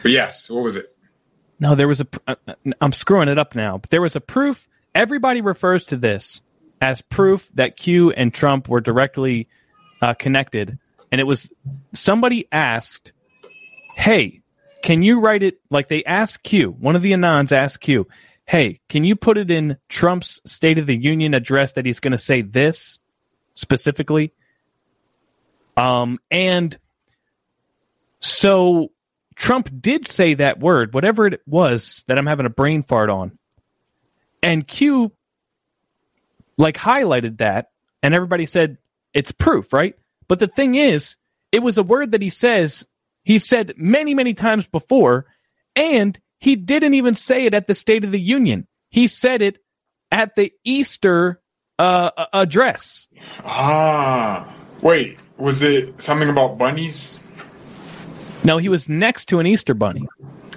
But 0.02 0.12
yes, 0.12 0.48
what 0.48 0.62
was 0.62 0.76
it? 0.76 0.94
No, 1.60 1.74
there 1.74 1.88
was 1.88 2.00
a. 2.00 2.06
Uh, 2.26 2.36
uh, 2.46 2.54
I'm 2.80 2.92
screwing 2.92 3.28
it 3.28 3.38
up 3.38 3.54
now. 3.54 3.78
But 3.78 3.90
there 3.90 4.02
was 4.02 4.16
a 4.16 4.20
proof. 4.20 4.68
Everybody 4.98 5.42
refers 5.42 5.84
to 5.84 5.96
this 5.96 6.40
as 6.80 7.02
proof 7.02 7.48
that 7.54 7.76
Q 7.76 8.10
and 8.10 8.34
Trump 8.34 8.68
were 8.68 8.80
directly 8.80 9.46
uh, 10.02 10.14
connected, 10.14 10.76
and 11.12 11.20
it 11.20 11.24
was 11.24 11.52
somebody 11.94 12.48
asked, 12.50 13.12
"Hey, 13.94 14.42
can 14.82 15.02
you 15.02 15.20
write 15.20 15.44
it?" 15.44 15.60
Like 15.70 15.86
they 15.86 16.02
asked 16.02 16.42
Q. 16.42 16.72
One 16.72 16.96
of 16.96 17.02
the 17.02 17.12
anons 17.12 17.52
asked 17.52 17.80
Q, 17.80 18.08
"Hey, 18.44 18.80
can 18.88 19.04
you 19.04 19.14
put 19.14 19.38
it 19.38 19.52
in 19.52 19.76
Trump's 19.88 20.40
State 20.46 20.78
of 20.78 20.88
the 20.88 21.00
Union 21.00 21.32
address 21.32 21.74
that 21.74 21.86
he's 21.86 22.00
going 22.00 22.10
to 22.10 22.18
say 22.18 22.42
this 22.42 22.98
specifically?" 23.54 24.32
Um, 25.76 26.18
and 26.28 26.76
so 28.18 28.90
Trump 29.36 29.70
did 29.80 30.08
say 30.08 30.34
that 30.34 30.58
word, 30.58 30.92
whatever 30.92 31.28
it 31.28 31.40
was 31.46 32.02
that 32.08 32.18
I'm 32.18 32.26
having 32.26 32.46
a 32.46 32.50
brain 32.50 32.82
fart 32.82 33.10
on. 33.10 33.37
And 34.42 34.66
Q 34.66 35.12
like 36.56 36.76
highlighted 36.76 37.38
that 37.38 37.70
and 38.02 38.14
everybody 38.14 38.46
said 38.46 38.78
it's 39.14 39.32
proof, 39.32 39.72
right? 39.72 39.94
But 40.28 40.38
the 40.38 40.48
thing 40.48 40.74
is, 40.74 41.16
it 41.52 41.62
was 41.62 41.78
a 41.78 41.82
word 41.82 42.12
that 42.12 42.22
he 42.22 42.30
says 42.30 42.86
he 43.24 43.38
said 43.38 43.74
many, 43.76 44.14
many 44.14 44.34
times 44.34 44.66
before, 44.66 45.26
and 45.74 46.18
he 46.40 46.56
didn't 46.56 46.94
even 46.94 47.14
say 47.14 47.46
it 47.46 47.54
at 47.54 47.66
the 47.66 47.74
State 47.74 48.04
of 48.04 48.10
the 48.10 48.20
Union. 48.20 48.66
He 48.90 49.08
said 49.08 49.42
it 49.42 49.58
at 50.10 50.36
the 50.36 50.52
Easter 50.64 51.40
uh, 51.78 52.10
address. 52.32 53.08
Ah, 53.44 54.54
wait. 54.80 55.18
Was 55.36 55.62
it 55.62 56.00
something 56.00 56.28
about 56.28 56.58
bunnies? 56.58 57.18
No, 58.44 58.58
he 58.58 58.68
was 58.68 58.88
next 58.88 59.26
to 59.26 59.40
an 59.40 59.46
Easter 59.46 59.74
bunny. 59.74 60.06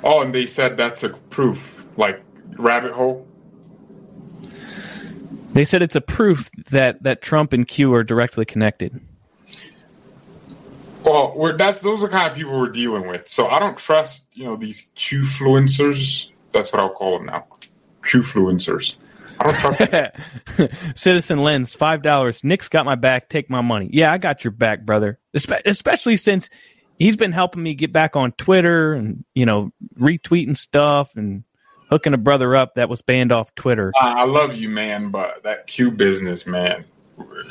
Oh, 0.04 0.22
and 0.22 0.34
they 0.34 0.46
said 0.46 0.78
that's 0.78 1.04
a 1.04 1.10
proof, 1.10 1.86
like 1.98 2.24
rabbit 2.58 2.92
hole. 2.92 3.28
They 5.54 5.66
said 5.66 5.82
it's 5.82 5.96
a 5.96 6.02
proof 6.02 6.50
that 6.70 7.04
that 7.04 7.22
Trump 7.22 7.54
and 7.54 7.68
Q 7.68 7.94
are 7.94 8.04
directly 8.04 8.46
connected. 8.46 9.00
Well, 11.04 11.56
that's 11.58 11.80
those 11.80 12.04
are 12.04 12.08
the 12.08 12.14
kind 12.14 12.30
of 12.30 12.38
people 12.38 12.58
we're 12.58 12.70
dealing 12.70 13.08
with. 13.08 13.28
So 13.28 13.48
I 13.48 13.60
don't 13.60 13.78
trust 13.78 14.24
you 14.34 14.46
know 14.46 14.56
these 14.56 14.88
Q-fluencers. 14.96 16.30
That's 16.54 16.72
what 16.72 16.82
I'll 16.82 16.94
call 16.94 17.18
them 17.18 17.28
now, 17.28 17.48
Q 18.04 18.22
influencers. 18.22 18.96
I 19.40 19.44
don't 19.44 19.56
trust. 20.58 20.70
Citizen 20.96 21.40
Lens, 21.40 21.74
five 21.76 22.02
dollars. 22.02 22.44
Nick's 22.44 22.70
got 22.70 22.86
my 22.86 22.96
back. 22.96 23.30
Take 23.30 23.50
my 23.50 23.62
money. 23.62 23.90
Yeah, 23.92 24.14
I 24.14 24.20
got 24.20 24.44
your 24.44 24.52
back, 24.52 24.86
brother. 24.86 25.20
Espe- 25.36 25.62
especially 25.66 26.16
since 26.18 26.50
he's 27.00 27.16
been 27.16 27.32
helping 27.32 27.64
me 27.64 27.74
get 27.74 27.92
back 27.92 28.16
on 28.16 28.32
Twitter 28.34 28.94
and 28.94 29.26
you 29.34 29.46
know 29.46 29.72
retweeting 30.00 30.56
stuff 30.56 31.16
and 31.16 31.44
hooking 31.92 32.14
a 32.14 32.18
brother 32.18 32.56
up 32.56 32.76
that 32.76 32.90
was 32.90 33.02
banned 33.02 33.32
off 33.32 33.54
Twitter. 33.56 33.92
I 34.00 34.26
love 34.26 34.56
you, 34.56 34.70
man, 34.70 35.10
but 35.10 35.44
that 35.44 35.68
Q 35.68 35.92
business, 35.92 36.48
man. 36.48 36.86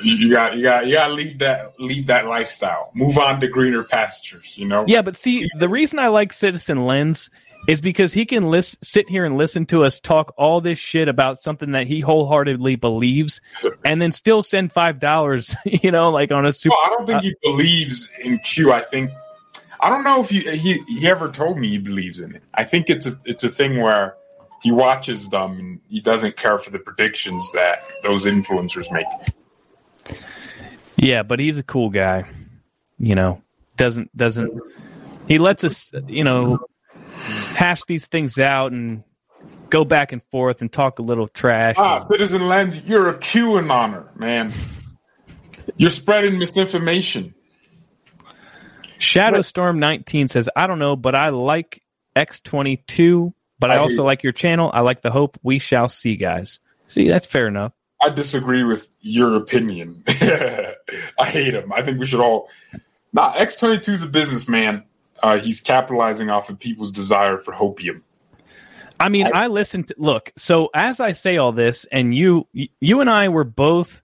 You 0.03 0.31
got 0.31 0.57
you 0.57 0.62
got 0.62 0.87
you 0.87 0.95
got 0.95 1.09
to 1.09 1.12
leave 1.15 1.39
that 1.41 1.79
leave 1.79 2.07
that 2.09 2.27
lifestyle. 2.27 2.91
Move 2.95 3.19
on 3.19 3.41
to 3.41 3.49
greener 3.49 3.85
pastures. 3.85 4.59
You 4.59 4.67
know. 4.67 4.85
Yeah, 4.89 5.03
but 5.03 5.17
see, 5.17 5.49
the 5.59 5.69
reason 5.69 5.99
I 5.99 6.09
like 6.09 6.33
Citizen 6.33 6.87
Lens 6.87 7.31
is 7.69 7.81
because 7.81 8.12
he 8.12 8.25
can 8.25 8.51
list, 8.51 8.79
sit 8.83 9.09
here 9.09 9.25
and 9.25 9.37
listen 9.37 9.67
to 9.67 9.85
us 9.85 10.01
talk 10.01 10.33
all 10.37 10.61
this 10.61 10.79
shit 10.79 11.09
about 11.09 11.43
something 11.43 11.73
that 11.73 11.87
he 11.87 12.01
wholeheartedly 12.01 12.77
believes, 12.77 13.41
and 13.85 14.01
then 14.01 14.12
still 14.12 14.43
send 14.43 14.73
five 14.73 14.99
dollars. 14.99 15.55
You 15.65 15.93
know, 15.93 16.11
like 16.11 16.33
on 16.33 16.47
a 16.47 16.53
super. 16.53 16.75
Well, 16.75 16.87
I 16.87 16.89
don't 16.97 17.07
think 17.07 17.23
he 17.23 17.35
believes 17.43 18.11
in 18.23 18.39
Q. 18.39 18.73
I 18.73 18.81
think 18.81 19.11
I 19.81 19.89
don't 19.89 20.05
know 20.05 20.23
if 20.23 20.31
he, 20.31 20.41
he 20.57 20.83
he 20.89 21.09
ever 21.09 21.31
told 21.31 21.59
me 21.59 21.69
he 21.69 21.79
believes 21.79 22.19
in 22.19 22.35
it. 22.35 22.43
I 22.55 22.65
think 22.65 22.91
it's 22.91 23.07
a 23.07 23.19
it's 23.25 23.45
a 23.45 23.49
thing 23.49 23.81
where 23.81 24.17
he 24.62 24.70
watches 24.70 25.28
them 25.28 25.59
and 25.59 25.81
he 25.89 26.01
doesn't 26.01 26.37
care 26.37 26.59
for 26.59 26.70
the 26.70 26.78
predictions 26.78 27.51
that 27.53 27.82
those 28.03 28.24
influencers 28.24 28.91
make. 28.93 29.07
Yeah, 30.97 31.23
but 31.23 31.39
he's 31.41 31.59
a 31.59 31.62
cool 31.62 31.91
guy. 31.91 32.24
You 32.99 33.15
know, 33.15 33.43
doesn't 33.77 34.15
doesn't 34.16 34.61
he 35.27 35.39
lets 35.39 35.65
us 35.65 35.91
you 36.07 36.24
know 36.24 36.59
hash 37.55 37.85
these 37.85 38.07
things 38.07 38.39
out 38.39 38.73
and 38.73 39.03
go 39.70 39.85
back 39.85 40.12
and 40.12 40.23
forth 40.24 40.61
and 40.61 40.70
talk 40.70 40.99
a 40.99 41.03
little 41.03 41.28
trash. 41.28 41.77
Ah, 41.78 41.99
Citizen 41.99 42.49
Lens, 42.49 42.81
you're 42.81 43.09
a 43.09 43.15
QAnoner, 43.15 44.15
man. 44.16 44.53
You're 45.77 45.91
spreading 45.91 46.39
misinformation. 46.39 47.35
Shadowstorm 48.99 49.78
19 49.78 50.28
says, 50.28 50.51
I 50.55 50.66
don't 50.66 50.78
know, 50.78 50.97
but 50.97 51.15
I 51.15 51.31
like 51.31 51.82
X22, 52.15 53.32
but 53.61 53.70
I, 53.70 53.74
I 53.74 53.78
also 53.78 54.05
like 54.05 54.23
your 54.24 54.32
channel. 54.32 54.70
I 54.73 54.81
like 54.81 55.03
the 55.03 55.11
hope 55.11 55.39
we 55.43 55.59
shall 55.59 55.89
see, 55.89 56.16
guys. 56.16 56.59
See, 56.87 57.07
that's 57.09 57.27
fair 57.27 57.47
enough. 57.47 57.73
I 58.03 58.09
disagree 58.09 58.65
with 58.65 58.91
your 59.01 59.37
opinion. 59.37 60.03
I 60.09 60.74
hate 61.27 61.55
him. 61.55 61.73
I 61.73 61.82
think 61.82 62.01
we 62.01 62.07
should 62.07 62.20
all. 62.20 62.49
Nah, 63.12 63.35
X22 63.35 63.89
is 63.91 64.03
a 64.03 64.07
businessman. 64.09 64.85
Uh, 65.23 65.39
he's 65.39 65.61
capitalizing 65.61 66.31
off 66.31 66.49
of 66.49 66.59
people's 66.59 66.91
desire 66.93 67.37
for 67.37 67.53
hopium. 67.53 68.03
I 68.99 69.09
mean, 69.11 69.28
I 69.32 69.47
listened 69.49 69.89
to 69.89 69.95
look. 69.99 70.32
So 70.37 70.70
as 70.74 70.99
I 71.01 71.12
say 71.12 71.37
all 71.37 71.53
this, 71.53 71.85
and 71.93 72.15
you, 72.15 72.47
you 72.53 73.01
and 73.01 73.09
I 73.11 73.28
were 73.28 73.45
both 73.45 74.03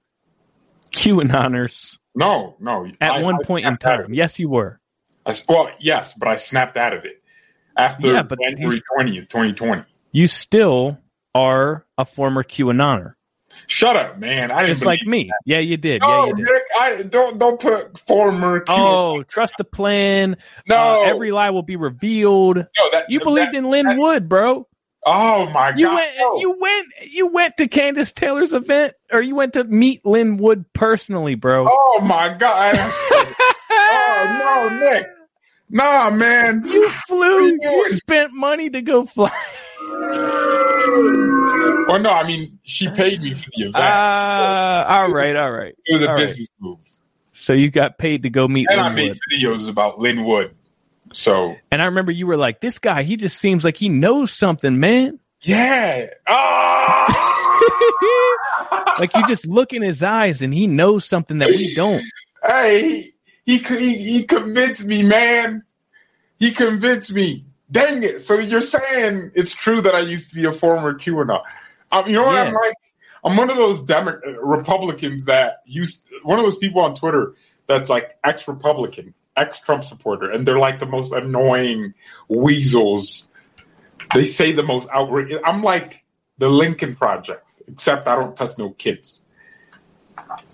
QAnoners 0.92 1.98
No, 2.14 2.56
no. 2.60 2.86
at 3.00 3.10
I- 3.10 3.22
one 3.22 3.36
I 3.36 3.44
point 3.44 3.66
in 3.66 3.76
time. 3.78 4.12
Yes, 4.14 4.38
you 4.38 4.48
were. 4.48 4.78
I 5.24 5.34
well, 5.48 5.70
yes, 5.80 6.14
but 6.14 6.28
I 6.28 6.36
snapped 6.36 6.76
out 6.76 6.92
of 6.92 7.04
it 7.04 7.20
after 7.76 8.12
Yeah, 8.12 8.22
but 8.22 8.38
January 8.40 8.74
he's- 8.76 8.82
twentieth, 8.94 9.28
twenty 9.28 9.52
twenty. 9.52 9.82
You 10.12 10.26
still 10.28 10.98
are 11.34 11.84
a 11.98 12.04
former 12.04 12.42
QAnoner, 12.42 13.14
Shut 13.66 13.96
up, 13.96 14.18
man! 14.18 14.50
I 14.50 14.64
just 14.66 14.84
like 14.84 15.06
me. 15.06 15.30
Yeah, 15.46 15.58
you 15.60 15.76
did. 15.78 16.02
that. 16.02 16.08
yeah, 16.08 16.26
you 16.26 16.34
did. 16.36 16.44
Nick, 16.44 16.62
I 16.78 17.02
don't 17.02 17.38
don't 17.38 17.58
put 17.60 17.98
former. 17.98 18.60
Q- 18.60 18.74
Oh, 18.74 19.22
trust 19.22 19.54
the 19.58 19.64
plan. 19.64 20.36
no, 20.68 20.76
Uh, 20.76 21.04
every 21.06 21.32
lie 21.32 21.50
will 21.50 21.62
be 21.62 21.76
revealed. 21.76 22.56
no, 22.56 22.90
that 22.92 23.06
You 23.10 23.20
believed 23.20 23.52
that- 23.52 23.58
in 23.58 23.70
Lin 23.70 23.86
that- 23.86 23.98
Wood, 23.98 24.28
bro. 24.28 24.66
Oh 25.08 25.48
my 25.50 25.72
You 25.76 25.86
god! 25.86 25.94
went. 25.94 26.10
no. 26.18 26.38
You 26.40 26.56
went. 26.60 26.86
You 27.10 27.26
went 27.28 27.56
to 27.58 27.68
Candace 27.68 28.12
Taylor's 28.12 28.52
event, 28.52 28.92
or 29.12 29.22
you 29.22 29.34
went 29.36 29.52
to 29.54 29.64
meet 29.64 30.04
Lin 30.04 30.36
Wood 30.36 30.64
personally, 30.72 31.34
bro. 31.34 31.66
Oh 31.68 32.00
my 32.02 32.30
god! 32.36 32.74
oh 33.70 34.68
no, 34.70 34.78
Nick! 34.80 35.06
Nah, 35.68 36.10
man. 36.10 36.62
You 36.66 36.88
flew. 36.90 37.46
you 37.48 37.58
You 37.62 37.90
spent 37.92 38.32
money 38.32 38.70
to 38.70 38.82
go 38.82 39.04
fly. 39.04 39.30
Well, 41.88 42.00
no, 42.00 42.10
I 42.10 42.26
mean 42.26 42.58
she 42.64 42.88
paid 42.88 43.22
me 43.22 43.32
for 43.32 43.48
the 43.54 43.62
event. 43.62 43.76
Ah, 43.76 44.98
all 45.02 45.12
right, 45.12 45.36
all 45.36 45.52
right. 45.52 45.72
it 45.84 45.92
was 45.92 46.02
a 46.02 46.08
all 46.08 46.14
right. 46.16 46.26
business 46.26 46.48
move, 46.58 46.78
So 47.30 47.52
you 47.52 47.70
got 47.70 47.96
paid 47.96 48.24
to 48.24 48.30
go 48.30 48.48
meet 48.48 48.66
and 48.70 48.80
I 48.80 48.88
made 48.88 49.16
videos 49.32 49.68
about 49.68 50.00
Lin 50.00 50.24
Wood. 50.24 50.52
So 51.12 51.54
And 51.70 51.80
I 51.80 51.84
remember 51.84 52.10
you 52.10 52.26
were 52.26 52.36
like, 52.36 52.60
"This 52.60 52.80
guy, 52.80 53.04
he 53.04 53.16
just 53.16 53.38
seems 53.38 53.64
like 53.64 53.76
he 53.76 53.88
knows 53.88 54.32
something, 54.32 54.80
man." 54.80 55.20
yeah. 55.42 56.06
Ah! 56.26 57.12
like 58.98 59.14
you 59.14 59.24
just 59.28 59.46
look 59.46 59.72
in 59.72 59.82
his 59.82 60.02
eyes, 60.02 60.42
and 60.42 60.52
he 60.52 60.66
knows 60.66 61.04
something 61.06 61.38
that 61.38 61.50
we 61.50 61.72
don't. 61.74 62.02
Hey, 62.46 63.02
he, 63.46 63.58
he 63.58 63.94
he 63.94 64.24
convinced 64.24 64.84
me, 64.84 65.04
man. 65.04 65.64
He 66.38 66.50
convinced 66.50 67.12
me. 67.12 67.46
Dang 67.70 68.02
it! 68.02 68.20
So 68.20 68.38
you're 68.38 68.60
saying 68.60 69.30
it's 69.34 69.54
true 69.54 69.80
that 69.80 69.94
I 69.94 70.00
used 70.00 70.28
to 70.30 70.34
be 70.34 70.44
a 70.44 70.52
former 70.52 70.94
QAnon? 70.94 71.42
Um, 71.92 72.06
you 72.06 72.14
know 72.14 72.24
what 72.24 72.34
I'm 72.34 72.52
like? 72.52 72.74
I'm 73.24 73.36
one 73.36 73.48
of 73.48 73.56
those 73.56 73.82
Demo- 73.82 74.20
uh, 74.24 74.40
Republicans 74.42 75.24
that 75.24 75.62
used 75.64 76.02
one 76.22 76.38
of 76.38 76.44
those 76.44 76.58
people 76.58 76.82
on 76.82 76.94
Twitter 76.94 77.34
that's 77.66 77.88
like 77.88 78.16
ex-Republican, 78.22 79.14
ex-Trump 79.36 79.84
supporter, 79.84 80.30
and 80.30 80.46
they're 80.46 80.58
like 80.58 80.78
the 80.78 80.86
most 80.86 81.12
annoying 81.12 81.94
weasels. 82.28 83.28
They 84.12 84.26
say 84.26 84.52
the 84.52 84.62
most 84.62 84.88
outrageous. 84.90 85.40
I'm 85.44 85.62
like 85.62 86.04
the 86.38 86.48
Lincoln 86.48 86.94
Project, 86.94 87.44
except 87.68 88.06
I 88.06 88.16
don't 88.16 88.36
touch 88.36 88.58
no 88.58 88.70
kids 88.70 89.22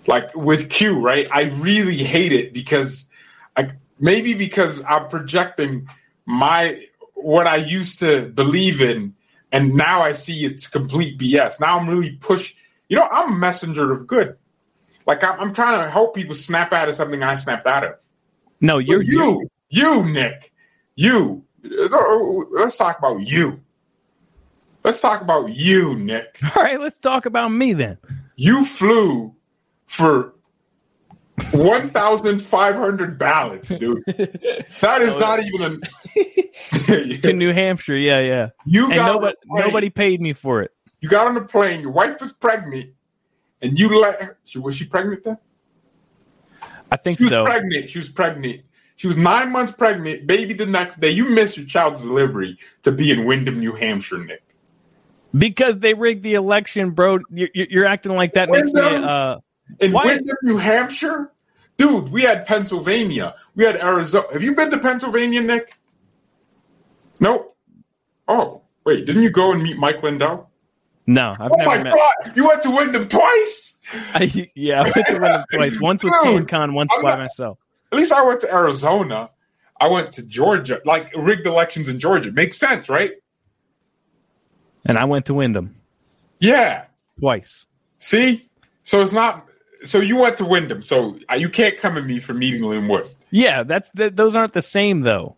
like 0.07 0.35
with 0.35 0.69
Q, 0.69 0.99
right? 0.99 1.27
I 1.31 1.43
really 1.43 1.97
hate 1.97 2.31
it 2.31 2.53
because 2.53 3.07
I 3.55 3.71
maybe 3.99 4.33
because 4.33 4.81
I'm 4.87 5.09
projecting 5.09 5.87
my 6.25 6.79
what 7.13 7.47
I 7.47 7.57
used 7.57 7.99
to 7.99 8.27
believe 8.27 8.81
in, 8.81 9.15
and 9.51 9.75
now 9.75 10.01
I 10.01 10.11
see 10.11 10.45
it's 10.45 10.67
complete 10.67 11.17
BS. 11.17 11.59
Now 11.59 11.79
I'm 11.79 11.87
really 11.87 12.11
push. 12.11 12.53
You 12.89 12.97
know, 12.97 13.07
I'm 13.11 13.33
a 13.33 13.35
messenger 13.35 13.91
of 13.91 14.07
good. 14.07 14.37
Like 15.05 15.23
I'm, 15.23 15.39
I'm 15.39 15.53
trying 15.53 15.83
to 15.83 15.89
help 15.89 16.15
people 16.15 16.35
snap 16.35 16.73
out 16.73 16.89
of 16.89 16.95
something 16.95 17.23
I 17.23 17.35
snapped 17.35 17.67
out 17.67 17.83
of. 17.83 17.95
No, 18.61 18.77
you're 18.77 18.99
But 18.99 19.07
you, 19.07 19.49
you, 19.69 20.05
Nick, 20.05 20.53
you. 20.95 21.43
Uh, 21.65 22.17
let's 22.51 22.77
talk 22.77 22.97
about 22.99 23.21
you. 23.21 23.61
Let's 24.83 24.99
talk 24.99 25.21
about 25.21 25.49
you, 25.49 25.95
Nick. 25.95 26.39
All 26.43 26.63
right, 26.63 26.79
let's 26.79 26.99
talk 26.99 27.25
about 27.25 27.49
me 27.49 27.73
then. 27.73 27.97
you 28.35 28.65
flew 28.65 29.33
for 29.93 30.33
1,500 31.51 33.17
ballots, 33.19 33.69
dude. 33.69 34.03
That 34.81 35.01
is 35.01 35.17
not 35.19 35.39
even 35.43 35.81
To. 37.21 37.33
New 37.33 37.53
Hampshire, 37.53 37.95
yeah, 37.95 38.19
yeah. 38.19 38.49
you 38.65 38.85
And 38.85 38.95
got 38.95 39.13
nobody, 39.13 39.35
a 39.51 39.59
nobody 39.59 39.89
paid 39.89 40.21
me 40.21 40.33
for 40.33 40.61
it. 40.61 40.71
You 41.01 41.09
got 41.09 41.27
on 41.27 41.33
the 41.35 41.41
plane. 41.41 41.81
Your 41.81 41.91
wife 41.91 42.19
was 42.21 42.33
pregnant, 42.33 42.91
and 43.61 43.77
you 43.77 43.89
let. 43.99 44.37
She 44.45 44.59
was 44.59 44.75
she 44.75 44.85
pregnant 44.85 45.23
then? 45.23 45.37
I 46.91 46.97
think 46.97 47.17
She 47.17 47.25
was 47.25 47.31
so. 47.31 47.45
pregnant. 47.45 47.89
She 47.89 47.99
was 47.99 48.09
pregnant. 48.09 48.61
She 48.95 49.07
was 49.07 49.17
nine 49.17 49.51
months 49.51 49.73
pregnant. 49.73 50.27
Baby, 50.27 50.53
the 50.53 50.65
next 50.65 50.99
day. 50.99 51.09
You 51.09 51.29
missed 51.29 51.57
your 51.57 51.65
child's 51.65 52.01
delivery 52.01 52.57
to 52.83 52.91
be 52.91 53.11
in 53.11 53.25
Windham, 53.25 53.59
New 53.59 53.73
Hampshire, 53.73 54.23
Nick. 54.23 54.43
Because 55.35 55.79
they 55.79 55.93
rigged 55.95 56.23
the 56.23 56.35
election, 56.35 56.91
bro. 56.91 57.19
You're, 57.31 57.49
you're 57.53 57.85
acting 57.85 58.15
like 58.15 58.33
that 58.33 58.49
makes 58.49 58.71
me. 58.71 58.81
Uh, 58.81 59.37
In 59.79 59.91
Why- 59.91 60.05
Windham, 60.05 60.37
New 60.43 60.57
Hampshire, 60.57 61.31
dude. 61.77 62.09
We 62.11 62.21
had 62.23 62.45
Pennsylvania. 62.45 63.35
We 63.55 63.63
had 63.65 63.77
Arizona. 63.77 64.25
Have 64.33 64.43
you 64.43 64.55
been 64.55 64.71
to 64.71 64.79
Pennsylvania, 64.79 65.41
Nick? 65.41 65.73
Nope. 67.19 67.55
Oh, 68.27 68.61
wait. 68.85 69.05
Didn't 69.05 69.23
you 69.23 69.29
go 69.29 69.51
and 69.53 69.63
meet 69.63 69.77
Mike 69.77 70.01
Lindell? 70.03 70.49
no, 71.05 71.33
I've 71.37 71.51
Oh 71.51 71.65
my 71.65 71.83
met. 71.83 71.93
God! 71.93 72.35
You 72.37 72.47
went 72.47 72.63
to 72.63 72.71
Windham 72.71 73.07
twice. 73.09 73.77
I, 73.93 74.49
yeah, 74.55 74.81
I 74.81 74.83
went 74.83 75.07
to 75.07 75.13
Windham 75.19 75.43
twice. 75.53 75.81
Once 75.81 76.03
with 76.03 76.13
Dude, 76.23 76.47
CanCon, 76.47 76.73
once 76.73 76.91
I'm 76.95 77.01
by 77.01 77.09
not- 77.11 77.19
myself. 77.19 77.57
At 77.91 77.97
least 77.99 78.11
I 78.13 78.23
went 78.23 78.41
to 78.41 78.51
Arizona. 78.53 79.29
I 79.79 79.87
went 79.87 80.13
to 80.13 80.23
Georgia. 80.23 80.79
Like 80.85 81.11
rigged 81.15 81.45
elections 81.45 81.87
in 81.89 81.99
Georgia 81.99 82.31
makes 82.31 82.57
sense, 82.57 82.87
right? 82.89 83.11
And 84.85 84.97
I 84.97 85.05
went 85.05 85.25
to 85.27 85.33
Windham 85.33 85.75
Yeah. 86.39 86.85
twice. 87.19 87.65
See, 87.99 88.49
so 88.83 89.01
it's 89.01 89.13
not. 89.13 89.45
So 89.83 89.99
you 89.99 90.17
went 90.17 90.37
to 90.37 90.45
Windham. 90.45 90.81
So 90.81 91.17
uh, 91.29 91.35
you 91.35 91.49
can't 91.49 91.77
come 91.77 91.97
at 91.97 92.05
me 92.05 92.19
for 92.19 92.33
meeting 92.33 92.63
Lin 92.63 92.87
Wood. 92.87 93.05
Yeah, 93.31 93.63
that's 93.63 93.89
th- 93.95 94.13
those 94.15 94.35
aren't 94.35 94.53
the 94.53 94.61
same 94.61 95.01
though. 95.01 95.35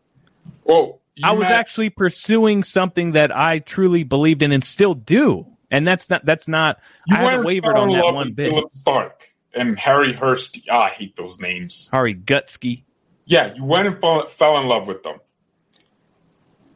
Well, 0.64 1.02
I 1.24 1.34
was 1.34 1.50
met- 1.50 1.54
actually 1.54 1.90
pursuing 1.90 2.64
something 2.64 3.14
that 3.14 3.36
I 3.36 3.60
truly 3.60 4.04
believed 4.04 4.42
in 4.42 4.52
and 4.52 4.64
still 4.64 4.94
do. 4.94 5.48
And 5.72 5.88
that's 5.88 6.10
not 6.10 6.26
that's 6.26 6.48
not 6.48 6.80
you 7.08 7.18
I 7.18 7.22
haven't 7.22 7.46
wavered 7.46 7.76
on 7.76 7.90
in 7.90 7.98
that 7.98 8.06
love 8.06 8.16
one 8.16 8.28
with 8.28 8.36
bit. 8.36 8.50
Philip 8.50 8.76
Stark 8.76 9.30
and 9.54 9.80
Harry 9.80 10.14
Hurst. 10.14 10.60
Ah, 10.70 10.84
I 10.84 10.90
hate 10.90 11.16
those 11.16 11.40
names. 11.40 11.90
Harry 11.92 12.14
Gutsky. 12.14 12.84
Yeah, 13.26 13.54
you 13.56 13.64
went 13.64 13.88
and 13.88 14.00
fell, 14.00 14.28
fell 14.28 14.60
in 14.60 14.68
love 14.68 14.88
with 14.88 15.02
them. 15.02 15.20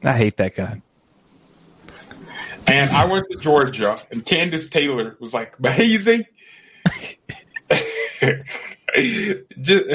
I 0.03 0.17
hate 0.17 0.37
that 0.37 0.55
guy. 0.55 0.81
And 2.65 2.89
I 2.91 3.05
went 3.05 3.27
to 3.29 3.37
Georgia, 3.37 3.97
and 4.11 4.25
Candace 4.25 4.69
Taylor 4.69 5.17
was 5.19 5.33
like, 5.33 5.57
Bahazy. 5.57 6.25
Just, 8.21 9.85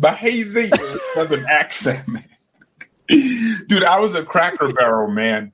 Bahazy 0.00 0.70
with 1.16 1.32
an 1.32 1.46
accent, 1.48 2.08
man. 2.08 2.24
Dude, 3.08 3.84
I 3.84 4.00
was 4.00 4.14
a 4.14 4.22
cracker 4.24 4.72
barrel, 4.72 5.10
man. 5.10 5.52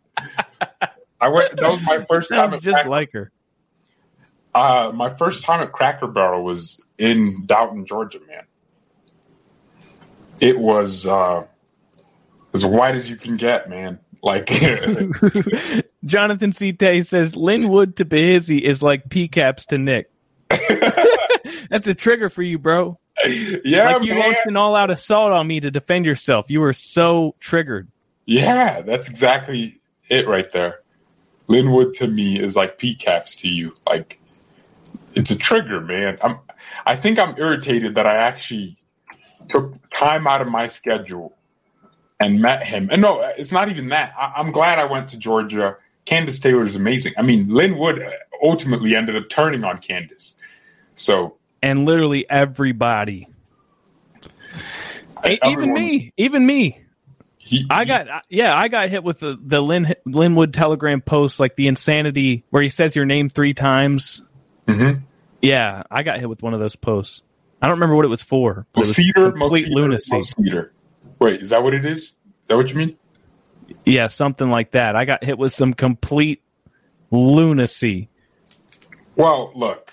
I 1.20 1.29
went. 1.29 1.57
That 1.57 1.70
was 1.70 1.83
my 1.83 2.05
first 2.09 2.31
time. 2.31 2.55
At 2.55 2.62
just 2.62 2.74
Cracker, 2.74 2.89
like 2.89 3.12
her. 3.12 3.31
uh, 4.55 4.91
my 4.95 5.15
first 5.15 5.45
time 5.45 5.61
at 5.61 5.70
Cracker 5.70 6.07
Barrel 6.07 6.43
was 6.43 6.81
in 6.99 7.47
Downton, 7.47 7.87
Georgia, 7.87 8.19
man. 8.27 8.45
It 10.41 10.59
was 10.59 11.07
uh, 11.07 11.45
as 12.55 12.66
white 12.66 12.95
as 12.97 13.09
you 13.09 13.16
can 13.16 13.37
get, 13.37 13.69
man. 13.69 14.01
Like, 14.23 14.49
Jonathan 16.05 16.53
C. 16.53 16.73
Tay 16.73 17.03
says 17.03 17.37
Lin 17.37 17.69
Wood 17.69 17.97
to 17.97 18.05
Behizy 18.05 18.61
is 18.61 18.83
like 18.83 19.09
PCAPs 19.09 19.66
to 19.66 19.79
Nick. 19.79 20.11
That's 21.70 21.87
a 21.87 21.95
trigger 21.95 22.29
for 22.29 22.43
you, 22.43 22.59
bro. 22.59 22.99
yeah, 23.27 23.95
like 23.95 24.03
you 24.03 24.12
man. 24.12 24.20
launched 24.20 24.47
an 24.47 24.57
all-out 24.57 24.91
assault 24.91 25.33
on 25.33 25.47
me 25.47 25.61
to 25.61 25.70
defend 25.70 26.07
yourself. 26.07 26.51
You 26.51 26.61
were 26.61 26.73
so 26.73 27.35
triggered. 27.41 27.89
Yeah, 28.24 28.81
that's 28.81 29.09
exactly 29.09 29.81
it 30.09 30.27
right 30.27 30.51
there. 30.51 30.81
Lin 31.49 31.73
Wood 31.73 31.95
to 31.95 32.07
me 32.07 32.41
is 32.41 32.57
like 32.57 32.79
PCAPs 32.79 33.41
to 33.41 33.49
you. 33.49 33.74
Like, 33.87 34.20
it's 35.15 35.31
a 35.31 35.37
trigger, 35.37 35.81
man. 35.81 36.19
I'm. 36.23 36.39
I 36.87 36.97
think 36.97 37.19
I'm 37.19 37.37
irritated 37.37 37.97
that 37.97 38.07
I 38.07 38.16
actually 38.16 38.77
took 39.51 39.74
time 39.91 40.27
out 40.27 40.41
of 40.41 40.49
my 40.49 40.69
schedule 40.69 41.37
and 42.19 42.41
met 42.41 42.66
him. 42.66 42.89
And 42.91 43.03
no, 43.03 43.20
it's 43.37 43.53
not 43.53 43.69
even 43.69 43.89
that. 43.89 44.15
I, 44.19 44.35
I'm 44.37 44.53
glad 44.53 44.79
I 44.79 44.85
went 44.85 45.11
to 45.11 45.16
Georgia. 45.16 45.77
Candace 46.05 46.39
Taylor 46.39 46.65
is 46.65 46.74
amazing. 46.74 47.12
I 47.19 47.23
mean, 47.23 47.53
Lin 47.53 47.77
Wood 47.79 48.03
ultimately 48.43 48.97
ended 48.97 49.16
up 49.16 49.29
turning 49.29 49.65
on 49.65 49.79
Candace. 49.79 50.35
So 50.95 51.37
And 51.63 51.85
literally 51.87 52.29
everybody, 52.29 53.29
E- 55.25 55.39
even 55.45 55.73
me, 55.73 56.13
even 56.17 56.45
me. 56.45 56.81
he, 57.39 57.65
I 57.71 57.85
got 57.85 58.25
yeah, 58.29 58.57
I 58.57 58.69
got 58.69 58.89
hit 58.89 59.05
with 59.05 59.21
the 59.21 59.39
the 59.41 59.61
Lin, 59.61 59.95
Linwood 60.05 60.53
Telegram 60.53 61.01
post 61.01 61.39
like 61.39 61.55
the 61.55 61.69
insanity 61.69 62.45
where 62.51 62.63
he 62.63 62.69
says 62.69 62.97
your 62.97 63.05
name 63.05 63.29
three 63.29 63.55
times. 63.55 64.23
Mhm. 64.67 65.03
Yeah, 65.41 65.85
I 65.91 66.03
got 66.03 66.19
hit 66.19 66.29
with 66.29 66.43
one 66.43 66.55
of 66.55 66.61
those 66.61 66.77
posts. 66.77 67.23
I 67.61 67.67
don't 67.67 67.77
remember 67.77 67.95
what 67.95 68.05
it 68.05 68.09
was 68.09 68.23
for. 68.23 68.67
But 68.73 68.81
it 68.81 68.87
was 68.89 68.97
Cedar, 68.97 69.31
complete 69.33 69.69
lunacy. 69.69 70.23
Cedar. 70.25 70.73
Wait, 71.21 71.43
is 71.43 71.51
that 71.51 71.63
what 71.63 71.75
it 71.75 71.85
is? 71.85 71.99
Is 71.99 72.15
that 72.49 72.57
what 72.57 72.69
you 72.71 72.75
mean? 72.77 72.97
Yeah, 73.85 74.09
something 74.09 74.51
like 74.51 74.73
that. 74.73 74.97
I 74.97 75.05
got 75.05 75.23
hit 75.23 75.39
with 75.39 75.53
some 75.53 75.73
complete 75.73 76.43
lunacy. 77.13 78.09
Well, 79.15 79.53
look, 79.55 79.93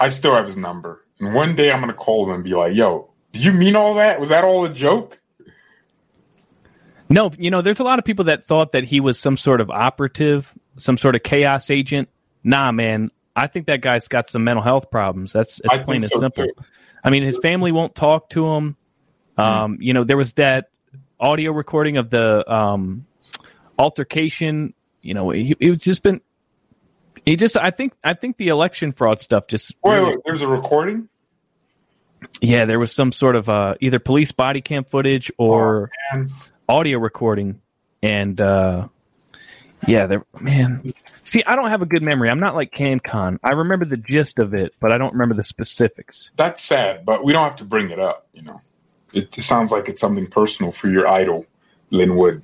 I 0.00 0.08
still 0.08 0.34
have 0.34 0.46
his 0.46 0.56
number, 0.56 1.04
and 1.20 1.34
one 1.34 1.54
day 1.54 1.70
I'm 1.70 1.80
gonna 1.80 1.92
call 1.94 2.26
him 2.26 2.34
and 2.34 2.44
be 2.44 2.54
like, 2.54 2.74
"Yo, 2.74 3.10
do 3.32 3.40
you 3.40 3.52
mean 3.52 3.76
all 3.76 3.94
that? 3.94 4.18
Was 4.18 4.30
that 4.30 4.44
all 4.44 4.64
a 4.64 4.72
joke?" 4.72 5.20
No, 7.10 7.32
you 7.36 7.50
know, 7.50 7.60
there's 7.60 7.80
a 7.80 7.84
lot 7.84 7.98
of 7.98 8.04
people 8.04 8.26
that 8.26 8.44
thought 8.44 8.72
that 8.72 8.84
he 8.84 9.00
was 9.00 9.18
some 9.18 9.36
sort 9.36 9.60
of 9.60 9.68
operative, 9.68 10.52
some 10.76 10.96
sort 10.96 11.16
of 11.16 11.22
chaos 11.22 11.70
agent. 11.70 12.08
Nah, 12.44 12.72
man, 12.72 13.10
I 13.34 13.48
think 13.48 13.66
that 13.66 13.80
guy's 13.80 14.08
got 14.08 14.30
some 14.30 14.44
mental 14.44 14.62
health 14.62 14.90
problems. 14.90 15.32
That's 15.32 15.60
it's 15.62 15.84
plain 15.84 16.02
and 16.02 16.12
so, 16.12 16.20
simple. 16.20 16.46
too. 16.46 16.52
I 17.02 17.10
mean, 17.10 17.24
his 17.24 17.38
family 17.38 17.72
won't 17.72 17.94
talk 17.94 18.30
to 18.30 18.46
him. 18.46 18.76
Um, 19.36 19.78
you 19.80 19.94
know, 19.94 20.04
there 20.04 20.16
was 20.16 20.32
that 20.34 20.70
audio 21.18 21.52
recording 21.52 21.96
of 21.96 22.10
the 22.10 22.50
um, 22.52 23.06
altercation. 23.78 24.74
You 25.02 25.14
know, 25.14 25.30
he, 25.30 25.56
he 25.58 25.70
was 25.70 25.78
just 25.78 26.02
been. 26.02 26.20
He 27.30 27.36
just, 27.36 27.56
I 27.56 27.70
think, 27.70 27.92
I 28.02 28.14
think 28.14 28.38
the 28.38 28.48
election 28.48 28.90
fraud 28.90 29.20
stuff 29.20 29.46
just. 29.46 29.72
Wait, 29.84 29.94
really- 29.94 30.10
wait, 30.10 30.18
there's 30.24 30.42
a 30.42 30.48
recording. 30.48 31.08
yeah, 32.40 32.64
there 32.64 32.80
was 32.80 32.90
some 32.90 33.12
sort 33.12 33.36
of 33.36 33.48
uh, 33.48 33.76
either 33.80 34.00
police 34.00 34.32
body 34.32 34.60
cam 34.60 34.82
footage 34.82 35.30
or 35.38 35.92
Man, 36.12 36.32
audio 36.68 36.98
recording, 36.98 37.60
and 38.02 38.40
uh, 38.40 38.88
yeah, 39.86 40.08
there, 40.08 40.24
man. 40.40 40.92
See, 41.22 41.44
I 41.44 41.54
don't 41.54 41.68
have 41.68 41.82
a 41.82 41.86
good 41.86 42.02
memory. 42.02 42.30
I'm 42.30 42.40
not 42.40 42.56
like 42.56 42.72
CanCon. 42.72 43.38
I 43.44 43.50
remember 43.50 43.84
the 43.84 43.96
gist 43.96 44.40
of 44.40 44.52
it, 44.52 44.74
but 44.80 44.90
I 44.90 44.98
don't 44.98 45.12
remember 45.12 45.36
the 45.36 45.44
specifics. 45.44 46.32
that's 46.36 46.64
sad, 46.64 47.04
but 47.06 47.22
we 47.22 47.32
don't 47.32 47.44
have 47.44 47.54
to 47.58 47.64
bring 47.64 47.90
it 47.90 48.00
up. 48.00 48.26
You 48.32 48.42
know, 48.42 48.60
it 49.12 49.30
just 49.30 49.46
sounds 49.46 49.70
like 49.70 49.88
it's 49.88 50.00
something 50.00 50.26
personal 50.26 50.72
for 50.72 50.90
your 50.90 51.06
idol, 51.06 51.46
Lin 51.90 52.16
Wood. 52.16 52.42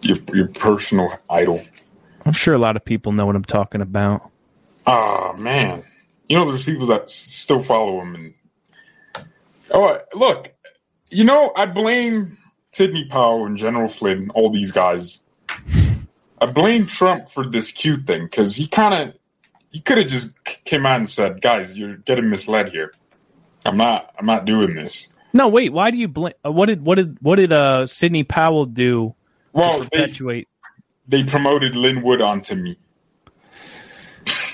Your 0.00 0.16
your 0.32 0.48
personal 0.48 1.12
idol. 1.28 1.60
I'm 2.28 2.34
sure 2.34 2.52
a 2.52 2.58
lot 2.58 2.76
of 2.76 2.84
people 2.84 3.12
know 3.12 3.24
what 3.24 3.36
I'm 3.36 3.44
talking 3.44 3.80
about. 3.80 4.30
Ah, 4.86 5.32
man. 5.38 5.82
You 6.28 6.36
know, 6.36 6.46
there's 6.46 6.62
people 6.62 6.86
that 6.88 7.08
still 7.08 7.62
follow 7.62 8.02
him. 8.02 8.14
And 9.16 9.26
oh, 9.70 9.98
look, 10.12 10.52
you 11.10 11.24
know, 11.24 11.50
I 11.56 11.64
blame 11.64 12.36
Sidney 12.72 13.06
Powell 13.06 13.46
and 13.46 13.56
General 13.56 13.88
Flynn, 13.88 14.28
all 14.34 14.52
these 14.52 14.72
guys. 14.72 15.20
I 16.38 16.44
blame 16.44 16.86
Trump 16.86 17.30
for 17.30 17.48
this 17.48 17.72
Q 17.72 17.96
thing 17.96 18.24
because 18.24 18.56
he 18.56 18.66
kind 18.66 19.08
of 19.08 19.14
he 19.70 19.80
could 19.80 19.96
have 19.96 20.08
just 20.08 20.28
came 20.44 20.84
out 20.84 20.96
and 20.96 21.08
said, 21.08 21.40
"Guys, 21.40 21.78
you're 21.78 21.96
getting 21.96 22.28
misled 22.28 22.68
here. 22.68 22.92
I'm 23.64 23.78
not. 23.78 24.14
I'm 24.18 24.26
not 24.26 24.44
doing 24.44 24.74
this." 24.74 25.08
No, 25.32 25.48
wait. 25.48 25.72
Why 25.72 25.90
do 25.90 25.96
you 25.96 26.08
blame? 26.08 26.34
What 26.42 26.66
did 26.66 26.84
what 26.84 26.96
did 26.96 27.16
what 27.22 27.36
did 27.36 27.54
uh 27.54 27.86
Sidney 27.86 28.22
Powell 28.22 28.66
do 28.66 29.14
Well, 29.54 29.78
perpetuate? 29.78 30.46
They 31.08 31.24
promoted 31.24 31.74
Lin 31.74 32.02
Wood 32.02 32.20
onto 32.20 32.54
me. 32.54 32.78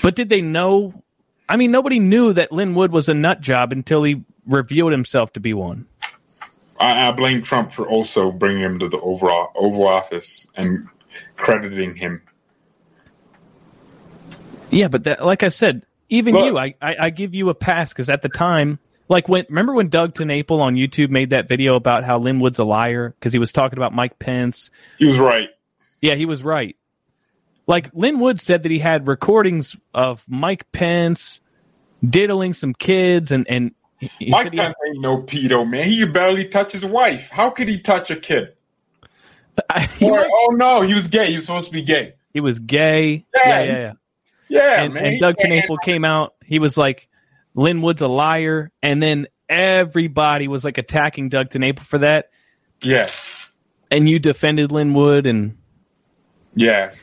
But 0.01 0.15
did 0.15 0.29
they 0.29 0.41
know? 0.41 1.03
I 1.49 1.57
mean, 1.57 1.71
nobody 1.71 1.99
knew 1.99 2.33
that 2.33 2.51
Lin 2.51 2.73
Wood 2.75 2.91
was 2.91 3.09
a 3.09 3.13
nut 3.13 3.41
job 3.41 3.71
until 3.71 4.03
he 4.03 4.23
revealed 4.47 4.91
himself 4.91 5.33
to 5.33 5.39
be 5.39 5.53
one. 5.53 5.85
I, 6.79 7.09
I 7.09 7.11
blame 7.11 7.41
Trump 7.41 7.71
for 7.71 7.87
also 7.87 8.31
bringing 8.31 8.61
him 8.61 8.79
to 8.79 8.89
the 8.89 8.99
Oval, 8.99 9.51
Oval 9.55 9.87
Office 9.87 10.47
and 10.55 10.87
crediting 11.35 11.95
him. 11.95 12.21
Yeah, 14.71 14.87
but 14.87 15.05
that, 15.05 15.25
like 15.25 15.43
I 15.43 15.49
said, 15.49 15.83
even 16.09 16.33
Look. 16.33 16.45
you, 16.45 16.57
I, 16.57 16.75
I, 16.81 16.95
I 16.99 17.09
give 17.09 17.33
you 17.33 17.49
a 17.49 17.53
pass 17.53 17.89
because 17.89 18.09
at 18.09 18.21
the 18.21 18.29
time, 18.29 18.79
like 19.07 19.29
when 19.29 19.45
remember 19.49 19.73
when 19.73 19.89
Doug 19.89 20.13
TenNapel 20.13 20.59
on 20.59 20.75
YouTube 20.75 21.09
made 21.09 21.29
that 21.31 21.47
video 21.47 21.75
about 21.75 22.03
how 22.03 22.19
Lin 22.19 22.39
Wood's 22.39 22.59
a 22.59 22.63
liar 22.63 23.15
because 23.17 23.33
he 23.33 23.39
was 23.39 23.51
talking 23.51 23.77
about 23.77 23.93
Mike 23.93 24.19
Pence. 24.19 24.71
He 24.97 25.05
was 25.05 25.19
right. 25.19 25.49
Yeah, 26.05 26.15
he 26.15 26.25
was 26.25 26.43
right. 26.43 26.75
Like 27.67 27.89
Lin 27.93 28.19
Wood 28.19 28.39
said 28.39 28.63
that 28.63 28.71
he 28.71 28.79
had 28.79 29.07
recordings 29.07 29.75
of 29.93 30.23
Mike 30.27 30.71
Pence 30.71 31.41
diddling 32.07 32.53
some 32.53 32.73
kids, 32.73 33.31
and 33.31 33.47
and 33.49 33.73
he 33.99 34.29
Mike 34.29 34.53
Pence 34.53 34.75
ain't 34.87 35.01
no 35.01 35.23
pedo, 35.23 35.67
man. 35.67 35.87
He 35.89 36.05
barely 36.05 36.45
touch 36.45 36.73
his 36.73 36.85
wife. 36.85 37.29
How 37.29 37.49
could 37.49 37.67
he 37.67 37.79
touch 37.79 38.11
a 38.11 38.15
kid? 38.15 38.53
he, 39.97 40.05
Or, 40.05 40.11
might- 40.11 40.29
oh 40.31 40.53
no, 40.55 40.81
he 40.81 40.93
was 40.93 41.07
gay. 41.07 41.31
He 41.31 41.37
was 41.37 41.45
supposed 41.45 41.67
to 41.67 41.73
be 41.73 41.81
gay. 41.81 42.13
he 42.33 42.39
was 42.39 42.59
gay. 42.59 43.25
Yeah, 43.35 43.47
Yeah, 43.47 43.63
yeah, 43.63 43.77
yeah. 43.77 43.93
Yeah, 44.47 44.81
and, 44.83 44.93
man. 44.93 45.05
and 45.05 45.19
Doug 45.19 45.37
can't 45.37 45.81
came 45.81 46.05
out. 46.05 46.35
He 46.45 46.59
was 46.59 46.77
like, 46.77 47.09
Lin 47.55 47.81
Wood's 47.81 48.03
a 48.03 48.07
liar, 48.07 48.71
and 48.83 49.01
then 49.01 49.27
everybody 49.49 50.47
was 50.47 50.63
like 50.63 50.77
attacking 50.77 51.29
Doug 51.29 51.49
TenNapel 51.49 51.79
for 51.79 51.97
that. 51.99 52.29
Yeah, 52.81 53.09
And 53.89 54.07
you 54.07 54.19
defended 54.19 54.71
Lin 54.71 54.93
Wood, 54.93 55.25
and 55.25 55.57
yeah. 56.55 56.93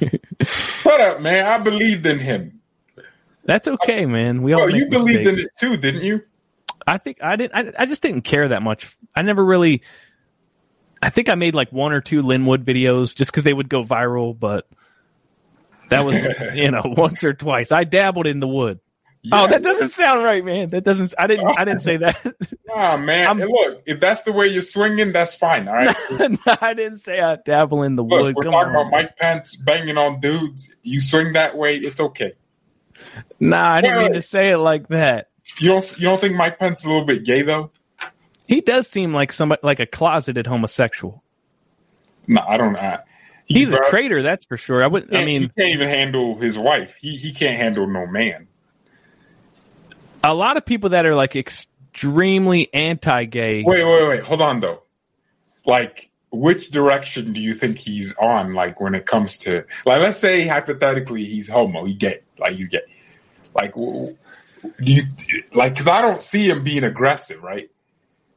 Shut 0.42 1.00
up, 1.00 1.20
man. 1.20 1.46
I 1.46 1.58
believed 1.58 2.06
in 2.06 2.18
him. 2.18 2.60
that's 3.44 3.68
okay, 3.68 4.06
man. 4.06 4.42
We 4.42 4.52
all 4.52 4.70
you 4.70 4.88
believed 4.88 5.26
in 5.26 5.38
it 5.38 5.50
too, 5.58 5.76
didn't 5.76 6.02
you? 6.02 6.22
I 6.86 6.98
think 6.98 7.22
I 7.22 7.36
didn't. 7.36 7.54
I, 7.54 7.82
I 7.82 7.86
just 7.86 8.02
didn't 8.02 8.22
care 8.22 8.48
that 8.48 8.62
much. 8.62 8.96
I 9.16 9.22
never 9.22 9.44
really. 9.44 9.82
I 11.00 11.10
think 11.10 11.28
I 11.28 11.34
made 11.34 11.54
like 11.54 11.72
one 11.72 11.92
or 11.92 12.00
two 12.00 12.22
Lin 12.22 12.46
Wood 12.46 12.64
videos 12.64 13.14
just 13.14 13.30
because 13.30 13.44
they 13.44 13.52
would 13.52 13.68
go 13.68 13.82
viral, 13.82 14.38
but 14.38 14.68
that 15.90 16.04
was 16.04 16.16
you 16.54 16.70
know 16.70 16.82
once 16.84 17.22
or 17.24 17.34
twice. 17.34 17.72
I 17.72 17.84
dabbled 17.84 18.26
in 18.26 18.40
the 18.40 18.48
wood. 18.48 18.80
Oh, 19.30 19.46
that 19.46 19.62
doesn't 19.62 19.92
sound 19.92 20.24
right, 20.24 20.44
man. 20.44 20.70
That 20.70 20.82
doesn't. 20.82 21.14
I 21.16 21.28
didn't. 21.28 21.46
I 21.56 21.64
didn't 21.64 21.82
say 21.82 21.98
that. 21.98 22.34
Nah, 22.74 22.96
man. 22.96 23.36
Look, 23.38 23.82
if 23.84 24.00
that's 24.00 24.22
the 24.22 24.32
way 24.32 24.46
you're 24.46 24.62
swinging, 24.62 25.12
that's 25.12 25.34
fine. 25.34 25.68
All 25.68 25.74
right. 25.74 25.94
I 26.62 26.72
didn't 26.72 27.00
say 27.00 27.20
I 27.20 27.36
dabble 27.36 27.82
in 27.82 27.96
the 27.96 28.02
Look, 28.02 28.22
wood. 28.22 28.34
we're 28.34 28.44
Come 28.44 28.52
talking 28.52 28.74
on. 28.74 28.86
about 28.86 28.90
Mike 28.90 29.18
Pence 29.18 29.56
banging 29.56 29.98
on 29.98 30.20
dudes. 30.20 30.74
You 30.82 31.02
swing 31.02 31.34
that 31.34 31.54
way, 31.54 31.76
it's 31.76 32.00
okay. 32.00 32.32
Nah, 33.38 33.74
I 33.74 33.80
didn't 33.82 33.98
mean 34.04 34.12
to 34.14 34.22
say 34.22 34.52
it 34.52 34.56
like 34.56 34.88
that. 34.88 35.28
You 35.58 35.68
don't. 35.68 35.98
You 35.98 36.06
don't 36.06 36.18
think 36.18 36.34
Mike 36.34 36.58
Pence 36.58 36.80
is 36.80 36.86
a 36.86 36.88
little 36.88 37.04
bit 37.04 37.24
gay 37.24 37.42
though? 37.42 37.70
He 38.48 38.62
does 38.62 38.88
seem 38.88 39.12
like 39.12 39.32
somebody 39.32 39.60
like 39.62 39.78
a 39.80 39.86
closeted 39.86 40.46
homosexual. 40.46 41.22
No, 42.26 42.40
I 42.48 42.56
don't. 42.56 42.74
Uh, 42.74 43.02
he 43.44 43.58
He's 43.60 43.68
a 43.68 43.80
traitor, 43.90 44.22
that's 44.22 44.46
for 44.46 44.56
sure. 44.56 44.82
I 44.82 44.86
would. 44.86 45.14
I 45.14 45.26
mean, 45.26 45.42
he 45.42 45.48
can't 45.48 45.74
even 45.74 45.88
handle 45.90 46.38
his 46.38 46.56
wife. 46.56 46.96
He 46.98 47.16
he 47.16 47.34
can't 47.34 47.56
handle 47.60 47.86
no 47.86 48.06
man. 48.06 48.48
A 50.22 50.34
lot 50.34 50.56
of 50.56 50.64
people 50.64 50.90
that 50.90 51.06
are 51.06 51.14
like 51.14 51.36
extremely 51.36 52.72
anti-gay. 52.72 53.62
Wait, 53.64 53.84
wait, 53.84 54.08
wait. 54.08 54.22
Hold 54.22 54.42
on 54.42 54.60
though. 54.60 54.82
Like, 55.64 56.10
which 56.30 56.70
direction 56.70 57.32
do 57.32 57.40
you 57.40 57.54
think 57.54 57.78
he's 57.78 58.14
on? 58.14 58.54
Like, 58.54 58.80
when 58.80 58.94
it 58.94 59.06
comes 59.06 59.36
to 59.38 59.64
like, 59.84 60.00
let's 60.00 60.18
say 60.18 60.46
hypothetically 60.46 61.24
he's 61.24 61.48
homo, 61.48 61.84
he 61.84 61.94
gay, 61.94 62.20
like 62.38 62.52
he's 62.52 62.68
gay. 62.68 62.80
Like, 63.54 63.74
do 63.74 64.16
you 64.78 65.02
like? 65.54 65.74
Because 65.74 65.88
I 65.88 66.00
don't 66.02 66.22
see 66.22 66.48
him 66.48 66.64
being 66.64 66.84
aggressive, 66.84 67.42
right? 67.42 67.70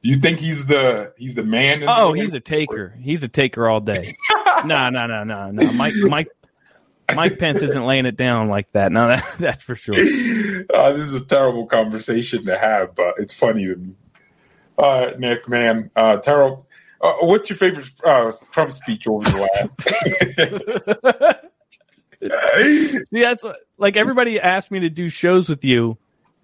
You 0.02 0.18
think 0.18 0.40
he's 0.40 0.66
the 0.66 1.14
he's 1.18 1.34
the 1.34 1.44
man? 1.44 1.82
in 1.82 1.90
Oh, 1.90 2.14
he's 2.14 2.34
a 2.34 2.40
taker. 2.40 2.96
He's 3.00 3.24
a 3.24 3.28
taker 3.28 3.68
all 3.68 3.80
day. 3.80 4.16
no, 4.66 4.90
no, 4.90 5.08
no, 5.08 5.24
no, 5.24 5.52
no. 5.52 5.72
Mike, 5.74 5.96
Mike, 5.96 6.28
Mike 7.14 7.38
Pence 7.38 7.62
isn't 7.62 7.86
laying 7.86 8.06
it 8.06 8.18
down 8.18 8.50
like 8.50 8.72
that. 8.72 8.92
No, 8.92 9.08
that, 9.10 9.36
that's 9.38 9.64
for 9.64 9.76
sure. 9.76 9.96
Uh, 10.74 10.92
this 10.94 11.04
is 11.04 11.14
a 11.14 11.24
terrible 11.24 11.68
conversation 11.68 12.44
to 12.46 12.58
have, 12.58 12.96
but 12.96 13.16
it's 13.18 13.34
funny 13.34 13.66
to 13.66 13.76
me. 13.76 13.96
Uh, 14.78 15.12
Nick, 15.18 15.48
man, 15.48 15.90
uh, 15.96 16.18
terrible. 16.18 16.68
Uh, 17.00 17.14
what's 17.22 17.50
your 17.50 17.58
favorite 17.58 17.90
uh, 18.04 18.32
Trump 18.52 18.72
speech 18.72 19.08
over 19.08 19.24
the 19.30 19.50
last? 22.20 23.06
See, 23.10 23.22
that's 23.22 23.44
what, 23.44 23.58
like 23.78 23.96
everybody 23.96 24.40
asked 24.40 24.72
me 24.72 24.82
to 24.82 24.90
do 24.90 25.10
shows 25.10 25.48
with 25.48 25.64
you, 25.64 25.98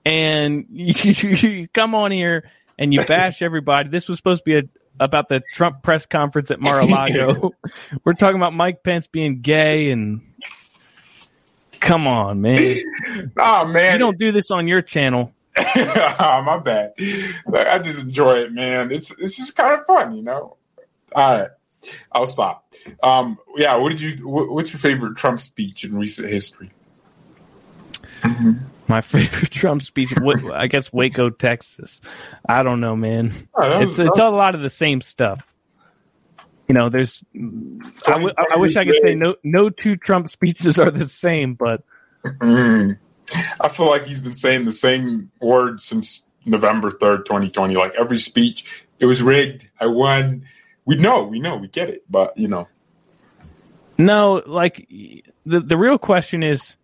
and 0.06 0.66
you, 0.70 0.94
you 1.22 1.68
come 1.68 1.96
on 1.96 2.12
here 2.12 2.50
and 2.78 2.94
you 2.94 3.04
bash 3.04 3.42
everybody. 3.42 3.90
This 3.90 4.08
was 4.08 4.18
supposed 4.18 4.42
to 4.42 4.46
be 4.46 4.58
a, 4.58 4.64
about 5.00 5.30
the 5.30 5.42
Trump 5.54 5.82
press 5.84 6.06
conference 6.06 6.52
at 6.52 6.60
Mar-a-Lago. 6.60 7.52
We're 8.04 8.14
talking 8.14 8.38
about 8.38 8.54
Mike 8.54 8.84
Pence 8.84 9.08
being 9.08 9.42
gay, 9.42 9.92
and 9.92 10.22
come 11.82 12.08
on, 12.08 12.42
man. 12.42 12.78
nah, 13.36 13.64
man. 13.66 13.94
You 13.94 14.00
don't 14.00 14.18
do 14.18 14.32
this 14.32 14.50
on 14.52 14.68
your 14.68 14.82
channel. 14.82 15.34
oh, 15.58 16.42
my 16.46 16.58
bad. 16.64 16.94
Like, 17.46 17.68
I 17.68 17.80
just 17.80 18.02
enjoy 18.02 18.38
it, 18.44 18.54
man. 18.54 18.90
It's 18.92 19.12
it's 19.20 19.36
just 19.36 19.54
kind 19.56 19.78
of 19.78 19.86
fun, 19.86 20.16
you 20.16 20.22
know. 20.24 20.56
All 21.14 21.40
right, 21.40 21.50
I'll 22.14 22.26
stop. 22.26 22.74
Um, 23.04 23.38
yeah, 23.58 23.76
what 23.76 23.90
did 23.90 24.00
you? 24.00 24.26
What, 24.28 24.50
what's 24.50 24.72
your 24.72 24.80
favorite 24.80 25.18
Trump 25.18 25.42
speech 25.42 25.84
in 25.84 25.98
recent 25.98 26.30
history? 26.30 26.72
My 28.88 29.02
favorite 29.02 29.52
Trump 29.52 29.82
speech, 29.82 30.14
Wa- 30.18 30.54
I 30.54 30.68
guess 30.68 30.94
Waco, 30.94 31.30
Texas. 31.30 32.00
I 32.48 32.64
don't 32.64 32.80
know, 32.80 32.96
man. 32.96 33.34
Oh, 33.54 33.80
was- 33.80 34.00
It's 34.00 34.10
it's 34.10 34.20
a 34.20 34.30
lot 34.30 34.56
of 34.56 34.62
the 34.62 34.70
same 34.70 35.02
stuff. 35.02 35.51
You 36.72 36.80
know, 36.80 36.88
there's. 36.88 37.22
I, 37.36 38.12
w- 38.12 38.34
I 38.50 38.56
wish 38.56 38.78
I 38.78 38.86
could 38.86 39.02
say 39.02 39.14
no. 39.14 39.36
No 39.44 39.70
two 39.70 39.98
Trump 39.98 40.30
speeches 40.30 40.80
are 40.80 40.90
the 40.90 41.06
same, 41.06 41.56
but 41.56 41.84
Mm. 42.24 42.98
I 43.60 43.68
feel 43.68 43.88
like 43.88 44.06
he's 44.06 44.22
been 44.22 44.36
saying 44.36 44.64
the 44.64 44.72
same 44.72 45.32
words 45.42 45.84
since 45.84 46.24
November 46.46 46.90
third, 46.92 47.26
twenty 47.26 47.50
twenty. 47.50 47.76
Like 47.76 47.92
every 48.00 48.20
speech, 48.20 48.64
it 49.00 49.06
was 49.06 49.22
rigged. 49.22 49.70
I 49.82 49.88
won. 49.88 50.46
We 50.86 50.96
know, 50.96 51.24
we 51.24 51.42
know, 51.42 51.58
we 51.58 51.68
get 51.68 51.90
it, 51.90 52.04
but 52.10 52.38
you 52.38 52.48
know, 52.48 52.70
no. 53.98 54.42
Like 54.46 54.88
the 55.46 55.60
the 55.60 55.76
real 55.76 55.98
question 55.98 56.42
is, 56.42 56.78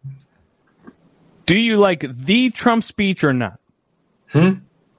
do 1.46 1.58
you 1.58 1.78
like 1.78 2.04
the 2.14 2.50
Trump 2.50 2.84
speech 2.84 3.24
or 3.24 3.32
not? 3.32 3.58
Hmm? 4.32 4.54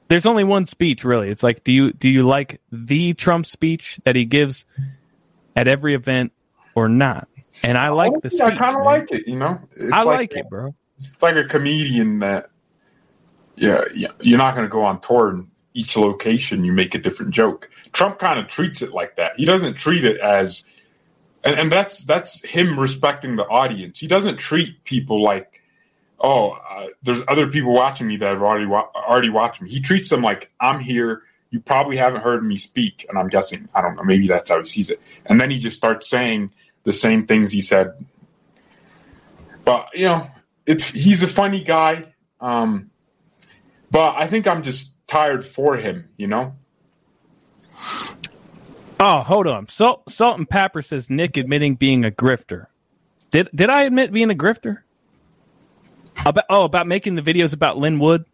There's 0.08 0.26
only 0.26 0.44
one 0.44 0.66
speech, 0.66 1.04
really. 1.04 1.28
It's 1.28 1.42
like, 1.42 1.64
do 1.64 1.72
you 1.72 1.92
do 1.92 2.08
you 2.08 2.26
like 2.26 2.60
the 2.72 3.12
Trump 3.12 3.46
speech 3.46 4.00
that 4.04 4.16
he 4.16 4.24
gives 4.24 4.66
at 5.54 5.68
every 5.68 5.94
event 5.94 6.32
or 6.74 6.88
not? 6.88 7.28
And 7.62 7.76
I 7.76 7.90
like 7.90 8.12
the 8.22 8.30
speech. 8.30 8.40
I 8.40 8.56
kind 8.56 8.76
of 8.76 8.84
like 8.84 9.10
it. 9.12 9.28
You 9.28 9.36
know, 9.36 9.60
it's 9.76 9.92
I 9.92 10.02
like 10.02 10.34
it, 10.34 10.48
bro. 10.48 10.74
It's 10.98 11.22
like 11.22 11.36
a 11.36 11.44
comedian 11.44 12.20
that, 12.20 12.48
yeah, 13.56 13.84
yeah 13.94 14.08
you're 14.20 14.38
not 14.38 14.54
going 14.54 14.66
to 14.66 14.70
go 14.70 14.82
on 14.82 15.00
tour 15.00 15.30
and 15.30 15.48
each 15.74 15.96
location 15.96 16.64
you 16.64 16.72
make 16.72 16.94
a 16.94 16.98
different 16.98 17.32
joke. 17.32 17.70
Trump 17.92 18.18
kind 18.18 18.40
of 18.40 18.48
treats 18.48 18.82
it 18.82 18.92
like 18.92 19.16
that. 19.16 19.32
He 19.36 19.44
doesn't 19.44 19.74
treat 19.74 20.04
it 20.04 20.18
as, 20.20 20.64
and, 21.44 21.56
and 21.56 21.70
that's 21.70 22.04
that's 22.04 22.44
him 22.44 22.80
respecting 22.80 23.36
the 23.36 23.44
audience. 23.44 24.00
He 24.00 24.06
doesn't 24.06 24.38
treat 24.38 24.82
people 24.84 25.22
like, 25.22 25.60
oh, 26.20 26.50
uh, 26.50 26.86
there's 27.02 27.20
other 27.28 27.46
people 27.46 27.72
watching 27.72 28.06
me 28.06 28.16
that 28.16 28.28
have 28.28 28.42
already 28.42 28.66
wa- 28.66 28.88
already 28.94 29.30
watched 29.30 29.60
me. 29.62 29.70
He 29.70 29.80
treats 29.80 30.08
them 30.08 30.22
like 30.22 30.50
I'm 30.60 30.80
here. 30.80 31.22
You 31.50 31.60
probably 31.60 31.96
haven't 31.96 32.20
heard 32.20 32.44
me 32.44 32.58
speak, 32.58 33.06
and 33.08 33.18
I'm 33.18 33.28
guessing 33.28 33.68
I 33.74 33.80
don't 33.82 33.96
know. 33.96 34.02
Maybe 34.02 34.28
that's 34.28 34.50
how 34.50 34.58
he 34.58 34.64
sees 34.64 34.90
it. 34.90 35.00
And 35.26 35.40
then 35.40 35.50
he 35.50 35.58
just 35.58 35.76
starts 35.76 36.08
saying 36.08 36.52
the 36.84 36.92
same 36.92 37.26
things 37.26 37.50
he 37.52 37.60
said. 37.60 37.92
But 39.64 39.88
you 39.94 40.06
know, 40.06 40.30
it's 40.66 40.90
he's 40.90 41.22
a 41.22 41.28
funny 41.28 41.62
guy. 41.62 42.14
Um, 42.40 42.90
but 43.90 44.16
I 44.16 44.26
think 44.26 44.46
I'm 44.46 44.62
just 44.62 44.92
tired 45.06 45.46
for 45.46 45.76
him. 45.76 46.08
You 46.16 46.26
know. 46.26 46.54
Oh, 49.00 49.20
hold 49.20 49.46
on. 49.46 49.68
Salt, 49.68 50.10
Salt 50.10 50.38
and 50.38 50.50
Pepper 50.50 50.82
says 50.82 51.08
Nick 51.08 51.36
admitting 51.36 51.76
being 51.76 52.04
a 52.04 52.10
grifter. 52.10 52.66
Did 53.30 53.48
did 53.54 53.70
I 53.70 53.84
admit 53.84 54.12
being 54.12 54.30
a 54.30 54.34
grifter? 54.34 54.78
About 56.26 56.44
oh, 56.50 56.64
about 56.64 56.86
making 56.86 57.14
the 57.14 57.22
videos 57.22 57.52
about 57.54 57.78
Lin 57.78 57.98
Wood 57.98 58.24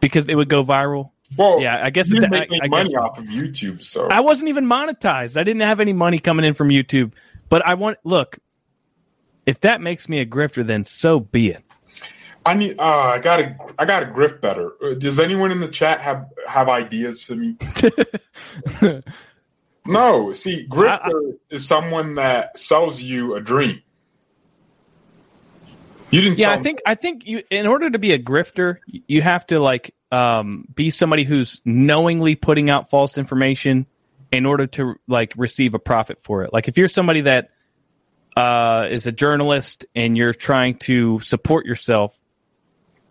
because 0.00 0.26
they 0.26 0.34
would 0.34 0.48
go 0.48 0.64
viral. 0.64 1.10
Well, 1.36 1.60
yeah, 1.60 1.80
I 1.82 1.90
guess 1.90 2.08
you 2.08 2.20
that- 2.20 2.30
make, 2.30 2.48
I- 2.52 2.64
I 2.64 2.68
money 2.68 2.90
guess- 2.90 3.00
off 3.00 3.18
of 3.18 3.24
YouTube, 3.24 3.82
so 3.84 4.08
I 4.08 4.20
wasn't 4.20 4.48
even 4.48 4.64
monetized. 4.66 5.36
I 5.36 5.42
didn't 5.44 5.62
have 5.62 5.80
any 5.80 5.92
money 5.92 6.18
coming 6.18 6.44
in 6.44 6.54
from 6.54 6.68
YouTube. 6.68 7.12
But 7.48 7.66
I 7.66 7.74
want 7.74 7.98
look. 8.04 8.38
If 9.44 9.60
that 9.60 9.80
makes 9.80 10.08
me 10.08 10.18
a 10.20 10.26
grifter, 10.26 10.66
then 10.66 10.84
so 10.84 11.20
be 11.20 11.50
it. 11.50 11.62
I 12.44 12.54
need. 12.54 12.78
Uh, 12.78 12.82
I 12.84 13.18
gotta. 13.18 13.56
I 13.78 13.84
gotta 13.84 14.06
grift 14.06 14.40
better. 14.40 14.72
Uh, 14.82 14.94
Does 14.94 15.18
anyone 15.18 15.50
in 15.52 15.60
the 15.60 15.68
chat 15.68 16.00
have 16.00 16.26
have 16.48 16.68
ideas 16.68 17.22
for 17.22 17.34
me? 17.34 17.56
no. 19.86 20.32
See, 20.32 20.66
grifter 20.68 21.34
is 21.50 21.66
someone 21.66 22.14
that 22.16 22.58
sells 22.58 23.00
you 23.00 23.34
a 23.34 23.40
dream. 23.40 23.82
You 26.10 26.20
didn't. 26.20 26.38
Yeah, 26.38 26.50
I 26.50 26.62
think 26.62 26.80
I 26.86 26.94
think 26.94 27.26
you 27.26 27.42
in 27.50 27.66
order 27.66 27.90
to 27.90 27.98
be 27.98 28.12
a 28.12 28.18
grifter, 28.18 28.78
you 28.86 29.22
have 29.22 29.46
to 29.46 29.60
like 29.60 29.94
um, 30.12 30.66
be 30.72 30.90
somebody 30.90 31.24
who's 31.24 31.60
knowingly 31.64 32.36
putting 32.36 32.70
out 32.70 32.90
false 32.90 33.18
information 33.18 33.86
in 34.30 34.46
order 34.46 34.66
to 34.66 34.96
like 35.08 35.34
receive 35.36 35.74
a 35.74 35.78
profit 35.78 36.22
for 36.22 36.42
it. 36.42 36.52
Like 36.52 36.68
if 36.68 36.78
you're 36.78 36.88
somebody 36.88 37.22
that 37.22 37.50
uh, 38.36 38.86
is 38.90 39.06
a 39.06 39.12
journalist 39.12 39.84
and 39.94 40.16
you're 40.16 40.34
trying 40.34 40.78
to 40.78 41.20
support 41.20 41.66
yourself, 41.66 42.18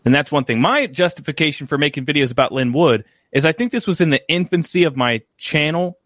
and 0.05 0.13
that's 0.13 0.31
one 0.31 0.45
thing. 0.45 0.61
My 0.61 0.87
justification 0.87 1.67
for 1.67 1.77
making 1.77 2.05
videos 2.05 2.31
about 2.31 2.51
Lin 2.51 2.71
Wood 2.71 3.05
is 3.31 3.45
I 3.45 3.51
think 3.51 3.71
this 3.71 3.87
was 3.87 4.01
in 4.01 4.09
the 4.09 4.21
infancy 4.29 4.83
of 4.83 4.95
my 4.95 5.21
channel 5.37 5.97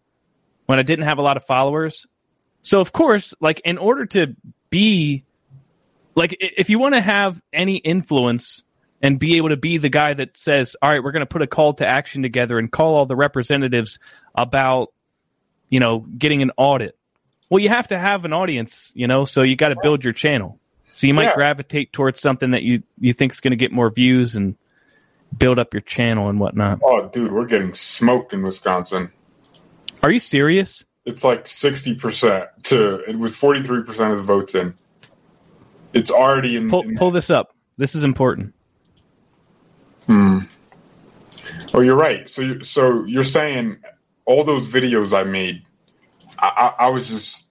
when 0.66 0.78
I 0.78 0.82
didn't 0.82 1.06
have 1.06 1.18
a 1.18 1.22
lot 1.22 1.36
of 1.36 1.44
followers. 1.44 2.06
So 2.62 2.80
of 2.80 2.92
course, 2.92 3.32
like 3.40 3.60
in 3.64 3.78
order 3.78 4.06
to 4.06 4.34
be 4.70 5.24
like 6.14 6.36
if 6.40 6.70
you 6.70 6.78
want 6.78 6.94
to 6.94 7.00
have 7.00 7.40
any 7.52 7.76
influence 7.76 8.62
and 9.02 9.18
be 9.18 9.36
able 9.36 9.48
to 9.50 9.56
be 9.56 9.78
the 9.78 9.88
guy 9.88 10.14
that 10.14 10.36
says, 10.36 10.76
"All 10.82 10.90
right, 10.90 11.02
we're 11.02 11.12
going 11.12 11.20
to 11.20 11.26
put 11.26 11.42
a 11.42 11.46
call 11.46 11.74
to 11.74 11.86
action 11.86 12.22
together 12.22 12.58
and 12.58 12.70
call 12.70 12.94
all 12.94 13.06
the 13.06 13.16
representatives 13.16 13.98
about 14.34 14.92
you 15.68 15.80
know 15.80 16.00
getting 16.00 16.42
an 16.42 16.50
audit." 16.56 16.96
Well, 17.48 17.60
you 17.60 17.68
have 17.68 17.88
to 17.88 17.98
have 17.98 18.24
an 18.24 18.32
audience, 18.32 18.92
you 18.94 19.08
know, 19.08 19.24
so 19.24 19.42
you 19.42 19.56
got 19.56 19.68
to 19.68 19.76
build 19.82 20.04
your 20.04 20.12
channel. 20.12 20.60
So 20.94 21.06
you 21.06 21.14
might 21.14 21.24
Yeah. 21.24 21.34
gravitate 21.34 21.92
towards 21.92 22.20
something 22.20 22.52
that 22.52 22.62
you 22.62 22.82
you 22.98 23.12
think 23.12 23.32
is 23.32 23.40
going 23.40 23.52
to 23.52 23.56
get 23.56 23.72
more 23.72 23.90
views 23.90 24.36
and 24.36 24.56
build 25.36 25.58
up 25.58 25.74
your 25.74 25.80
channel 25.80 26.28
and 26.28 26.38
whatnot. 26.38 26.80
Oh, 26.82 27.08
dude, 27.08 27.32
we're 27.32 27.46
getting 27.46 27.74
smoked 27.74 28.32
in 28.32 28.42
Wisconsin. 28.42 29.10
Are 30.02 30.10
you 30.10 30.18
serious? 30.18 30.84
It's 31.04 31.24
like 31.24 31.46
sixty 31.46 31.94
percent 31.94 32.48
to 32.64 33.02
with 33.18 33.34
forty 33.34 33.62
three 33.62 33.82
percent 33.82 34.12
of 34.12 34.18
the 34.18 34.24
votes 34.24 34.54
in. 34.54 34.74
It's 35.92 36.10
already 36.10 36.56
in. 36.56 36.70
Pull 36.70 36.82
in- 36.82 36.96
pull 36.96 37.10
this 37.10 37.30
up. 37.30 37.54
This 37.76 37.94
is 37.94 38.04
important. 38.04 38.54
Hmm. 40.06 40.40
Oh, 41.72 41.80
you're 41.80 41.96
right. 41.96 42.28
So, 42.28 42.42
you, 42.42 42.64
so 42.64 43.04
you're 43.04 43.22
saying 43.24 43.78
all 44.24 44.44
those 44.44 44.66
videos 44.68 45.16
I 45.16 45.22
made, 45.22 45.62
I, 46.38 46.46
I, 46.78 46.84
I 46.84 46.88
was 46.88 47.08
just. 47.08 47.44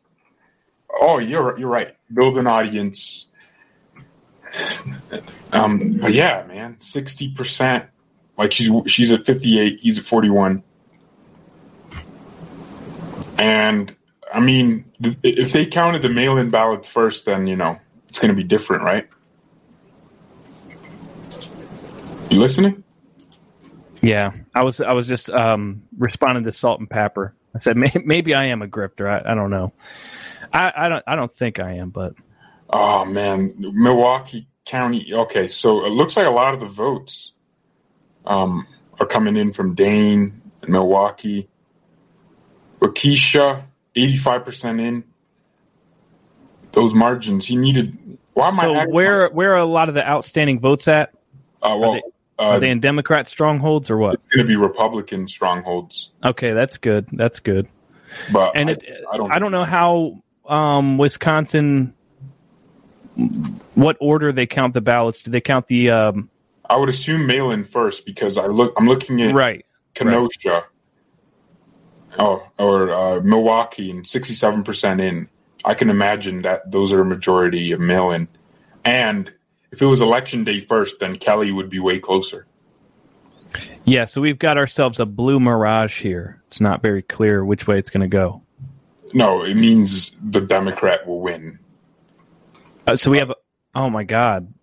Oh, 1.01 1.19
you're 1.19 1.57
you're 1.57 1.69
right. 1.69 1.95
Build 2.13 2.37
an 2.37 2.47
audience. 2.47 3.27
Um, 5.53 5.93
but 6.01 6.13
yeah, 6.13 6.43
man, 6.47 6.77
sixty 6.79 7.31
percent. 7.33 7.85
Like 8.37 8.51
she's 8.51 8.69
she's 8.87 9.11
at 9.11 9.25
fifty 9.25 9.59
eight. 9.59 9.79
He's 9.79 9.99
at 9.99 10.05
forty 10.05 10.29
one. 10.29 10.63
And 13.37 13.95
I 14.33 14.39
mean, 14.39 14.91
if 15.23 15.53
they 15.53 15.65
counted 15.65 16.01
the 16.01 16.09
mail 16.09 16.37
in 16.37 16.49
ballots 16.49 16.89
first, 16.89 17.25
then 17.25 17.47
you 17.47 17.55
know 17.55 17.79
it's 18.09 18.19
going 18.19 18.29
to 18.29 18.35
be 18.35 18.43
different, 18.43 18.83
right? 18.83 19.07
You 22.29 22.39
listening? 22.39 22.83
Yeah, 24.01 24.33
I 24.53 24.63
was 24.63 24.81
I 24.81 24.93
was 24.93 25.07
just 25.07 25.29
um, 25.29 25.83
responding 25.97 26.43
to 26.43 26.53
Salt 26.53 26.79
and 26.79 26.89
Pepper. 26.89 27.33
I 27.55 27.59
said 27.59 27.77
may, 27.77 27.91
maybe 28.05 28.33
I 28.33 28.47
am 28.47 28.61
a 28.61 28.67
grifter. 28.67 29.09
I, 29.09 29.31
I 29.31 29.35
don't 29.35 29.49
know. 29.49 29.73
I, 30.53 30.71
I 30.75 30.89
don't 30.89 31.03
I 31.07 31.15
don't 31.15 31.33
think 31.33 31.59
I 31.59 31.73
am, 31.73 31.89
but 31.89 32.13
Oh 32.69 33.03
man, 33.05 33.51
Milwaukee 33.57 34.47
County. 34.65 35.11
Okay, 35.11 35.47
so 35.47 35.85
it 35.85 35.89
looks 35.89 36.15
like 36.15 36.27
a 36.27 36.31
lot 36.31 36.53
of 36.53 36.59
the 36.59 36.67
votes 36.67 37.33
um, 38.25 38.67
are 38.99 39.07
coming 39.07 39.35
in 39.35 39.53
from 39.53 39.73
Dane 39.73 40.41
and 40.61 40.71
Milwaukee. 40.71 41.49
Waukesha, 42.79 43.63
eighty-five 43.95 44.45
percent 44.45 44.79
in. 44.79 45.03
Those 46.71 46.93
margins, 46.93 47.45
he 47.45 47.55
needed. 47.55 48.17
Why 48.33 48.49
am 48.49 48.55
so 48.55 48.75
I? 48.75 48.85
where 48.85 49.29
where 49.29 49.53
are 49.53 49.57
a 49.57 49.65
lot 49.65 49.89
of 49.89 49.95
the 49.95 50.07
outstanding 50.07 50.59
votes 50.59 50.87
at? 50.87 51.13
Uh, 51.61 51.75
well, 51.77 51.91
are 51.91 51.93
they, 51.93 52.01
uh, 52.37 52.43
are 52.43 52.59
they 52.59 52.69
in 52.69 52.79
Democrat 52.79 53.27
strongholds 53.27 53.89
or 53.89 53.97
what? 53.97 54.15
it's 54.15 54.27
going 54.27 54.45
to 54.45 54.47
be 54.47 54.55
Republican 54.55 55.27
strongholds, 55.27 56.11
Okay, 56.23 56.53
that's 56.53 56.77
good. 56.77 57.07
That's 57.11 57.39
good. 57.39 57.67
but 58.31 58.55
And 58.55 58.69
I, 58.69 58.73
it, 58.73 58.83
I 59.11 59.17
don't. 59.17 59.31
I 59.31 59.39
don't 59.39 59.51
know 59.51 59.65
how 59.65 60.21
um, 60.47 60.97
Wisconsin, 60.97 61.93
what 63.75 63.97
order 63.99 64.31
they 64.31 64.47
count 64.47 64.73
the 64.73 64.81
ballots. 64.81 65.23
Do 65.23 65.31
they 65.31 65.41
count 65.41 65.67
the 65.67 65.89
um, 65.89 66.29
I 66.69 66.77
would 66.77 66.89
assume 66.89 67.25
mail-in 67.25 67.63
first 67.63 68.05
because 68.05 68.37
I 68.37 68.45
look. 68.45 68.73
I'm 68.77 68.87
looking 68.87 69.21
at 69.21 69.33
right? 69.33 69.65
Kenosha. 69.95 70.65
Oh, 72.17 72.49
or 72.57 72.93
uh, 72.93 73.21
Milwaukee 73.21 73.91
and 73.91 74.03
67% 74.03 75.01
in. 75.01 75.29
I 75.65 75.73
can 75.73 75.89
imagine 75.89 76.43
that 76.43 76.71
those 76.71 76.93
are 76.93 77.01
a 77.01 77.05
majority 77.05 77.71
of 77.71 77.79
mail 77.79 78.11
in. 78.11 78.27
And 78.85 79.31
if 79.71 79.81
it 79.81 79.85
was 79.85 80.01
election 80.01 80.43
day 80.43 80.59
first, 80.59 80.99
then 80.99 81.17
Kelly 81.17 81.51
would 81.51 81.69
be 81.69 81.79
way 81.79 81.99
closer. 81.99 82.45
Yeah, 83.83 84.05
so 84.05 84.21
we've 84.21 84.39
got 84.39 84.57
ourselves 84.57 84.99
a 84.99 85.05
blue 85.05 85.39
mirage 85.39 85.99
here. 85.99 86.41
It's 86.47 86.61
not 86.61 86.81
very 86.81 87.01
clear 87.01 87.43
which 87.43 87.67
way 87.67 87.77
it's 87.77 87.89
going 87.89 88.01
to 88.01 88.07
go. 88.07 88.43
No, 89.13 89.43
it 89.43 89.55
means 89.55 90.15
the 90.21 90.41
Democrat 90.41 91.07
will 91.07 91.19
win. 91.19 91.59
Uh, 92.85 92.95
so 92.95 93.09
we 93.11 93.17
have, 93.17 93.33
oh 93.73 93.89
my 93.89 94.03
God. 94.03 94.53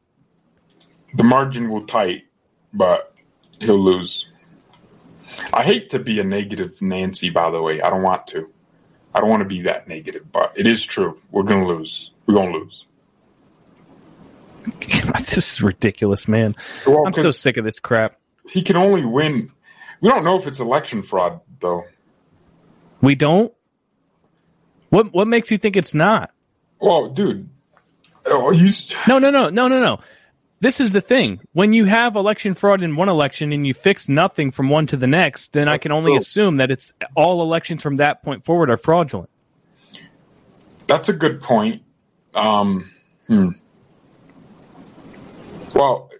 The 1.14 1.24
margin 1.24 1.70
will 1.70 1.86
tight, 1.86 2.24
but 2.72 3.12
he'll 3.60 3.78
lose. 3.78 4.26
I 5.52 5.64
hate 5.64 5.90
to 5.90 5.98
be 5.98 6.20
a 6.20 6.24
negative 6.24 6.80
Nancy, 6.80 7.30
by 7.30 7.50
the 7.50 7.60
way. 7.60 7.80
I 7.80 7.90
don't 7.90 8.02
want 8.02 8.26
to. 8.28 8.50
I 9.16 9.20
don't 9.20 9.30
want 9.30 9.40
to 9.40 9.48
be 9.48 9.62
that 9.62 9.88
negative, 9.88 10.30
but 10.30 10.52
it 10.56 10.66
is 10.66 10.84
true. 10.84 11.18
We're 11.30 11.44
going 11.44 11.62
to 11.62 11.66
lose. 11.66 12.10
We're 12.26 12.34
going 12.34 12.52
to 12.52 12.58
lose. 12.58 12.84
this 15.34 15.54
is 15.54 15.62
ridiculous, 15.62 16.28
man. 16.28 16.54
Well, 16.86 17.06
I'm 17.06 17.14
so 17.14 17.30
sick 17.30 17.56
of 17.56 17.64
this 17.64 17.80
crap. 17.80 18.18
He 18.46 18.60
can 18.60 18.76
only 18.76 19.06
win. 19.06 19.50
We 20.02 20.10
don't 20.10 20.22
know 20.22 20.38
if 20.38 20.46
it's 20.46 20.60
election 20.60 21.02
fraud, 21.02 21.40
though. 21.60 21.86
We 23.00 23.14
don't. 23.14 23.54
What 24.90 25.14
What 25.14 25.26
makes 25.26 25.50
you 25.50 25.56
think 25.56 25.78
it's 25.78 25.94
not? 25.94 26.30
Well, 26.78 27.08
dude. 27.08 27.48
Oh, 28.26 28.50
you... 28.50 28.70
No, 29.08 29.18
no, 29.18 29.30
no, 29.30 29.48
no, 29.48 29.66
no, 29.66 29.80
no. 29.80 30.00
This 30.60 30.80
is 30.80 30.92
the 30.92 31.02
thing. 31.02 31.40
When 31.52 31.72
you 31.72 31.84
have 31.84 32.16
election 32.16 32.54
fraud 32.54 32.82
in 32.82 32.96
one 32.96 33.08
election 33.08 33.52
and 33.52 33.66
you 33.66 33.74
fix 33.74 34.08
nothing 34.08 34.50
from 34.50 34.70
one 34.70 34.86
to 34.86 34.96
the 34.96 35.06
next, 35.06 35.52
then 35.52 35.68
I 35.68 35.76
can 35.76 35.92
only 35.92 36.16
assume 36.16 36.56
that 36.56 36.70
it's 36.70 36.94
all 37.14 37.42
elections 37.42 37.82
from 37.82 37.96
that 37.96 38.22
point 38.22 38.44
forward 38.44 38.70
are 38.70 38.78
fraudulent. 38.78 39.28
That's 40.86 41.08
a 41.08 41.12
good 41.12 41.42
point. 41.42 41.82
Um, 42.34 42.90
hmm. 43.26 43.50
Well, 45.74 46.10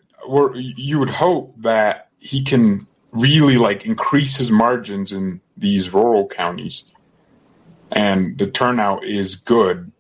you 0.54 0.98
would 0.98 1.10
hope 1.10 1.54
that 1.62 2.10
he 2.18 2.42
can 2.42 2.86
really 3.12 3.56
like 3.56 3.86
increase 3.86 4.36
his 4.36 4.50
margins 4.50 5.12
in 5.12 5.40
these 5.56 5.94
rural 5.94 6.28
counties, 6.28 6.84
and 7.90 8.36
the 8.36 8.50
turnout 8.50 9.04
is 9.04 9.36
good. 9.36 9.92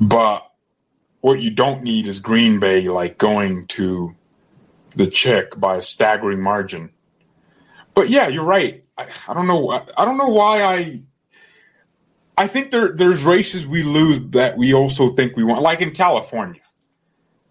But 0.00 0.47
what 1.20 1.40
you 1.40 1.50
don't 1.50 1.82
need 1.82 2.06
is 2.06 2.20
Green 2.20 2.60
Bay 2.60 2.88
like 2.88 3.18
going 3.18 3.66
to 3.68 4.14
the 4.94 5.06
check 5.06 5.58
by 5.58 5.76
a 5.76 5.82
staggering 5.82 6.40
margin. 6.40 6.90
But 7.94 8.08
yeah, 8.08 8.28
you're 8.28 8.44
right. 8.44 8.84
I, 8.96 9.06
I 9.26 9.34
don't 9.34 9.46
know. 9.46 9.70
I 9.70 10.04
don't 10.04 10.16
know 10.16 10.28
why 10.28 10.62
I. 10.62 11.02
I 12.36 12.46
think 12.46 12.70
there 12.70 12.92
there's 12.92 13.24
races 13.24 13.66
we 13.66 13.82
lose 13.82 14.20
that 14.30 14.56
we 14.56 14.72
also 14.72 15.10
think 15.14 15.36
we 15.36 15.42
want. 15.42 15.62
Like 15.62 15.80
in 15.80 15.90
California, 15.90 16.62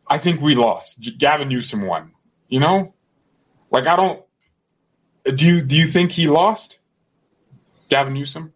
I 0.08 0.18
think 0.18 0.40
we 0.40 0.56
lost. 0.56 1.18
Gavin 1.18 1.50
Newsom 1.50 1.82
won. 1.82 2.14
You 2.48 2.62
know, 2.62 2.96
like 3.70 3.88
I 3.88 3.98
don't. 3.98 4.24
Do 5.26 5.46
you 5.46 5.62
do 5.62 5.76
you 5.78 5.88
think 5.88 6.12
he 6.12 6.28
lost? 6.28 6.80
Gavin 7.90 8.14
Newsom. 8.14 8.54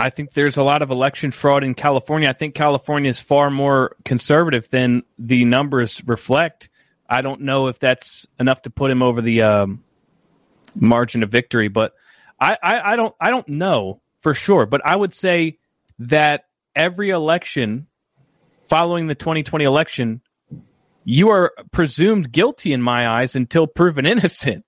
I 0.00 0.08
think 0.08 0.32
there's 0.32 0.56
a 0.56 0.62
lot 0.62 0.80
of 0.80 0.90
election 0.90 1.30
fraud 1.30 1.62
in 1.62 1.74
California. 1.74 2.26
I 2.26 2.32
think 2.32 2.54
California 2.54 3.10
is 3.10 3.20
far 3.20 3.50
more 3.50 3.96
conservative 4.02 4.66
than 4.70 5.02
the 5.18 5.44
numbers 5.44 6.02
reflect. 6.06 6.70
I 7.08 7.20
don't 7.20 7.42
know 7.42 7.66
if 7.66 7.78
that's 7.78 8.26
enough 8.38 8.62
to 8.62 8.70
put 8.70 8.90
him 8.90 9.02
over 9.02 9.20
the 9.20 9.42
um, 9.42 9.84
margin 10.74 11.22
of 11.22 11.30
victory, 11.30 11.68
but 11.68 11.92
I, 12.40 12.56
I, 12.62 12.92
I 12.92 12.96
don't 12.96 13.14
I 13.20 13.28
don't 13.28 13.46
know 13.48 14.00
for 14.22 14.32
sure. 14.32 14.64
But 14.64 14.80
I 14.86 14.96
would 14.96 15.12
say 15.12 15.58
that 15.98 16.46
every 16.74 17.10
election 17.10 17.86
following 18.70 19.06
the 19.06 19.14
2020 19.14 19.66
election, 19.66 20.22
you 21.04 21.28
are 21.28 21.52
presumed 21.72 22.32
guilty 22.32 22.72
in 22.72 22.80
my 22.80 23.06
eyes 23.06 23.36
until 23.36 23.66
proven 23.66 24.06
innocent. 24.06 24.64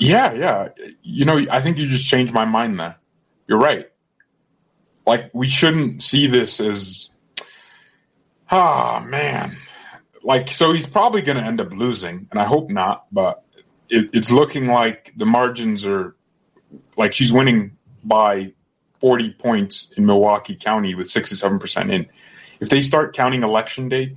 Yeah, 0.00 0.34
yeah. 0.34 0.68
You 1.02 1.24
know, 1.24 1.46
I 1.50 1.62
think 1.62 1.78
you 1.78 1.88
just 1.88 2.04
changed 2.04 2.34
my 2.34 2.44
mind 2.44 2.78
there 2.78 2.96
you're 3.46 3.58
right. 3.58 3.90
Like 5.06 5.30
we 5.32 5.48
shouldn't 5.48 6.02
see 6.02 6.26
this 6.26 6.60
as, 6.60 7.10
ah, 8.50 9.04
man. 9.06 9.52
Like 10.22 10.50
so, 10.50 10.72
he's 10.72 10.86
probably 10.86 11.22
going 11.22 11.36
to 11.36 11.44
end 11.44 11.60
up 11.60 11.70
losing, 11.72 12.28
and 12.30 12.40
I 12.40 12.44
hope 12.44 12.70
not. 12.70 13.06
But 13.12 13.44
it, 13.90 14.10
it's 14.14 14.32
looking 14.32 14.66
like 14.66 15.12
the 15.16 15.26
margins 15.26 15.84
are 15.84 16.16
like 16.96 17.12
she's 17.12 17.32
winning 17.32 17.76
by 18.02 18.54
40 19.00 19.32
points 19.32 19.90
in 19.96 20.06
Milwaukee 20.06 20.56
County 20.56 20.94
with 20.94 21.08
67% 21.08 21.92
in. 21.92 22.06
If 22.60 22.70
they 22.70 22.80
start 22.80 23.14
counting 23.14 23.42
election 23.42 23.90
day, 23.90 24.16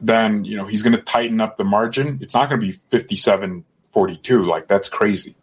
then 0.00 0.44
you 0.44 0.56
know 0.56 0.66
he's 0.66 0.82
going 0.82 0.94
to 0.94 1.02
tighten 1.02 1.40
up 1.40 1.56
the 1.56 1.64
margin. 1.64 2.18
It's 2.20 2.34
not 2.34 2.48
going 2.48 2.60
to 2.60 2.66
be 2.66 2.72
57 2.90 3.64
42. 3.92 4.44
Like 4.44 4.68
that's 4.68 4.88
crazy. 4.88 5.34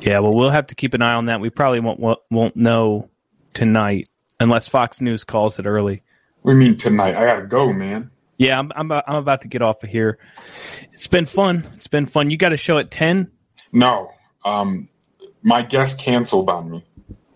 Yeah, 0.00 0.20
well, 0.20 0.34
we'll 0.34 0.50
have 0.50 0.66
to 0.68 0.74
keep 0.74 0.94
an 0.94 1.02
eye 1.02 1.14
on 1.14 1.26
that. 1.26 1.40
We 1.40 1.50
probably 1.50 1.80
won't 1.80 2.00
won't 2.30 2.56
know 2.56 3.08
tonight 3.54 4.08
unless 4.38 4.68
Fox 4.68 5.00
News 5.00 5.24
calls 5.24 5.58
it 5.58 5.66
early. 5.66 6.02
We 6.42 6.54
mean 6.54 6.76
tonight. 6.76 7.16
I 7.16 7.26
gotta 7.26 7.46
go, 7.46 7.72
man. 7.72 8.10
Yeah, 8.38 8.58
I'm 8.58 8.72
I'm, 8.74 8.90
I'm 8.90 9.16
about 9.16 9.42
to 9.42 9.48
get 9.48 9.60
off 9.60 9.82
of 9.82 9.90
here. 9.90 10.18
It's 10.94 11.06
been 11.06 11.26
fun. 11.26 11.68
It's 11.74 11.88
been 11.88 12.06
fun. 12.06 12.30
You 12.30 12.38
got 12.38 12.52
a 12.52 12.56
show 12.56 12.78
at 12.78 12.90
ten? 12.90 13.30
No, 13.72 14.10
um, 14.44 14.88
my 15.42 15.62
guest 15.62 15.98
canceled 15.98 16.48
on 16.48 16.70
me. 16.70 16.84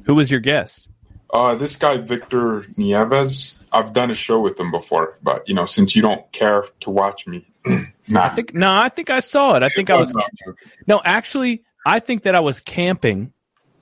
Who 0.07 0.15
was 0.15 0.31
your 0.31 0.41
guest? 0.41 0.89
Uh, 1.33 1.55
this 1.55 1.77
guy 1.77 1.99
Victor 1.99 2.65
Nieves. 2.77 3.55
I've 3.73 3.93
done 3.93 4.11
a 4.11 4.15
show 4.15 4.41
with 4.41 4.59
him 4.59 4.71
before, 4.71 5.19
but 5.23 5.49
you 5.49 5.55
know, 5.55 5.67
since 5.67 5.97
you 5.97 6.01
don't 6.01 6.31
care 6.33 6.65
to 6.81 6.91
watch 6.91 7.27
me, 7.27 7.45
nah. 8.09 8.25
I 8.25 8.29
think 8.31 8.55
no, 8.55 8.73
I 8.73 8.89
think 8.89 9.11
I 9.11 9.21
saw 9.21 9.57
it. 9.57 9.63
I 9.63 9.69
think 9.69 9.91
I 9.91 9.99
was 9.99 10.15
no, 10.87 11.03
actually, 11.05 11.65
I 11.85 12.01
think 12.01 12.23
that 12.23 12.35
I 12.35 12.41
was 12.41 12.61
camping 12.61 13.33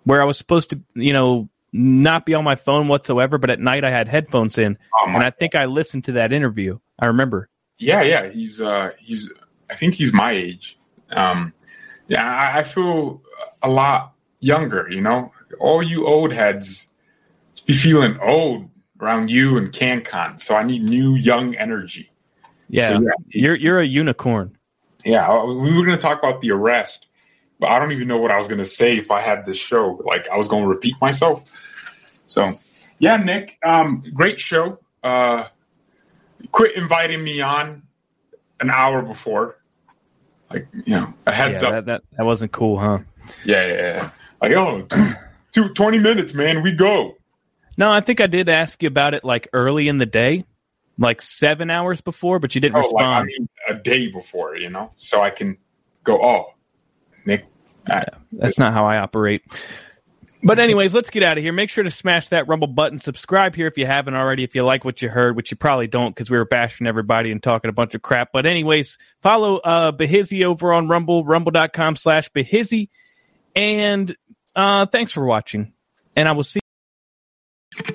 where 0.05 0.21
I 0.21 0.25
was 0.25 0.37
supposed 0.37 0.71
to, 0.71 0.81
you 0.95 1.13
know, 1.13 1.49
not 1.73 2.27
be 2.27 2.35
on 2.35 2.45
my 2.45 2.55
phone 2.55 2.89
whatsoever, 2.89 3.39
but 3.39 3.51
at 3.51 3.61
night 3.61 3.85
I 3.85 3.91
had 3.91 4.09
headphones 4.09 4.59
in, 4.59 4.77
oh 4.95 5.05
and 5.09 5.23
I 5.23 5.31
think 5.31 5.55
I 5.55 5.65
listened 5.65 6.05
to 6.05 6.13
that 6.13 6.33
interview. 6.33 6.79
I 6.99 7.07
remember. 7.07 7.49
Yeah, 7.79 8.03
yeah, 8.03 8.29
he's 8.31 8.61
uh, 8.61 8.91
he's. 8.99 9.31
I 9.71 9.75
think 9.75 9.95
he's 9.95 10.13
my 10.13 10.33
age. 10.33 10.79
Um, 11.11 11.55
yeah, 12.09 12.25
I, 12.25 12.59
I 12.59 12.63
feel 12.63 13.23
a 13.63 13.71
lot 13.71 14.15
younger. 14.41 14.87
You 14.91 15.01
know, 15.01 15.33
all 15.59 15.83
you 15.83 16.07
old 16.07 16.33
heads 16.33 16.87
be 17.67 17.73
feeling 17.73 18.19
old 18.21 18.69
around 19.01 19.31
you 19.31 19.57
and 19.57 19.73
CanCon. 19.73 20.41
So 20.41 20.55
I 20.55 20.63
need 20.63 20.83
new, 20.83 21.15
young 21.15 21.55
energy. 21.55 22.11
Yeah, 22.69 22.91
so, 22.91 23.01
yeah 23.01 23.11
you're 23.29 23.55
you're 23.55 23.81
a 23.81 23.87
unicorn. 23.87 24.57
Yeah, 25.05 25.45
we 25.45 25.77
were 25.77 25.85
going 25.85 25.97
to 25.97 26.03
talk 26.03 26.19
about 26.19 26.41
the 26.43 26.53
arrest 26.53 27.07
but 27.63 27.71
I 27.71 27.79
don't 27.79 27.93
even 27.93 28.09
know 28.09 28.19
what 28.19 28.33
I 28.33 28.37
was 28.37 28.49
going 28.49 28.59
to 28.59 28.65
say 28.65 28.99
if 28.99 29.13
I 29.13 29.21
had 29.21 29.47
this 29.47 29.57
show. 29.57 30.03
Like 30.05 30.29
I 30.29 30.37
was 30.37 30.49
going 30.49 30.65
to 30.65 30.69
repeat 30.69 30.97
myself. 31.01 31.49
So, 32.27 32.59
yeah, 32.99 33.19
Nick, 33.19 33.57
um, 33.65 34.03
great 34.13 34.41
show. 34.41 34.81
Uh, 35.01 35.45
quit 36.51 36.75
inviting 36.75 37.23
me 37.23 37.41
on 37.41 37.85
an 38.59 38.69
hour 38.69 39.01
before. 39.01 39.59
Like, 40.51 40.67
you 40.73 40.97
know, 40.97 41.15
a 41.25 41.31
heads 41.31 41.63
yeah, 41.63 41.69
up. 41.69 41.75
That, 41.75 41.87
that, 41.87 42.03
that, 42.17 42.27
wasn't 42.27 42.51
cool, 42.51 42.81
huh? 42.81 42.99
Yeah, 43.45 43.65
yeah, 43.65 43.75
yeah. 43.75 44.11
Like, 44.43 44.53
oh, 44.57 44.89
two, 45.53 45.69
20 45.69 46.01
minutes, 46.01 46.35
man, 46.35 46.65
we 46.65 46.73
go. 46.73 47.15
No, 47.79 47.93
I 47.93 48.01
think 48.01 48.21
I 48.21 48.27
did 48.27 48.49
ask 48.49 48.83
you 48.83 48.89
about 48.89 49.15
it 49.15 49.23
like 49.23 49.47
early 49.53 49.87
in 49.87 49.99
the 49.99 50.07
day, 50.07 50.47
like 50.99 51.23
seven 51.23 51.71
hours 51.71 52.01
before, 52.01 52.41
but 52.41 52.57
you 52.57 52.61
didn't 52.61 52.75
oh, 52.75 52.81
respond. 52.81 53.03
Like, 53.07 53.23
I 53.23 53.23
mean, 53.23 53.49
a 53.69 53.75
day 53.75 54.11
before, 54.11 54.57
you 54.57 54.69
know, 54.69 54.91
so 54.97 55.23
I 55.23 55.31
can 55.31 55.59
go, 56.03 56.21
oh, 56.21 56.55
That's 57.87 58.59
not 58.59 58.73
how 58.73 58.87
I 58.87 58.99
operate. 58.99 59.43
But 60.45 60.59
anyways, 60.59 60.93
let's 60.93 61.11
get 61.11 61.23
out 61.23 61.39
of 61.39 61.45
here. 61.45 61.53
Make 61.53 61.71
sure 61.71 61.85
to 61.85 61.91
smash 61.91 62.29
that 62.29 62.49
Rumble 62.49 62.67
button. 62.67 62.99
Subscribe 62.99 63.55
here 63.55 63.69
if 63.69 63.79
you 63.79 63.87
haven't 63.87 64.15
already. 64.15 64.43
If 64.43 64.57
you 64.57 64.65
like 64.65 64.85
what 64.85 65.01
you 65.01 65.09
heard, 65.09 65.37
which 65.37 65.53
you 65.53 65.57
probably 65.57 65.87
don't 65.87 66.11
because 66.11 66.31
we 66.31 66.37
were 66.37 66.45
bashing 66.45 66.89
everybody 66.89 67.31
and 67.31 67.41
talking 67.41 67.69
a 67.69 67.73
bunch 67.73 67.95
of 67.95 68.03
crap. 68.03 68.31
But 68.33 68.45
anyways, 68.45 68.99
follow 69.21 69.59
uh 69.59 69.93
Behizy 69.93 70.45
over 70.45 70.73
on 70.73 70.89
Rumble, 70.89 71.25
rumble.com 71.25 71.95
slash 71.95 72.29
Behizy. 72.33 72.89
And 73.55 74.17
uh 74.57 74.87
thanks 74.87 75.13
for 75.13 75.25
watching. 75.25 75.73
And 76.17 76.29
I 76.29 76.33
will 76.33 76.45
see 76.45 76.62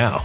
now. 0.00 0.24